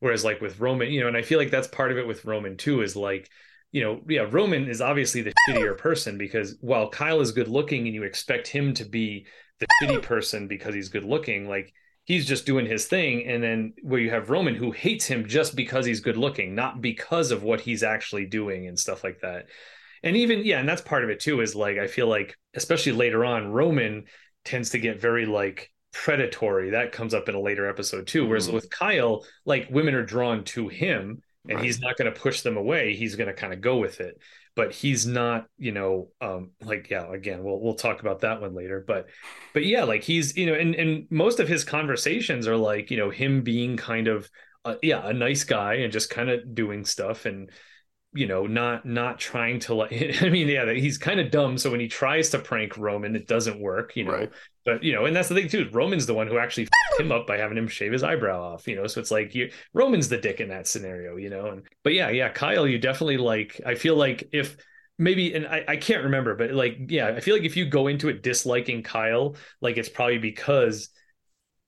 Whereas, 0.00 0.24
like 0.24 0.40
with 0.40 0.60
Roman, 0.60 0.90
you 0.90 1.02
know, 1.02 1.08
and 1.08 1.16
I 1.16 1.20
feel 1.20 1.38
like 1.38 1.50
that's 1.50 1.68
part 1.68 1.92
of 1.92 1.98
it 1.98 2.06
with 2.06 2.24
Roman 2.24 2.56
too, 2.56 2.80
is 2.80 2.96
like, 2.96 3.28
you 3.70 3.82
know, 3.82 4.00
yeah, 4.08 4.26
Roman 4.30 4.66
is 4.66 4.80
obviously 4.80 5.20
the 5.20 5.34
shittier 5.46 5.76
person 5.76 6.16
because 6.16 6.56
while 6.62 6.88
Kyle 6.88 7.20
is 7.20 7.32
good 7.32 7.48
looking 7.48 7.84
and 7.84 7.94
you 7.94 8.04
expect 8.04 8.48
him 8.48 8.72
to 8.74 8.84
be 8.86 9.26
the 9.60 9.66
shitty 9.82 10.00
person 10.00 10.48
because 10.48 10.74
he's 10.74 10.88
good 10.88 11.04
looking, 11.04 11.50
like 11.50 11.70
he's 12.04 12.24
just 12.24 12.46
doing 12.46 12.64
his 12.64 12.86
thing. 12.86 13.26
And 13.26 13.42
then 13.42 13.74
where 13.82 14.00
you 14.00 14.08
have 14.08 14.30
Roman 14.30 14.54
who 14.54 14.70
hates 14.70 15.04
him 15.04 15.28
just 15.28 15.54
because 15.54 15.84
he's 15.84 16.00
good 16.00 16.16
looking, 16.16 16.54
not 16.54 16.80
because 16.80 17.30
of 17.30 17.42
what 17.42 17.60
he's 17.60 17.82
actually 17.82 18.24
doing 18.24 18.66
and 18.68 18.78
stuff 18.78 19.04
like 19.04 19.20
that. 19.20 19.48
And 20.04 20.16
even, 20.16 20.44
yeah, 20.44 20.60
and 20.60 20.68
that's 20.68 20.82
part 20.82 21.02
of 21.02 21.10
it 21.10 21.18
too, 21.18 21.40
is 21.40 21.56
like, 21.56 21.78
I 21.78 21.88
feel 21.88 22.06
like, 22.06 22.36
especially 22.54 22.92
later 22.92 23.24
on, 23.24 23.48
Roman 23.48 24.04
tends 24.44 24.70
to 24.70 24.78
get 24.78 25.00
very 25.00 25.26
like 25.26 25.72
predatory. 25.92 26.70
That 26.70 26.92
comes 26.92 27.14
up 27.14 27.28
in 27.28 27.34
a 27.34 27.40
later 27.40 27.68
episode 27.68 28.06
too. 28.06 28.26
Whereas 28.26 28.48
Mhm. 28.48 28.52
with 28.52 28.70
Kyle, 28.70 29.24
like 29.44 29.68
women 29.70 29.94
are 29.94 30.04
drawn 30.04 30.44
to 30.44 30.68
him 30.68 31.22
and 31.48 31.56
Right. 31.56 31.64
he's 31.64 31.80
not 31.80 31.96
going 31.96 32.12
to 32.12 32.20
push 32.20 32.42
them 32.42 32.56
away. 32.56 32.94
He's 32.94 33.16
going 33.16 33.28
to 33.28 33.34
kind 33.34 33.52
of 33.52 33.60
go 33.60 33.78
with 33.78 34.00
it. 34.00 34.18
But 34.56 34.72
he's 34.72 35.04
not, 35.06 35.46
you 35.58 35.72
know, 35.72 36.10
um, 36.20 36.52
like 36.62 36.88
yeah. 36.88 37.12
Again, 37.12 37.42
we'll 37.42 37.60
we'll 37.60 37.74
talk 37.74 38.00
about 38.00 38.20
that 38.20 38.40
one 38.40 38.54
later. 38.54 38.84
But 38.86 39.08
but 39.52 39.64
yeah, 39.66 39.82
like 39.82 40.04
he's 40.04 40.36
you 40.36 40.46
know, 40.46 40.54
and 40.54 40.76
and 40.76 41.06
most 41.10 41.40
of 41.40 41.48
his 41.48 41.64
conversations 41.64 42.46
are 42.46 42.56
like 42.56 42.90
you 42.92 42.96
know 42.96 43.10
him 43.10 43.42
being 43.42 43.76
kind 43.76 44.06
of 44.06 44.30
uh, 44.64 44.76
yeah 44.80 45.08
a 45.08 45.12
nice 45.12 45.42
guy 45.42 45.74
and 45.74 45.92
just 45.92 46.08
kind 46.08 46.30
of 46.30 46.54
doing 46.54 46.84
stuff 46.84 47.26
and 47.26 47.50
you 48.14 48.26
know 48.26 48.46
not 48.46 48.86
not 48.86 49.18
trying 49.18 49.58
to 49.58 49.74
like 49.74 49.92
i 50.22 50.28
mean 50.28 50.48
yeah 50.48 50.72
he's 50.72 50.96
kind 50.96 51.20
of 51.20 51.30
dumb 51.30 51.58
so 51.58 51.70
when 51.70 51.80
he 51.80 51.88
tries 51.88 52.30
to 52.30 52.38
prank 52.38 52.76
roman 52.78 53.16
it 53.16 53.26
doesn't 53.26 53.60
work 53.60 53.96
you 53.96 54.04
know? 54.04 54.12
Right. 54.12 54.30
but 54.64 54.82
you 54.82 54.92
know 54.92 55.04
and 55.04 55.14
that's 55.14 55.28
the 55.28 55.34
thing 55.34 55.48
too 55.48 55.68
roman's 55.72 56.06
the 56.06 56.14
one 56.14 56.28
who 56.28 56.38
actually 56.38 56.68
him 56.98 57.10
up 57.10 57.26
by 57.26 57.36
having 57.36 57.58
him 57.58 57.66
shave 57.66 57.92
his 57.92 58.04
eyebrow 58.04 58.40
off 58.40 58.68
you 58.68 58.76
know? 58.76 58.86
So 58.86 59.00
it's 59.00 59.10
like 59.10 59.34
you 59.34 59.50
roman's 59.72 60.08
the 60.08 60.16
dick 60.16 60.40
in 60.40 60.48
that 60.48 60.68
scenario 60.68 61.16
you 61.16 61.28
know? 61.28 61.46
And 61.46 61.62
but 61.82 61.92
yeah 61.92 62.10
yeah 62.10 62.28
kyle 62.28 62.66
you 62.66 62.78
definitely 62.78 63.18
like 63.18 63.60
i 63.66 63.74
feel 63.74 63.96
like 63.96 64.28
if 64.32 64.56
maybe 64.96 65.34
and 65.34 65.46
I, 65.46 65.64
I 65.66 65.76
can't 65.76 66.04
remember 66.04 66.36
but 66.36 66.52
like 66.52 66.78
yeah 66.88 67.08
i 67.08 67.20
feel 67.20 67.34
like 67.34 67.44
if 67.44 67.56
you 67.56 67.66
go 67.66 67.88
into 67.88 68.08
it 68.08 68.22
disliking 68.22 68.84
kyle 68.84 69.34
like 69.60 69.76
it's 69.76 69.88
probably 69.88 70.18
because 70.18 70.90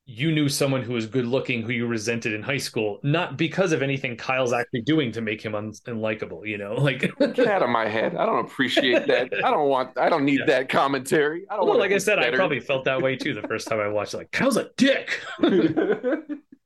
you 0.08 0.30
knew 0.30 0.48
someone 0.48 0.82
who 0.82 0.92
was 0.92 1.06
good 1.06 1.26
looking 1.26 1.62
who 1.62 1.72
you 1.72 1.86
resented 1.86 2.32
in 2.32 2.40
high 2.42 2.56
school, 2.58 3.00
not 3.02 3.36
because 3.36 3.72
of 3.72 3.82
anything 3.82 4.16
Kyle's 4.16 4.52
actually 4.52 4.82
doing 4.82 5.10
to 5.12 5.20
make 5.20 5.42
him 5.44 5.54
un- 5.56 5.72
unlikable, 5.86 6.46
you 6.46 6.58
know? 6.58 6.74
Like, 6.86 7.00
Get 7.34 7.48
out 7.48 7.62
of 7.64 7.70
my 7.70 7.88
head. 7.88 8.14
I 8.14 8.24
don't 8.24 8.44
appreciate 8.44 9.06
that. 9.08 9.32
I 9.44 9.50
don't 9.50 9.68
want 9.68 9.98
I 9.98 10.08
don't 10.08 10.24
need 10.24 10.40
Yeah. 10.40 10.46
that 10.46 10.68
commentary. 10.68 11.44
I 11.50 11.56
don't 11.56 11.68
well, 11.68 11.78
like 11.78 11.90
I 11.90 11.98
said, 11.98 12.20
I 12.20 12.30
probably 12.30 12.60
felt 12.60 12.84
that 12.84 13.02
way 13.02 13.16
too 13.16 13.34
the 13.34 13.42
first 13.42 13.66
time 13.66 13.80
I 13.80 13.88
watched. 13.88 14.14
Like, 14.14 14.30
Kyle's 14.30 14.56
a 14.56 14.70
dick. 14.76 15.20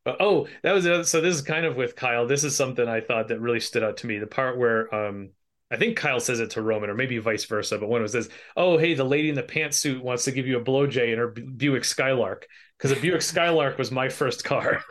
But, 0.03 0.17
oh, 0.21 0.49
that 0.63 0.73
was 0.73 0.85
so. 1.11 1.21
This 1.21 1.35
is 1.35 1.43
kind 1.43 1.67
of 1.67 1.77
with 1.77 1.95
Kyle. 1.95 2.27
This 2.27 2.43
is 2.43 2.57
something 2.57 2.89
I 2.89 3.03
thought 3.03 3.29
that 3.29 3.39
really 3.39 3.61
stood 3.61 3.83
out 3.83 3.99
to 3.99 4.07
me. 4.07 4.19
The 4.19 4.27
part 4.27 4.57
where 4.57 4.93
um, 4.95 5.29
I 5.71 5.77
think 5.77 5.99
Kyle 5.99 6.21
says 6.21 6.41
it 6.41 6.51
to 6.53 6.63
Roman, 6.63 6.89
or 6.89 6.95
maybe 6.95 7.19
vice 7.19 7.45
versa. 7.45 7.77
But 7.77 7.91
one 7.91 8.01
was 8.01 8.13
this: 8.15 8.31
"Oh, 8.57 8.79
hey, 8.79 8.95
the 8.95 9.05
lady 9.05 9.29
in 9.29 9.35
the 9.35 9.43
pantsuit 9.43 10.01
wants 10.01 10.25
to 10.25 10.33
give 10.33 10.47
you 10.47 10.59
a 10.59 10.65
blowjay 10.65 11.13
in 11.13 11.19
her 11.19 11.29
Buick 11.29 11.85
Skylark 11.85 12.47
because 12.81 12.97
a 12.97 13.01
Buick 13.01 13.21
Skylark 13.23 13.77
was 13.79 13.91
my 13.91 14.09
first 14.09 14.45
car." 14.45 14.83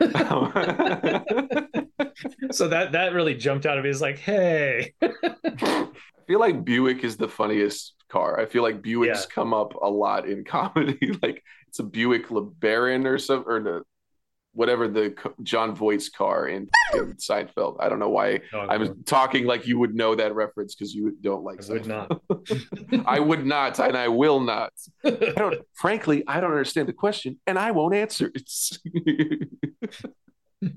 so 2.50 2.68
that 2.68 2.92
that 2.92 3.12
really 3.12 3.34
jumped 3.34 3.66
out 3.66 3.78
of 3.78 3.84
me. 3.84 3.90
It's 3.90 4.00
like, 4.00 4.18
hey, 4.18 4.92
I 5.02 5.88
feel 6.26 6.40
like 6.40 6.64
Buick 6.64 7.04
is 7.04 7.16
the 7.16 7.28
funniest 7.28 7.94
car. 8.08 8.38
I 8.40 8.46
feel 8.46 8.62
like 8.62 8.82
Buicks 8.82 9.06
Yeah. 9.06 9.22
come 9.32 9.54
up 9.54 9.74
a 9.80 9.88
lot 9.88 10.28
in 10.28 10.44
comedy. 10.44 10.98
like 11.22 11.42
it's 11.68 11.78
a 11.78 11.84
Buick 11.84 12.28
LeBaron 12.28 13.06
or 13.06 13.18
something, 13.18 13.50
or 13.50 13.62
the 13.62 13.82
whatever 14.52 14.88
the 14.88 15.14
Jon 15.42 15.74
Voight's 15.74 16.08
car 16.08 16.48
in, 16.48 16.68
in 16.94 17.14
Seinfeld. 17.14 17.76
I 17.80 17.88
don't 17.88 17.98
know 18.00 18.08
why 18.08 18.40
No, 18.52 18.60
I'm 18.60 19.02
talking 19.04 19.46
like 19.46 19.66
you 19.66 19.78
would 19.78 19.94
know 19.94 20.14
that 20.16 20.34
reference 20.34 20.74
because 20.74 20.92
you 20.94 21.16
don't 21.20 21.44
like 21.44 21.60
I 21.68 21.72
would 21.72 21.86
not. 21.86 22.20
I 23.06 23.20
would 23.20 23.46
not, 23.46 23.78
and 23.78 23.96
I 23.96 24.08
will 24.08 24.40
not. 24.40 24.72
I 25.04 25.10
don't. 25.36 25.62
Frankly, 25.74 26.24
I 26.26 26.40
don't 26.40 26.50
understand 26.50 26.88
the 26.88 26.92
question, 26.92 27.38
and 27.46 27.58
I 27.58 27.70
won't 27.70 27.94
answer 27.94 28.30
it. 28.34 28.50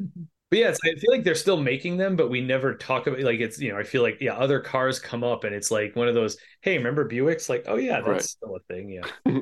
But 0.49 0.59
yeah, 0.59 0.69
I 0.85 0.93
feel 0.99 1.09
like 1.11 1.23
they're 1.23 1.33
still 1.33 1.57
making 1.59 1.97
them, 1.97 2.15
but 2.15 2.29
we 2.29 2.39
never 2.39 2.75
talk 2.75 3.07
about 3.07 3.19
like 3.21 3.39
it's 3.39 3.59
you 3.59 3.71
know 3.73 3.79
I 3.79 3.83
feel 3.83 4.03
like 4.03 4.19
yeah 4.21 4.35
other 4.35 4.59
cars 4.59 4.99
come 4.99 5.23
up 5.23 5.45
and 5.45 5.55
it's 5.55 5.71
like 5.71 5.95
one 5.95 6.07
of 6.07 6.13
those 6.13 6.37
hey 6.61 6.77
remember 6.77 7.09
Buicks 7.09 7.49
like 7.49 7.63
oh 7.67 7.77
yeah 7.77 7.95
that's 8.01 8.07
Right. 8.07 8.21
still 8.21 8.55
a 8.55 8.59
thing 8.71 8.87
yeah 8.89 9.01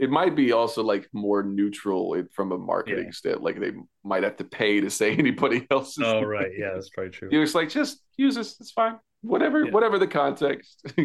it 0.00 0.10
might 0.10 0.34
be 0.36 0.52
also 0.52 0.82
like 0.82 1.08
more 1.12 1.42
neutral 1.42 2.22
from 2.34 2.52
a 2.52 2.58
marketing 2.58 3.06
Yeah. 3.06 3.10
stand. 3.12 3.40
Like 3.40 3.60
they 3.60 3.72
might 4.04 4.22
have 4.22 4.36
to 4.36 4.44
pay 4.44 4.80
to 4.80 4.90
say 4.90 5.12
anybody 5.18 5.66
else's. 5.70 6.04
oh 6.04 6.22
right 6.22 6.50
yeah 6.56 6.72
that's 6.74 6.88
probably 6.90 7.10
true. 7.12 7.30
Buick's 7.30 7.54
like 7.54 7.68
just 7.68 8.02
use 8.16 8.34
this. 8.34 8.60
It's 8.60 8.70
fine. 8.72 8.98
Whatever. 9.22 9.64
Yeah. 9.64 9.70
Whatever 9.72 9.98
the 9.98 10.06
context. 10.06 10.86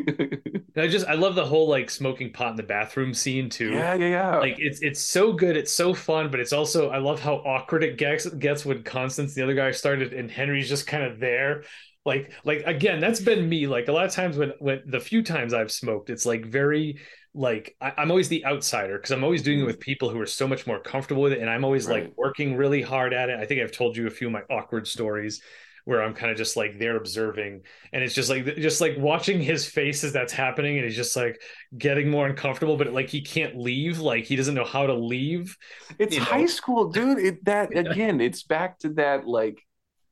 I 0.78 0.88
just 0.88 1.08
I 1.08 1.14
love 1.16 1.34
the 1.36 1.46
whole 1.46 1.68
like 1.68 1.90
smoking 1.90 2.32
pot 2.32 2.52
in 2.52 2.56
the 2.58 2.64
bathroom 2.64 3.14
scene 3.14 3.50
too. 3.50 3.72
yeah, 3.72 3.96
yeah, 3.96 4.08
yeah. 4.08 4.38
Like 4.38 4.58
it's 4.60 4.82
it's 4.82 5.02
so 5.02 5.34
good, 5.34 5.58
it's 5.58 5.74
so 5.74 5.94
fun, 5.94 6.30
but 6.30 6.40
it's 6.40 6.54
also 6.54 6.90
I 6.90 7.00
love 7.00 7.20
how 7.20 7.36
awkward 7.38 7.84
it 7.84 7.98
gets 7.98 8.28
gets 8.30 8.64
when 8.66 8.84
Constance, 8.84 9.34
the 9.34 9.42
other 9.42 9.56
guy, 9.56 9.72
started 9.72 10.14
and 10.14 10.30
Henry's 10.30 10.70
just 10.70 10.86
kind 10.88 11.04
of 11.04 11.20
there. 11.20 11.64
Like 12.06 12.32
like 12.44 12.64
again, 12.66 13.00
that's 13.00 13.22
been 13.22 13.48
me. 13.48 13.66
Like 13.68 13.88
a 13.88 13.92
lot 13.92 14.06
of 14.06 14.12
times 14.12 14.38
when 14.38 14.54
when 14.60 14.82
the 14.86 15.00
few 15.00 15.24
times 15.24 15.54
I've 15.54 15.72
smoked, 15.72 16.10
it's 16.10 16.26
like 16.26 16.46
very 16.46 17.00
like 17.34 17.76
I, 17.80 17.94
I'm 17.98 18.12
always 18.12 18.30
the 18.30 18.46
outsider 18.46 18.98
because 18.98 19.12
I'm 19.12 19.24
always 19.24 19.42
doing 19.42 19.60
it 19.60 19.62
mm-hmm. 19.62 19.68
with 19.68 19.80
people 19.80 20.10
who 20.10 20.20
are 20.20 20.26
so 20.26 20.48
much 20.48 20.68
more 20.68 20.80
comfortable 20.80 21.22
with 21.22 21.34
it, 21.34 21.40
and 21.40 21.50
I'm 21.50 21.64
always 21.64 21.88
like 21.88 22.14
working 22.18 22.56
really 22.56 22.82
hard 22.82 23.14
at 23.14 23.30
it. 23.30 23.40
I 23.40 23.46
think 23.46 23.62
I've 23.62 23.72
told 23.72 23.96
you 23.96 24.08
a 24.08 24.10
few 24.10 24.28
of 24.28 24.34
my 24.34 24.44
awkward 24.50 24.88
stories 24.88 25.42
where 25.86 26.04
I'm 26.04 26.14
kind 26.14 26.32
of 26.32 26.38
just 26.38 26.58
like 26.58 26.78
there 26.78 26.98
observing, 26.98 27.62
and 27.94 28.04
it's 28.04 28.14
just 28.14 28.30
like 28.30 28.46
just 28.58 28.82
like 28.82 28.96
watching 28.98 29.42
his 29.42 29.68
face 29.68 30.04
as 30.04 30.14
that's 30.14 30.34
happening, 30.34 30.78
and 30.78 30.86
he's 30.86 30.96
just 30.96 31.16
like 31.16 31.42
getting 31.78 32.10
more 32.10 32.28
uncomfortable, 32.28 32.76
but 32.78 32.92
like 32.92 33.10
he 33.10 33.22
can't 33.22 33.58
leave, 33.58 34.00
like 34.00 34.26
he 34.26 34.36
doesn't 34.36 34.56
know 34.56 34.66
how 34.66 34.86
to 34.86 34.94
leave. 34.94 35.58
it's 36.00 36.16
you 36.16 36.20
know. 36.20 36.26
high 36.26 36.46
school, 36.46 36.90
dude. 36.90 37.20
It 37.20 37.46
that 37.46 37.76
again. 37.78 38.20
It's 38.20 38.44
back 38.44 38.80
to 38.80 38.90
that. 38.96 39.26
Like 39.26 39.60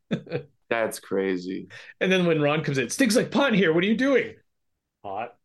that's 0.70 0.99
crazy. 0.99 1.67
And 1.99 2.11
then 2.11 2.26
when 2.26 2.41
Ron 2.41 2.63
comes 2.63 2.78
in, 2.78 2.89
stinks 2.89 3.15
like 3.15 3.30
pot 3.30 3.53
here. 3.53 3.74
What 3.74 3.84
are 3.84 3.88
you 3.88 3.97
doing? 3.97 4.36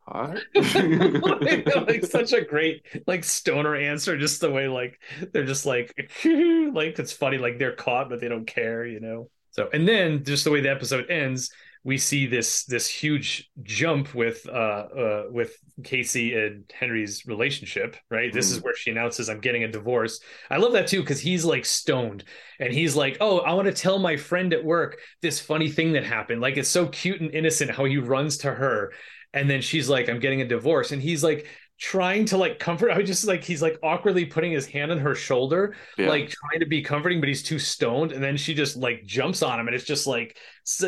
Hot. 0.07 0.39
Like, 0.55 2.05
such 2.05 2.33
a 2.33 2.45
great 2.45 2.85
like 3.07 3.25
stoner 3.25 3.75
answer, 3.75 4.19
just 4.19 4.41
the 4.41 4.51
way 4.51 4.69
like 4.69 5.01
they're 5.33 5.45
just 5.45 5.67
like 5.67 5.95
like 6.25 6.99
it's 6.99 7.13
funny, 7.13 7.39
like 7.39 7.59
they're 7.59 7.75
caught 7.75 8.09
but 8.11 8.21
they 8.21 8.29
don't 8.29 8.47
care, 8.47 8.87
you 8.87 9.01
know. 9.01 9.31
So 9.51 9.69
and 9.73 9.87
then 9.87 10.25
just 10.25 10.45
the 10.45 10.51
way 10.51 10.61
the 10.61 10.71
episode 10.71 11.11
ends, 11.11 11.51
we 11.85 11.97
see 11.97 12.27
this 12.27 12.65
this 12.65 12.87
huge 12.87 13.49
jump 13.63 14.15
with 14.15 14.47
uh, 14.49 14.53
uh 14.53 15.23
with 15.31 15.57
Casey 15.83 16.35
and 16.35 16.65
Henry's 16.73 17.25
relationship, 17.27 17.97
right? 18.11 18.33
This 18.33 18.51
is 18.51 18.63
where 18.63 18.75
she 18.75 18.91
announces 18.91 19.29
I'm 19.31 19.41
getting 19.41 19.65
a 19.65 19.69
divorce. 19.69 20.21
I 20.51 20.57
love 20.57 20.73
that 20.73 20.87
too 20.87 21.01
because 21.01 21.21
he's 21.21 21.45
like 21.45 21.65
stoned 21.65 22.25
and 22.59 22.73
he's 22.73 22.97
like, 22.97 23.19
"Oh, 23.21 23.39
I 23.39 23.55
want 23.55 23.67
to 23.67 23.73
tell 23.73 23.99
my 23.99 24.17
friend 24.17 24.53
at 24.53 24.65
work 24.65 24.99
this 25.23 25.41
funny 25.41 25.69
thing 25.71 25.93
that 25.93 26.05
happened." 26.05 26.41
Like 26.41 26.57
it's 26.57 26.69
so 26.69 26.89
cute 26.89 27.21
and 27.21 27.31
innocent 27.35 27.71
how 27.71 27.85
he 27.85 27.99
runs 27.99 28.39
to 28.39 28.51
her 28.53 28.93
and 29.35 29.49
then 29.51 29.61
she's 29.61 29.89
like, 29.89 30.09
"I'm 30.09 30.20
getting 30.20 30.41
a 30.41 30.47
divorce." 30.47 30.93
And 30.93 31.03
he's 31.03 31.22
like 31.24 31.47
trying 31.76 32.24
to 32.24 32.37
like 32.37 32.61
comfort 32.61 32.93
I 32.93 32.99
was 32.99 33.07
just 33.07 33.24
like 33.26 33.43
he's 33.43 33.61
like 33.61 33.76
awkwardly 33.82 34.24
putting 34.26 34.53
his 34.53 34.64
hand 34.64 34.93
on 34.93 34.99
her 34.99 35.16
shoulder 35.16 35.74
Yeah. 35.99 36.09
like 36.09 36.30
trying 36.30 36.61
to 36.61 36.66
be 36.66 36.82
comforting 36.82 37.18
but 37.20 37.28
he's 37.28 37.43
too 37.43 37.59
stoned 37.59 38.12
and 38.12 38.22
then 38.22 38.37
she 38.37 38.55
just 38.55 38.76
like 38.76 39.05
jumps 39.05 39.43
on 39.43 39.59
him 39.59 39.66
and 39.66 39.74
it's 39.74 39.85
just 39.85 40.07
like 40.07 40.37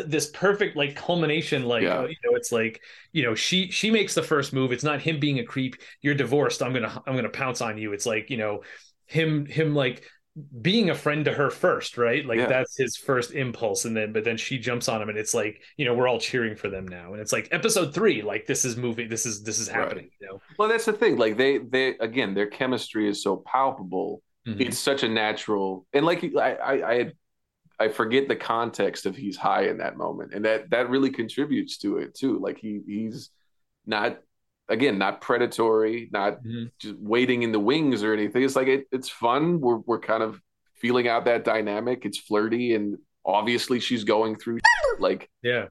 this 0.05 0.27
perfect 0.31 0.77
like 0.77 0.95
culmination 0.95 1.63
like 1.65 1.83
Yeah. 1.83 1.99
uh, 1.99 2.05
you 2.05 2.15
know 2.23 2.35
it's 2.37 2.53
like 2.53 2.81
you 3.11 3.23
know 3.23 3.35
she 3.35 3.69
she 3.69 3.91
makes 3.91 4.15
the 4.15 4.23
first 4.23 4.53
move 4.53 4.71
it's 4.71 4.83
not 4.83 5.01
him 5.01 5.19
being 5.19 5.39
a 5.39 5.43
creep 5.43 5.75
you're 6.01 6.15
divorced 6.15 6.63
i'm 6.63 6.71
gonna 6.71 7.03
i'm 7.05 7.17
gonna 7.17 7.27
pounce 7.29 7.59
on 7.61 7.77
you 7.77 7.91
it's 7.91 8.05
like 8.05 8.29
you 8.29 8.37
know 8.37 8.61
him 9.07 9.45
him 9.45 9.75
like 9.75 10.03
being 10.61 10.89
a 10.91 10.95
friend 10.95 11.25
to 11.25 11.33
her 11.33 11.49
first 11.49 11.97
right 11.97 12.25
like 12.25 12.37
Yeah. 12.37 12.45
that's 12.47 12.77
his 12.77 12.95
first 12.95 13.31
impulse 13.33 13.85
and 13.85 13.97
then 13.97 14.13
but 14.13 14.23
then 14.23 14.37
she 14.37 14.59
jumps 14.59 14.87
on 14.87 15.01
him 15.01 15.09
and 15.09 15.17
it's 15.17 15.33
like 15.33 15.61
you 15.77 15.85
know 15.85 15.95
we're 15.95 16.07
all 16.07 16.19
cheering 16.19 16.55
for 16.55 16.69
them 16.69 16.87
now 16.87 17.13
and 17.13 17.21
it's 17.21 17.31
like 17.33 17.47
episode 17.51 17.93
three 17.93 18.21
like 18.21 18.45
this 18.45 18.63
is 18.63 18.77
moving 18.77 19.09
this 19.09 19.25
is 19.25 19.41
this 19.43 19.57
is 19.59 19.67
Right. 19.69 19.77
happening 19.77 20.09
you 20.21 20.27
know 20.27 20.41
Well, 20.59 20.69
that's 20.69 20.85
the 20.85 20.93
thing. 20.93 21.17
Like 21.17 21.37
they, 21.37 21.57
they 21.57 21.97
again, 21.99 22.33
their 22.33 22.47
chemistry 22.47 23.09
is 23.09 23.21
so 23.23 23.37
palpable. 23.37 24.21
Mhm. 24.47 24.61
It's 24.61 24.77
such 24.79 25.03
a 25.03 25.09
natural, 25.09 25.85
and 25.93 26.05
like 26.05 26.23
I, 26.35 26.53
I, 26.53 26.89
I, 26.91 26.95
had, 26.97 27.13
I 27.79 27.87
forget 27.89 28.27
the 28.27 28.35
context 28.35 29.05
of 29.05 29.15
he's 29.15 29.37
high 29.37 29.63
in 29.67 29.77
that 29.79 29.97
moment, 29.97 30.33
and 30.33 30.45
that 30.45 30.69
that 30.69 30.89
really 30.89 31.09
contributes 31.09 31.77
to 31.79 31.97
it 31.97 32.13
too. 32.15 32.39
Like 32.39 32.57
he, 32.57 32.81
he's 32.87 33.29
not, 33.85 34.19
again, 34.69 34.97
not 34.97 35.21
predatory, 35.21 36.09
not 36.11 36.43
Mhm. 36.43 36.71
just 36.79 36.95
waiting 36.99 37.43
in 37.43 37.51
the 37.51 37.59
wings 37.59 38.03
or 38.03 38.13
anything. 38.13 38.43
It's 38.43 38.55
like 38.55 38.67
it, 38.67 38.87
it's 38.91 39.09
fun. 39.09 39.59
We're 39.61 39.77
we're 39.77 39.99
kind 39.99 40.23
of 40.23 40.41
feeling 40.75 41.07
out 41.07 41.25
that 41.25 41.43
dynamic. 41.43 42.05
It's 42.05 42.17
flirty, 42.17 42.73
and 42.75 42.97
obviously 43.25 43.79
she's 43.79 44.03
going 44.03 44.35
through 44.37 44.59
like 44.99 45.29
yeah 45.43 45.67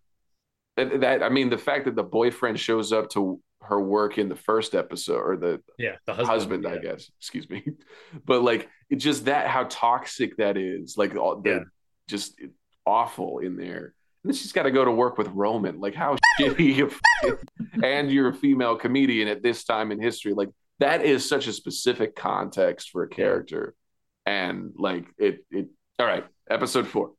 that, 0.77 1.01
that. 1.01 1.23
I 1.23 1.29
mean, 1.29 1.51
the 1.51 1.59
fact 1.59 1.85
that 1.87 1.97
the 1.97 2.03
boyfriend 2.03 2.59
shows 2.61 2.93
up 2.93 3.11
to 3.11 3.41
her 3.63 3.81
work 3.81 4.17
in 4.19 4.29
the 4.29 4.37
first 4.37 4.75
episode 4.75 5.19
or 5.21 5.37
the 5.37 5.61
yeah 5.79 5.97
the 6.07 6.15
husband, 6.15 6.65
husband, 6.65 6.67
I 6.67 6.79
guess. 6.79 7.11
Excuse 7.19 7.49
me, 7.51 7.65
but 8.25 8.43
like 8.43 8.69
it's 8.91 9.03
just 9.05 9.25
that 9.27 9.49
how 9.49 9.65
toxic 9.65 10.37
that 10.37 10.57
is. 10.57 10.97
Like 10.97 11.17
all 11.17 11.41
the 11.41 11.51
Yeah. 11.51 11.59
just 12.09 12.41
awful 12.87 13.39
in 13.41 13.57
there. 13.57 13.95
Then 14.27 14.35
she's 14.35 14.53
got 14.53 14.65
to 14.65 14.73
go 14.73 14.85
to 14.85 14.91
work 14.91 15.19
with 15.19 15.29
Roman. 15.29 15.79
Like 15.79 15.95
how 15.95 16.17
shitty, 16.41 16.93
and 17.83 18.11
you're 18.11 18.29
a 18.29 18.35
female 18.35 18.75
comedian 18.75 19.29
at 19.29 19.43
this 19.43 19.63
time 19.65 19.93
in 19.93 20.01
history. 20.01 20.35
Like 20.35 20.51
that 20.81 21.05
is 21.05 21.29
such 21.29 21.47
a 21.47 21.53
specific 21.53 22.17
context 22.17 22.91
for 22.91 23.05
a 23.05 23.09
character, 23.09 23.75
and 24.25 24.73
like 24.77 25.07
it. 25.17 25.45
It 25.53 25.69
all 25.99 26.07
right. 26.07 26.25
Episode 26.51 26.89
four, 26.89 27.13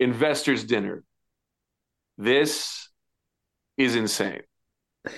investors 0.00 0.64
dinner. 0.64 1.04
This 2.18 2.88
is 3.76 3.94
insane. 3.94 4.42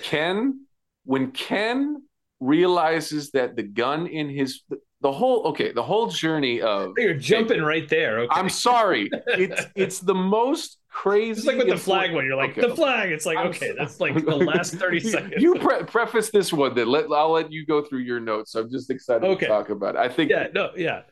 Ken, 0.03 0.67
when 1.05 1.31
Ken 1.31 2.03
realizes 2.39 3.31
that 3.31 3.57
the 3.57 3.63
gun 3.63 4.07
in 4.07 4.29
his 4.29 4.63
the 5.01 5.13
whole 5.13 5.47
okay, 5.49 5.73
the 5.73 5.83
whole 5.83 6.09
journey 6.09 6.61
of 6.61 6.93
You're 6.97 7.15
jumping 7.15 7.63
right 7.63 7.89
there. 7.89 8.21
Okay. 8.21 8.41
I'm 8.41 8.49
sorry, 8.49 9.09
it's 9.29 9.63
it's 9.77 10.01
the 10.01 10.15
most 10.15 10.79
crazy. 10.91 11.39
it's 11.39 11.47
like 11.47 11.57
with 11.59 11.69
the 11.69 11.77
flag 11.77 12.13
when 12.13 12.25
you're 12.25 12.37
like 12.37 12.51
Okay. 12.59 12.67
the 12.69 12.75
flag. 12.75 13.13
It's 13.13 13.25
like 13.27 13.39
I'm 13.39 13.49
okay, 13.49 13.73
that's 13.79 14.01
like 14.01 14.15
the 14.25 14.37
last 14.37 14.75
thirty 14.75 15.01
seconds. 15.01 15.35
You 15.41 15.55
pre- 15.57 15.85
preface 15.85 16.31
this 16.31 16.53
one, 16.53 16.75
then 16.75 16.89
let 16.89 17.07
I'll 17.13 17.31
let 17.31 17.53
you 17.53 17.65
go 17.65 17.83
through 17.83 18.01
your 18.01 18.19
notes. 18.21 18.55
I'm 18.55 18.71
just 18.71 18.91
excited 18.91 19.25
Okay. 19.25 19.47
to 19.47 19.53
talk 19.53 19.71
about 19.71 19.95
it. 19.95 19.99
I 20.01 20.09
think 20.09 20.31
yeah, 20.31 20.49
no, 20.53 20.71
yeah. 20.77 21.03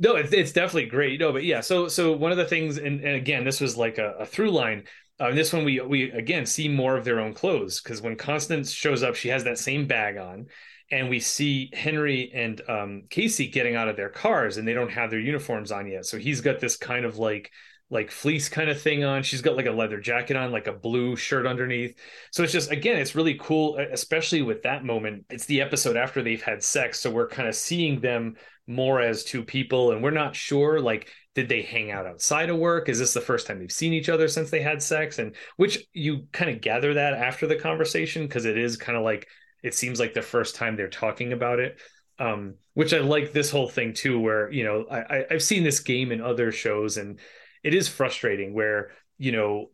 No, 0.00 0.14
it's, 0.14 0.32
it's 0.32 0.52
definitely 0.52 0.86
great. 0.86 1.18
No, 1.18 1.32
but 1.32 1.42
yeah, 1.44 1.60
so 1.60 1.88
so 1.88 2.12
one 2.12 2.30
of 2.30 2.38
the 2.38 2.44
things, 2.44 2.78
and, 2.78 3.00
and 3.00 3.16
again, 3.16 3.44
this 3.44 3.60
was 3.60 3.76
like 3.76 3.98
a, 3.98 4.12
a 4.20 4.26
through 4.26 4.50
line. 4.52 4.84
Uh, 5.20 5.32
this 5.32 5.52
one 5.52 5.64
we 5.64 5.80
we 5.80 6.10
again 6.12 6.46
see 6.46 6.68
more 6.68 6.96
of 6.96 7.04
their 7.04 7.18
own 7.18 7.34
clothes 7.34 7.80
because 7.80 8.00
when 8.00 8.14
Constance 8.16 8.70
shows 8.70 9.02
up, 9.02 9.16
she 9.16 9.28
has 9.28 9.42
that 9.44 9.58
same 9.58 9.86
bag 9.88 10.16
on, 10.16 10.46
and 10.90 11.08
we 11.08 11.20
see 11.20 11.70
Henry 11.72 12.30
and 12.34 12.60
um, 12.68 13.02
Casey 13.10 13.48
getting 13.48 13.76
out 13.76 13.88
of 13.88 13.96
their 13.96 14.08
cars, 14.08 14.56
and 14.56 14.66
they 14.66 14.74
don't 14.74 14.92
have 14.92 15.10
their 15.10 15.20
uniforms 15.20 15.70
on 15.70 15.86
yet. 15.86 16.06
So 16.06 16.18
he's 16.18 16.40
got 16.40 16.60
this 16.60 16.76
kind 16.76 17.04
of 17.04 17.18
like 17.18 17.50
like 17.90 18.10
fleece 18.10 18.48
kind 18.50 18.68
of 18.68 18.80
thing 18.80 19.02
on. 19.02 19.22
She's 19.22 19.40
got 19.40 19.56
like 19.56 19.66
a 19.66 19.72
leather 19.72 19.98
jacket 19.98 20.36
on, 20.36 20.52
like 20.52 20.66
a 20.66 20.72
blue 20.72 21.16
shirt 21.16 21.46
underneath. 21.46 21.98
So 22.32 22.42
it's 22.42 22.52
just 22.52 22.70
again, 22.70 22.98
it's 22.98 23.14
really 23.14 23.38
cool, 23.40 23.78
especially 23.78 24.42
with 24.42 24.62
that 24.62 24.84
moment. 24.84 25.24
It's 25.30 25.46
the 25.46 25.62
episode 25.62 25.96
after 25.96 26.22
they've 26.22 26.42
had 26.42 26.62
sex, 26.62 27.00
so 27.00 27.10
we're 27.10 27.28
kind 27.28 27.48
of 27.48 27.54
seeing 27.54 28.00
them 28.00 28.36
more 28.66 29.00
as 29.00 29.24
two 29.24 29.42
people, 29.42 29.92
and 29.92 30.02
we're 30.02 30.10
not 30.10 30.36
sure 30.36 30.80
like 30.80 31.10
did 31.34 31.48
they 31.48 31.62
hang 31.62 31.92
out 31.92 32.04
outside 32.04 32.50
of 32.50 32.56
work? 32.56 32.88
Is 32.88 32.98
this 32.98 33.14
the 33.14 33.20
first 33.20 33.46
time 33.46 33.60
they've 33.60 33.70
seen 33.70 33.92
each 33.92 34.08
other 34.08 34.26
since 34.26 34.50
they 34.50 34.60
had 34.60 34.82
sex? 34.82 35.20
And 35.20 35.36
which 35.56 35.86
you 35.92 36.26
kind 36.32 36.50
of 36.50 36.60
gather 36.60 36.94
that 36.94 37.14
after 37.14 37.46
the 37.46 37.54
conversation 37.54 38.26
because 38.26 38.44
it 38.44 38.58
is 38.58 38.76
kind 38.76 38.98
of 38.98 39.04
like 39.04 39.28
it 39.62 39.74
seems 39.74 39.98
like 40.00 40.14
the 40.14 40.22
first 40.22 40.54
time 40.54 40.76
they're 40.76 40.88
talking 40.88 41.32
about 41.32 41.58
it. 41.58 41.78
Um, 42.20 42.54
which 42.74 42.92
I 42.92 42.98
like 42.98 43.32
this 43.32 43.50
whole 43.50 43.68
thing 43.68 43.94
too, 43.94 44.18
where 44.18 44.50
you 44.50 44.64
know 44.64 44.86
I, 44.90 45.24
I've 45.30 45.42
seen 45.42 45.62
this 45.62 45.80
game 45.80 46.10
in 46.10 46.20
other 46.20 46.50
shows 46.50 46.96
and 46.96 47.20
it 47.62 47.74
is 47.74 47.88
frustrating 47.88 48.54
where 48.54 48.90
you 49.18 49.32
know 49.32 49.70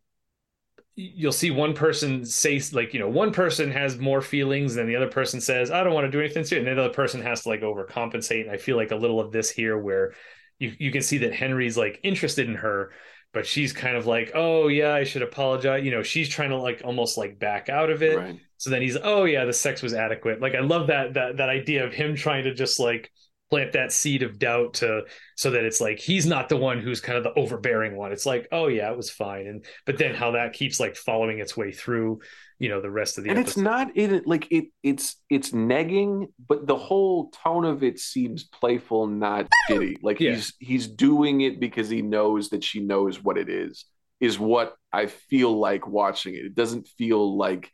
you'll 0.97 1.32
see 1.32 1.51
one 1.51 1.74
person 1.74 2.24
say 2.24 2.61
like 2.72 2.95
you 2.95 3.01
know 3.01 3.09
one 3.09 3.32
person 3.32 3.70
has 3.70 3.99
more 3.99 4.20
feelings 4.20 4.74
than 4.74 4.87
the 4.87 4.95
other 4.95 5.09
person 5.09 5.41
says 5.41 5.70
i 5.70 5.82
don't 5.82 5.93
want 5.93 6.05
to 6.05 6.11
do 6.11 6.20
anything 6.20 6.45
to 6.45 6.55
it 6.55 6.59
and 6.59 6.68
then 6.68 6.76
the 6.76 6.85
other 6.85 6.95
person 6.95 7.20
has 7.20 7.43
to 7.43 7.49
like 7.49 7.62
overcompensate 7.62 8.43
and 8.43 8.51
i 8.51 8.57
feel 8.57 8.76
like 8.76 8.93
a 8.93 8.97
little 8.97 9.20
of 9.20 9.32
this 9.32 9.51
here 9.51 9.76
where 9.76 10.12
you, 10.59 10.72
you 10.78 10.93
can 10.93 11.03
see 11.03 11.18
that 11.18 11.35
henry's 11.35 11.76
like 11.76 11.99
interested 12.05 12.49
in 12.49 12.55
her 12.55 12.93
but 13.32 13.45
she's 13.45 13.72
kind 13.72 13.97
of 13.97 14.07
like 14.07 14.30
oh 14.35 14.68
yeah 14.68 14.95
i 14.95 15.03
should 15.03 15.22
apologize 15.22 15.85
you 15.85 15.91
know 15.91 16.03
she's 16.03 16.28
trying 16.28 16.51
to 16.51 16.57
like 16.57 16.82
almost 16.85 17.18
like 17.18 17.41
back 17.41 17.68
out 17.68 17.91
of 17.91 18.03
it 18.03 18.16
right. 18.16 18.41
So 18.59 18.70
then 18.70 18.82
he's 18.82 18.96
oh 19.02 19.24
yeah 19.24 19.44
the 19.44 19.52
sex 19.52 19.82
was 19.82 19.94
adequate. 19.94 20.40
Like 20.40 20.55
i 20.55 20.61
love 20.61 20.88
that 20.88 21.14
that 21.14 21.36
that 21.38 21.48
idea 21.48 21.84
of 21.86 21.92
him 21.92 22.14
trying 22.14 22.44
to 22.44 22.55
just 22.55 22.78
like 22.80 23.11
plant 23.50 23.72
that 23.72 23.92
seed 23.92 24.22
of 24.22 24.38
doubt 24.38 24.74
to 24.74 25.02
so 25.36 25.50
that 25.50 25.64
it's 25.64 25.80
like 25.80 25.98
he's 25.98 26.24
not 26.26 26.48
the 26.48 26.57
one 26.57 26.80
who's 26.80 27.00
kind 27.00 27.18
of 27.18 27.24
the 27.24 27.34
overbearing 27.38 27.94
one. 27.96 28.11
It's 28.12 28.26
like 28.26 28.48
oh 28.52 28.68
yeah 28.68 28.90
it 28.90 28.96
was 28.96 29.11
fine. 29.11 29.46
And 29.46 29.64
but 29.86 29.98
then 29.98 30.14
how 30.14 30.32
that 30.32 30.52
keeps 30.55 30.80
like 30.80 30.96
following 30.96 31.38
its 31.40 31.57
way 31.57 31.70
through 31.72 32.20
you 32.61 32.68
know 32.68 32.80
the 32.80 32.90
rest 32.90 33.18
of 33.18 33.24
the 33.24 33.30
and 33.30 33.38
it's 33.38 33.57
not 33.57 33.96
in 33.96 34.14
it 34.14 34.26
like 34.28 34.46
it 34.50 34.66
it's 34.82 35.16
it's 35.28 35.50
negging 35.50 36.28
but 36.48 36.68
the 36.68 36.76
whole 36.76 37.30
tone 37.30 37.64
of 37.64 37.82
it 37.82 37.98
seems 37.98 38.44
playful 38.44 39.09
not 39.09 39.48
shitty 39.68 39.96
like 40.05 40.20
Yeah. 40.20 40.34
he's 40.36 40.55
he's 40.61 40.86
doing 40.88 41.40
it 41.40 41.59
because 41.59 41.88
he 41.88 42.00
knows 42.00 42.50
that 42.50 42.62
she 42.62 42.78
knows 42.80 43.20
what 43.22 43.36
it 43.38 43.48
is 43.48 43.84
is 44.20 44.38
what 44.38 44.76
i 44.92 45.07
feel 45.07 45.59
like 45.59 45.86
watching 45.88 46.34
it. 46.34 46.44
It 46.46 46.55
doesn't 46.55 46.86
feel 46.96 47.36
like 47.36 47.70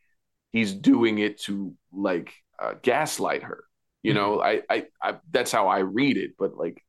he's 0.52 0.72
doing 0.72 1.18
it 1.18 1.40
to 1.42 1.74
like 1.92 2.32
uh, 2.62 2.74
gaslight 2.82 3.42
her 3.42 3.64
you 4.02 4.14
know 4.14 4.40
I, 4.40 4.62
I 4.68 4.86
i 5.02 5.16
that's 5.30 5.52
how 5.52 5.68
i 5.68 5.78
read 5.80 6.16
it 6.16 6.32
but 6.38 6.54
like 6.56 6.82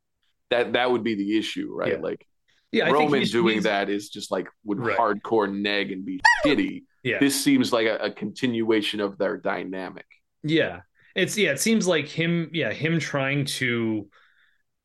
that 0.50 0.74
that 0.74 0.92
would 0.92 1.04
be 1.04 1.16
the 1.16 1.38
issue 1.38 1.70
right 1.74 1.94
Yeah. 1.94 2.00
like 2.00 2.26
yeah 2.72 2.84
I 2.84 2.88
think 2.88 2.98
roman 3.00 3.20
he's- 3.20 3.32
doing 3.32 3.54
he's- 3.54 3.64
that 3.66 3.90
is 3.90 4.10
just 4.10 4.32
like 4.32 4.48
would 4.66 4.80
Right. 4.80 4.98
hardcore 4.98 5.52
neg 5.52 5.92
and 5.92 6.06
be 6.06 6.20
shitty 6.46 6.84
yeah 7.04 7.20
this 7.20 7.42
seems 7.44 7.72
like 7.74 7.88
a, 7.88 7.98
a 7.98 8.12
continuation 8.12 9.00
of 9.02 9.18
their 9.18 9.38
dynamic. 9.38 10.06
Yeah. 10.44 10.82
It's 11.16 11.38
yeah, 11.38 11.52
it 11.52 11.60
seems 11.60 11.88
like 11.88 12.08
him, 12.08 12.50
yeah, 12.54 12.72
him 12.72 12.98
trying 13.00 13.44
to 13.60 14.08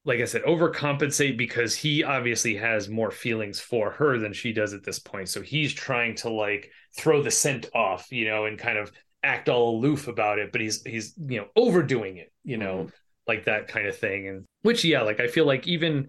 like 0.05 0.21
I 0.21 0.25
said, 0.25 0.43
overcompensate 0.43 1.37
because 1.37 1.75
he 1.75 2.03
obviously 2.05 2.57
has 2.57 2.89
more 2.89 3.11
feelings 3.11 3.61
for 3.61 3.91
her 3.91 4.19
than 4.19 4.33
she 4.33 4.53
does 4.53 4.73
at 4.73 4.83
this 4.85 4.99
point. 4.99 5.29
So 5.29 5.41
he's 5.43 5.73
trying 5.73 6.15
to 6.17 6.31
like 6.31 6.71
throw 6.97 7.23
the 7.23 7.31
scent 7.31 7.67
off, 7.75 8.11
you 8.11 8.27
know, 8.27 8.47
and 8.47 8.59
kind 8.59 8.79
of 8.79 8.91
act 9.23 9.49
all 9.49 9.77
aloof 9.77 10.09
about 10.09 10.39
it, 10.39 10.53
but 10.53 10.61
he's 10.61 10.83
he's, 10.85 11.15
you 11.29 11.39
know, 11.41 11.47
overdoing 11.57 12.17
it, 12.19 12.33
you 12.45 12.57
know, 12.57 12.85
Mhm. 12.87 12.93
like 13.27 13.45
that 13.47 13.69
kind 13.69 13.87
of 13.89 13.97
thing. 13.99 14.29
And 14.29 14.45
which 14.63 14.85
yeah, 14.85 15.03
like 15.03 15.21
I 15.21 15.29
feel 15.29 15.47
like 15.47 15.67
even 15.67 16.09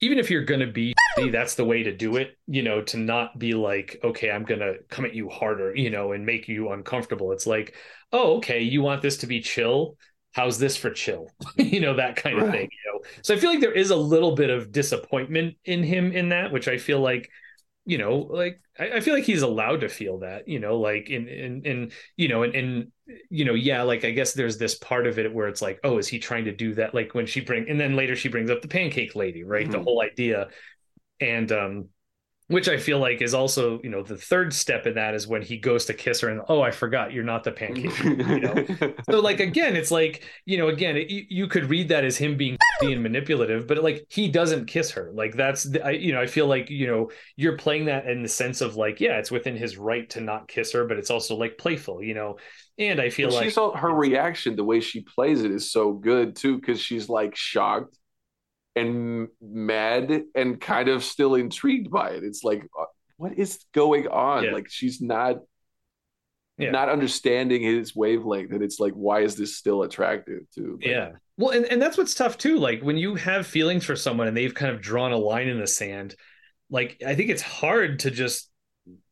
even 0.00 0.18
if 0.18 0.30
you're 0.30 0.44
going 0.44 0.60
to 0.60 0.66
be 0.72 0.94
that's 1.32 1.56
the 1.56 1.64
way 1.64 1.82
to 1.82 1.96
do 1.96 2.14
it 2.14 2.36
you 2.46 2.62
know 2.62 2.80
to 2.80 2.96
not 2.96 3.36
be 3.40 3.52
like 3.52 3.98
okay 4.04 4.30
i'm 4.30 4.44
going 4.44 4.60
to 4.60 4.74
come 4.88 5.04
at 5.04 5.14
you 5.14 5.28
harder 5.28 5.74
you 5.74 5.90
know 5.90 6.12
and 6.12 6.24
make 6.24 6.46
you 6.46 6.70
uncomfortable. 6.70 7.32
It's 7.32 7.46
like 7.46 7.74
oh 8.12 8.36
okay 8.36 8.60
you 8.62 8.82
want 8.82 9.02
this 9.02 9.16
to 9.18 9.26
be 9.26 9.40
chill? 9.40 9.96
How's 10.32 10.58
this 10.60 10.76
for 10.76 10.90
chill? 10.90 11.32
You 11.56 11.80
know 11.80 11.96
that 11.96 12.14
kind 12.14 12.38
of 12.38 12.50
thing 12.52 12.68
you 12.70 12.92
know? 12.92 13.00
So 13.22 13.34
i 13.34 13.38
feel 13.38 13.50
like 13.50 13.60
there 13.60 13.72
is 13.72 13.90
a 13.90 13.96
little 13.96 14.36
bit 14.36 14.50
of 14.50 14.70
disappointment 14.70 15.56
in 15.64 15.82
him 15.82 16.12
in 16.12 16.28
that 16.28 16.52
which 16.52 16.68
i 16.68 16.78
feel 16.78 17.00
like 17.00 17.28
you 17.88 17.96
know 17.96 18.18
like 18.18 18.60
I, 18.78 18.90
I 18.96 19.00
feel 19.00 19.14
like 19.14 19.24
he's 19.24 19.40
allowed 19.40 19.80
to 19.80 19.88
feel 19.88 20.18
that 20.18 20.46
you 20.46 20.60
know 20.60 20.78
like 20.78 21.08
in 21.08 21.26
in 21.26 21.62
in 21.64 21.90
you 22.18 22.28
know 22.28 22.42
and 22.42 22.54
and 22.54 22.92
you 23.30 23.46
know 23.46 23.54
yeah 23.54 23.82
like 23.82 24.04
i 24.04 24.10
guess 24.10 24.34
there's 24.34 24.58
this 24.58 24.74
part 24.74 25.06
of 25.06 25.18
it 25.18 25.32
where 25.32 25.48
it's 25.48 25.62
like 25.62 25.80
oh 25.84 25.96
is 25.96 26.06
he 26.06 26.18
trying 26.18 26.44
to 26.44 26.52
do 26.54 26.74
that 26.74 26.94
like 26.94 27.14
when 27.14 27.24
she 27.24 27.40
bring 27.40 27.66
and 27.70 27.80
then 27.80 27.96
later 27.96 28.14
she 28.14 28.28
brings 28.28 28.50
up 28.50 28.60
the 28.60 28.68
pancake 28.68 29.16
lady 29.16 29.42
right 29.42 29.70
the 29.70 29.78
Mhm. 29.78 29.84
whole 29.84 30.02
idea 30.02 30.48
and 31.20 31.50
um 31.52 31.86
which 32.48 32.68
I 32.68 32.78
feel 32.78 32.98
like 32.98 33.20
is 33.20 33.34
also, 33.34 33.78
you 33.82 33.90
know, 33.90 34.02
the 34.02 34.16
third 34.16 34.54
step 34.54 34.86
in 34.86 34.94
that 34.94 35.14
is 35.14 35.26
when 35.26 35.42
he 35.42 35.58
goes 35.58 35.84
to 35.84 35.92
kiss 35.94 36.20
her 36.22 36.30
and 36.30 36.40
oh, 36.48 36.62
I 36.62 36.70
forgot 36.70 37.12
you're 37.12 37.22
not 37.22 37.44
the 37.44 37.52
pancake. 37.52 37.98
you 38.02 38.40
know? 38.40 38.66
so 39.10 39.20
like 39.20 39.40
again, 39.40 39.76
it's 39.76 39.90
like 39.90 40.24
you 40.46 40.56
know, 40.56 40.68
again, 40.68 40.96
it, 40.96 41.10
you 41.10 41.46
could 41.46 41.68
read 41.68 41.88
that 41.90 42.04
as 42.06 42.16
him 42.16 42.38
being 42.38 42.56
being 42.78 43.02
manipulative, 43.02 43.66
but 43.66 43.82
like 43.82 44.06
he 44.08 44.28
doesn't 44.28 44.66
kiss 44.66 44.92
her. 44.92 45.10
Like 45.14 45.34
that's 45.34 45.64
the, 45.64 45.84
I, 45.84 45.90
you 45.92 46.12
know, 46.12 46.20
I 46.20 46.26
feel 46.26 46.46
like 46.46 46.70
you 46.70 46.86
know 46.86 47.10
you're 47.36 47.56
playing 47.58 47.86
that 47.86 48.06
in 48.08 48.22
the 48.22 48.28
sense 48.28 48.60
of 48.60 48.76
like 48.76 49.00
yeah, 49.00 49.18
it's 49.18 49.30
within 49.30 49.56
his 49.56 49.76
right 49.76 50.08
to 50.10 50.20
not 50.20 50.48
kiss 50.48 50.72
her, 50.72 50.86
but 50.86 50.98
it's 50.98 51.10
also 51.10 51.36
like 51.36 51.58
playful, 51.58 52.02
you 52.02 52.14
know. 52.14 52.38
And 52.78 53.00
I 53.00 53.10
feel 53.10 53.28
And 53.28 53.34
like 53.34 53.56
all, 53.58 53.76
her 53.76 53.90
reaction, 53.92 54.56
the 54.56 54.64
way 54.64 54.80
she 54.80 55.00
plays 55.02 55.42
it 55.42 55.50
is 55.50 55.70
so 55.72 55.92
good 55.92 56.36
too, 56.36 56.58
because 56.58 56.80
she's 56.80 57.08
like 57.08 57.34
shocked 57.36 57.98
and 58.76 59.28
mad 59.42 60.24
and 60.34 60.60
kind 60.60 60.88
of 60.88 61.04
still 61.04 61.36
intrigued 61.36 61.90
by 61.90 62.10
it. 62.10 62.24
It's 62.24 62.44
like, 62.44 62.64
uh, 62.78 62.86
what 63.16 63.38
is 63.38 63.64
going 63.74 64.08
on? 64.08 64.44
Yeah. 64.44 64.52
Like 64.52 64.70
she's 64.70 65.00
not 65.00 65.38
Yeah. 66.58 66.70
not 66.70 66.88
understanding 66.88 67.62
his 67.62 67.94
wavelength, 67.94 68.52
and 68.52 68.62
it's 68.62 68.80
like, 68.80 68.92
why 68.94 69.20
is 69.20 69.36
this 69.36 69.56
still 69.56 69.82
attractive 69.82 70.42
to? 70.56 70.80
like, 70.82 70.90
Yeah. 70.90 71.10
Well, 71.38 71.50
and, 71.50 71.66
and 71.66 71.80
that's 71.80 71.96
what's 71.96 72.14
tough 72.14 72.36
too. 72.38 72.58
Like 72.58 72.82
when 72.82 72.98
you 72.98 73.14
have 73.16 73.46
feelings 73.46 73.84
for 73.86 73.96
someone 73.96 74.28
and 74.28 74.36
they've 74.36 74.54
kind 74.54 74.74
of 74.74 74.82
drawn 74.82 75.12
a 75.12 75.18
line 75.18 75.48
in 75.48 75.58
the 75.60 75.66
sand, 75.68 76.16
like 76.70 77.02
I 77.06 77.14
think 77.14 77.30
it's 77.30 77.42
hard 77.42 78.00
to 78.00 78.10
just 78.10 78.50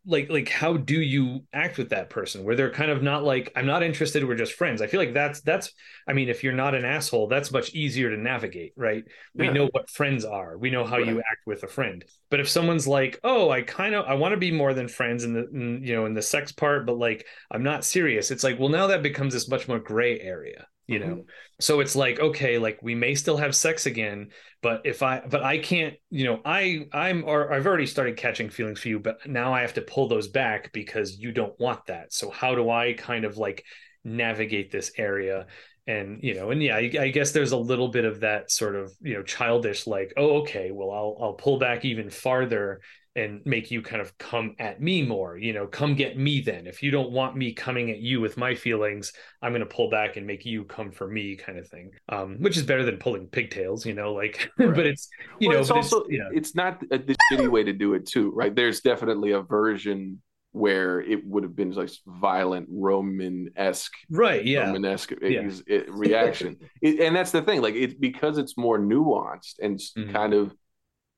like 0.07 0.31
like 0.31 0.48
how 0.48 0.77
do 0.77 1.01
you 1.01 1.44
act 1.53 1.78
with 1.78 1.90
that 1.90 2.11
person 2.11 2.44
where 2.44 2.57
they're 2.57 2.70
kind 2.73 2.90
of 2.90 3.03
not 3.03 3.24
like 3.24 3.53
I'm 3.57 3.66
not 3.66 3.82
interested, 3.85 4.24
we're 4.24 4.36
just 4.36 4.55
friends. 4.55 4.82
I 4.82 4.89
feel 4.89 5.01
like 5.01 5.15
that's 5.15 5.40
that's 5.43 5.73
I 6.09 6.15
mean, 6.15 6.28
if 6.28 6.44
you're 6.44 6.53
not 6.55 6.74
an 6.74 6.85
asshole, 6.85 7.28
that's 7.28 7.53
much 7.53 7.74
easier 7.74 8.11
to 8.11 8.16
navigate, 8.16 8.73
right? 8.77 9.05
We 9.36 9.48
Yeah. 9.48 9.53
know 9.53 9.69
what 9.73 9.90
friends 9.90 10.24
are. 10.24 10.59
We 10.59 10.70
know 10.70 10.85
how 10.86 10.98
you 10.98 11.20
act 11.20 11.47
with 11.47 11.62
a 11.65 11.69
friend. 11.69 12.05
But 12.31 12.40
if 12.40 12.48
someone's 12.48 12.89
like, 12.89 13.20
"Oh, 13.24 13.51
I 13.51 13.62
kind 13.62 13.94
of 13.94 14.07
I 14.07 14.15
want 14.15 14.32
to 14.35 14.39
be 14.39 14.53
more 14.53 14.74
than 14.74 14.89
friends 14.89 15.24
in 15.24 15.35
the 15.35 15.48
in, 15.51 15.82
you 15.85 15.94
know 15.94 16.07
in 16.07 16.15
the 16.15 16.23
sex 16.23 16.53
part, 16.53 16.86
but 16.86 16.98
like 16.98 17.27
I'm 17.51 17.62
not 17.65 17.85
serious," 17.85 18.31
it's 18.32 18.44
like, 18.44 18.59
well, 18.61 18.70
now 18.70 18.89
that 18.89 19.03
becomes 19.03 19.35
this 19.35 19.48
much 19.48 19.69
more 19.69 19.81
gray 19.81 20.20
area, 20.20 20.66
you 20.87 21.01
mm-hmm. 21.01 21.09
know. 21.09 21.25
So 21.61 21.81
it's 21.81 21.97
like, 21.97 22.21
okay, 22.21 22.59
like 22.59 22.79
we 22.83 22.95
may 22.95 23.15
still 23.15 23.37
have 23.37 23.55
sex 23.55 23.87
again, 23.87 24.29
but 24.63 24.83
if 24.85 25.03
I 25.03 25.23
but 25.29 25.43
I 25.43 25.59
can't, 25.59 25.95
you 26.11 26.25
know, 26.25 26.41
I 26.45 26.87
I'm 26.93 27.25
or 27.25 27.53
I've 27.53 27.67
already 27.67 27.87
started 27.87 28.17
catching 28.17 28.51
feelings 28.51 28.81
for 28.81 28.89
you, 28.89 28.99
but 28.99 29.27
now 29.27 29.53
I 29.53 29.63
have 29.63 29.75
to 29.75 29.83
pull 29.83 30.09
those 30.09 30.29
back 30.29 30.73
because 30.73 31.19
you 31.19 31.33
don't 31.33 31.59
want 31.59 31.87
that. 31.87 32.13
So 32.13 32.31
how 32.31 32.55
do 32.55 32.71
I 32.71 32.95
kind 32.95 33.25
of 33.25 33.37
like 33.37 33.65
navigate 34.05 34.71
this 34.71 34.93
area? 34.97 35.47
And 35.89 36.21
you 36.23 36.35
know, 36.35 36.51
and 36.51 36.63
yeah, 36.63 36.77
I, 36.77 36.91
I 37.01 37.09
guess 37.09 37.31
there's 37.31 37.53
a 37.53 37.57
little 37.57 37.89
bit 37.89 38.05
of 38.05 38.21
that 38.21 38.51
sort 38.51 38.75
of 38.75 38.93
you 39.01 39.15
know 39.15 39.23
childish, 39.23 39.87
like, 39.87 40.13
oh, 40.17 40.39
okay, 40.39 40.71
well, 40.73 40.91
I'll 40.91 41.17
I'll 41.21 41.35
pull 41.35 41.59
back 41.59 41.85
even 41.85 42.11
farther 42.11 42.81
and 43.16 43.40
make 43.44 43.70
you 43.70 43.82
kind 43.82 44.01
of 44.01 44.16
come 44.18 44.55
at 44.59 44.80
me 44.80 45.02
more 45.02 45.36
you 45.36 45.52
know 45.52 45.66
come 45.66 45.94
get 45.94 46.16
me 46.16 46.40
then 46.40 46.66
if 46.66 46.82
you 46.82 46.90
don't 46.90 47.10
want 47.10 47.34
me 47.36 47.52
coming 47.52 47.90
at 47.90 47.98
you 47.98 48.20
with 48.20 48.36
my 48.36 48.55
feelings 48.55 49.12
i'm 49.43 49.51
going 49.52 49.60
to 49.60 49.66
pull 49.66 49.90
back 49.90 50.16
and 50.16 50.26
make 50.26 50.44
you 50.44 50.64
come 50.64 50.93
for 50.93 51.09
me 51.09 51.34
kind 51.34 51.59
of 51.59 51.66
thing 51.68 51.90
um 52.10 52.36
which 52.40 52.56
is 52.56 52.62
better 52.62 52.84
than 52.84 52.97
pulling 52.98 53.26
pigtails 53.26 53.84
you 53.84 53.94
know 53.94 54.12
like 54.12 54.51
Right. 54.59 54.74
but 54.74 54.86
it's 54.86 55.09
you 55.40 55.48
well, 55.48 55.56
know 55.56 55.60
it's 55.62 55.70
also 55.70 56.02
it's, 56.02 56.10
yeah 56.12 56.28
it's 56.32 56.55
not 56.55 56.82
a, 56.93 56.98
the 56.98 57.16
shitty 57.32 57.51
way 57.51 57.64
to 57.64 57.72
do 57.72 57.94
it 57.94 58.06
too, 58.06 58.30
right? 58.32 58.55
There's 58.55 58.80
definitely 58.80 59.32
a 59.32 59.40
version 59.40 60.20
where 60.52 61.01
it 61.01 61.26
would 61.26 61.43
have 61.43 61.55
been 61.56 61.70
like 61.72 61.90
violent 62.06 62.66
Roman 62.70 63.51
esque 63.56 63.93
right 64.10 64.44
yeah 64.44 64.66
Romanesque 64.70 65.12
Yeah. 65.22 65.48
reaction, 65.88 66.56
It- 66.82 67.01
and 67.01 67.14
that's 67.16 67.30
the 67.30 67.43
thing. 67.43 67.62
Like 67.62 67.74
it's 67.74 67.94
because 67.94 68.38
it's 68.38 68.56
more 68.56 68.78
nuanced 68.78 69.59
and 69.60 69.78
Mhm. 69.78 70.12
kind 70.12 70.34
of 70.34 70.55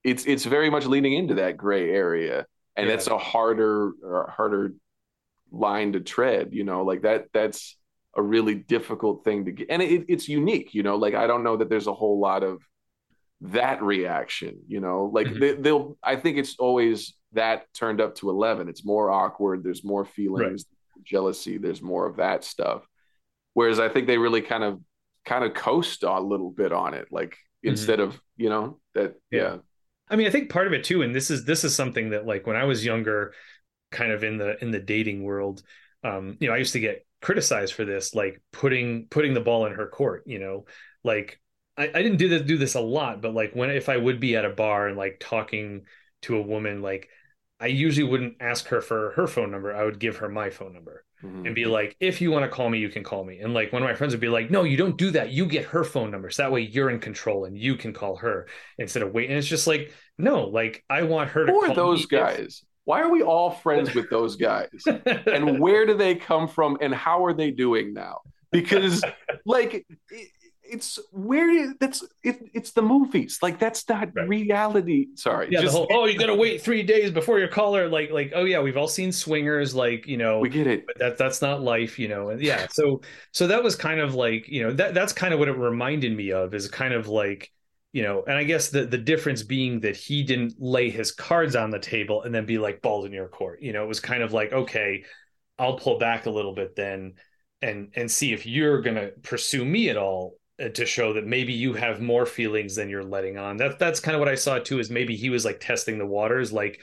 it's 0.04 0.24
it's 0.26 0.44
very 0.44 0.70
much 0.70 0.86
leaning 0.86 1.12
into 1.14 1.34
that 1.34 1.56
gray 1.56 1.90
area, 1.90 2.46
and 2.76 2.86
Yeah. 2.86 2.92
that's 2.94 3.06
a 3.08 3.18
harder 3.18 3.92
or 4.02 4.32
harder 4.36 4.74
line 5.50 5.92
to 5.92 6.00
tread. 6.00 6.50
You 6.52 6.64
know, 6.64 6.84
like 6.84 7.02
that 7.02 7.26
that's 7.32 7.76
a 8.16 8.22
really 8.22 8.54
difficult 8.54 9.24
thing 9.24 9.44
to 9.44 9.52
get, 9.52 9.68
and 9.70 9.82
it, 9.82 10.06
it's 10.08 10.28
unique. 10.28 10.74
You 10.74 10.82
know, 10.82 10.96
like 10.96 11.14
I 11.14 11.26
don't 11.26 11.42
know 11.44 11.56
that 11.56 11.68
there's 11.68 11.86
a 11.86 11.94
whole 11.94 12.18
lot 12.20 12.42
of 12.42 12.62
that 13.42 13.82
reaction. 13.82 14.60
You 14.66 14.80
know, 14.80 15.10
like 15.12 15.26
Mhm. 15.28 15.40
they, 15.40 15.52
they'll. 15.54 15.98
I 16.02 16.16
think 16.16 16.38
it's 16.38 16.56
always 16.58 17.14
that 17.32 17.66
turned 17.74 18.00
up 18.00 18.14
to 18.16 18.30
eleven. 18.30 18.68
It's 18.68 18.84
more 18.84 19.10
awkward. 19.10 19.62
There's 19.62 19.84
more 19.84 20.04
feelings, 20.04 20.64
jealousy. 21.02 21.58
There's 21.58 21.82
more 21.82 22.06
of 22.06 22.16
that 22.16 22.44
stuff. 22.44 22.86
Whereas 23.54 23.78
I 23.80 23.88
think 23.88 24.06
they 24.06 24.18
really 24.18 24.40
kind 24.42 24.64
of 24.64 24.80
kind 25.24 25.44
of 25.44 25.52
coast 25.54 26.04
a 26.04 26.20
little 26.20 26.50
bit 26.50 26.72
on 26.72 26.94
it, 26.94 27.08
like 27.10 27.36
instead 27.62 28.00
of 28.00 28.18
you 28.36 28.48
know 28.48 28.80
that 28.94 29.14
Yeah. 29.30 29.40
yeah 29.42 29.56
I 30.10 30.16
mean, 30.16 30.26
I 30.26 30.30
think 30.30 30.50
part 30.50 30.66
of 30.66 30.72
it 30.72 30.84
too, 30.84 31.02
and 31.02 31.14
this 31.14 31.30
is 31.30 31.44
this 31.44 31.64
is 31.64 31.74
something 31.74 32.10
that 32.10 32.26
like 32.26 32.46
when 32.46 32.56
I 32.56 32.64
was 32.64 32.84
younger, 32.84 33.34
kind 33.90 34.12
of 34.12 34.24
in 34.24 34.38
the 34.38 34.62
in 34.62 34.70
the 34.70 34.80
dating 34.80 35.22
world, 35.22 35.62
um, 36.04 36.36
you 36.40 36.48
know, 36.48 36.54
I 36.54 36.58
used 36.58 36.72
to 36.74 36.80
get 36.80 37.06
criticized 37.20 37.74
for 37.74 37.84
this, 37.84 38.14
like 38.14 38.40
putting 38.52 39.06
putting 39.06 39.34
the 39.34 39.40
ball 39.40 39.66
in 39.66 39.74
her 39.74 39.88
court, 39.88 40.24
you 40.26 40.38
know, 40.38 40.66
like 41.04 41.40
I, 41.76 41.88
I 41.88 42.02
didn't 42.02 42.18
do 42.18 42.28
this 42.28 42.42
do 42.42 42.58
this 42.58 42.74
a 42.74 42.80
lot, 42.80 43.20
but 43.22 43.34
like 43.34 43.52
when 43.54 43.70
if 43.70 43.88
I 43.88 43.96
would 43.96 44.20
be 44.20 44.36
at 44.36 44.44
a 44.44 44.50
bar 44.50 44.88
and 44.88 44.96
like 44.96 45.18
talking 45.20 45.86
to 46.22 46.36
a 46.36 46.42
woman, 46.42 46.82
like 46.82 47.08
I 47.60 47.66
usually 47.66 48.08
wouldn't 48.08 48.36
ask 48.40 48.68
her 48.68 48.80
for 48.80 49.12
her 49.12 49.26
phone 49.26 49.50
number. 49.50 49.74
I 49.74 49.84
would 49.84 49.98
give 49.98 50.18
her 50.18 50.28
my 50.28 50.50
phone 50.50 50.72
number 50.72 51.04
Mhm. 51.22 51.46
and 51.46 51.54
be 51.54 51.64
like, 51.64 51.96
if 51.98 52.20
you 52.20 52.30
want 52.30 52.44
to 52.44 52.48
call 52.48 52.68
me, 52.70 52.78
you 52.78 52.88
can 52.88 53.02
call 53.02 53.24
me. 53.24 53.40
And 53.40 53.52
like 53.54 53.72
one 53.72 53.82
of 53.82 53.88
my 53.88 53.94
friends 53.94 54.12
would 54.14 54.20
be 54.20 54.28
like, 54.28 54.50
no, 54.50 54.62
you 54.62 54.76
don't 54.76 54.96
do 54.96 55.10
that. 55.10 55.30
You 55.30 55.46
get 55.46 55.64
her 55.66 55.82
phone 55.82 56.10
number. 56.12 56.30
So 56.30 56.42
that 56.44 56.52
way 56.52 56.60
you're 56.60 56.90
in 56.90 57.00
control 57.00 57.44
and 57.44 57.58
you 57.58 57.74
can 57.76 57.92
call 57.92 58.16
her 58.16 58.46
instead 58.78 59.02
of 59.02 59.12
waiting. 59.12 59.32
And 59.32 59.38
it's 59.38 59.48
just 59.48 59.66
like, 59.66 59.92
no, 60.16 60.44
like 60.44 60.84
I 60.88 61.02
want 61.02 61.30
her 61.30 61.44
to 61.46 61.52
who 61.52 61.62
are 61.64 61.74
those 61.74 61.98
me 62.00 62.04
if- 62.04 62.10
guys 62.10 62.62
why 62.84 63.02
are 63.02 63.10
we 63.10 63.22
all 63.22 63.50
friends 63.50 63.94
with 63.94 64.08
those 64.08 64.36
guys 64.36 64.70
and 65.26 65.58
where 65.60 65.84
do 65.84 65.94
they 65.94 66.14
come 66.14 66.48
from 66.48 66.78
and 66.80 66.94
how 66.94 67.22
are 67.22 67.34
they 67.34 67.50
doing 67.50 67.92
now 67.92 68.20
because 68.50 69.04
like 69.44 69.86
it's 70.70 70.98
where 71.12 71.74
that's 71.80 72.04
it, 72.22 72.40
it's 72.54 72.72
the 72.72 72.82
movies 72.82 73.38
like 73.42 73.58
that's 73.58 73.88
not 73.88 74.08
Right. 74.14 74.28
reality 74.28 75.08
sorry 75.14 75.48
yeah, 75.50 75.60
just 75.60 75.72
the 75.72 75.78
whole 75.78 75.88
oh, 75.90 76.06
you 76.06 76.18
gotta 76.18 76.34
wait 76.34 76.62
three 76.62 76.82
days 76.82 77.10
before 77.10 77.38
your 77.38 77.48
caller. 77.48 77.88
Like, 77.88 78.10
like, 78.10 78.32
oh 78.34 78.44
yeah, 78.44 78.60
we've 78.60 78.76
all 78.76 78.88
seen 78.88 79.12
swingers, 79.12 79.74
like, 79.74 80.06
you 80.06 80.16
know, 80.16 80.40
we 80.40 80.48
get 80.48 80.66
it 80.66 80.86
but 80.86 80.98
that 80.98 81.18
that's 81.18 81.42
not 81.42 81.62
life, 81.62 81.98
you 81.98 82.08
know. 82.08 82.30
And 82.30 82.40
yeah, 82.40 82.66
so 82.70 83.00
so 83.32 83.46
that 83.46 83.62
was 83.62 83.76
kind 83.76 84.00
of 84.00 84.14
like, 84.14 84.48
you 84.48 84.62
know, 84.62 84.72
that 84.72 84.94
that's 84.94 85.12
kind 85.12 85.32
of 85.32 85.38
what 85.40 85.48
it 85.48 85.56
reminded 85.56 86.16
me 86.16 86.32
of 86.32 86.54
is 86.54 86.68
kind 86.68 86.94
of 86.94 87.08
like, 87.08 87.50
you 87.92 88.02
know, 88.02 88.24
and 88.26 88.36
I 88.36 88.44
guess 88.44 88.70
the 88.70 88.84
the 88.84 88.98
difference 88.98 89.42
being 89.42 89.80
that 89.80 89.96
he 89.96 90.22
didn't 90.22 90.54
lay 90.58 90.90
his 90.90 91.12
cards 91.12 91.56
on 91.56 91.70
the 91.70 91.78
table 91.78 92.22
and 92.22 92.34
then 92.34 92.46
be 92.46 92.58
like 92.58 92.82
balls 92.82 93.06
in 93.06 93.12
your 93.12 93.28
court. 93.28 93.62
You 93.62 93.72
know, 93.72 93.84
it 93.84 93.88
was 93.88 94.00
kind 94.00 94.22
of 94.22 94.32
like, 94.32 94.52
okay, 94.52 95.04
I'll 95.58 95.78
pull 95.78 95.98
back 95.98 96.26
a 96.26 96.30
little 96.30 96.54
bit 96.54 96.76
then 96.76 97.14
and 97.60 97.92
and 97.96 98.10
see 98.10 98.32
if 98.32 98.46
you're 98.46 98.82
gonna 98.82 99.08
pursue 99.22 99.64
me 99.64 99.88
at 99.88 99.96
all 99.96 100.37
Uh, 100.60 100.68
to 100.70 100.84
show 100.84 101.12
that 101.12 101.24
maybe 101.24 101.52
you 101.52 101.72
have 101.72 102.00
more 102.00 102.26
feelings 102.26 102.74
than 102.74 102.88
you're 102.88 103.04
letting 103.04 103.38
on. 103.38 103.56
That 103.58 103.78
that's 103.78 104.00
kind 104.00 104.16
of 104.16 104.18
what 104.18 104.28
I 104.28 104.34
saw 104.34 104.58
too. 104.58 104.80
Is 104.80 104.90
maybe 104.90 105.14
he 105.14 105.30
was 105.30 105.44
like 105.44 105.60
testing 105.60 105.98
the 105.98 106.06
waters. 106.06 106.52
Like 106.52 106.80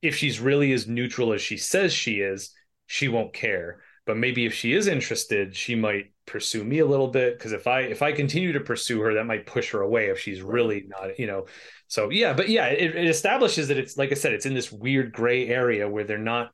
if 0.00 0.16
she's 0.16 0.40
really 0.40 0.72
as 0.72 0.88
neutral 0.88 1.34
as 1.34 1.42
she 1.42 1.58
says 1.58 1.92
she 1.92 2.20
is, 2.20 2.54
she 2.86 3.08
won't 3.08 3.34
care. 3.34 3.82
But 4.06 4.16
maybe 4.16 4.46
if 4.46 4.54
she 4.54 4.72
is 4.72 4.86
interested, 4.86 5.54
she 5.54 5.74
might 5.74 6.12
pursue 6.24 6.64
me 6.64 6.78
a 6.78 6.86
little 6.86 7.08
bit. 7.08 7.36
Because 7.36 7.52
if 7.52 7.66
I 7.66 7.80
if 7.80 8.00
I 8.00 8.12
continue 8.12 8.52
to 8.52 8.60
pursue 8.60 9.00
her, 9.02 9.12
that 9.12 9.26
might 9.26 9.44
push 9.44 9.72
her 9.72 9.82
away. 9.82 10.06
If 10.06 10.18
she's 10.18 10.40
really 10.40 10.86
not, 10.88 11.18
you 11.18 11.26
know. 11.26 11.44
So 11.86 12.08
yeah, 12.08 12.32
but 12.32 12.48
yeah, 12.48 12.68
it, 12.68 12.96
it 12.96 13.08
establishes 13.08 13.68
that 13.68 13.76
it's 13.76 13.98
like 13.98 14.10
I 14.10 14.14
said, 14.14 14.32
it's 14.32 14.46
in 14.46 14.54
this 14.54 14.72
weird 14.72 15.12
gray 15.12 15.48
area 15.48 15.86
where 15.86 16.04
they're 16.04 16.16
not 16.16 16.52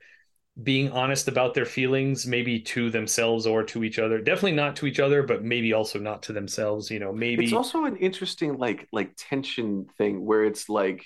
being 0.63 0.91
honest 0.93 1.27
about 1.27 1.55
their 1.55 1.65
feelings 1.65 2.27
maybe 2.27 2.61
to 2.61 2.89
themselves 2.89 3.47
or 3.47 3.65
to 3.65 3.83
each 3.83 3.99
other. 3.99 4.19
Definitely 4.21 4.53
not 4.53 4.77
to 4.77 4.87
each 4.87 5.01
other 5.01 5.23
but 5.23 5.43
maybe 5.43 5.73
also 5.73 5.99
not 5.99 6.23
to 6.25 6.33
themselves 6.33 6.91
you 6.91 6.99
know 6.99 7.13
maybe 7.13 7.45
it's 7.45 7.53
also 7.53 7.85
an 7.85 7.97
interesting 7.97 8.57
like 8.57 8.87
like 8.93 9.13
tension 9.17 9.87
thing 9.99 10.25
where 10.25 10.45
it's 10.45 10.69
like 10.69 11.05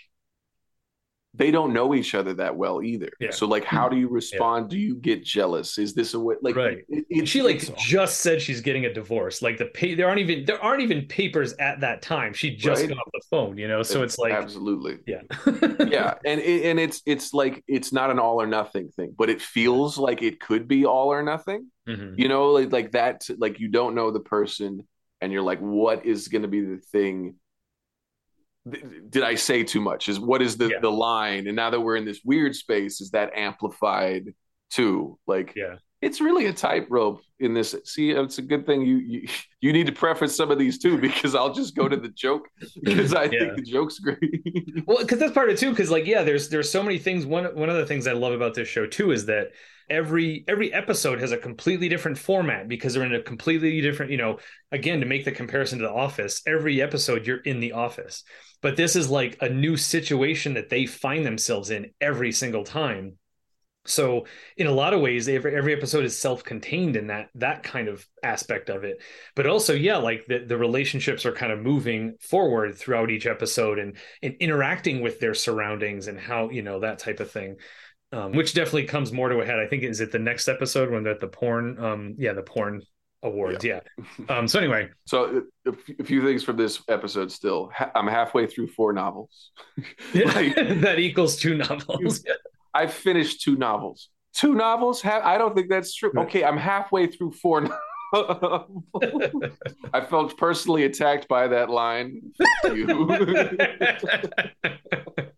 they 1.39 1.51
don't 1.51 1.73
know 1.73 1.95
each 1.95 2.15
other 2.15 2.35
that 2.35 2.55
well 2.57 2.83
either. 2.83 3.11
Yeah. 3.21 3.31
so 3.31 3.47
like 3.47 3.65
how 3.65 3.89
do 3.89 3.97
you 3.97 4.09
respond? 4.09 4.69
Do 4.69 4.77
you 4.79 4.97
get 4.97 5.25
jealous? 5.25 5.79
Is 5.79 5.95
this 5.95 6.13
a 6.15 6.21
way 6.21 6.35
like 6.43 6.57
Right. 6.57 6.79
it, 6.89 7.07
it- 7.09 7.29
she 7.29 7.41
like 7.43 7.57
it's- 7.63 7.83
just 7.83 8.21
said 8.21 8.43
she's 8.43 8.61
getting 8.61 8.85
a 8.87 8.93
divorce. 8.93 9.41
Like 9.41 9.57
the 9.57 9.67
pay 9.67 9.95
there 9.95 10.09
aren't 10.09 10.21
even 10.21 10.45
there 10.45 10.63
aren't 10.63 10.83
even 10.83 11.07
papers 11.07 11.55
at 11.55 11.81
that 11.81 12.03
time. 12.03 12.33
She 12.35 12.55
just 12.57 12.83
Right. 12.83 12.89
got 12.91 12.99
off 12.99 13.09
the 13.13 13.23
phone 13.31 13.57
you 13.57 13.69
know? 13.69 13.83
So 13.83 14.03
it's 14.03 14.19
like 14.19 14.33
absolutely. 14.33 14.99
Yeah. 15.07 15.23
Yeah. 15.89 16.15
And 16.25 16.41
it, 16.41 16.65
and 16.67 16.79
it's 16.81 17.01
it's 17.07 17.33
like 17.33 17.63
it's 17.67 17.93
not 17.93 18.11
an 18.11 18.19
all 18.19 18.41
or 18.43 18.47
nothing 18.47 18.89
thing 18.91 19.15
but 19.17 19.31
it 19.31 19.41
feels 19.41 19.97
like 19.97 20.23
it 20.23 20.41
could 20.41 20.69
be 20.69 20.85
all 20.85 21.09
or 21.13 21.23
nothing. 21.23 21.71
Mhm. 21.89 22.19
you 22.19 22.29
know 22.29 22.51
like 22.51 22.71
like 22.73 22.93
that 22.93 23.27
like 23.39 23.61
you 23.61 23.69
don't 23.69 23.95
know 23.95 24.11
the 24.11 24.21
person 24.21 24.87
and 25.23 25.33
you're 25.33 25.43
like 25.43 25.61
what 25.61 26.05
is 26.05 26.29
going 26.29 26.43
to 26.43 26.49
be 26.49 26.61
the 26.61 26.77
thing 26.93 27.37
Th- 28.71 28.85
did 29.11 29.23
i 29.23 29.35
say 29.35 29.65
too 29.65 29.81
much 29.81 30.09
is 30.09 30.19
what 30.21 30.43
is 30.43 30.57
the 30.57 30.69
Yeah. 30.69 30.81
the 30.81 30.91
line 30.91 31.47
and 31.47 31.57
now 31.57 31.71
that 31.71 31.81
we're 31.81 31.97
in 31.97 32.05
this 32.05 32.21
weird 32.25 32.55
space 32.55 33.01
is 33.01 33.11
that 33.11 33.33
amplified 33.35 34.35
too 34.71 35.19
like 35.27 35.55
Yeah. 35.57 35.77
It's 36.01 36.21
really 36.21 36.47
a 36.47 36.53
tightrope 36.53 37.23
in 37.41 37.55
this. 37.55 37.75
See, 37.85 38.11
it's 38.11 38.39
a 38.39 38.43
good 38.43 38.67
thing 38.67 38.83
you, 38.83 38.97
you 38.97 39.29
you 39.61 39.73
need 39.73 39.87
to 39.87 39.93
preface 39.93 40.37
some 40.37 40.51
of 40.51 40.59
these 40.59 40.79
too, 40.79 40.99
because 40.99 41.35
I'll 41.35 41.53
just 41.53 41.75
go 41.75 41.89
to 41.89 41.97
the 41.97 42.09
joke 42.09 42.49
because 42.83 43.15
I 43.15 43.25
yeah. 43.25 43.31
think 43.31 43.57
the 43.57 43.63
joke's 43.63 43.99
great. 43.99 44.43
well, 44.87 44.99
because 44.99 45.19
that's 45.19 45.33
part 45.33 45.49
of 45.49 45.57
it 45.57 45.59
too. 45.59 45.71
Because 45.71 45.91
like, 45.91 46.07
yeah, 46.07 46.23
there's 46.23 46.49
there's 46.49 46.71
so 46.71 46.83
many 46.83 46.99
things. 46.99 47.27
One 47.27 47.45
one 47.57 47.69
of 47.69 47.77
the 47.77 47.87
things 47.87 48.07
I 48.07 48.13
love 48.13 48.33
about 48.33 48.55
this 48.55 48.69
show 48.69 48.87
too 48.87 49.11
is 49.11 49.27
that 49.27 49.49
every 49.91 50.45
every 50.47 50.73
episode 50.73 51.21
has 51.21 51.33
a 51.33 51.39
completely 51.39 51.89
different 51.89 52.19
format 52.19 52.69
because 52.69 52.95
they're 52.95 53.05
in 53.05 53.15
a 53.15 53.23
completely 53.23 53.81
different. 53.81 54.13
You 54.13 54.19
know, 54.19 54.39
again, 54.71 55.01
to 55.01 55.07
make 55.07 55.25
the 55.25 55.33
comparison 55.33 55.79
to 55.81 55.85
The 55.87 55.93
Office, 55.93 56.43
every 56.47 56.81
episode 56.81 57.27
you're 57.27 57.39
in 57.39 57.59
the 57.59 57.73
office, 57.73 58.23
but 58.63 58.77
this 58.77 58.95
is 58.95 59.11
like 59.11 59.37
a 59.41 59.49
new 59.49 59.77
situation 59.77 60.55
that 60.55 60.69
they 60.69 60.87
find 60.87 61.27
themselves 61.27 61.71
in 61.71 61.91
every 62.01 62.31
single 62.31 62.63
time 62.63 63.17
so 63.89 64.27
in 64.57 64.67
a 64.67 64.73
lot 64.73 64.95
of 64.95 65.01
ways 65.01 65.29
every, 65.29 65.57
every 65.57 65.73
episode 65.73 66.05
is 66.05 66.19
self-contained 66.19 66.97
in 66.97 67.09
that 67.09 67.31
that 67.35 67.63
kind 67.63 67.89
of 67.89 68.07
aspect 68.23 68.69
of 68.71 68.85
it. 68.85 69.03
But 69.35 69.47
also 69.47 69.75
yeah 69.75 69.97
like 69.97 70.27
the, 70.27 70.41
the 70.41 70.57
relationships 70.57 71.27
are 71.27 71.33
kind 71.33 71.53
of 71.53 71.61
moving 71.61 72.17
forward 72.21 72.77
throughout 72.77 73.11
each 73.11 73.27
episode 73.27 73.79
and, 73.79 73.97
and 74.23 74.35
interacting 74.41 75.01
with 75.01 75.21
their 75.21 75.35
surroundings 75.35 76.09
and 76.09 76.19
how 76.19 76.51
you 76.51 76.63
know 76.63 76.81
that 76.81 76.99
type 76.99 77.21
of 77.21 77.31
thing 77.31 77.57
um, 78.13 78.33
which 78.33 78.55
definitely 78.55 78.85
comes 78.85 79.13
more 79.13 79.29
to 79.29 79.41
a 79.41 79.45
head. 79.47 79.59
I 79.59 79.67
think 79.67 79.83
is 79.83 80.01
it 80.01 80.13
the 80.13 80.19
next 80.19 80.49
episode 80.49 80.91
when 80.91 81.03
they're 81.03 81.13
at 81.15 81.21
the 81.21 81.29
porn 81.29 81.83
um 81.83 82.15
yeah 82.19 82.33
the 82.33 82.43
porn 82.43 82.83
awards 83.23 83.65
yeah, 83.65 83.81
yeah. 84.29 84.39
um 84.39 84.47
so 84.47 84.59
anyway. 84.59 84.89
So 85.07 85.43
a 85.67 86.05
few 86.05 86.23
things 86.23 86.43
from 86.45 86.57
this 86.57 86.83
episode 86.89 87.31
still. 87.33 87.71
I'm 87.95 88.07
halfway 88.07 88.47
through 88.47 88.69
four 88.69 88.93
novels. 88.93 89.51
Like, 90.15 90.55
that 90.81 90.99
equals 90.99 91.37
two 91.37 91.57
novels 91.57 92.25
I 92.79 92.87
finished 92.87 93.41
two 93.41 93.57
novels. 93.57 94.09
Two 94.35 94.55
novels? 94.55 95.05
I 95.05 95.37
don't 95.37 95.57
think 95.57 95.69
that's 95.69 95.93
true. 95.93 96.13
Okay, 96.17 96.45
I'm 96.45 96.57
halfway 96.57 97.09
through 97.09 97.33
four. 97.33 97.69
I 98.15 100.01
felt 100.09 100.39
personally 100.39 100.85
attacked 100.85 101.27
by 101.27 101.49
that 101.49 101.71
line. 101.71 102.23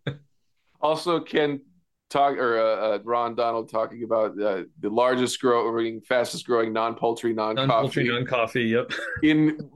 also, 0.83 1.21
Ken 1.21 1.62
talk 2.11 2.37
or 2.37 2.59
uh, 2.59 2.62
uh, 2.62 2.99
Ron 3.05 3.35
Donald 3.35 3.71
talking 3.71 4.03
about 4.03 4.39
uh, 4.39 4.65
the 4.81 4.91
largest 4.91 5.41
growing, 5.41 6.03
fastest 6.03 6.47
growing 6.47 6.75
non-poultry, 6.75 7.33
non-coffee, 7.33 7.69
non-poultry, 7.69 8.09
non-coffee. 8.09 8.65
Yep. 8.65 8.93
in 9.23 9.71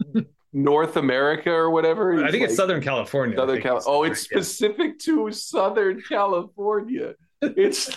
North 0.53 0.99
America 0.99 1.51
or 1.51 1.70
whatever. 1.70 2.23
I 2.23 2.31
think 2.31 2.43
like, 2.43 2.51
it's 2.51 2.57
Southern 2.57 2.82
California. 2.82 3.39
Southern 3.39 3.62
Cal- 3.62 3.82
oh, 3.86 4.03
it's 4.03 4.20
specific 4.20 4.99
to 5.01 5.32
Southern 5.32 6.03
California 6.03 7.15
it's 7.56 7.90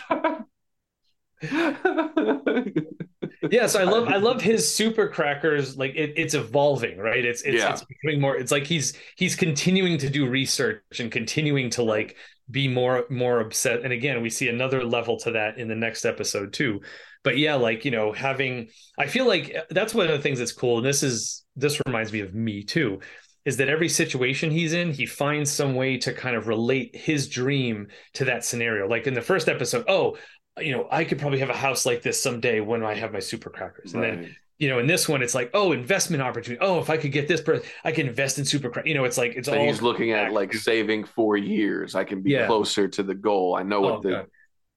yes 3.52 3.76
i 3.76 3.84
love 3.84 4.08
i 4.08 4.16
love 4.16 4.42
his 4.42 4.74
super 4.74 5.08
crackers 5.08 5.78
like 5.78 5.94
it, 5.96 6.14
it's 6.16 6.34
evolving 6.34 6.98
right? 6.98 7.24
It's 7.24 7.44
it's, 7.44 7.58
yeah. 7.58 7.72
it's 7.72 7.84
becoming 7.84 8.20
more 8.20 8.36
it's 8.36 8.52
like 8.52 8.66
he's 8.66 8.94
he's 9.18 9.36
continuing 9.36 10.00
to 10.00 10.10
do 10.10 10.28
research 10.28 10.82
and 11.00 11.12
continuing 11.12 11.70
to 11.72 11.84
like 11.84 12.18
be 12.50 12.68
more 12.68 13.06
more 13.10 13.40
upset 13.40 13.84
and 13.84 13.94
again 13.94 14.24
we 14.24 14.32
see 14.32 14.50
another 14.50 14.84
level 14.84 15.18
to 15.20 15.32
that 15.32 15.60
in 15.60 15.68
the 15.68 15.76
next 15.76 16.06
episode 16.06 16.54
too. 16.54 16.82
But 17.24 17.38
yeah 17.38 17.56
like 17.56 17.86
you 17.86 17.92
know 17.92 18.14
having 18.14 18.70
i 18.98 19.06
feel 19.06 19.28
like 19.28 19.56
that's 19.70 19.94
one 19.94 20.08
of 20.08 20.14
the 20.14 20.24
things 20.24 20.40
that's 20.40 20.54
cool. 20.54 20.78
And 20.78 20.86
this 20.86 21.04
is 21.04 21.46
this 21.56 21.80
reminds 21.86 22.12
me 22.12 22.22
of 22.22 22.34
me 22.34 22.64
too 22.64 23.00
is 23.48 23.56
that 23.56 23.70
every 23.70 23.88
situation 23.88 24.52
he's 24.52 24.74
in, 24.74 24.92
he 24.92 25.06
finds 25.06 25.50
some 25.50 25.74
way 25.74 25.98
to 25.98 26.12
kind 26.12 26.36
of 26.36 26.50
relate 26.50 26.94
his 26.94 27.30
dream 27.30 27.88
to 28.12 28.26
that 28.26 28.44
scenario. 28.44 28.90
Like 28.90 29.08
in 29.08 29.14
the 29.14 29.22
first 29.22 29.48
episode, 29.48 29.86
oh, 29.88 30.18
you 30.60 30.74
know, 30.74 30.86
I 30.92 31.06
could 31.06 31.18
probably 31.18 31.40
have 31.40 31.50
a 31.50 31.56
house 31.56 31.86
like 31.86 32.02
this 32.02 32.22
someday 32.22 32.60
when 32.60 32.84
I 32.84 32.94
have 32.96 33.14
my 33.14 33.20
super 33.20 33.50
crackers. 33.50 33.94
And 33.94 34.04
then, 34.04 34.36
you 34.60 34.68
know, 34.68 34.80
in 34.80 34.86
this 34.86 35.08
one, 35.08 35.22
it's 35.22 35.34
like, 35.34 35.52
oh, 35.54 35.72
investment 35.72 36.22
opportunity. 36.22 36.60
Oh, 36.60 36.80
if 36.80 36.90
I 36.90 36.98
could 36.98 37.14
get 37.14 37.30
this, 37.30 37.40
person, 37.40 37.66
I 37.86 37.94
can 37.94 38.06
invest 38.06 38.38
in 38.38 38.44
super 38.44 38.70
crackers. 38.70 38.90
You 38.90 38.96
know, 38.96 39.06
it's 39.06 39.18
like 39.18 39.38
it's 39.38 39.48
so 39.48 39.58
all. 39.58 39.66
He's 39.66 39.82
looking 39.82 40.12
at 40.12 40.34
like 40.34 40.54
saving 40.54 41.06
four 41.06 41.38
years. 41.38 41.96
I 41.96 42.04
can 42.04 42.22
be 42.22 42.32
yeah. 42.32 42.48
closer 42.48 42.90
to 42.90 43.02
the 43.02 43.16
goal. 43.16 43.56
I 43.56 43.64
know 43.64 43.78
oh, 43.78 43.82
what 43.82 43.94
oh, 43.94 44.02
the. 44.02 44.10
God. 44.10 44.28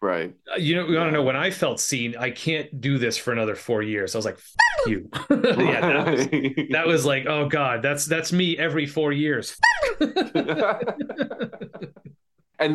Right. 0.02 0.34
Uh, 0.50 0.56
you 0.58 0.76
know, 0.76 0.88
you 0.88 0.96
want 0.96 1.08
to 1.08 1.12
know 1.12 1.22
when 1.22 1.36
I 1.36 1.50
felt 1.50 1.78
seen, 1.78 2.16
I 2.16 2.30
can't 2.30 2.80
do 2.80 2.96
this 2.96 3.18
for 3.18 3.32
another 3.32 3.54
four 3.54 3.82
years. 3.82 4.14
I 4.14 4.18
was 4.18 4.24
like, 4.24 4.38
Fuck 4.38 4.56
you. 4.86 5.10
yeah, 5.30 5.80
that 5.80 6.06
was, 6.06 6.26
that 6.70 6.86
was, 6.86 7.04
like, 7.04 7.26
oh 7.26 7.48
God, 7.48 7.82
that's 7.82 8.06
that's 8.06 8.32
me 8.32 8.56
every 8.56 8.86
four 8.86 9.12
years. 9.12 9.58
and 10.00 10.16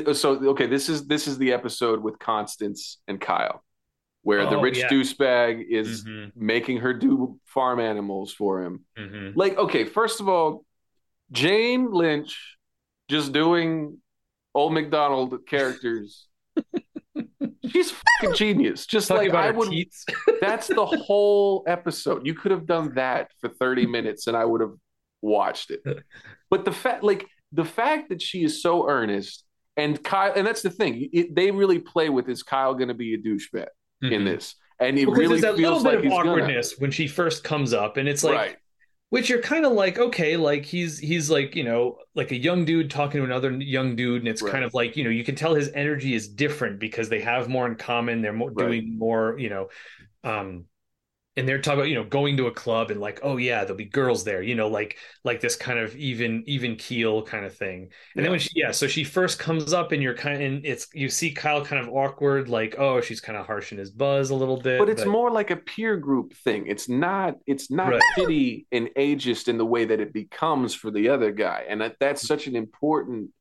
uh, 0.08 0.14
so 0.14 0.34
okay, 0.50 0.68
this 0.68 0.88
is 0.88 1.08
this 1.08 1.28
is 1.28 1.40
the 1.40 1.52
episode 1.52 2.04
with 2.04 2.20
Constance 2.20 3.00
and 3.08 3.20
Kyle, 3.20 3.64
where 4.22 4.42
oh, 4.42 4.52
the 4.52 4.60
rich 4.60 4.78
yeah. 4.78 4.90
douchebag 4.90 5.66
is 5.68 6.04
mm-hmm. 6.04 6.30
making 6.36 6.78
her 6.78 6.94
do 6.94 7.40
farm 7.46 7.80
animals 7.80 8.34
for 8.34 8.62
him. 8.62 8.86
Mm-hmm. 9.00 9.32
Like, 9.38 9.58
okay, 9.58 9.86
first 9.86 10.20
of 10.20 10.30
all, 10.30 10.64
Jane 11.32 11.92
Lynch 11.92 12.56
just 13.10 13.34
doing 13.34 13.98
old 14.54 14.74
McDonald 14.74 15.48
characters 15.48 16.28
She's 17.76 17.92
fucking 17.92 18.36
genius. 18.36 18.86
Just 18.86 19.10
Talking 19.10 19.32
like 19.32 19.38
I 19.38 19.52
would. 19.52 19.70
that's 20.42 20.68
the 20.68 20.86
whole 20.86 21.64
episode. 21.68 22.26
You 22.26 22.34
could 22.34 22.52
have 22.52 22.66
done 22.66 22.94
that 22.96 23.32
for 23.42 23.50
30 23.50 23.86
minutes 23.86 24.28
and 24.28 24.38
I 24.38 24.46
would 24.46 24.62
have 24.62 24.76
watched 25.22 25.72
it. 25.72 25.84
But 26.50 26.64
the 26.64 26.72
fact, 26.72 27.04
like, 27.04 27.28
the 27.52 27.66
fact 27.66 28.10
that 28.10 28.22
she 28.22 28.44
is 28.44 28.62
so 28.62 28.88
earnest 28.88 29.44
and 29.76 30.02
Kyle, 30.02 30.32
and 30.34 30.48
that's 30.48 30.62
the 30.62 30.70
thing, 30.70 31.10
it, 31.12 31.36
they 31.36 31.52
really 31.52 31.80
play 31.80 32.10
with 32.10 32.30
is 32.30 32.44
Kyle 32.44 32.76
going 32.76 32.88
to 32.88 32.94
be 32.94 33.14
a 33.14 33.18
douchebag 33.18 33.68
mm-hmm. 34.04 34.14
in 34.14 34.24
this? 34.24 34.56
And 34.80 34.98
it 34.98 35.10
really 35.10 35.42
feels 35.42 35.60
little 35.60 35.84
bit 35.84 35.96
like 35.96 36.06
of 36.06 36.12
awkwardness 36.12 36.74
gonna. 36.74 36.82
when 36.82 36.92
she 36.92 37.08
first 37.08 37.44
comes 37.44 37.74
up, 37.74 37.98
and 37.98 38.08
it's 38.10 38.24
like, 38.24 38.36
right 38.36 38.58
which 39.16 39.30
you're 39.30 39.42
kind 39.42 39.66
of 39.66 39.72
like 39.72 39.98
okay 39.98 40.36
like 40.36 40.66
he's 40.66 41.00
he's 41.00 41.30
like 41.30 41.56
you 41.56 41.64
know 41.64 41.98
like 42.16 42.32
a 42.32 42.36
young 42.36 42.66
dude 42.66 42.92
talking 42.92 43.22
to 43.22 43.24
another 43.24 43.50
young 43.52 43.96
dude 43.96 44.22
and 44.22 44.28
it's 44.28 44.42
right. 44.42 44.52
kind 44.52 44.66
of 44.66 44.74
like 44.74 44.98
you 44.98 45.06
know 45.06 45.10
you 45.10 45.24
can 45.24 45.36
tell 45.36 45.56
his 45.56 45.72
energy 45.74 46.14
is 46.14 46.28
different 46.28 46.82
because 46.82 47.08
they 47.08 47.22
have 47.22 47.48
more 47.48 47.66
in 47.66 47.76
common 47.76 48.22
they're 48.22 48.34
more, 48.34 48.52
right. 48.52 48.68
doing 48.68 49.00
more 49.00 49.40
you 49.40 49.50
know 49.50 49.70
um 50.26 50.66
and 51.38 51.48
they're 51.48 51.60
talking 51.60 51.80
about 51.80 51.90
you 51.90 51.96
know 51.96 52.04
going 52.04 52.38
to 52.38 52.48
a 52.48 52.52
club 52.52 52.92
and 52.92 53.02
like 53.02 53.20
oh 53.24 53.38
yeah 53.38 53.62
there'll 53.62 53.76
be 53.76 53.86
girls 53.86 54.24
there 54.24 54.42
you 54.42 54.56
know 54.56 54.68
like 54.68 54.98
like 55.24 55.42
this 55.42 55.56
kind 55.56 55.80
of 55.80 55.96
even 55.96 56.44
even 56.48 56.76
keel 56.76 57.22
kind 57.22 57.46
of 57.46 57.56
thing. 57.56 57.84
And 57.84 57.92
yeah. 58.16 58.22
then 58.24 58.32
when 58.32 58.40
she 58.40 58.50
yeah 58.56 58.72
so 58.72 58.88
she 58.88 59.04
first 59.04 59.40
comes 59.40 59.74
up 59.74 59.92
and 59.92 60.02
you're 60.02 60.16
kind 60.16 60.36
of 60.36 60.42
and 60.42 60.66
it's 60.66 60.88
you 60.94 61.10
see 61.10 61.32
kyle 61.32 61.64
kind 61.64 61.86
of 61.86 61.94
awkward 61.94 62.50
like 62.50 62.76
oh 62.78 63.02
she's 63.02 63.22
kind 63.22 63.38
of 63.38 63.46
harsh 63.46 63.72
in 63.72 63.78
his 63.78 63.92
buzz 63.92 64.30
a 64.30 64.36
little 64.36 64.60
bit 64.60 64.80
but 64.80 64.90
it's 64.90 65.04
but... 65.04 65.12
more 65.12 65.32
like 65.32 65.52
a 65.52 65.56
peer 65.56 65.98
group 65.98 66.34
thing. 66.34 66.68
It's 66.68 66.88
not 66.88 67.36
it's 67.46 67.70
not 67.70 67.90
right. 67.90 68.02
pity 68.16 68.68
and 68.72 68.90
ageist 68.98 69.48
in 69.48 69.58
the 69.58 69.66
way 69.66 69.86
that 69.86 70.00
it 70.00 70.14
becomes 70.14 70.74
for 70.74 70.92
the 70.92 71.10
other 71.10 71.32
guy. 71.32 71.66
And 71.68 71.82
that, 71.82 71.98
that's 72.00 72.24
mm-hmm. 72.24 72.28
such 72.28 72.48
an 72.48 72.56
important 72.56 73.32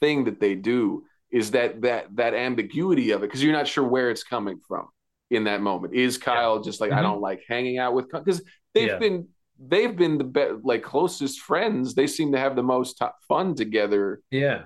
thing 0.00 0.24
that 0.24 0.40
they 0.40 0.54
do 0.54 1.04
is 1.30 1.52
that 1.52 1.82
that 1.82 2.14
that 2.16 2.34
ambiguity 2.34 3.10
of 3.10 3.22
it 3.22 3.26
because 3.26 3.42
you're 3.42 3.52
not 3.52 3.68
sure 3.68 3.84
where 3.84 4.10
it's 4.10 4.24
coming 4.24 4.58
from 4.68 4.86
in 5.34 5.44
that 5.44 5.60
moment? 5.60 5.94
Is 5.94 6.18
Kyle 6.18 6.56
yeah. 6.56 6.62
just 6.62 6.80
like 6.80 6.90
mm-hmm. 6.90 6.98
I 6.98 7.02
don't 7.02 7.20
like 7.20 7.42
hanging 7.48 7.78
out 7.78 7.94
with 7.94 8.10
because 8.10 8.42
they've 8.74 8.88
yeah. 8.88 8.98
been 8.98 9.28
they've 9.58 9.94
been 9.94 10.18
the 10.18 10.24
be- 10.24 10.58
like 10.62 10.82
closest 10.82 11.40
friends. 11.40 11.94
They 11.94 12.06
seem 12.06 12.32
to 12.32 12.38
have 12.38 12.56
the 12.56 12.62
most 12.62 12.98
t- 12.98 13.06
fun 13.28 13.54
together. 13.54 14.20
Yeah, 14.30 14.64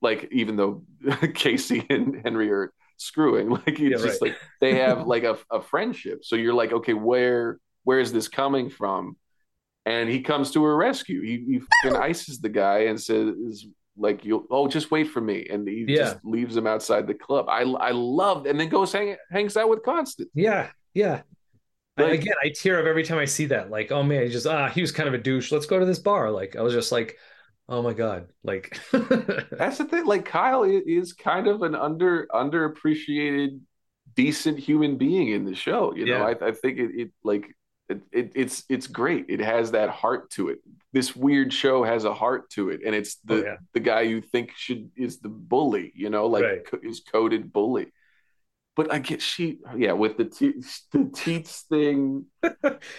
like 0.00 0.28
even 0.32 0.56
though 0.56 0.84
Casey 1.34 1.84
and 1.90 2.20
Henry 2.24 2.50
are 2.50 2.72
screwing, 2.96 3.50
like 3.50 3.68
it's 3.68 3.80
yeah, 3.80 4.06
just 4.06 4.22
right. 4.22 4.30
like 4.30 4.38
they 4.60 4.76
have 4.76 5.06
like 5.06 5.24
a, 5.24 5.38
a 5.50 5.60
friendship. 5.60 6.24
So 6.24 6.36
you're 6.36 6.54
like, 6.54 6.72
okay, 6.72 6.94
where 6.94 7.58
where 7.84 8.00
is 8.00 8.12
this 8.12 8.28
coming 8.28 8.70
from? 8.70 9.16
And 9.86 10.10
he 10.10 10.20
comes 10.20 10.50
to 10.50 10.62
her 10.64 10.76
rescue. 10.76 11.22
He, 11.22 11.62
he 11.82 11.88
ices 11.88 12.40
the 12.40 12.50
guy 12.50 12.80
and 12.80 13.00
says, 13.00 13.64
like 13.98 14.24
you 14.24 14.46
oh 14.50 14.68
just 14.68 14.90
wait 14.90 15.08
for 15.08 15.20
me 15.20 15.46
and 15.50 15.66
he 15.66 15.84
yeah. 15.88 15.96
just 15.96 16.24
leaves 16.24 16.56
him 16.56 16.66
outside 16.66 17.06
the 17.06 17.14
club. 17.14 17.46
I 17.48 17.62
i 17.62 17.90
loved 17.90 18.46
and 18.46 18.58
then 18.58 18.68
goes 18.68 18.92
hang, 18.92 19.16
hangs 19.30 19.56
out 19.56 19.68
with 19.68 19.82
Constance 19.82 20.30
yeah 20.34 20.70
yeah. 20.94 21.22
Like, 21.96 22.20
again 22.20 22.34
i 22.44 22.50
tear 22.50 22.78
up 22.78 22.86
every 22.86 23.02
time 23.02 23.18
i 23.18 23.24
see 23.24 23.46
that. 23.46 23.70
Like 23.70 23.90
oh 23.90 24.02
man 24.02 24.22
he 24.22 24.28
just 24.28 24.46
ah 24.46 24.68
he 24.68 24.80
was 24.80 24.92
kind 24.92 25.08
of 25.08 25.14
a 25.14 25.18
douche. 25.18 25.52
Let's 25.52 25.66
go 25.66 25.78
to 25.78 25.86
this 25.86 25.98
bar. 25.98 26.30
Like 26.30 26.56
i 26.56 26.62
was 26.62 26.72
just 26.72 26.92
like 26.92 27.16
oh 27.68 27.82
my 27.82 27.92
god. 27.92 28.28
Like 28.44 28.78
that's 28.92 29.78
the 29.78 29.86
thing 29.90 30.06
like 30.06 30.24
kyle 30.24 30.64
is 30.64 31.12
kind 31.12 31.46
of 31.46 31.62
an 31.62 31.74
under 31.74 32.26
underappreciated 32.32 33.60
decent 34.14 34.58
human 34.58 34.96
being 34.96 35.28
in 35.28 35.44
the 35.44 35.54
show 35.54 35.94
you 35.94 36.04
know? 36.04 36.22
I, 36.24 36.30
I 36.48 36.50
think 36.50 36.78
it, 36.78 36.90
it 36.92 37.10
like 37.22 37.54
it, 37.88 38.00
it, 38.12 38.32
it's 38.34 38.64
it's 38.68 38.86
great. 38.86 39.26
It 39.28 39.40
has 39.40 39.70
that 39.72 39.90
heart 39.90 40.30
to 40.32 40.50
it. 40.50 40.58
This 40.92 41.16
weird 41.16 41.52
show 41.52 41.84
has 41.84 42.04
a 42.04 42.14
heart 42.14 42.50
to 42.50 42.70
it, 42.70 42.80
and 42.84 42.94
it's 42.94 43.16
the 43.24 43.34
oh, 43.34 43.44
yeah. 43.44 43.56
the 43.72 43.80
guy 43.80 44.02
you 44.02 44.20
think 44.20 44.52
should 44.56 44.90
is 44.96 45.20
the 45.20 45.28
bully, 45.28 45.92
you 45.94 46.10
know, 46.10 46.26
like 46.26 46.44
right. 46.44 46.64
co- 46.64 46.80
is 46.82 47.00
coded 47.00 47.52
bully. 47.52 47.92
But 48.76 48.92
I 48.92 48.98
get 49.00 49.20
she, 49.22 49.58
yeah, 49.76 49.92
with 49.92 50.16
the 50.18 50.26
te- 50.26 50.62
the 50.92 51.10
teats 51.14 51.62
thing, 51.62 52.26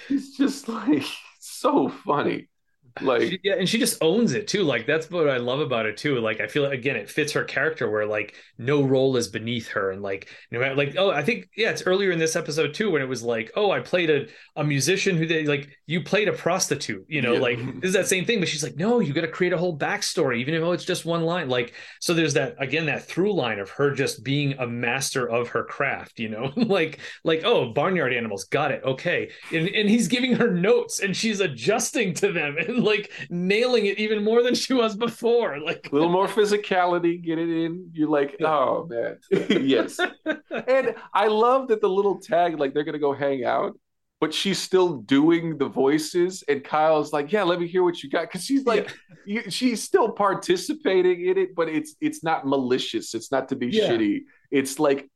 it's 0.09 0.35
just 0.35 0.67
like 0.67 1.05
so 1.39 1.87
funny. 1.87 2.49
Like 2.99 3.21
She- 3.23 3.39
yeah, 3.43 3.55
and 3.57 3.67
she 3.67 3.77
just 3.79 3.97
owns 4.01 4.33
it 4.33 4.47
too. 4.47 4.63
Like 4.63 4.85
that's 4.85 5.09
what 5.09 5.29
I 5.29 5.37
love 5.37 5.59
about 5.59 5.85
it 5.85 5.97
too. 5.97 6.19
Like 6.19 6.39
I 6.41 6.47
feel 6.47 6.65
again, 6.65 6.95
it 6.95 7.09
fits 7.09 7.31
her 7.33 7.43
character 7.43 7.89
where 7.89 8.05
like 8.05 8.35
no 8.57 8.83
role 8.83 9.15
is 9.17 9.27
beneath 9.29 9.69
her, 9.69 9.91
and 9.91 10.01
like 10.01 10.29
no 10.51 10.59
matter 10.59 10.75
like 10.75 10.95
oh, 10.97 11.09
I 11.11 11.23
think 11.23 11.49
yeah, 11.55 11.69
it's 11.71 11.83
earlier 11.85 12.11
in 12.11 12.19
this 12.19 12.35
episode 12.35 12.73
too 12.73 12.91
when 12.91 13.01
it 13.01 13.07
was 13.07 13.23
like 13.23 13.51
oh, 13.55 13.71
I 13.71 13.79
played 13.79 14.09
a 14.09 14.27
a 14.55 14.63
musician 14.63 15.17
who 15.17 15.25
they 15.25 15.45
like 15.45 15.69
you 15.87 16.03
played 16.03 16.27
a 16.27 16.33
prostitute, 16.33 17.05
you 17.07 17.21
know, 17.21 17.33
Yeah. 17.33 17.39
like 17.39 17.57
this 17.81 17.89
is 17.89 17.93
that 17.93 18.07
same 18.07 18.25
thing. 18.25 18.39
But 18.39 18.49
she's 18.49 18.63
like 18.63 18.75
no, 18.75 18.99
you 18.99 19.13
got 19.13 19.21
to 19.21 19.27
create 19.27 19.53
a 19.53 19.57
whole 19.57 19.77
backstory, 19.77 20.37
even 20.39 20.53
if 20.53 20.61
oh, 20.63 20.71
it's 20.73 20.85
just 20.85 21.05
one 21.05 21.23
line. 21.23 21.49
Like 21.49 21.73
so, 21.99 22.13
there's 22.13 22.33
that 22.35 22.55
again 22.59 22.85
that 22.87 23.05
through 23.05 23.33
line 23.33 23.59
of 23.59 23.69
her 23.71 23.91
just 23.91 24.23
being 24.23 24.53
a 24.59 24.67
master 24.67 25.27
of 25.29 25.49
her 25.49 25.63
craft, 25.63 26.19
you 26.19 26.29
know, 26.29 26.51
like 26.57 26.99
like 27.23 27.41
oh, 27.45 27.71
barnyard 27.73 28.13
animals, 28.13 28.45
got 28.45 28.71
it, 28.71 28.83
okay, 28.83 29.29
and 29.51 29.67
and 29.69 29.89
he's 29.89 30.07
giving 30.07 30.35
her 30.35 30.51
notes 30.51 30.99
and 30.99 31.15
she's 31.15 31.39
adjusting 31.39 32.13
to 32.15 32.31
them 32.31 32.57
and 32.67 32.83
like 32.93 33.05
nailing 33.29 33.85
it 33.85 33.97
even 33.99 34.23
more 34.23 34.41
than 34.43 34.55
she 34.55 34.73
was 34.73 34.95
before 34.95 35.59
like 35.69 35.87
a 35.91 35.95
little 35.95 36.09
more 36.19 36.27
physicality, 36.27 37.13
get 37.21 37.37
it 37.39 37.49
in. 37.65 37.89
You're 37.93 38.09
like, 38.19 38.31
oh 38.41 38.87
man, 38.93 39.17
yes. 39.75 39.99
And 40.67 40.95
I 41.13 41.27
love 41.27 41.61
that 41.69 41.79
the 41.81 41.89
little 41.89 42.19
tag, 42.19 42.59
like 42.59 42.73
they're 42.73 42.83
gonna 42.89 42.99
go 43.09 43.13
hang 43.13 43.45
out, 43.45 43.73
but 44.21 44.33
she's 44.33 44.59
still 44.59 44.97
doing 45.17 45.57
the 45.57 45.69
voices, 45.69 46.43
and 46.49 46.63
Kyle's 46.63 47.13
like, 47.13 47.31
yeah, 47.31 47.43
let 47.43 47.59
me 47.59 47.67
hear 47.67 47.83
what 47.83 48.03
you 48.03 48.09
got, 48.09 48.23
because 48.27 48.43
she's 48.43 48.65
like, 48.65 48.85
you, 49.25 49.49
she's 49.49 49.81
still 49.81 50.09
participating 50.11 51.25
in 51.25 51.37
it, 51.37 51.55
but 51.55 51.69
it's 51.69 51.95
it's 52.01 52.23
not 52.23 52.45
malicious. 52.45 53.13
It's 53.13 53.31
not 53.31 53.47
to 53.49 53.55
be 53.55 53.67
Yeah. 53.67 53.87
shitty. 53.89 54.23
It's 54.51 54.79
like 54.79 55.09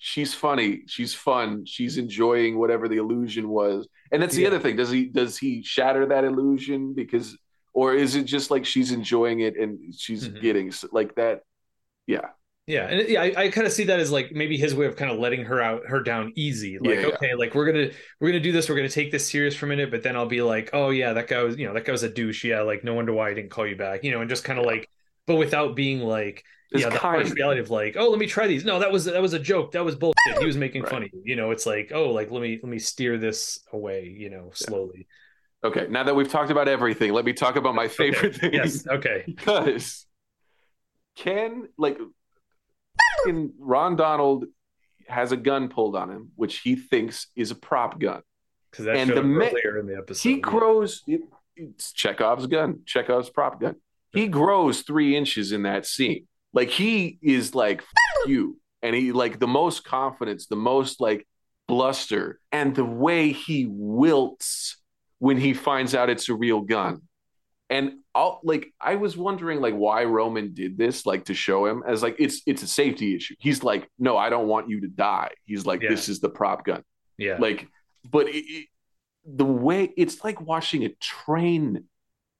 she's 0.00 0.34
funny, 0.34 0.82
she's 0.88 1.14
fun, 1.14 1.64
she's 1.66 1.98
enjoying 1.98 2.58
whatever 2.58 2.88
the 2.88 2.96
illusion 2.98 3.48
was. 3.48 3.86
And 4.12 4.20
that's 4.22 4.34
the 4.36 4.42
Yeah. 4.42 4.48
other 4.48 4.58
thing. 4.60 4.76
Does 4.76 4.90
he 4.90 5.06
does 5.06 5.38
he 5.38 5.62
shatter 5.62 6.06
that 6.06 6.24
illusion 6.24 6.94
because, 6.94 7.38
or 7.74 7.94
is 7.94 8.16
it 8.16 8.24
just 8.24 8.50
like 8.50 8.64
she's 8.66 8.92
enjoying 8.92 9.40
it 9.40 9.56
and 9.56 9.94
she's 9.94 10.28
Mhm. 10.28 10.40
getting 10.42 10.72
like 10.92 11.14
that? 11.16 11.42
Yeah. 12.06 12.30
yeah 12.66 12.86
and 12.86 13.08
yeah 13.08 13.22
i, 13.22 13.34
I 13.44 13.48
kind 13.50 13.66
of 13.66 13.72
see 13.72 13.84
that 13.84 14.00
as 14.00 14.10
like 14.12 14.32
maybe 14.32 14.56
his 14.56 14.74
way 14.74 14.86
of 14.86 14.94
kind 14.96 15.10
of 15.10 15.18
letting 15.18 15.44
her 15.44 15.60
out 15.62 15.86
her 15.86 16.02
down 16.02 16.32
easy 16.36 16.78
like 16.78 17.00
Yeah, 17.00 17.06
yeah. 17.08 17.14
okay 17.14 17.34
like 17.34 17.54
we're 17.54 17.66
gonna 17.70 17.90
we're 18.20 18.28
gonna 18.30 18.40
do 18.48 18.52
this 18.52 18.68
we're 18.68 18.76
gonna 18.76 18.88
take 18.88 19.10
this 19.10 19.28
serious 19.28 19.54
for 19.56 19.66
a 19.66 19.68
minute 19.68 19.90
but 19.90 20.02
then 20.02 20.14
i'll 20.16 20.26
be 20.26 20.42
like 20.42 20.70
oh 20.72 20.90
yeah 20.90 21.12
that 21.14 21.26
guy 21.28 21.42
was 21.42 21.56
you 21.56 21.66
know 21.66 21.74
that 21.74 21.84
guy 21.84 21.92
was 21.92 22.02
a 22.02 22.08
douche 22.08 22.44
yeah 22.44 22.60
like 22.62 22.84
no 22.84 22.94
wonder 22.94 23.12
why 23.12 23.30
i 23.30 23.34
didn't 23.34 23.50
call 23.50 23.66
you 23.66 23.76
back 23.76 24.04
you 24.04 24.12
know 24.12 24.20
and 24.20 24.28
just 24.30 24.44
kind 24.44 24.58
of 24.58 24.66
like 24.66 24.88
but 25.26 25.36
without 25.36 25.74
being 25.74 26.00
like 26.00 26.44
yeah, 26.72 26.88
the 26.88 26.98
kind. 26.98 27.22
harsh 27.22 27.30
reality 27.32 27.60
of 27.60 27.70
like, 27.70 27.96
oh, 27.98 28.08
let 28.08 28.18
me 28.18 28.26
try 28.26 28.46
these. 28.46 28.64
No, 28.64 28.78
that 28.78 28.92
was 28.92 29.04
that 29.06 29.20
was 29.20 29.32
a 29.32 29.38
joke. 29.38 29.72
That 29.72 29.84
was 29.84 29.96
bullshit. 29.96 30.38
He 30.38 30.46
was 30.46 30.56
making 30.56 30.84
fun 30.86 31.02
of 31.02 31.10
you. 31.12 31.22
You 31.24 31.36
know, 31.36 31.50
it's 31.50 31.66
like, 31.66 31.90
oh, 31.92 32.10
like 32.10 32.30
let 32.30 32.40
me 32.42 32.60
let 32.62 32.70
me 32.70 32.78
steer 32.78 33.18
this 33.18 33.60
away. 33.72 34.14
You 34.16 34.30
know, 34.30 34.50
slowly. 34.54 35.08
Okay, 35.62 35.86
now 35.90 36.04
that 36.04 36.14
we've 36.14 36.30
talked 36.30 36.50
about 36.50 36.68
everything, 36.68 37.12
let 37.12 37.24
me 37.24 37.32
talk 37.32 37.56
about 37.56 37.74
my 37.74 37.88
favorite 37.88 38.36
thing. 38.36 38.54
Yes. 38.54 38.86
Okay. 38.86 39.24
because 39.26 40.06
Ken, 41.16 41.68
like, 41.76 41.98
in 43.26 43.52
Ron 43.58 43.96
Donald 43.96 44.46
has 45.06 45.32
a 45.32 45.36
gun 45.36 45.68
pulled 45.68 45.96
on 45.96 46.10
him, 46.10 46.30
which 46.36 46.60
he 46.60 46.76
thinks 46.76 47.26
is 47.36 47.50
a 47.50 47.54
prop 47.54 48.00
gun. 48.00 48.22
Because 48.70 48.86
that 48.86 48.96
And 48.96 49.10
the 49.10 49.20
earlier 49.20 49.78
in 49.78 49.86
the 49.86 49.98
episode. 49.98 50.28
He 50.28 50.36
yeah. 50.36 50.40
grows. 50.40 51.02
It, 51.06 51.22
it's 51.56 51.92
Chekhov's 51.92 52.46
gun. 52.46 52.80
Chekhov's 52.86 53.28
prop 53.28 53.60
gun. 53.60 53.76
He 54.12 54.28
grows 54.28 54.82
three 54.82 55.14
inches 55.16 55.52
in 55.52 55.64
that 55.64 55.84
scene. 55.84 56.26
Like 56.52 56.70
he 56.70 57.18
is 57.22 57.54
like 57.54 57.82
you, 58.26 58.58
and 58.82 58.94
he 58.94 59.12
like 59.12 59.38
the 59.38 59.46
most 59.46 59.84
confidence, 59.84 60.46
the 60.46 60.56
most 60.56 61.00
like 61.00 61.26
bluster, 61.68 62.40
and 62.50 62.74
the 62.74 62.84
way 62.84 63.32
he 63.32 63.66
wilts 63.68 64.76
when 65.18 65.36
he 65.36 65.52
finds 65.54 65.94
out 65.94 66.10
it's 66.10 66.28
a 66.28 66.34
real 66.34 66.60
gun. 66.60 67.02
And 67.68 67.98
I'll 68.16 68.40
like 68.42 68.72
I 68.80 68.96
was 68.96 69.16
wondering 69.16 69.60
like 69.60 69.74
why 69.74 70.02
Roman 70.04 70.52
did 70.54 70.76
this, 70.76 71.06
like 71.06 71.26
to 71.26 71.34
show 71.34 71.66
him 71.66 71.84
as 71.86 72.02
like 72.02 72.16
it's 72.18 72.42
it's 72.46 72.62
a 72.64 72.66
safety 72.66 73.14
issue. 73.14 73.36
He's 73.38 73.62
like, 73.62 73.88
no, 73.98 74.16
I 74.16 74.28
don't 74.28 74.48
want 74.48 74.68
you 74.68 74.80
to 74.80 74.88
die. 74.88 75.30
He's 75.44 75.64
like, 75.66 75.80
Yeah. 75.82 75.90
this 75.90 76.08
is 76.08 76.18
the 76.18 76.30
prop 76.30 76.64
gun 76.64 76.82
Yeah. 77.16 77.36
like 77.38 77.68
but 78.10 78.28
it, 78.28 78.38
it, 78.44 78.66
the 79.24 79.44
way 79.44 79.92
it's 79.96 80.24
like 80.24 80.40
watching 80.40 80.84
a 80.84 80.88
train 81.00 81.84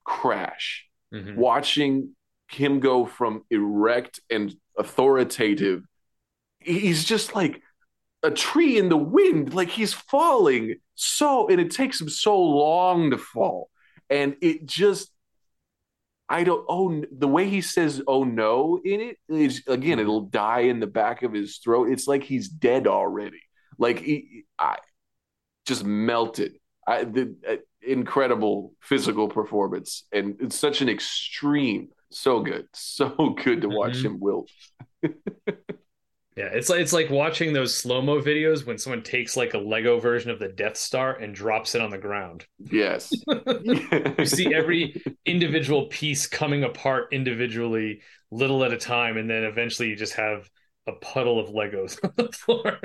crash 0.04 0.86
Mhm. 1.14 1.36
watching 1.36 2.16
him 2.52 2.80
go 2.80 3.06
from 3.06 3.44
erect 3.50 4.20
and 4.30 4.54
authoritative. 4.76 5.84
He's 6.58 7.04
just 7.04 7.34
like 7.34 7.62
a 8.22 8.30
tree 8.30 8.78
in 8.78 8.88
the 8.88 8.96
wind. 8.96 9.54
Like 9.54 9.70
he's 9.70 9.92
falling 9.92 10.76
so 10.94 11.48
and 11.48 11.60
it 11.60 11.70
takes 11.70 12.00
him 12.00 12.08
so 12.08 12.38
long 12.38 13.10
to 13.10 13.18
fall. 13.18 13.70
And 14.08 14.36
it 14.40 14.66
just 14.66 15.10
I 16.28 16.44
don't 16.44 16.64
oh 16.68 17.04
the 17.10 17.28
way 17.28 17.48
he 17.48 17.60
says 17.60 18.02
oh 18.06 18.24
no 18.24 18.80
in 18.84 19.00
it 19.00 19.16
is 19.28 19.62
again 19.66 19.98
it'll 19.98 20.26
die 20.26 20.60
in 20.60 20.80
the 20.80 20.86
back 20.86 21.22
of 21.22 21.32
his 21.32 21.58
throat. 21.58 21.90
It's 21.90 22.06
like 22.06 22.22
he's 22.22 22.48
dead 22.48 22.86
already. 22.86 23.42
Like 23.78 24.00
he, 24.00 24.44
I 24.58 24.76
just 25.66 25.84
melted. 25.84 26.56
I 26.86 27.04
the 27.04 27.34
uh, 27.48 27.56
incredible 27.82 28.74
physical 28.80 29.28
performance 29.28 30.04
and 30.12 30.36
it's 30.40 30.56
such 30.56 30.82
an 30.82 30.88
extreme 30.90 31.88
so 32.10 32.40
good 32.40 32.66
so 32.74 33.08
good 33.42 33.62
to 33.62 33.68
watch 33.68 33.98
Mhm. 33.98 34.04
him 34.04 34.20
wilt 34.20 34.50
Yeah. 36.36 36.46
It's 36.52 36.68
like 36.70 36.80
it's 36.80 36.92
like 36.92 37.10
watching 37.10 37.52
those 37.52 37.76
slow 37.76 38.00
mo 38.00 38.20
videos 38.22 38.64
when 38.64 38.78
someone 38.78 39.02
takes 39.02 39.36
like 39.36 39.52
a 39.54 39.58
Lego 39.58 39.98
version 39.98 40.30
of 40.30 40.38
the 40.38 40.48
Death 40.48 40.76
Star 40.76 41.14
and 41.16 41.34
drops 41.34 41.74
it 41.74 41.80
on 41.82 41.90
the 41.90 41.98
ground. 41.98 42.46
yes 42.58 43.10
You 44.18 44.24
see 44.26 44.54
every 44.54 45.02
individual 45.26 45.86
piece 45.86 46.26
coming 46.26 46.64
apart 46.64 47.08
individually, 47.12 48.02
little 48.30 48.64
at 48.64 48.72
a 48.72 48.78
time, 48.78 49.16
and 49.16 49.28
then 49.28 49.42
eventually 49.44 49.88
you 49.88 49.96
just 49.96 50.14
have 50.14 50.48
a 50.86 50.92
puddle 50.92 51.38
of 51.40 51.48
Legos 51.50 51.98
on 52.04 52.12
the 52.16 52.32
floor. 52.32 52.78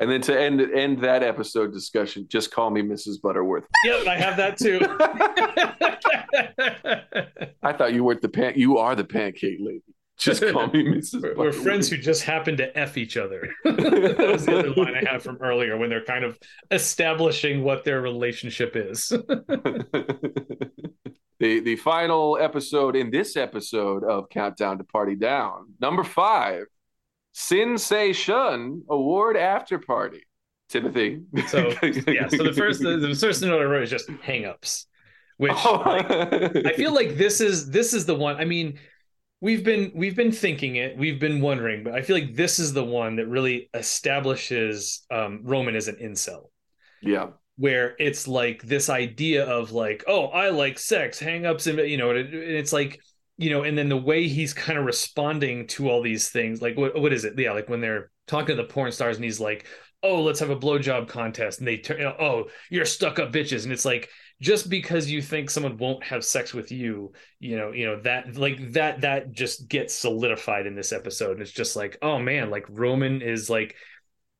And 0.00 0.10
then 0.10 0.20
to 0.20 0.38
end 0.38 0.60
end 0.60 1.00
that 1.00 1.22
episode 1.22 1.72
discussion 1.72 2.26
just 2.28 2.50
call 2.50 2.70
me 2.70 2.82
mrs 2.82 3.20
butterworth 3.20 3.64
yep, 3.84 4.06
I 4.06 4.16
have 4.16 4.36
that 4.36 4.56
too. 4.56 4.80
i 7.62 7.72
thought 7.72 7.92
you 7.92 8.04
weren't 8.04 8.22
the 8.22 8.28
pan 8.28 8.54
you 8.56 8.78
are 8.78 8.96
the 8.96 9.04
pancake 9.04 9.58
lady 9.60 9.82
just 10.20 10.42
call 10.52 10.68
me 10.68 10.84
mrs 10.84 11.22
We're, 11.22 11.34
we're 11.34 11.52
friends 11.52 11.88
who 11.88 11.96
just 11.96 12.24
happen 12.24 12.56
to 12.58 12.78
F 12.78 12.98
each 12.98 13.16
other. 13.16 13.48
that 13.64 14.28
was 14.32 14.44
the 14.44 14.58
other 14.58 14.74
line 14.74 14.94
I 14.94 15.10
had 15.10 15.22
from 15.22 15.38
earlier 15.40 15.78
when 15.78 15.88
they're 15.88 16.04
kind 16.04 16.24
of 16.24 16.38
establishing 16.70 17.64
what 17.64 17.84
their 17.84 18.02
relationship 18.02 18.76
is. 18.76 19.08
the 19.18 20.70
the 21.38 21.76
final 21.76 22.36
episode 22.38 22.96
in 22.96 23.10
this 23.10 23.34
episode 23.36 24.04
of 24.04 24.28
Countdown 24.28 24.76
to 24.76 24.84
Party 24.84 25.16
Down, 25.16 25.72
number 25.80 26.04
five, 26.04 26.64
Sin 27.32 27.78
Say 27.78 28.12
Shun 28.12 28.82
Award 28.88 29.36
After 29.36 29.78
Party. 29.78 30.22
Timothy. 30.68 31.20
So 31.48 31.70
yeah, 31.82 32.28
so 32.28 32.44
the 32.44 32.52
first 32.56 32.80
the, 32.80 32.96
the 32.96 33.14
first 33.14 33.42
note 33.42 33.60
I 33.60 33.64
wrote 33.64 33.82
is 33.82 33.90
just 33.90 34.08
hangups, 34.08 34.86
which 35.36 35.50
like, 35.50 36.08
I 36.10 36.72
feel 36.74 36.94
like 36.94 37.16
this 37.16 37.40
is 37.40 37.70
this 37.70 37.92
is 37.92 38.06
the 38.06 38.14
one. 38.14 38.36
I 38.36 38.44
mean, 38.44 38.78
we've 39.40 39.64
been 39.64 39.90
we've 39.96 40.14
been 40.14 40.30
thinking 40.30 40.76
it, 40.76 40.96
we've 40.96 41.18
been 41.18 41.40
wondering, 41.40 41.82
but 41.82 41.94
I 41.94 42.02
feel 42.02 42.14
like 42.14 42.36
this 42.36 42.60
is 42.60 42.72
the 42.72 42.84
one 42.84 43.16
that 43.16 43.26
really 43.26 43.68
establishes 43.74 45.04
um, 45.10 45.40
Roman 45.42 45.74
as 45.74 45.88
an 45.88 45.96
incel. 45.96 46.50
yeah, 47.02 47.30
where 47.56 47.96
it's 47.98 48.28
like 48.28 48.62
this 48.62 48.88
idea 48.88 49.44
of 49.44 49.72
like, 49.72 50.04
oh, 50.06 50.26
I 50.26 50.50
like 50.50 50.78
sex, 50.78 51.18
hang-ups, 51.18 51.66
and 51.66 51.78
you 51.80 51.96
know, 51.96 52.10
and 52.10 52.18
it- 52.20 52.32
and 52.32 52.54
it's 52.56 52.72
like, 52.72 53.00
you 53.40 53.48
know, 53.48 53.62
and 53.62 53.76
then 53.76 53.88
the 53.88 53.96
way 53.96 54.28
he's 54.28 54.52
kind 54.52 54.78
of 54.78 54.84
responding 54.84 55.66
to 55.68 55.88
all 55.88 56.02
these 56.02 56.28
things, 56.28 56.60
like 56.60 56.76
what 56.76 57.00
what 57.00 57.10
is 57.10 57.24
it? 57.24 57.38
Yeah, 57.38 57.52
like 57.52 57.70
when 57.70 57.80
they're 57.80 58.10
talking 58.26 58.54
to 58.54 58.62
the 58.62 58.68
porn 58.68 58.92
stars 58.92 59.16
and 59.16 59.24
he's 59.24 59.40
like, 59.40 59.64
oh, 60.02 60.22
let's 60.22 60.40
have 60.40 60.50
a 60.50 60.56
blowjob 60.56 61.08
contest, 61.08 61.58
and 61.58 61.66
they 61.66 61.78
turn, 61.78 62.02
oh, 62.02 62.44
you're 62.68 62.84
stuck 62.84 63.18
up 63.18 63.32
bitches, 63.32 63.64
and 63.64 63.72
it's 63.72 63.86
like 63.86 64.10
just 64.42 64.68
because 64.68 65.10
you 65.10 65.22
think 65.22 65.48
someone 65.48 65.78
won't 65.78 66.04
have 66.04 66.22
sex 66.22 66.52
with 66.52 66.70
you, 66.70 67.12
you 67.38 67.56
know, 67.56 67.72
you 67.72 67.86
know 67.86 67.98
that 68.02 68.36
like 68.36 68.72
that 68.72 69.00
that 69.00 69.32
just 69.32 69.68
gets 69.68 69.94
solidified 69.94 70.66
in 70.66 70.74
this 70.74 70.92
episode, 70.92 71.32
and 71.32 71.40
it's 71.40 71.50
just 71.50 71.76
like, 71.76 71.96
oh 72.02 72.18
man, 72.18 72.50
like 72.50 72.66
Roman 72.68 73.22
is 73.22 73.48
like 73.48 73.74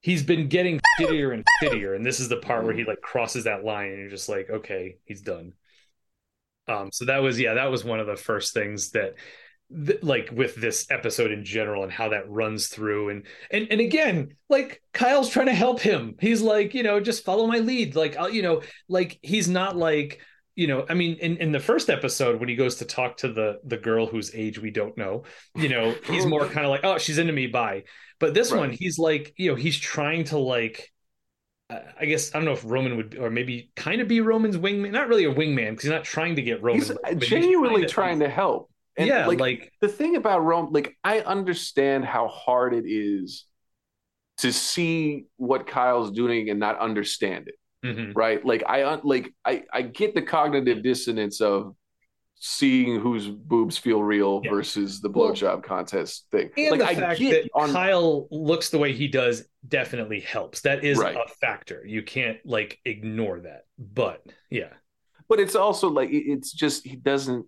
he's 0.02 0.22
been 0.22 0.48
getting 0.48 0.78
shittier 0.98 1.32
and 1.32 1.44
shittier 1.62 1.94
and 1.94 2.04
this 2.04 2.20
is 2.20 2.28
the 2.28 2.36
part 2.38 2.64
where 2.64 2.74
he 2.74 2.84
like 2.84 3.00
crosses 3.00 3.44
that 3.44 3.64
line 3.64 3.90
and 3.90 3.98
you're 3.98 4.08
just 4.08 4.30
like 4.30 4.48
okay 4.48 4.96
he's 5.04 5.20
done 5.20 5.52
um 6.70 6.90
so 6.92 7.04
that 7.04 7.18
was 7.18 7.38
yeah 7.40 7.54
that 7.54 7.70
was 7.70 7.84
one 7.84 8.00
of 8.00 8.06
the 8.06 8.16
first 8.16 8.54
things 8.54 8.90
that 8.90 9.14
th- 9.86 10.02
like 10.02 10.30
with 10.32 10.54
this 10.56 10.86
episode 10.90 11.30
in 11.32 11.44
general 11.44 11.82
and 11.82 11.92
how 11.92 12.08
that 12.10 12.28
runs 12.28 12.68
through 12.68 13.10
and 13.10 13.26
and 13.50 13.68
and 13.70 13.80
again 13.80 14.28
like 14.48 14.82
Kyle's 14.92 15.30
trying 15.30 15.46
to 15.46 15.54
help 15.54 15.80
him. 15.80 16.16
He's 16.20 16.42
like 16.42 16.74
you 16.74 16.82
know 16.82 17.00
just 17.00 17.24
follow 17.24 17.46
my 17.46 17.58
lead. 17.58 17.94
Like 17.96 18.16
I'll 18.16 18.30
you 18.30 18.42
know 18.42 18.62
like 18.88 19.18
he's 19.22 19.48
not 19.48 19.76
like 19.76 20.20
you 20.56 20.66
know 20.66 20.84
i 20.90 20.94
mean 20.94 21.14
in, 21.20 21.36
in 21.36 21.52
the 21.52 21.60
first 21.60 21.88
episode 21.88 22.40
when 22.40 22.48
he 22.48 22.56
goes 22.56 22.74
to 22.76 22.84
talk 22.84 23.16
to 23.18 23.32
the 23.32 23.60
the 23.64 23.76
girl 23.76 24.04
whose 24.06 24.34
age 24.34 24.58
we 24.58 24.70
don't 24.70 24.98
know 24.98 25.22
you 25.54 25.68
know 25.68 25.94
he's 26.10 26.26
more 26.26 26.44
kind 26.54 26.66
of 26.66 26.70
like 26.70 26.84
oh 26.84 26.98
she's 26.98 27.18
into 27.18 27.32
me 27.32 27.46
bye. 27.46 27.84
But 28.18 28.34
this 28.34 28.50
Right. 28.50 28.58
one 28.58 28.70
he's 28.70 28.98
like 28.98 29.32
you 29.36 29.48
know 29.50 29.54
he's 29.56 29.78
trying 29.78 30.24
to 30.24 30.38
like 30.38 30.90
I 31.98 32.04
guess 32.06 32.34
I 32.34 32.38
don't 32.38 32.44
know 32.44 32.52
if 32.52 32.64
Roman 32.64 32.96
would, 32.96 33.16
or 33.18 33.30
maybe 33.30 33.70
kind 33.76 34.00
of 34.00 34.08
be 34.08 34.20
Roman's 34.20 34.56
wingman. 34.56 34.90
Not 34.90 35.08
really 35.08 35.24
a 35.24 35.34
wingman 35.34 35.70
because 35.70 35.84
he's 35.84 35.90
not 35.90 36.04
trying 36.04 36.36
to 36.36 36.42
get 36.42 36.62
Roman. 36.62 36.80
He's 36.80 37.28
genuinely 37.28 37.82
he's 37.82 37.90
trying, 37.90 38.18
to, 38.18 38.26
trying 38.26 38.28
to 38.28 38.28
help. 38.28 38.70
And 38.96 39.08
yeah, 39.08 39.26
like, 39.26 39.40
like 39.40 39.72
the 39.80 39.88
thing 39.88 40.16
about 40.16 40.44
Rome, 40.44 40.70
like 40.72 40.96
I 41.04 41.20
understand 41.20 42.04
how 42.04 42.28
hard 42.28 42.74
it 42.74 42.84
is 42.86 43.46
to 44.38 44.52
see 44.52 45.26
what 45.36 45.66
Kyle's 45.66 46.10
doing 46.10 46.50
and 46.50 46.58
not 46.58 46.78
understand 46.78 47.48
it. 47.48 47.54
Mm-hmm. 47.86 48.12
Right? 48.12 48.44
Like 48.44 48.64
I 48.66 49.00
like 49.02 49.32
I 49.44 49.64
I 49.72 49.82
get 49.82 50.14
the 50.14 50.22
cognitive 50.22 50.82
dissonance 50.82 51.40
of 51.40 51.74
seeing 52.42 52.98
whose 52.98 53.28
boobs 53.28 53.76
feel 53.76 54.02
real 54.02 54.40
yeah. 54.42 54.50
versus 54.50 55.00
the 55.00 55.10
blowjob 55.10 55.42
well, 55.42 55.60
contest 55.60 56.26
thing. 56.32 56.50
And 56.56 56.70
like, 56.70 56.80
the 56.80 57.00
fact 57.00 57.20
that 57.20 57.50
on... 57.54 57.70
Kyle 57.70 58.26
looks 58.30 58.70
the 58.70 58.78
way 58.78 58.94
he 58.94 59.08
does 59.08 59.44
definitely 59.68 60.20
helps. 60.20 60.62
That 60.62 60.82
is 60.82 60.98
right. 60.98 61.14
a 61.14 61.28
factor. 61.40 61.84
You 61.86 62.02
can't 62.02 62.38
like 62.46 62.78
ignore 62.86 63.40
that. 63.40 63.64
But 63.78 64.24
yeah. 64.48 64.72
But 65.28 65.38
it's 65.38 65.54
also 65.54 65.88
like 65.88 66.08
it's 66.10 66.50
just 66.50 66.84
he 66.86 66.96
doesn't 66.96 67.46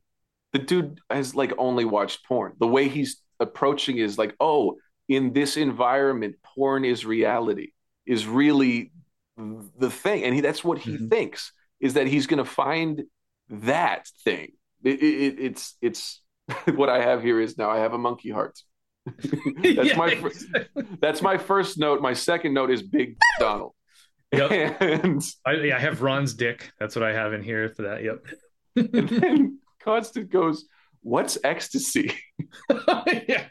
the 0.52 0.58
dude 0.58 1.00
has 1.08 1.34
like 1.34 1.52
only 1.56 1.86
watched 1.86 2.24
porn. 2.26 2.52
The 2.60 2.66
way 2.66 2.88
he's 2.88 3.16
approaching 3.40 3.96
is 3.96 4.18
like, 4.18 4.36
oh, 4.38 4.76
in 5.08 5.32
this 5.32 5.56
environment, 5.56 6.36
porn 6.44 6.84
is 6.84 7.06
reality, 7.06 7.72
is 8.04 8.26
really 8.26 8.92
the 9.36 9.90
thing. 9.90 10.24
And 10.24 10.34
he, 10.34 10.42
that's 10.42 10.62
what 10.62 10.78
he 10.78 10.92
mm-hmm. 10.92 11.08
thinks 11.08 11.52
is 11.80 11.94
that 11.94 12.06
he's 12.06 12.26
going 12.26 12.44
to 12.44 12.48
find 12.48 13.02
that 13.48 14.06
thing 14.22 14.52
it, 14.84 15.02
it, 15.02 15.40
it's 15.40 15.76
it's 15.80 16.20
what 16.74 16.88
I 16.88 17.02
have 17.02 17.22
here 17.22 17.40
is 17.40 17.58
now 17.58 17.70
I 17.70 17.78
have 17.78 17.94
a 17.94 17.98
monkey 17.98 18.30
heart. 18.30 18.58
that's 19.06 19.90
yeah, 19.90 19.96
my 19.96 20.08
exactly. 20.08 20.84
that's 21.00 21.22
my 21.22 21.36
first 21.36 21.78
note. 21.78 22.00
My 22.00 22.12
second 22.12 22.54
note 22.54 22.70
is 22.70 22.82
Big 22.82 23.16
Donald. 23.38 23.72
Yep. 24.32 24.80
And 24.80 25.22
I, 25.44 25.52
yeah, 25.54 25.76
I 25.76 25.80
have 25.80 26.00
Ron's 26.02 26.34
dick. 26.34 26.70
That's 26.78 26.96
what 26.96 27.02
I 27.02 27.12
have 27.12 27.32
in 27.32 27.42
here 27.42 27.68
for 27.68 27.82
that. 27.82 28.02
Yep. 28.02 28.26
and 28.76 29.08
then 29.08 29.58
Constance 29.80 30.28
goes, 30.30 30.66
"What's 31.02 31.36
ecstasy?" 31.44 32.14
yeah. 32.70 33.46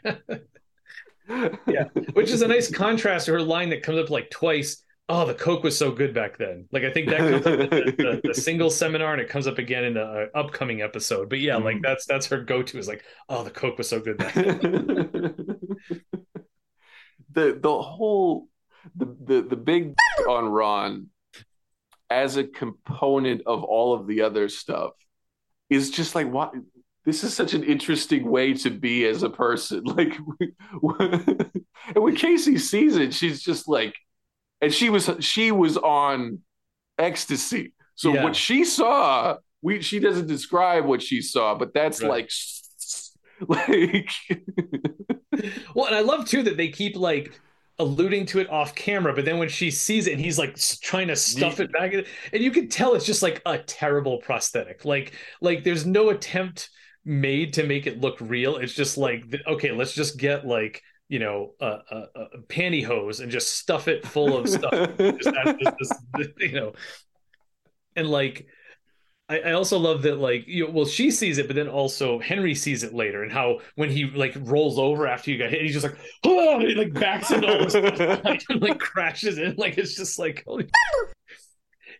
yeah, 1.66 1.84
which 2.14 2.30
is 2.30 2.42
a 2.42 2.48
nice 2.48 2.70
contrast 2.70 3.26
to 3.26 3.32
her 3.32 3.42
line 3.42 3.70
that 3.70 3.82
comes 3.82 3.98
up 3.98 4.10
like 4.10 4.30
twice 4.30 4.82
oh, 5.12 5.26
the 5.26 5.34
Coke 5.34 5.62
was 5.62 5.76
so 5.76 5.90
good 5.90 6.14
back 6.14 6.38
then. 6.38 6.66
Like 6.72 6.84
I 6.84 6.90
think 6.90 7.10
that 7.10 7.18
comes 7.18 7.34
up 7.34 7.70
the, 7.70 7.94
the, 7.96 8.20
the, 8.28 8.34
single 8.34 8.70
seminar, 8.70 9.12
and 9.12 9.20
it 9.20 9.28
comes 9.28 9.46
up 9.46 9.58
again 9.58 9.84
in 9.84 9.92
the 9.94 10.30
upcoming 10.34 10.80
episode. 10.80 11.28
But 11.28 11.40
yeah, 11.40 11.56
mm 11.56 11.64
like 11.64 11.82
that's 11.82 12.06
that's 12.06 12.26
her 12.26 12.40
go 12.40 12.62
to 12.62 12.78
is 12.78 12.88
like, 12.88 13.04
oh, 13.28 13.44
the 13.44 13.50
Coke 13.50 13.76
was 13.76 13.88
so 13.88 14.00
good 14.00 14.16
back 14.16 14.34
then. 14.34 14.50
the 17.32 17.58
the 17.60 17.82
whole 17.82 18.48
the 18.96 19.04
the 19.24 19.42
the 19.42 19.56
big 19.56 19.94
on 20.28 20.46
Ron 20.46 21.08
as 22.08 22.38
a 22.38 22.44
component 22.44 23.42
of 23.46 23.62
all 23.64 23.92
of 23.94 24.06
the 24.06 24.22
other 24.22 24.48
stuff 24.48 24.92
is 25.68 25.90
just 25.90 26.14
like 26.14 26.30
what 26.30 26.52
this 27.04 27.22
is 27.24 27.34
such 27.34 27.52
an 27.52 27.64
interesting 27.64 28.30
way 28.30 28.54
to 28.54 28.70
be 28.70 29.04
as 29.06 29.22
a 29.22 29.30
person. 29.30 29.84
Like, 29.94 30.18
and 31.94 32.04
when 32.04 32.14
Casey 32.14 32.58
sees 32.58 32.96
it, 32.96 33.12
she's 33.12 33.42
just 33.42 33.68
like, 33.68 33.94
and 34.62 34.72
she 34.72 34.88
was 34.88 35.10
she 35.20 35.50
was 35.50 35.76
on 35.76 36.38
ecstasy. 36.98 37.74
So 37.96 38.14
yeah. 38.14 38.22
what 38.22 38.36
she 38.36 38.64
saw, 38.64 39.36
we 39.60 39.82
she 39.82 39.98
doesn't 39.98 40.28
describe 40.28 40.86
what 40.86 41.02
she 41.02 41.20
saw, 41.20 41.54
but 41.54 41.74
that's 41.74 42.00
right. 42.00 42.10
like 42.10 42.30
like 43.48 44.10
well, 45.74 45.86
and 45.86 45.94
I 45.96 46.00
love 46.00 46.26
too 46.26 46.44
that 46.44 46.56
they 46.56 46.68
keep 46.68 46.96
like 46.96 47.38
alluding 47.78 48.26
to 48.26 48.38
it 48.38 48.48
off 48.48 48.74
camera, 48.74 49.12
but 49.12 49.24
then 49.24 49.38
when 49.38 49.48
she 49.48 49.70
sees 49.70 50.06
it 50.06 50.12
and 50.12 50.20
he's 50.20 50.38
like 50.38 50.56
trying 50.80 51.08
to 51.08 51.16
stuff 51.16 51.58
it 51.58 51.72
back, 51.72 51.92
in, 51.92 52.04
and 52.32 52.42
you 52.42 52.52
can 52.52 52.68
tell 52.68 52.94
it's 52.94 53.06
just 53.06 53.22
like 53.22 53.42
a 53.44 53.58
terrible 53.58 54.18
prosthetic. 54.18 54.84
Like 54.84 55.12
like 55.40 55.64
there's 55.64 55.84
no 55.84 56.10
attempt 56.10 56.70
made 57.04 57.54
to 57.54 57.66
make 57.66 57.88
it 57.88 58.00
look 58.00 58.16
real. 58.20 58.56
It's 58.56 58.74
just 58.74 58.96
like 58.96 59.24
okay, 59.46 59.72
let's 59.72 59.92
just 59.92 60.18
get 60.18 60.46
like 60.46 60.82
you 61.12 61.18
know, 61.18 61.52
a, 61.60 61.66
a, 61.66 62.06
a 62.16 62.38
pantyhose 62.48 63.20
and 63.20 63.30
just 63.30 63.58
stuff 63.58 63.86
it 63.86 64.06
full 64.06 64.34
of 64.34 64.48
stuff. 64.48 64.72
just 64.96 65.94
you 66.38 66.52
know, 66.52 66.72
and 67.94 68.08
like, 68.08 68.46
I, 69.28 69.40
I, 69.40 69.52
also 69.52 69.78
love 69.78 70.00
that, 70.02 70.16
like, 70.16 70.48
you 70.48 70.64
know, 70.64 70.72
well, 70.72 70.86
she 70.86 71.10
sees 71.10 71.36
it, 71.36 71.48
but 71.48 71.54
then 71.54 71.68
also 71.68 72.18
Henry 72.18 72.54
sees 72.54 72.82
it 72.82 72.94
later, 72.94 73.22
and 73.22 73.30
how 73.30 73.58
when 73.74 73.90
he 73.90 74.06
like 74.06 74.34
rolls 74.40 74.78
over 74.78 75.06
after 75.06 75.30
you 75.30 75.36
got 75.36 75.50
hit, 75.50 75.60
he's 75.60 75.74
just 75.74 75.84
like, 75.84 75.98
oh, 76.24 76.60
he 76.60 76.74
like 76.74 76.94
backs 76.94 77.30
into 77.30 77.46
all 77.46 77.62
this 77.62 77.74
and 78.48 78.62
like 78.62 78.80
crashes 78.80 79.36
in, 79.36 79.54
like 79.56 79.76
it's 79.76 79.94
just 79.94 80.18
like, 80.18 80.42
holy. 80.46 80.70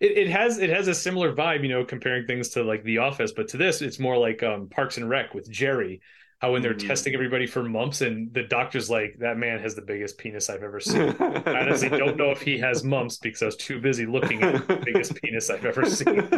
It, 0.01 0.17
it 0.17 0.29
has 0.31 0.57
it 0.57 0.71
has 0.71 0.89
a 0.89 0.95
similar 0.95 1.35
vibe, 1.35 1.65
you 1.65 1.69
know, 1.69 1.85
comparing 1.85 2.27
things 2.27 2.49
to 2.51 2.65
like 2.65 2.83
The 2.83 2.97
Office, 2.97 3.33
but 3.37 3.49
to 3.49 3.59
this, 3.59 3.83
it's 3.83 3.99
more 3.99 4.17
like 4.17 4.43
um, 4.43 4.71
Parks 4.71 4.97
and 4.97 5.07
Rec 5.07 5.35
with 5.35 5.51
Jerry, 5.51 6.01
how 6.43 6.53
when 6.53 6.61
they're 6.61 6.75
mm. 6.75 6.89
testing 6.89 7.15
everybody 7.15 7.47
for 7.47 7.63
mumps 7.63 8.01
and 8.01 8.35
the 8.35 8.43
doctor's 8.43 8.91
like 8.91 9.15
that 9.21 9.39
man 9.39 9.61
has 9.61 9.77
the 9.77 9.81
biggest 9.81 10.19
penis 10.19 10.51
i've 10.51 10.65
ever 10.65 10.81
seen. 10.81 11.15
I 11.21 11.61
honestly 11.61 11.89
don't 11.89 12.17
know 12.17 12.33
if 12.33 12.43
he 12.43 12.59
has 12.59 12.83
mumps 12.83 13.17
because 13.19 13.43
i 13.43 13.47
was 13.47 13.57
too 13.57 13.81
busy 13.81 14.07
looking 14.07 14.43
at 14.43 14.67
the 14.67 14.83
biggest 14.85 15.15
penis 15.23 15.49
i've 15.49 15.65
ever 15.65 15.87
seen. 15.87 16.29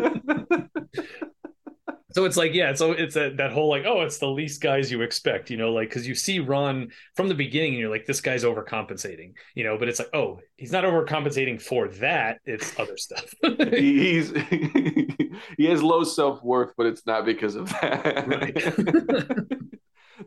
So 2.13 2.27
it's 2.27 2.37
like 2.37 2.55
yeah 2.55 2.75
so 2.75 2.93
it's 2.93 3.17
a, 3.17 3.31
that 3.31 3.51
whole 3.51 3.69
like 3.69 3.87
oh 3.87 4.03
it's 4.03 4.19
the 4.19 4.29
least 4.29 4.61
guys 4.63 4.93
you 4.93 5.03
expect 5.03 5.51
you 5.51 5.57
know 5.57 5.73
like 5.73 5.89
because 5.89 6.07
you 6.07 6.15
see 6.15 6.39
ron 6.39 6.91
from 7.17 7.27
the 7.27 7.35
beginning 7.35 7.73
and 7.73 7.81
you're 7.81 7.91
like 7.91 8.07
this 8.07 8.21
guy's 8.21 8.45
overcompensating 8.45 9.33
you 9.57 9.65
know 9.65 9.77
but 9.77 9.89
it's 9.89 9.99
like 9.99 10.11
oh 10.15 10.39
he's 10.57 10.71
not 10.71 10.85
overcompensating 10.85 11.61
for 11.61 11.89
that 11.89 12.39
it's 12.45 12.79
other 12.79 12.97
stuff. 12.97 13.35
He's 13.73 14.31
he 15.59 15.65
has 15.67 15.83
low 15.83 16.05
self-worth 16.05 16.75
but 16.77 16.87
it's 16.87 17.05
not 17.05 17.25
because 17.25 17.57
of 17.57 17.69
that. 17.71 18.29
Right 18.29 19.81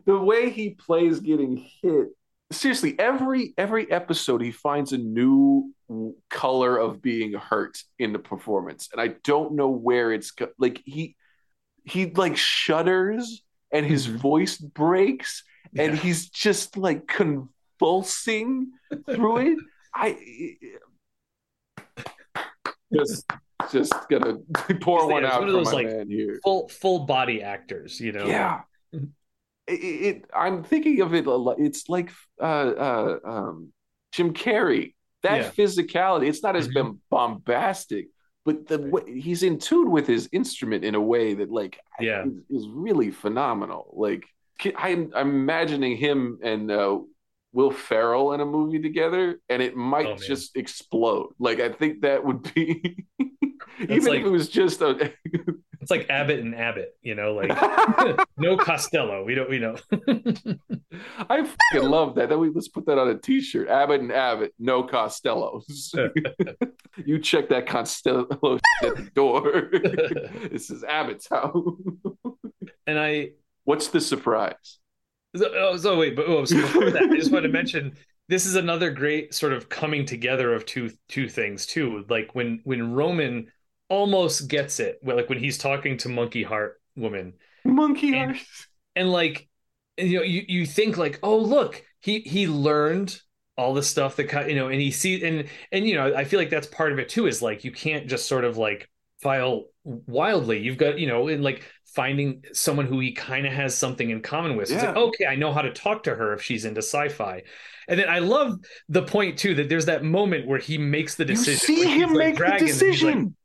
the 0.08 0.18
way 0.18 0.48
he 0.48 0.70
plays 0.70 1.20
getting 1.20 1.68
hit 1.82 2.08
seriously 2.50 2.98
every 2.98 3.52
every 3.58 3.90
episode 3.92 4.40
he 4.40 4.50
finds 4.50 4.94
a 4.94 4.98
new 4.98 5.70
color 6.30 6.78
of 6.78 7.02
being 7.02 7.34
hurt 7.34 7.82
in 7.98 8.14
the 8.14 8.18
performance. 8.18 8.88
And 8.90 9.00
i 9.00 9.08
don't 9.22 9.52
know 9.52 9.68
where 9.68 10.10
it's 10.10 10.32
like 10.58 10.80
he 10.84 11.14
he 11.84 12.06
like 12.06 12.38
shudders 12.38 13.42
and 13.70 13.84
his 13.84 14.08
mm-hmm. 14.08 14.16
voice 14.16 14.56
breaks 14.56 15.44
and 15.76 15.94
yeah. 15.94 16.00
he's 16.00 16.30
just 16.30 16.78
like 16.78 17.06
convulsing 17.06 18.72
through 19.10 19.36
it. 19.38 19.58
I 19.94 20.16
just 22.94 23.26
just 23.70 23.92
gonna 24.08 24.38
pour 24.80 25.06
one 25.06 25.26
out 25.26 25.40
one 25.40 25.48
of 25.48 25.54
those 25.54 25.72
like 25.74 25.90
full 26.42 26.68
full 26.68 27.00
body 27.00 27.42
actors 27.42 28.00
you 28.00 28.12
know? 28.12 28.24
Yeah. 28.26 28.60
Mm-hmm 28.94 29.04
it, 29.68 29.72
it, 29.72 30.24
I'm 30.34 30.64
thinking 30.64 31.00
of 31.00 31.14
it. 31.14 31.24
It's 31.58 31.88
like 31.88 32.10
uh, 32.40 32.44
uh, 32.44 33.18
um, 33.24 33.72
Jim 34.12 34.32
Carrey. 34.32 34.94
That 35.22 35.40
yeah. 35.40 35.50
physicality. 35.50 36.28
It's 36.28 36.42
not 36.42 36.54
as 36.54 36.68
mm-hmm. 36.68 36.92
bombastic, 37.10 38.08
but 38.44 38.68
the 38.68 38.78
way, 38.78 39.20
he's 39.20 39.42
in 39.42 39.58
tune 39.58 39.90
with 39.90 40.06
his 40.06 40.28
instrument 40.30 40.84
in 40.84 40.94
a 40.94 41.00
way 41.00 41.34
that, 41.34 41.50
like, 41.50 41.80
yeah, 41.98 42.24
is, 42.24 42.62
is 42.62 42.68
really 42.68 43.10
phenomenal. 43.10 43.92
Like, 43.96 44.24
I'm, 44.76 45.12
I'm 45.14 45.30
imagining 45.30 45.96
him 45.96 46.38
and 46.42 46.70
uh, 46.70 47.00
Will 47.52 47.72
Ferrell 47.72 48.32
in 48.32 48.40
a 48.40 48.46
movie 48.46 48.80
together, 48.80 49.40
and 49.48 49.60
it 49.60 49.76
might 49.76 50.06
oh, 50.06 50.16
just 50.16 50.56
explode. 50.56 51.32
Like, 51.40 51.58
I 51.58 51.70
think 51.70 52.02
that 52.02 52.24
would 52.24 52.54
be. 52.54 53.04
even 53.80 54.04
like, 54.04 54.20
if 54.20 54.26
it 54.26 54.30
was 54.30 54.48
just 54.48 54.80
a 54.82 55.12
it's 55.88 55.96
like 55.96 56.10
Abbott 56.10 56.40
and 56.40 56.54
Abbott, 56.54 56.94
you 57.00 57.14
know, 57.14 57.32
like 57.32 57.48
no 58.36 58.58
Costello. 58.58 59.24
We 59.24 59.34
don't, 59.34 59.48
we 59.48 59.58
know. 59.58 59.76
I 61.30 61.44
fucking 61.72 61.88
love 61.88 62.16
that. 62.16 62.28
Then 62.28 62.40
we 62.40 62.50
let's 62.50 62.68
put 62.68 62.84
that 62.86 62.98
on 62.98 63.08
a 63.08 63.16
T-shirt. 63.16 63.68
Abbott 63.68 64.02
and 64.02 64.12
Abbott, 64.12 64.52
no 64.58 64.82
Costellos. 64.82 65.64
you 67.06 67.18
check 67.18 67.48
that 67.48 67.66
Costello 67.66 68.26
at 68.82 68.96
the 68.96 69.10
door. 69.14 69.70
this 70.50 70.70
is 70.70 70.84
Abbott's 70.84 71.26
house. 71.26 71.54
and 72.86 72.98
I, 72.98 73.30
what's 73.64 73.88
the 73.88 74.00
surprise? 74.00 74.80
So, 75.36 75.50
oh, 75.54 75.76
so 75.78 75.98
wait, 75.98 76.16
but 76.16 76.26
oh, 76.26 76.44
so 76.44 76.60
before 76.60 76.90
that, 76.90 77.04
I 77.04 77.16
just 77.16 77.32
want 77.32 77.44
to 77.44 77.50
mention 77.50 77.96
this 78.28 78.44
is 78.44 78.56
another 78.56 78.90
great 78.90 79.32
sort 79.32 79.54
of 79.54 79.70
coming 79.70 80.04
together 80.04 80.52
of 80.52 80.66
two 80.66 80.90
two 81.08 81.30
things 81.30 81.64
too. 81.64 82.04
Like 82.10 82.34
when 82.34 82.60
when 82.64 82.92
Roman 82.92 83.50
almost 83.88 84.48
gets 84.48 84.80
it. 84.80 84.98
Like 85.02 85.28
when 85.28 85.38
he's 85.38 85.58
talking 85.58 85.96
to 85.98 86.08
Monkey 86.08 86.42
Heart 86.42 86.80
woman. 86.96 87.34
Monkey 87.64 88.12
Heart. 88.16 88.28
And, 88.30 88.38
and 88.96 89.12
like 89.12 89.48
and, 89.96 90.08
you 90.08 90.18
know, 90.18 90.24
you, 90.24 90.44
you 90.48 90.66
think 90.66 90.96
like, 90.96 91.18
oh 91.22 91.38
look, 91.38 91.82
he 92.00 92.20
he 92.20 92.46
learned 92.46 93.20
all 93.56 93.74
the 93.74 93.82
stuff 93.82 94.16
that 94.16 94.48
you 94.48 94.54
know, 94.54 94.68
and 94.68 94.80
he 94.80 94.90
sees 94.90 95.22
and 95.22 95.46
and 95.72 95.86
you 95.88 95.94
know, 95.96 96.14
I 96.14 96.24
feel 96.24 96.38
like 96.38 96.50
that's 96.50 96.66
part 96.68 96.92
of 96.92 96.98
it 96.98 97.08
too, 97.08 97.26
is 97.26 97.42
like 97.42 97.64
you 97.64 97.72
can't 97.72 98.06
just 98.06 98.26
sort 98.28 98.44
of 98.44 98.56
like 98.56 98.88
file 99.20 99.64
wildly. 99.84 100.60
You've 100.60 100.76
got, 100.78 100.98
you 100.98 101.08
know, 101.08 101.26
in 101.28 101.42
like 101.42 101.64
finding 101.86 102.44
someone 102.52 102.86
who 102.86 103.00
he 103.00 103.12
kind 103.12 103.46
of 103.46 103.52
has 103.52 103.76
something 103.76 104.10
in 104.10 104.20
common 104.22 104.56
with. 104.56 104.68
So 104.68 104.74
It's 104.74 104.82
Yeah. 104.84 104.88
like, 104.90 104.96
okay, 104.98 105.26
I 105.26 105.34
know 105.34 105.52
how 105.52 105.62
to 105.62 105.72
talk 105.72 106.04
to 106.04 106.14
her 106.14 106.34
if 106.34 106.42
she's 106.42 106.64
into 106.64 106.82
sci-fi. 106.82 107.42
And 107.88 107.98
then 107.98 108.08
I 108.08 108.20
love 108.20 108.58
the 108.88 109.02
point 109.02 109.38
too 109.38 109.54
that 109.56 109.68
there's 109.68 109.86
that 109.86 110.04
moment 110.04 110.46
where 110.46 110.58
he 110.60 110.78
makes 110.78 111.16
the 111.16 111.24
You 111.24 111.34
decision. 111.34 111.58
see 111.58 111.78
where 111.80 111.88
he's, 111.94 112.02
him 112.02 112.10
like, 112.10 112.18
make 112.18 112.34
the 112.34 112.38
dragging- 112.38 112.66
he's, 112.68 112.82
like, 112.82 112.90
decision. 112.92 113.36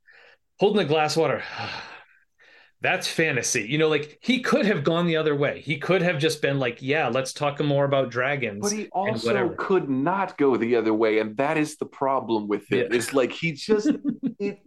Holding 0.59 0.77
the 0.77 0.85
glass 0.85 1.15
of 1.15 1.21
water. 1.21 1.43
That's 2.81 3.07
fantasy. 3.07 3.61
You 3.61 3.77
know, 3.77 3.87
like 3.87 4.19
he 4.21 4.41
could 4.41 4.65
have 4.65 4.83
gone 4.83 5.07
the 5.07 5.15
other 5.15 5.33
way. 5.33 5.61
He 5.61 5.77
could 5.77 6.01
have 6.01 6.19
just 6.19 6.41
been 6.41 6.59
like, 6.59 6.81
yeah, 6.81 7.07
let's 7.07 7.31
talk 7.31 7.61
more 7.61 7.85
about 7.85 8.11
dragons. 8.11 8.59
But 8.61 8.73
he 8.73 8.89
also 8.89 9.55
could 9.57 9.89
not 9.89 10.37
go 10.37 10.57
the 10.57 10.75
other 10.75 10.93
way, 10.93 11.19
and 11.19 11.37
that 11.37 11.57
is 11.57 11.77
the 11.77 11.85
problem 11.85 12.49
with 12.49 12.69
it. 12.73 12.89
Yeah. 12.91 12.97
It's 12.97 13.13
like 13.13 13.31
he 13.31 13.53
just 13.53 13.89
it, 14.39 14.59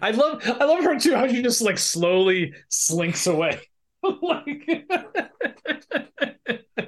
I 0.00 0.12
love 0.12 0.42
I 0.46 0.64
love 0.64 0.84
her 0.84 0.96
too, 0.96 1.16
how 1.16 1.26
she 1.26 1.42
just 1.42 1.60
like 1.60 1.78
slowly 1.78 2.54
slinks 2.68 3.26
away. 3.26 3.60
like 4.02 4.86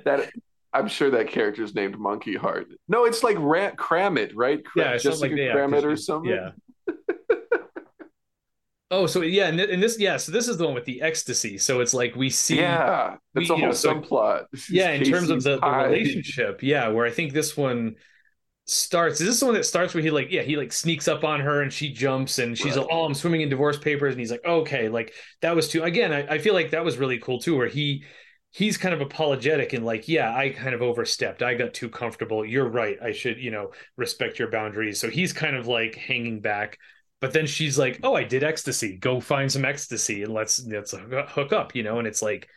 that. 0.05 0.31
I'm 0.73 0.89
sure 0.89 1.11
that 1.11 1.29
character's 1.29 1.75
named 1.75 1.99
Monkey 1.99 2.37
Heart. 2.37 2.67
No, 2.87 3.07
it's 3.07 3.23
like 3.23 3.39
Ra- 3.41 3.71
Kramit, 3.71 4.33
right? 4.35 4.63
Kra- 4.63 4.77
yeah, 4.77 4.97
Jessica 4.99 5.33
like 5.33 5.33
yeah, 5.33 5.55
Kramit 5.55 5.85
or 5.85 5.97
something. 5.97 6.31
Yeah. 6.31 6.51
Oh, 8.91 9.07
so 9.07 9.23
yeah, 9.23 9.49
and, 9.49 9.59
th- 9.59 9.71
and 9.71 9.83
this 9.83 9.99
yeah, 9.99 10.17
so 10.17 10.33
this 10.33 10.49
is 10.49 10.57
the 10.59 10.65
one 10.65 10.75
with 10.75 10.85
the 10.85 11.03
ecstasy. 11.03 11.59
So 11.59 11.81
it's 11.81 11.95
like 11.95 12.15
we 12.17 12.31
see 12.31 12.57
yeah, 12.59 13.17
that's 13.35 13.49
we- 13.49 13.55
a 13.55 13.59
whole 13.59 13.67
know, 13.69 13.73
so- 13.73 13.95
subplot. 14.01 14.45
yeah 14.71 14.91
in 14.91 15.05
terms 15.05 15.31
of 15.31 15.43
the, 15.43 15.59
the 15.59 15.67
relationship 15.71 16.63
yeah 16.63 16.89
where 16.89 17.07
i 17.07 17.11
think 17.11 17.33
this 17.33 17.57
one 17.57 17.97
starts 18.69 19.21
is 19.21 19.29
this 19.29 19.41
the 19.41 19.47
one 19.47 19.55
that 19.55 19.65
starts 19.65 19.95
where 19.95 20.03
he 20.03 20.11
like 20.11 20.29
yeah 20.31 20.43
he 20.43 20.57
like 20.57 20.73
sneaks 20.73 21.07
up 21.07 21.23
on 21.23 21.39
her 21.39 21.63
and 21.63 21.73
she 21.73 21.93
jumps 21.93 22.41
and 22.41 22.59
she's 22.59 22.77
Right. 22.77 22.79
like 22.79 22.89
oh 22.91 23.05
i'm 23.05 23.15
swimming 23.15 23.43
in 23.43 23.49
divorce 23.49 23.79
papers 23.79 24.13
and 24.15 24.19
he's 24.21 24.31
like 24.33 24.45
okay 24.45 24.89
like 24.89 25.15
that 25.41 25.55
was 25.55 25.69
too 25.69 25.85
again 25.85 26.13
I, 26.13 26.27
I 26.35 26.39
feel 26.39 26.53
like 26.55 26.73
that 26.73 26.85
was 26.85 26.97
really 26.99 27.19
cool 27.19 27.39
too 27.39 27.57
where 27.57 27.69
he 27.69 28.05
he's 28.51 28.77
kind 28.77 28.93
of 28.93 29.01
apologetic 29.01 29.73
and 29.73 29.85
like 29.85 30.09
yeah 30.09 30.35
i 30.37 30.49
kind 30.51 30.75
of 30.75 30.83
overstepped 30.83 31.43
i 31.43 31.55
got 31.55 31.75
too 31.75 31.89
comfortable 31.89 32.45
you're 32.45 32.69
right 32.69 32.97
i 33.01 33.13
should 33.13 33.39
you 33.39 33.53
know 33.53 33.71
respect 33.97 34.41
your 34.41 34.51
boundaries 34.51 34.99
so 34.99 35.09
he's 35.11 35.33
kind 35.33 35.55
of 35.55 35.69
like 35.69 35.95
hanging 35.95 36.41
back 36.41 36.77
but 37.27 37.33
then 37.33 37.47
she's 37.47 37.77
like 37.77 37.99
oh 38.05 38.15
i 38.15 38.23
did 38.23 38.45
ecstasy 38.45 38.97
go 38.97 39.19
find 39.21 39.51
some 39.51 39.65
ecstasy 39.65 40.23
and 40.23 40.33
let's 40.33 40.65
let's 40.67 40.95
hook 41.37 41.53
up 41.53 41.75
you 41.75 41.83
know 41.83 41.99
and 41.99 42.07
it's 42.07 42.23
like 42.23 42.49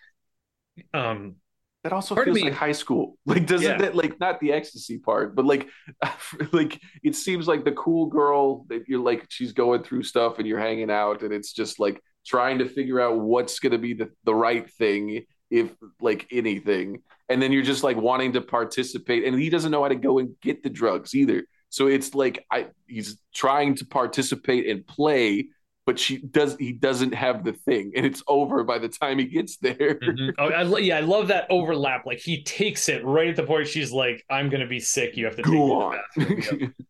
um 0.93 1.35
That 1.83 1.93
also 1.93 2.13
feels 2.15 2.35
me- 2.35 2.43
like 2.43 2.53
high 2.53 2.73
school. 2.73 3.17
Like, 3.25 3.45
doesn't 3.47 3.63
Yeah. 3.71 3.77
that 3.83 3.95
like 3.95 4.19
not 4.19 4.39
the 4.39 4.51
ecstasy 4.51 4.97
part, 4.99 5.35
but 5.35 5.45
like, 5.45 5.67
like 6.51 6.79
it 7.03 7.15
seems 7.15 7.47
like 7.47 7.63
the 7.63 7.71
cool 7.71 8.05
girl 8.07 8.65
that 8.69 8.81
you're 8.87 8.99
like 9.11 9.25
she's 9.29 9.53
going 9.53 9.83
through 9.83 10.03
stuff 10.03 10.39
and 10.39 10.47
you're 10.47 10.59
hanging 10.69 10.91
out 10.91 11.23
and 11.23 11.31
it's 11.33 11.53
just 11.53 11.79
like 11.79 11.97
trying 12.25 12.59
to 12.59 12.67
figure 12.67 12.99
out 12.99 13.19
what's 13.19 13.59
going 13.59 13.71
to 13.71 13.77
be 13.77 13.93
the 13.93 14.09
the 14.25 14.35
right 14.35 14.69
thing 14.73 15.25
if 15.49 15.67
like 15.99 16.27
anything, 16.31 17.01
and 17.29 17.41
then 17.41 17.51
you're 17.51 17.63
just 17.73 17.83
like 17.83 17.97
wanting 17.97 18.33
to 18.33 18.41
participate, 18.41 19.23
and 19.25 19.39
he 19.39 19.49
doesn't 19.49 19.71
know 19.71 19.81
how 19.81 19.89
to 19.89 19.95
go 20.09 20.19
and 20.19 20.35
get 20.41 20.61
the 20.63 20.69
drugs 20.69 21.15
either. 21.15 21.39
So 21.69 21.87
it's 21.87 22.13
like 22.15 22.45
I 22.51 22.67
he's 22.87 23.17
trying 23.33 23.75
to 23.75 23.85
participate 23.85 24.67
and 24.67 24.85
play. 24.85 25.47
But 25.85 25.97
she 25.97 26.17
does. 26.17 26.55
He 26.57 26.71
doesn't 26.71 27.15
have 27.15 27.43
the 27.43 27.53
thing, 27.53 27.93
and 27.95 28.05
it's 28.05 28.21
over 28.27 28.63
by 28.63 28.77
the 28.77 28.89
time 28.89 29.17
he 29.17 29.25
gets 29.25 29.57
there. 29.57 29.95
Mhm. 29.95 30.33
Oh, 30.37 30.49
I, 30.49 30.79
yeah, 30.79 30.97
I 30.97 30.99
love 30.99 31.29
that 31.29 31.47
overlap. 31.49 32.05
Like 32.05 32.19
he 32.19 32.43
takes 32.43 32.89
it 32.89 33.03
right 33.03 33.29
at 33.29 33.35
the 33.35 33.43
point 33.43 33.67
she's 33.67 33.91
like, 33.91 34.23
"I'm 34.29 34.49
gonna 34.49 34.67
be 34.67 34.79
sick. 34.79 35.17
You 35.17 35.25
have 35.25 35.35
to 35.37 35.41
Go 35.41 35.81
on. 35.81 35.97
bathroom." 36.15 36.41
Yep. 36.61 36.71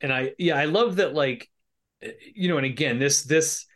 And 0.00 0.12
I, 0.12 0.32
yeah, 0.38 0.56
I 0.56 0.66
love 0.66 0.96
that. 0.96 1.14
Like, 1.14 1.48
eh, 2.02 2.12
you 2.34 2.48
know, 2.48 2.58
and 2.58 2.66
again, 2.66 2.98
this, 2.98 3.22
this, 3.24 3.66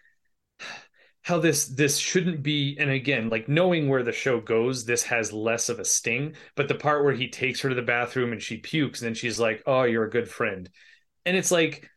how 1.23 1.39
this, 1.39 1.67
this 1.67 1.99
shouldn't 1.99 2.43
be. 2.43 2.77
And 2.79 2.91
again, 2.91 3.29
like 3.29 3.49
knowing 3.49 3.89
where 3.89 4.03
the 4.03 4.13
show 4.13 4.41
goes, 4.41 4.85
this 4.85 5.03
has 5.05 5.33
less 5.33 5.69
of 5.69 5.79
a 5.79 5.85
sting. 5.85 6.35
But 6.57 6.69
the 6.69 6.75
part 6.75 7.05
where 7.05 7.15
he 7.15 7.29
takes 7.29 7.61
her 7.61 7.69
to 7.69 7.75
the 7.75 7.83
bathroom 7.83 8.33
and 8.33 8.43
she 8.43 8.57
pukes, 8.59 9.01
and 9.01 9.09
then 9.09 9.15
she's 9.15 9.39
like, 9.41 9.63
"Oh, 9.67 9.83
you're 9.85 10.05
a 10.05 10.11
good 10.11 10.29
friend," 10.29 10.69
and 11.27 11.37
it's 11.37 11.51
like. 11.51 11.91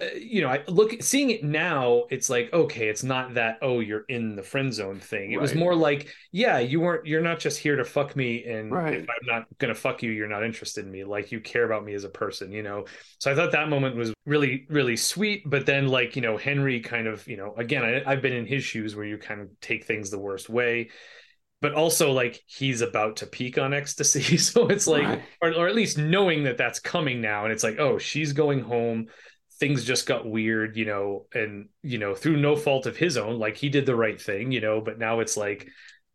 Uh, 0.00 0.06
You 0.14 0.42
know, 0.42 0.48
I 0.48 0.62
look 0.68 1.02
seeing 1.02 1.30
it 1.30 1.42
now. 1.42 2.04
It's 2.10 2.28
like 2.28 2.52
okay, 2.52 2.88
it's 2.88 3.02
not 3.02 3.34
that 3.34 3.58
oh 3.62 3.80
you're 3.80 4.04
in 4.08 4.36
the 4.36 4.42
friend 4.42 4.72
zone 4.72 5.00
thing. 5.00 5.32
It 5.32 5.40
was 5.40 5.54
more 5.54 5.74
like 5.74 6.08
yeah, 6.32 6.58
you 6.58 6.80
weren't. 6.80 7.06
You're 7.06 7.22
not 7.22 7.38
just 7.38 7.58
here 7.58 7.76
to 7.76 7.84
fuck 7.84 8.14
me, 8.16 8.44
and 8.44 8.70
Right. 8.70 8.94
if 8.94 9.02
I'm 9.08 9.26
not 9.26 9.46
gonna 9.58 9.74
fuck 9.74 10.02
you, 10.02 10.10
you're 10.10 10.28
not 10.28 10.44
interested 10.44 10.84
in 10.84 10.90
me. 10.90 11.04
Like 11.04 11.32
you 11.32 11.40
care 11.40 11.64
about 11.64 11.84
me 11.84 11.94
as 11.94 12.04
a 12.04 12.10
person, 12.10 12.52
you 12.52 12.62
know. 12.62 12.84
So 13.20 13.30
I 13.32 13.34
thought 13.34 13.52
that 13.52 13.68
moment 13.68 13.96
was 13.96 14.12
really, 14.26 14.66
really 14.68 14.96
sweet. 14.96 15.42
But 15.46 15.66
then, 15.66 15.88
like 15.88 16.14
you 16.16 16.22
know, 16.22 16.36
Henry 16.36 16.80
kind 16.80 17.06
of, 17.06 17.26
you 17.26 17.36
know, 17.38 17.54
again, 17.56 17.84
I, 17.84 18.02
I've 18.10 18.22
been 18.22 18.34
in 18.34 18.46
his 18.46 18.64
shoes 18.64 18.94
where 18.96 19.06
you 19.06 19.16
kind 19.18 19.40
of 19.40 19.48
take 19.60 19.84
things 19.84 20.10
the 20.10 20.18
worst 20.18 20.48
way. 20.48 20.90
But 21.62 21.72
also, 21.72 22.12
like 22.12 22.42
he's 22.46 22.82
about 22.82 23.16
to 23.16 23.26
peak 23.26 23.56
on 23.56 23.72
ecstasy, 23.72 24.36
so 24.38 24.68
it's 24.68 24.86
like, 24.86 25.04
Right. 25.04 25.22
or, 25.40 25.52
or 25.54 25.68
at 25.68 25.74
least 25.74 25.96
knowing 25.96 26.44
that 26.44 26.58
that's 26.58 26.80
coming 26.80 27.22
now, 27.22 27.44
and 27.44 27.52
it's 27.52 27.64
like, 27.64 27.78
oh, 27.78 27.96
she's 27.98 28.34
going 28.34 28.60
home. 28.60 29.06
Things 29.58 29.84
just 29.84 30.06
got 30.06 30.26
weird, 30.26 30.76
you 30.76 30.84
know, 30.84 31.26
and 31.34 31.68
you 31.82 31.98
know, 31.98 32.14
through 32.14 32.36
no 32.36 32.56
fault 32.56 32.86
of 32.86 32.96
his 32.96 33.16
own, 33.16 33.38
like 33.38 33.56
he 33.56 33.68
did 33.68 33.86
the 33.86 33.96
right 33.96 34.20
thing, 34.20 34.52
you 34.52 34.60
know. 34.60 34.80
But 34.80 34.98
now 34.98 35.20
it's 35.20 35.36
like, 35.36 35.68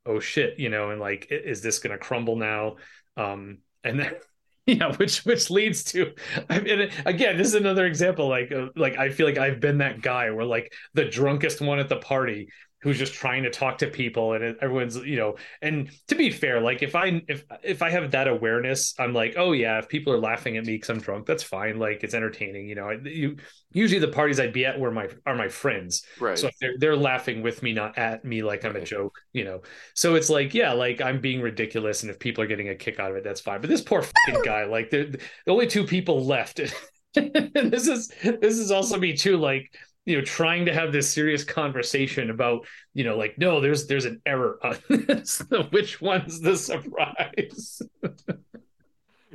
oh 0.05 0.19
shit, 0.19 0.59
you 0.59 0.69
know, 0.69 0.91
and 0.91 0.99
like, 0.99 1.27
is 1.29 1.61
this 1.61 1.79
to 1.97 1.97
crumble 1.97 2.35
now? 2.35 2.75
Um, 3.17 3.59
and 3.83 3.99
then 3.99 4.13
yeah 4.67 4.95
which 4.97 5.25
which 5.25 5.49
leads 5.49 5.83
to 5.83 6.13
I 6.49 6.59
mean, 6.59 6.91
again 7.05 7.37
this 7.37 7.47
is 7.47 7.55
another 7.55 7.87
example 7.87 8.27
like 8.29 8.53
like 8.75 8.95
i 8.97 9.09
feel 9.09 9.25
like 9.25 9.39
i've 9.39 9.59
been 9.59 9.79
that 9.79 10.01
guy 10.01 10.29
where 10.29 10.45
like 10.45 10.71
the 10.93 11.05
drunkest 11.05 11.61
one 11.61 11.79
at 11.79 11.89
the 11.89 11.97
party 11.97 12.49
who's 12.81 12.97
just 12.97 13.13
trying 13.13 13.43
to 13.43 13.49
talk 13.49 13.77
to 13.77 13.87
people 13.87 14.33
and 14.33 14.57
everyone's 14.61 14.95
you 14.97 15.17
know 15.17 15.35
and 15.61 15.89
to 16.07 16.15
be 16.15 16.29
fair 16.29 16.59
like 16.59 16.81
if 16.81 16.95
i 16.95 17.21
if 17.27 17.45
if 17.63 17.81
i 17.81 17.89
have 17.89 18.11
that 18.11 18.27
awareness 18.27 18.93
i'm 18.99 19.13
like 19.13 19.35
oh 19.37 19.51
yeah 19.51 19.79
if 19.79 19.87
people 19.87 20.11
are 20.11 20.19
laughing 20.19 20.57
at 20.57 20.65
me 20.65 20.73
because 20.73 20.89
i'm 20.89 20.99
drunk 20.99 21.25
that's 21.25 21.43
fine 21.43 21.79
like 21.79 22.03
it's 22.03 22.13
entertaining 22.13 22.67
you 22.67 22.75
know 22.75 22.89
I, 22.89 22.97
you 23.03 23.37
usually 23.71 23.99
the 23.99 24.07
parties 24.07 24.39
i'd 24.39 24.53
be 24.53 24.65
at 24.65 24.79
were 24.79 24.91
my 24.91 25.07
are 25.25 25.35
my 25.35 25.47
friends 25.47 26.03
right. 26.19 26.37
so 26.37 26.47
if 26.47 26.55
they're 26.59 26.91
they're 26.91 26.97
laughing 26.97 27.41
with 27.41 27.63
me, 27.63 27.73
not 27.73 27.97
at 27.97 28.23
me, 28.25 28.43
like 28.43 28.65
I'm 28.65 28.75
a 28.75 28.81
joke, 28.81 29.19
you 29.33 29.43
know. 29.43 29.61
So 29.95 30.15
it's 30.15 30.29
like, 30.29 30.53
yeah, 30.53 30.73
like 30.73 31.01
I'm 31.01 31.21
being 31.21 31.41
ridiculous, 31.41 32.03
and 32.03 32.09
if 32.09 32.19
people 32.19 32.43
are 32.43 32.47
getting 32.47 32.69
a 32.69 32.75
kick 32.75 32.99
out 32.99 33.11
of 33.11 33.17
it, 33.17 33.23
that's 33.23 33.41
fine. 33.41 33.61
But 33.61 33.69
this 33.69 33.81
poor 33.81 34.01
fucking 34.01 34.41
guy, 34.45 34.65
like 34.65 34.89
the 34.89 35.19
the 35.45 35.51
only 35.51 35.67
two 35.67 35.85
people 35.85 36.25
left, 36.25 36.59
and 37.15 37.71
this 37.71 37.87
is 37.87 38.09
this 38.23 38.57
is 38.57 38.71
also 38.71 38.97
me 38.97 39.15
too, 39.15 39.37
like 39.37 39.73
you 40.05 40.17
know, 40.17 40.23
trying 40.23 40.65
to 40.65 40.73
have 40.73 40.91
this 40.91 41.13
serious 41.13 41.43
conversation 41.43 42.29
about, 42.29 42.65
you 42.93 43.03
know, 43.03 43.17
like 43.17 43.37
no, 43.37 43.61
there's 43.61 43.87
there's 43.87 44.05
an 44.05 44.21
error 44.25 44.59
on 44.63 44.77
this. 44.89 45.43
Which 45.71 46.01
one's 46.01 46.41
the 46.41 46.57
surprise? 46.57 47.81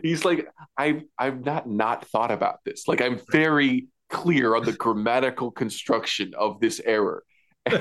He's 0.02 0.24
like, 0.24 0.48
I've 0.76 1.02
I've 1.18 1.44
not 1.44 1.68
not 1.68 2.06
thought 2.08 2.30
about 2.30 2.60
this. 2.64 2.88
Like 2.88 3.00
I'm 3.00 3.20
very 3.30 3.86
clear 4.10 4.54
on 4.56 4.64
the 4.64 4.72
grammatical 4.72 5.50
construction 5.50 6.34
of 6.36 6.60
this 6.60 6.80
error. 6.84 7.22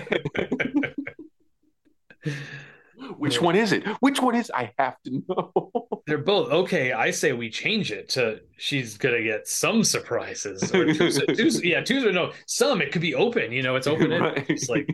Which 3.18 3.42
one 3.42 3.56
is 3.56 3.72
it? 3.72 3.86
Which 4.00 4.22
one 4.22 4.36
is 4.36 4.52
I 4.54 4.72
have 4.78 4.96
to 5.04 5.22
know? 5.28 6.02
They're 6.08 6.18
both 6.18 6.52
okay. 6.52 6.94
I 6.94 7.12
say 7.12 7.34
we 7.34 7.50
change 7.50 7.92
it 7.92 8.10
to 8.10 8.40
she's 8.58 8.98
gonna 8.98 9.24
get 9.24 9.48
some 9.48 9.84
surprises. 9.84 10.74
Or 10.74 10.86
two's, 10.94 11.20
two's, 11.36 11.64
yeah, 11.64 11.82
two's 11.82 12.04
no 12.14 12.32
some. 12.46 12.82
It 12.82 12.92
could 12.92 13.02
be 13.02 13.16
open. 13.16 13.52
You 13.52 13.64
know, 13.64 13.76
it's 13.76 13.88
open. 13.88 14.12
Right. 14.12 14.46
It's 14.50 14.70
like, 14.70 14.88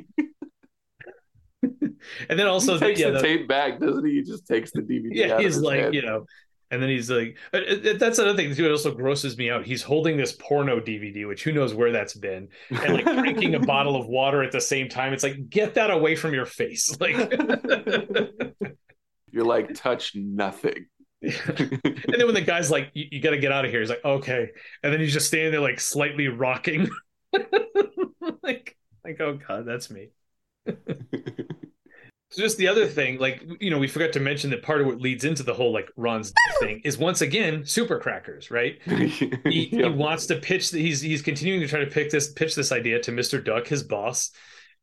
and 1.62 2.40
then 2.40 2.48
also 2.48 2.74
he 2.74 2.80
the, 2.80 2.86
takes 2.86 3.00
yeah, 3.00 3.10
the, 3.12 3.18
the- 3.18 3.22
tape 3.22 3.48
back, 3.48 3.80
doesn't 3.80 4.06
he? 4.06 4.16
He 4.16 4.24
just 4.24 4.48
takes 4.48 4.72
the 4.72 4.82
DVD. 4.82 5.10
yeah, 5.12 5.40
he's 5.40 5.58
like 5.58 5.80
head. 5.80 5.94
you 5.94 6.02
know, 6.02 6.26
and 6.72 6.82
then 6.82 6.90
he's 6.90 7.12
like, 7.12 7.38
uh, 7.54 7.58
uh, 7.58 7.98
that's 7.98 8.18
another 8.18 8.38
thing 8.38 8.56
too. 8.56 8.66
It 8.66 8.72
also 8.72 8.94
grosses 8.94 9.38
me 9.38 9.50
out. 9.50 9.66
He's 9.66 9.84
holding 9.84 10.18
this 10.18 10.32
porno 10.32 10.80
DVD, 10.80 11.28
which 11.28 11.44
who 11.44 11.52
knows 11.52 11.74
where 11.74 11.92
that's 11.92 12.14
been, 12.14 12.48
and 12.70 12.94
like 12.94 13.06
drinking 13.06 13.56
a 13.56 13.60
bottle 13.66 13.96
of 13.96 14.08
water 14.08 14.42
at 14.42 14.52
the 14.52 14.62
same 14.62 14.88
time. 14.88 15.14
It's 15.14 15.24
like 15.24 15.50
get 15.50 15.76
that 15.76 15.92
away 15.92 16.16
from 16.16 16.34
your 16.34 16.46
face, 16.46 16.98
like. 17.00 17.16
You're 19.34 19.46
like, 19.46 19.74
touch 19.74 20.14
nothing. 20.16 20.88
and 21.22 21.82
then 22.08 22.26
when 22.26 22.34
the 22.34 22.42
guy's 22.42 22.72
like, 22.72 22.90
"You, 22.94 23.06
you 23.12 23.22
got 23.22 23.30
to 23.30 23.38
get 23.38 23.52
out 23.52 23.64
of 23.64 23.70
here," 23.70 23.80
he's 23.80 23.90
like, 23.90 24.04
"Okay," 24.04 24.50
and 24.82 24.92
then 24.92 25.00
he's 25.00 25.14
just 25.14 25.28
standing 25.28 25.52
there, 25.52 25.62
like 25.62 25.80
slightly 25.80 26.28
rocking, 26.28 26.90
like, 28.42 28.76
like, 29.06 29.22
oh 29.22 29.38
god, 29.48 29.66
that's 29.66 29.92
me. 29.92 30.10
So 32.32 32.42
just 32.42 32.58
the 32.58 32.68
other 32.70 32.88
thing, 32.88 33.20
like 33.20 33.44
you 33.60 33.70
know, 33.70 33.78
we 33.78 33.88
forgot 33.88 34.14
to 34.14 34.22
mention 34.22 34.50
that 34.52 34.64
part 34.64 34.80
of 34.80 34.88
what 34.88 35.02
leads 35.02 35.26
into 35.26 35.44
the 35.44 35.54
whole 35.54 35.74
like 35.74 35.90
Ron's 35.98 36.32
thing 36.60 36.82
is 36.86 36.98
once 36.98 37.20
again 37.22 37.66
Soup 37.66 37.92
'R 37.92 38.00
Crackers, 38.00 38.50
right? 38.50 38.80
He, 39.48 39.66
he 39.66 39.84
wants 39.84 40.28
to 40.28 40.38
pitch. 40.38 40.70
He's 40.70 41.02
he's 41.02 41.22
continuing 41.22 41.60
to 41.62 41.68
try 41.68 41.82
to 41.82 41.92
pick 41.92 42.10
this 42.10 42.32
pitch 42.32 42.56
this 42.56 42.72
idea 42.72 43.02
to 43.02 43.12
Mister 43.12 43.42
Duck, 43.42 43.68
his 43.68 43.84
boss, 43.84 44.32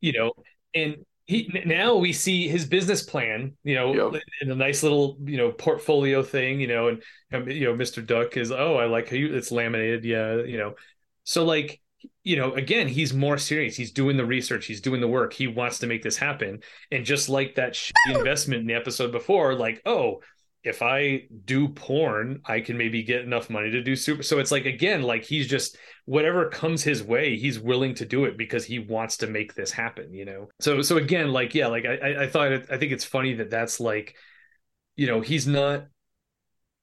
you 0.00 0.12
know, 0.12 0.32
and 0.74 0.96
he 1.24 1.50
now 1.64 1.94
we 1.96 2.12
see 2.12 2.48
his 2.48 2.66
business 2.66 3.02
plan, 3.02 3.56
you 3.64 3.74
know, 3.76 3.94
Yep. 4.12 4.22
in 4.42 4.50
a 4.50 4.54
nice 4.54 4.82
little 4.82 5.16
you 5.24 5.38
know 5.38 5.50
portfolio 5.52 6.22
thing, 6.22 6.60
you 6.60 6.66
know, 6.66 6.88
and 6.88 7.02
um, 7.32 7.48
you 7.48 7.64
know 7.64 7.74
Mister 7.74 8.02
Duck 8.02 8.36
is 8.36 8.52
oh 8.52 8.76
I 8.76 8.86
like 8.86 9.08
how 9.08 9.16
you 9.16 9.34
it's 9.34 9.50
laminated, 9.50 10.04
yeah, 10.04 10.36
you 10.42 10.58
know, 10.58 10.74
so 11.24 11.44
like 11.46 11.80
you 12.28 12.36
know, 12.36 12.52
again, 12.52 12.88
he's 12.88 13.14
more 13.14 13.38
serious. 13.38 13.74
He's 13.74 13.90
doing 13.90 14.18
the 14.18 14.26
research, 14.26 14.66
he's 14.66 14.82
doing 14.82 15.00
the 15.00 15.08
work. 15.08 15.32
He 15.32 15.46
wants 15.46 15.78
to 15.78 15.86
make 15.86 16.02
this 16.02 16.18
happen. 16.18 16.60
And 16.92 17.02
just 17.02 17.30
like 17.30 17.54
that 17.54 17.80
investment 18.06 18.60
in 18.60 18.66
the 18.66 18.74
episode 18.74 19.12
before, 19.12 19.54
like, 19.54 19.80
oh, 19.86 20.20
if 20.62 20.82
I 20.82 21.22
do 21.46 21.68
porn, 21.68 22.42
I 22.44 22.60
can 22.60 22.76
maybe 22.76 23.02
get 23.02 23.22
enough 23.22 23.48
money 23.48 23.70
to 23.70 23.82
do 23.82 23.96
super. 23.96 24.22
So 24.22 24.40
it's 24.40 24.52
like 24.52 24.66
again, 24.66 25.00
like 25.00 25.24
he's 25.24 25.48
just 25.48 25.78
whatever 26.04 26.50
comes 26.50 26.82
his 26.82 27.02
way, 27.02 27.38
he's 27.38 27.58
willing 27.58 27.94
to 27.94 28.04
do 28.04 28.26
it 28.26 28.36
because 28.36 28.66
he 28.66 28.78
wants 28.78 29.16
to 29.18 29.26
make 29.26 29.54
this 29.54 29.72
happen, 29.72 30.12
you 30.12 30.26
know. 30.26 30.48
So 30.60 30.82
so 30.82 30.98
again, 30.98 31.32
like 31.32 31.54
yeah, 31.54 31.68
like 31.68 31.86
I 31.86 32.24
I 32.24 32.28
thought 32.28 32.52
I 32.52 32.76
think 32.76 32.92
it's 32.92 33.04
funny 33.04 33.36
that 33.36 33.48
that's 33.48 33.80
like, 33.80 34.16
you 34.96 35.06
know, 35.06 35.22
he's 35.22 35.46
not 35.46 35.86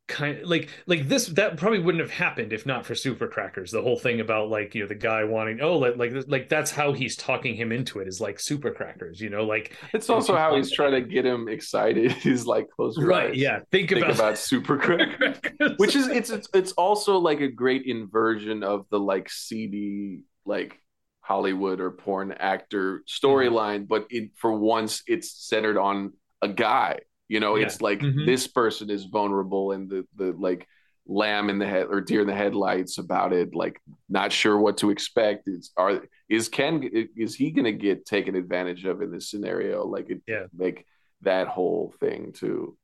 kind 0.08 0.38
of 0.38 0.48
like 0.48 0.70
like 0.86 1.08
this 1.08 1.28
that 1.28 1.58
probably 1.58 1.80
wouldn't 1.80 2.02
have 2.02 2.12
happened 2.12 2.54
if 2.54 2.66
not 2.66 2.86
for 2.86 2.94
Soup 2.94 3.20
'R 3.20 3.28
Crackers 3.28 3.72
the 3.72 3.82
whole 3.82 3.98
thing 3.98 4.20
about 4.20 4.50
like 4.50 4.76
you 4.76 4.82
know 4.82 4.88
the 4.88 4.94
guy 4.94 5.24
wanting 5.24 5.62
oh 5.62 5.78
like 5.78 5.98
like, 5.98 6.14
like 6.28 6.48
that's 6.48 6.70
how 6.70 6.94
he's 6.94 7.16
talking 7.16 7.56
him 7.56 7.72
into 7.72 8.00
it 8.00 8.08
is 8.08 8.22
like 8.22 8.40
Soup 8.40 8.64
'R 8.64 8.72
Crackers 8.72 9.20
you 9.20 9.32
know 9.32 9.44
like 9.44 9.76
it's 9.94 10.10
also 10.10 10.36
how 10.36 10.56
he's 10.56 10.72
trying 10.72 10.92
to 10.92 11.02
get 11.02 11.26
him 11.26 11.48
excited 11.48 12.12
he's 12.22 12.46
like 12.46 12.70
close 12.70 12.96
your 12.98 13.08
right 13.08 13.32
eyes. 13.32 13.38
yeah 13.38 13.60
think, 13.72 13.90
think 13.90 14.04
about, 14.04 14.16
about 14.16 14.38
super 14.38 14.78
crackers 14.78 15.38
which 15.78 15.96
is 15.96 16.08
it's, 16.08 16.30
it's 16.30 16.50
it's 16.54 16.72
also 16.74 17.18
like 17.18 17.42
a 17.42 17.50
great 17.50 17.86
inversion 17.86 18.62
of 18.64 18.86
the 18.92 19.00
like 19.00 19.28
seedy 19.30 20.22
like 20.46 20.80
hollywood 21.22 21.82
or 21.82 21.90
porn 21.90 22.32
actor 22.32 23.04
storyline 23.08 23.80
mm-hmm. 23.80 23.86
but 23.86 24.06
it 24.12 24.30
for 24.36 24.54
once 24.54 25.02
it's 25.08 25.32
centered 25.32 25.78
on 25.78 26.14
a 26.44 26.48
guy 26.48 27.00
you 27.28 27.40
know, 27.40 27.56
yeah. 27.56 27.66
it's 27.66 27.82
like 27.82 28.00
mm-hmm. 28.00 28.26
this 28.26 28.48
person 28.48 28.90
is 28.90 29.06
vulnerable 29.06 29.72
and 29.72 29.90
the 29.90 30.06
the 30.16 30.34
like 30.38 30.68
lamb 31.08 31.50
in 31.50 31.60
the 31.60 31.68
head 31.68 31.88
or 31.90 32.02
deer 32.02 32.22
in 32.22 32.28
the 32.28 32.36
headlights 32.36 32.98
about 32.98 33.34
it, 33.34 33.56
like 33.56 33.80
not 34.10 34.32
sure 34.32 34.58
what 34.58 34.78
to 34.78 34.90
expect. 34.90 35.48
Is 35.48 35.72
are 35.78 36.02
is 36.30 36.50
Ken 36.50 37.10
is 37.16 37.36
he 37.36 37.52
gonna 37.52 37.72
get 37.72 38.06
taken 38.06 38.36
advantage 38.36 38.86
of 38.86 39.02
in 39.02 39.12
this 39.12 39.30
scenario? 39.30 39.86
Like 39.86 40.10
it 40.10 40.22
yeah. 40.28 40.46
like 40.58 40.86
that 41.22 41.48
whole 41.48 41.94
thing 42.00 42.32
too. 42.34 42.78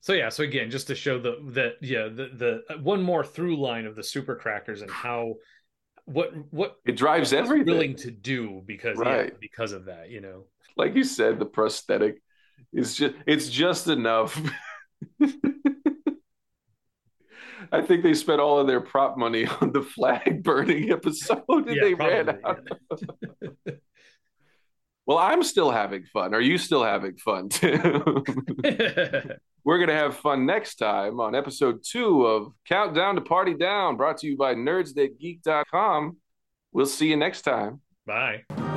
So 0.00 0.12
yeah, 0.12 0.28
so 0.28 0.44
again, 0.44 0.70
just 0.70 0.86
to 0.88 0.94
show 0.94 1.18
the 1.18 1.38
that 1.52 1.74
yeah, 1.80 2.04
the 2.04 2.62
the 2.68 2.78
one 2.78 3.02
more 3.02 3.24
through 3.24 3.56
line 3.56 3.86
of 3.86 3.96
the 3.96 4.02
Soup 4.02 4.28
'R 4.28 4.36
Crackers 4.36 4.82
and 4.82 4.90
how 4.90 5.34
what 6.04 6.32
what 6.50 6.76
it 6.86 6.96
drives 6.96 7.32
everything 7.32 7.66
willing 7.66 7.96
to 7.96 8.10
do 8.10 8.62
because 8.64 8.96
right. 8.96 9.26
yeah, 9.26 9.38
because 9.40 9.72
of 9.72 9.86
that, 9.86 10.10
you 10.10 10.20
know. 10.20 10.44
Like 10.76 10.94
you 10.94 11.02
said, 11.02 11.40
the 11.40 11.44
prosthetic 11.44 12.22
it's 12.72 12.96
just 12.96 13.14
it's 13.26 13.48
just 13.48 13.88
enough. 13.88 14.40
I 17.70 17.82
think 17.82 18.02
they 18.02 18.14
spent 18.14 18.40
all 18.40 18.58
of 18.58 18.66
their 18.66 18.80
prop 18.80 19.18
money 19.18 19.46
on 19.60 19.72
the 19.72 19.82
flag 19.82 20.42
burning 20.42 20.90
episode 20.90 21.44
and 21.48 21.66
yeah, 21.66 21.82
they 21.82 21.94
probably, 21.94 22.14
ran 22.14 22.40
out. 22.44 22.60
Yeah. 23.66 23.72
well, 25.06 25.18
I'm 25.18 25.42
still 25.42 25.70
having 25.70 26.04
fun. 26.04 26.34
Are 26.34 26.40
you 26.40 26.58
still 26.58 26.84
having 26.84 27.16
fun, 27.16 27.48
Tim? 27.48 28.02
We're 29.64 29.76
going 29.76 29.88
to 29.88 29.94
have 29.94 30.16
fun 30.16 30.46
next 30.46 30.76
time 30.76 31.20
on 31.20 31.34
episode 31.34 31.80
two 31.84 32.24
of 32.24 32.52
Countdown 32.66 33.16
to 33.16 33.20
Party 33.20 33.54
Down, 33.54 33.96
brought 33.96 34.18
to 34.18 34.26
you 34.26 34.36
by 34.36 34.54
nerdsthatgeek.com. 34.54 36.16
We'll 36.72 36.86
see 36.86 37.08
you 37.08 37.16
next 37.16 37.42
time. 37.42 37.80
Bye. 38.06 38.67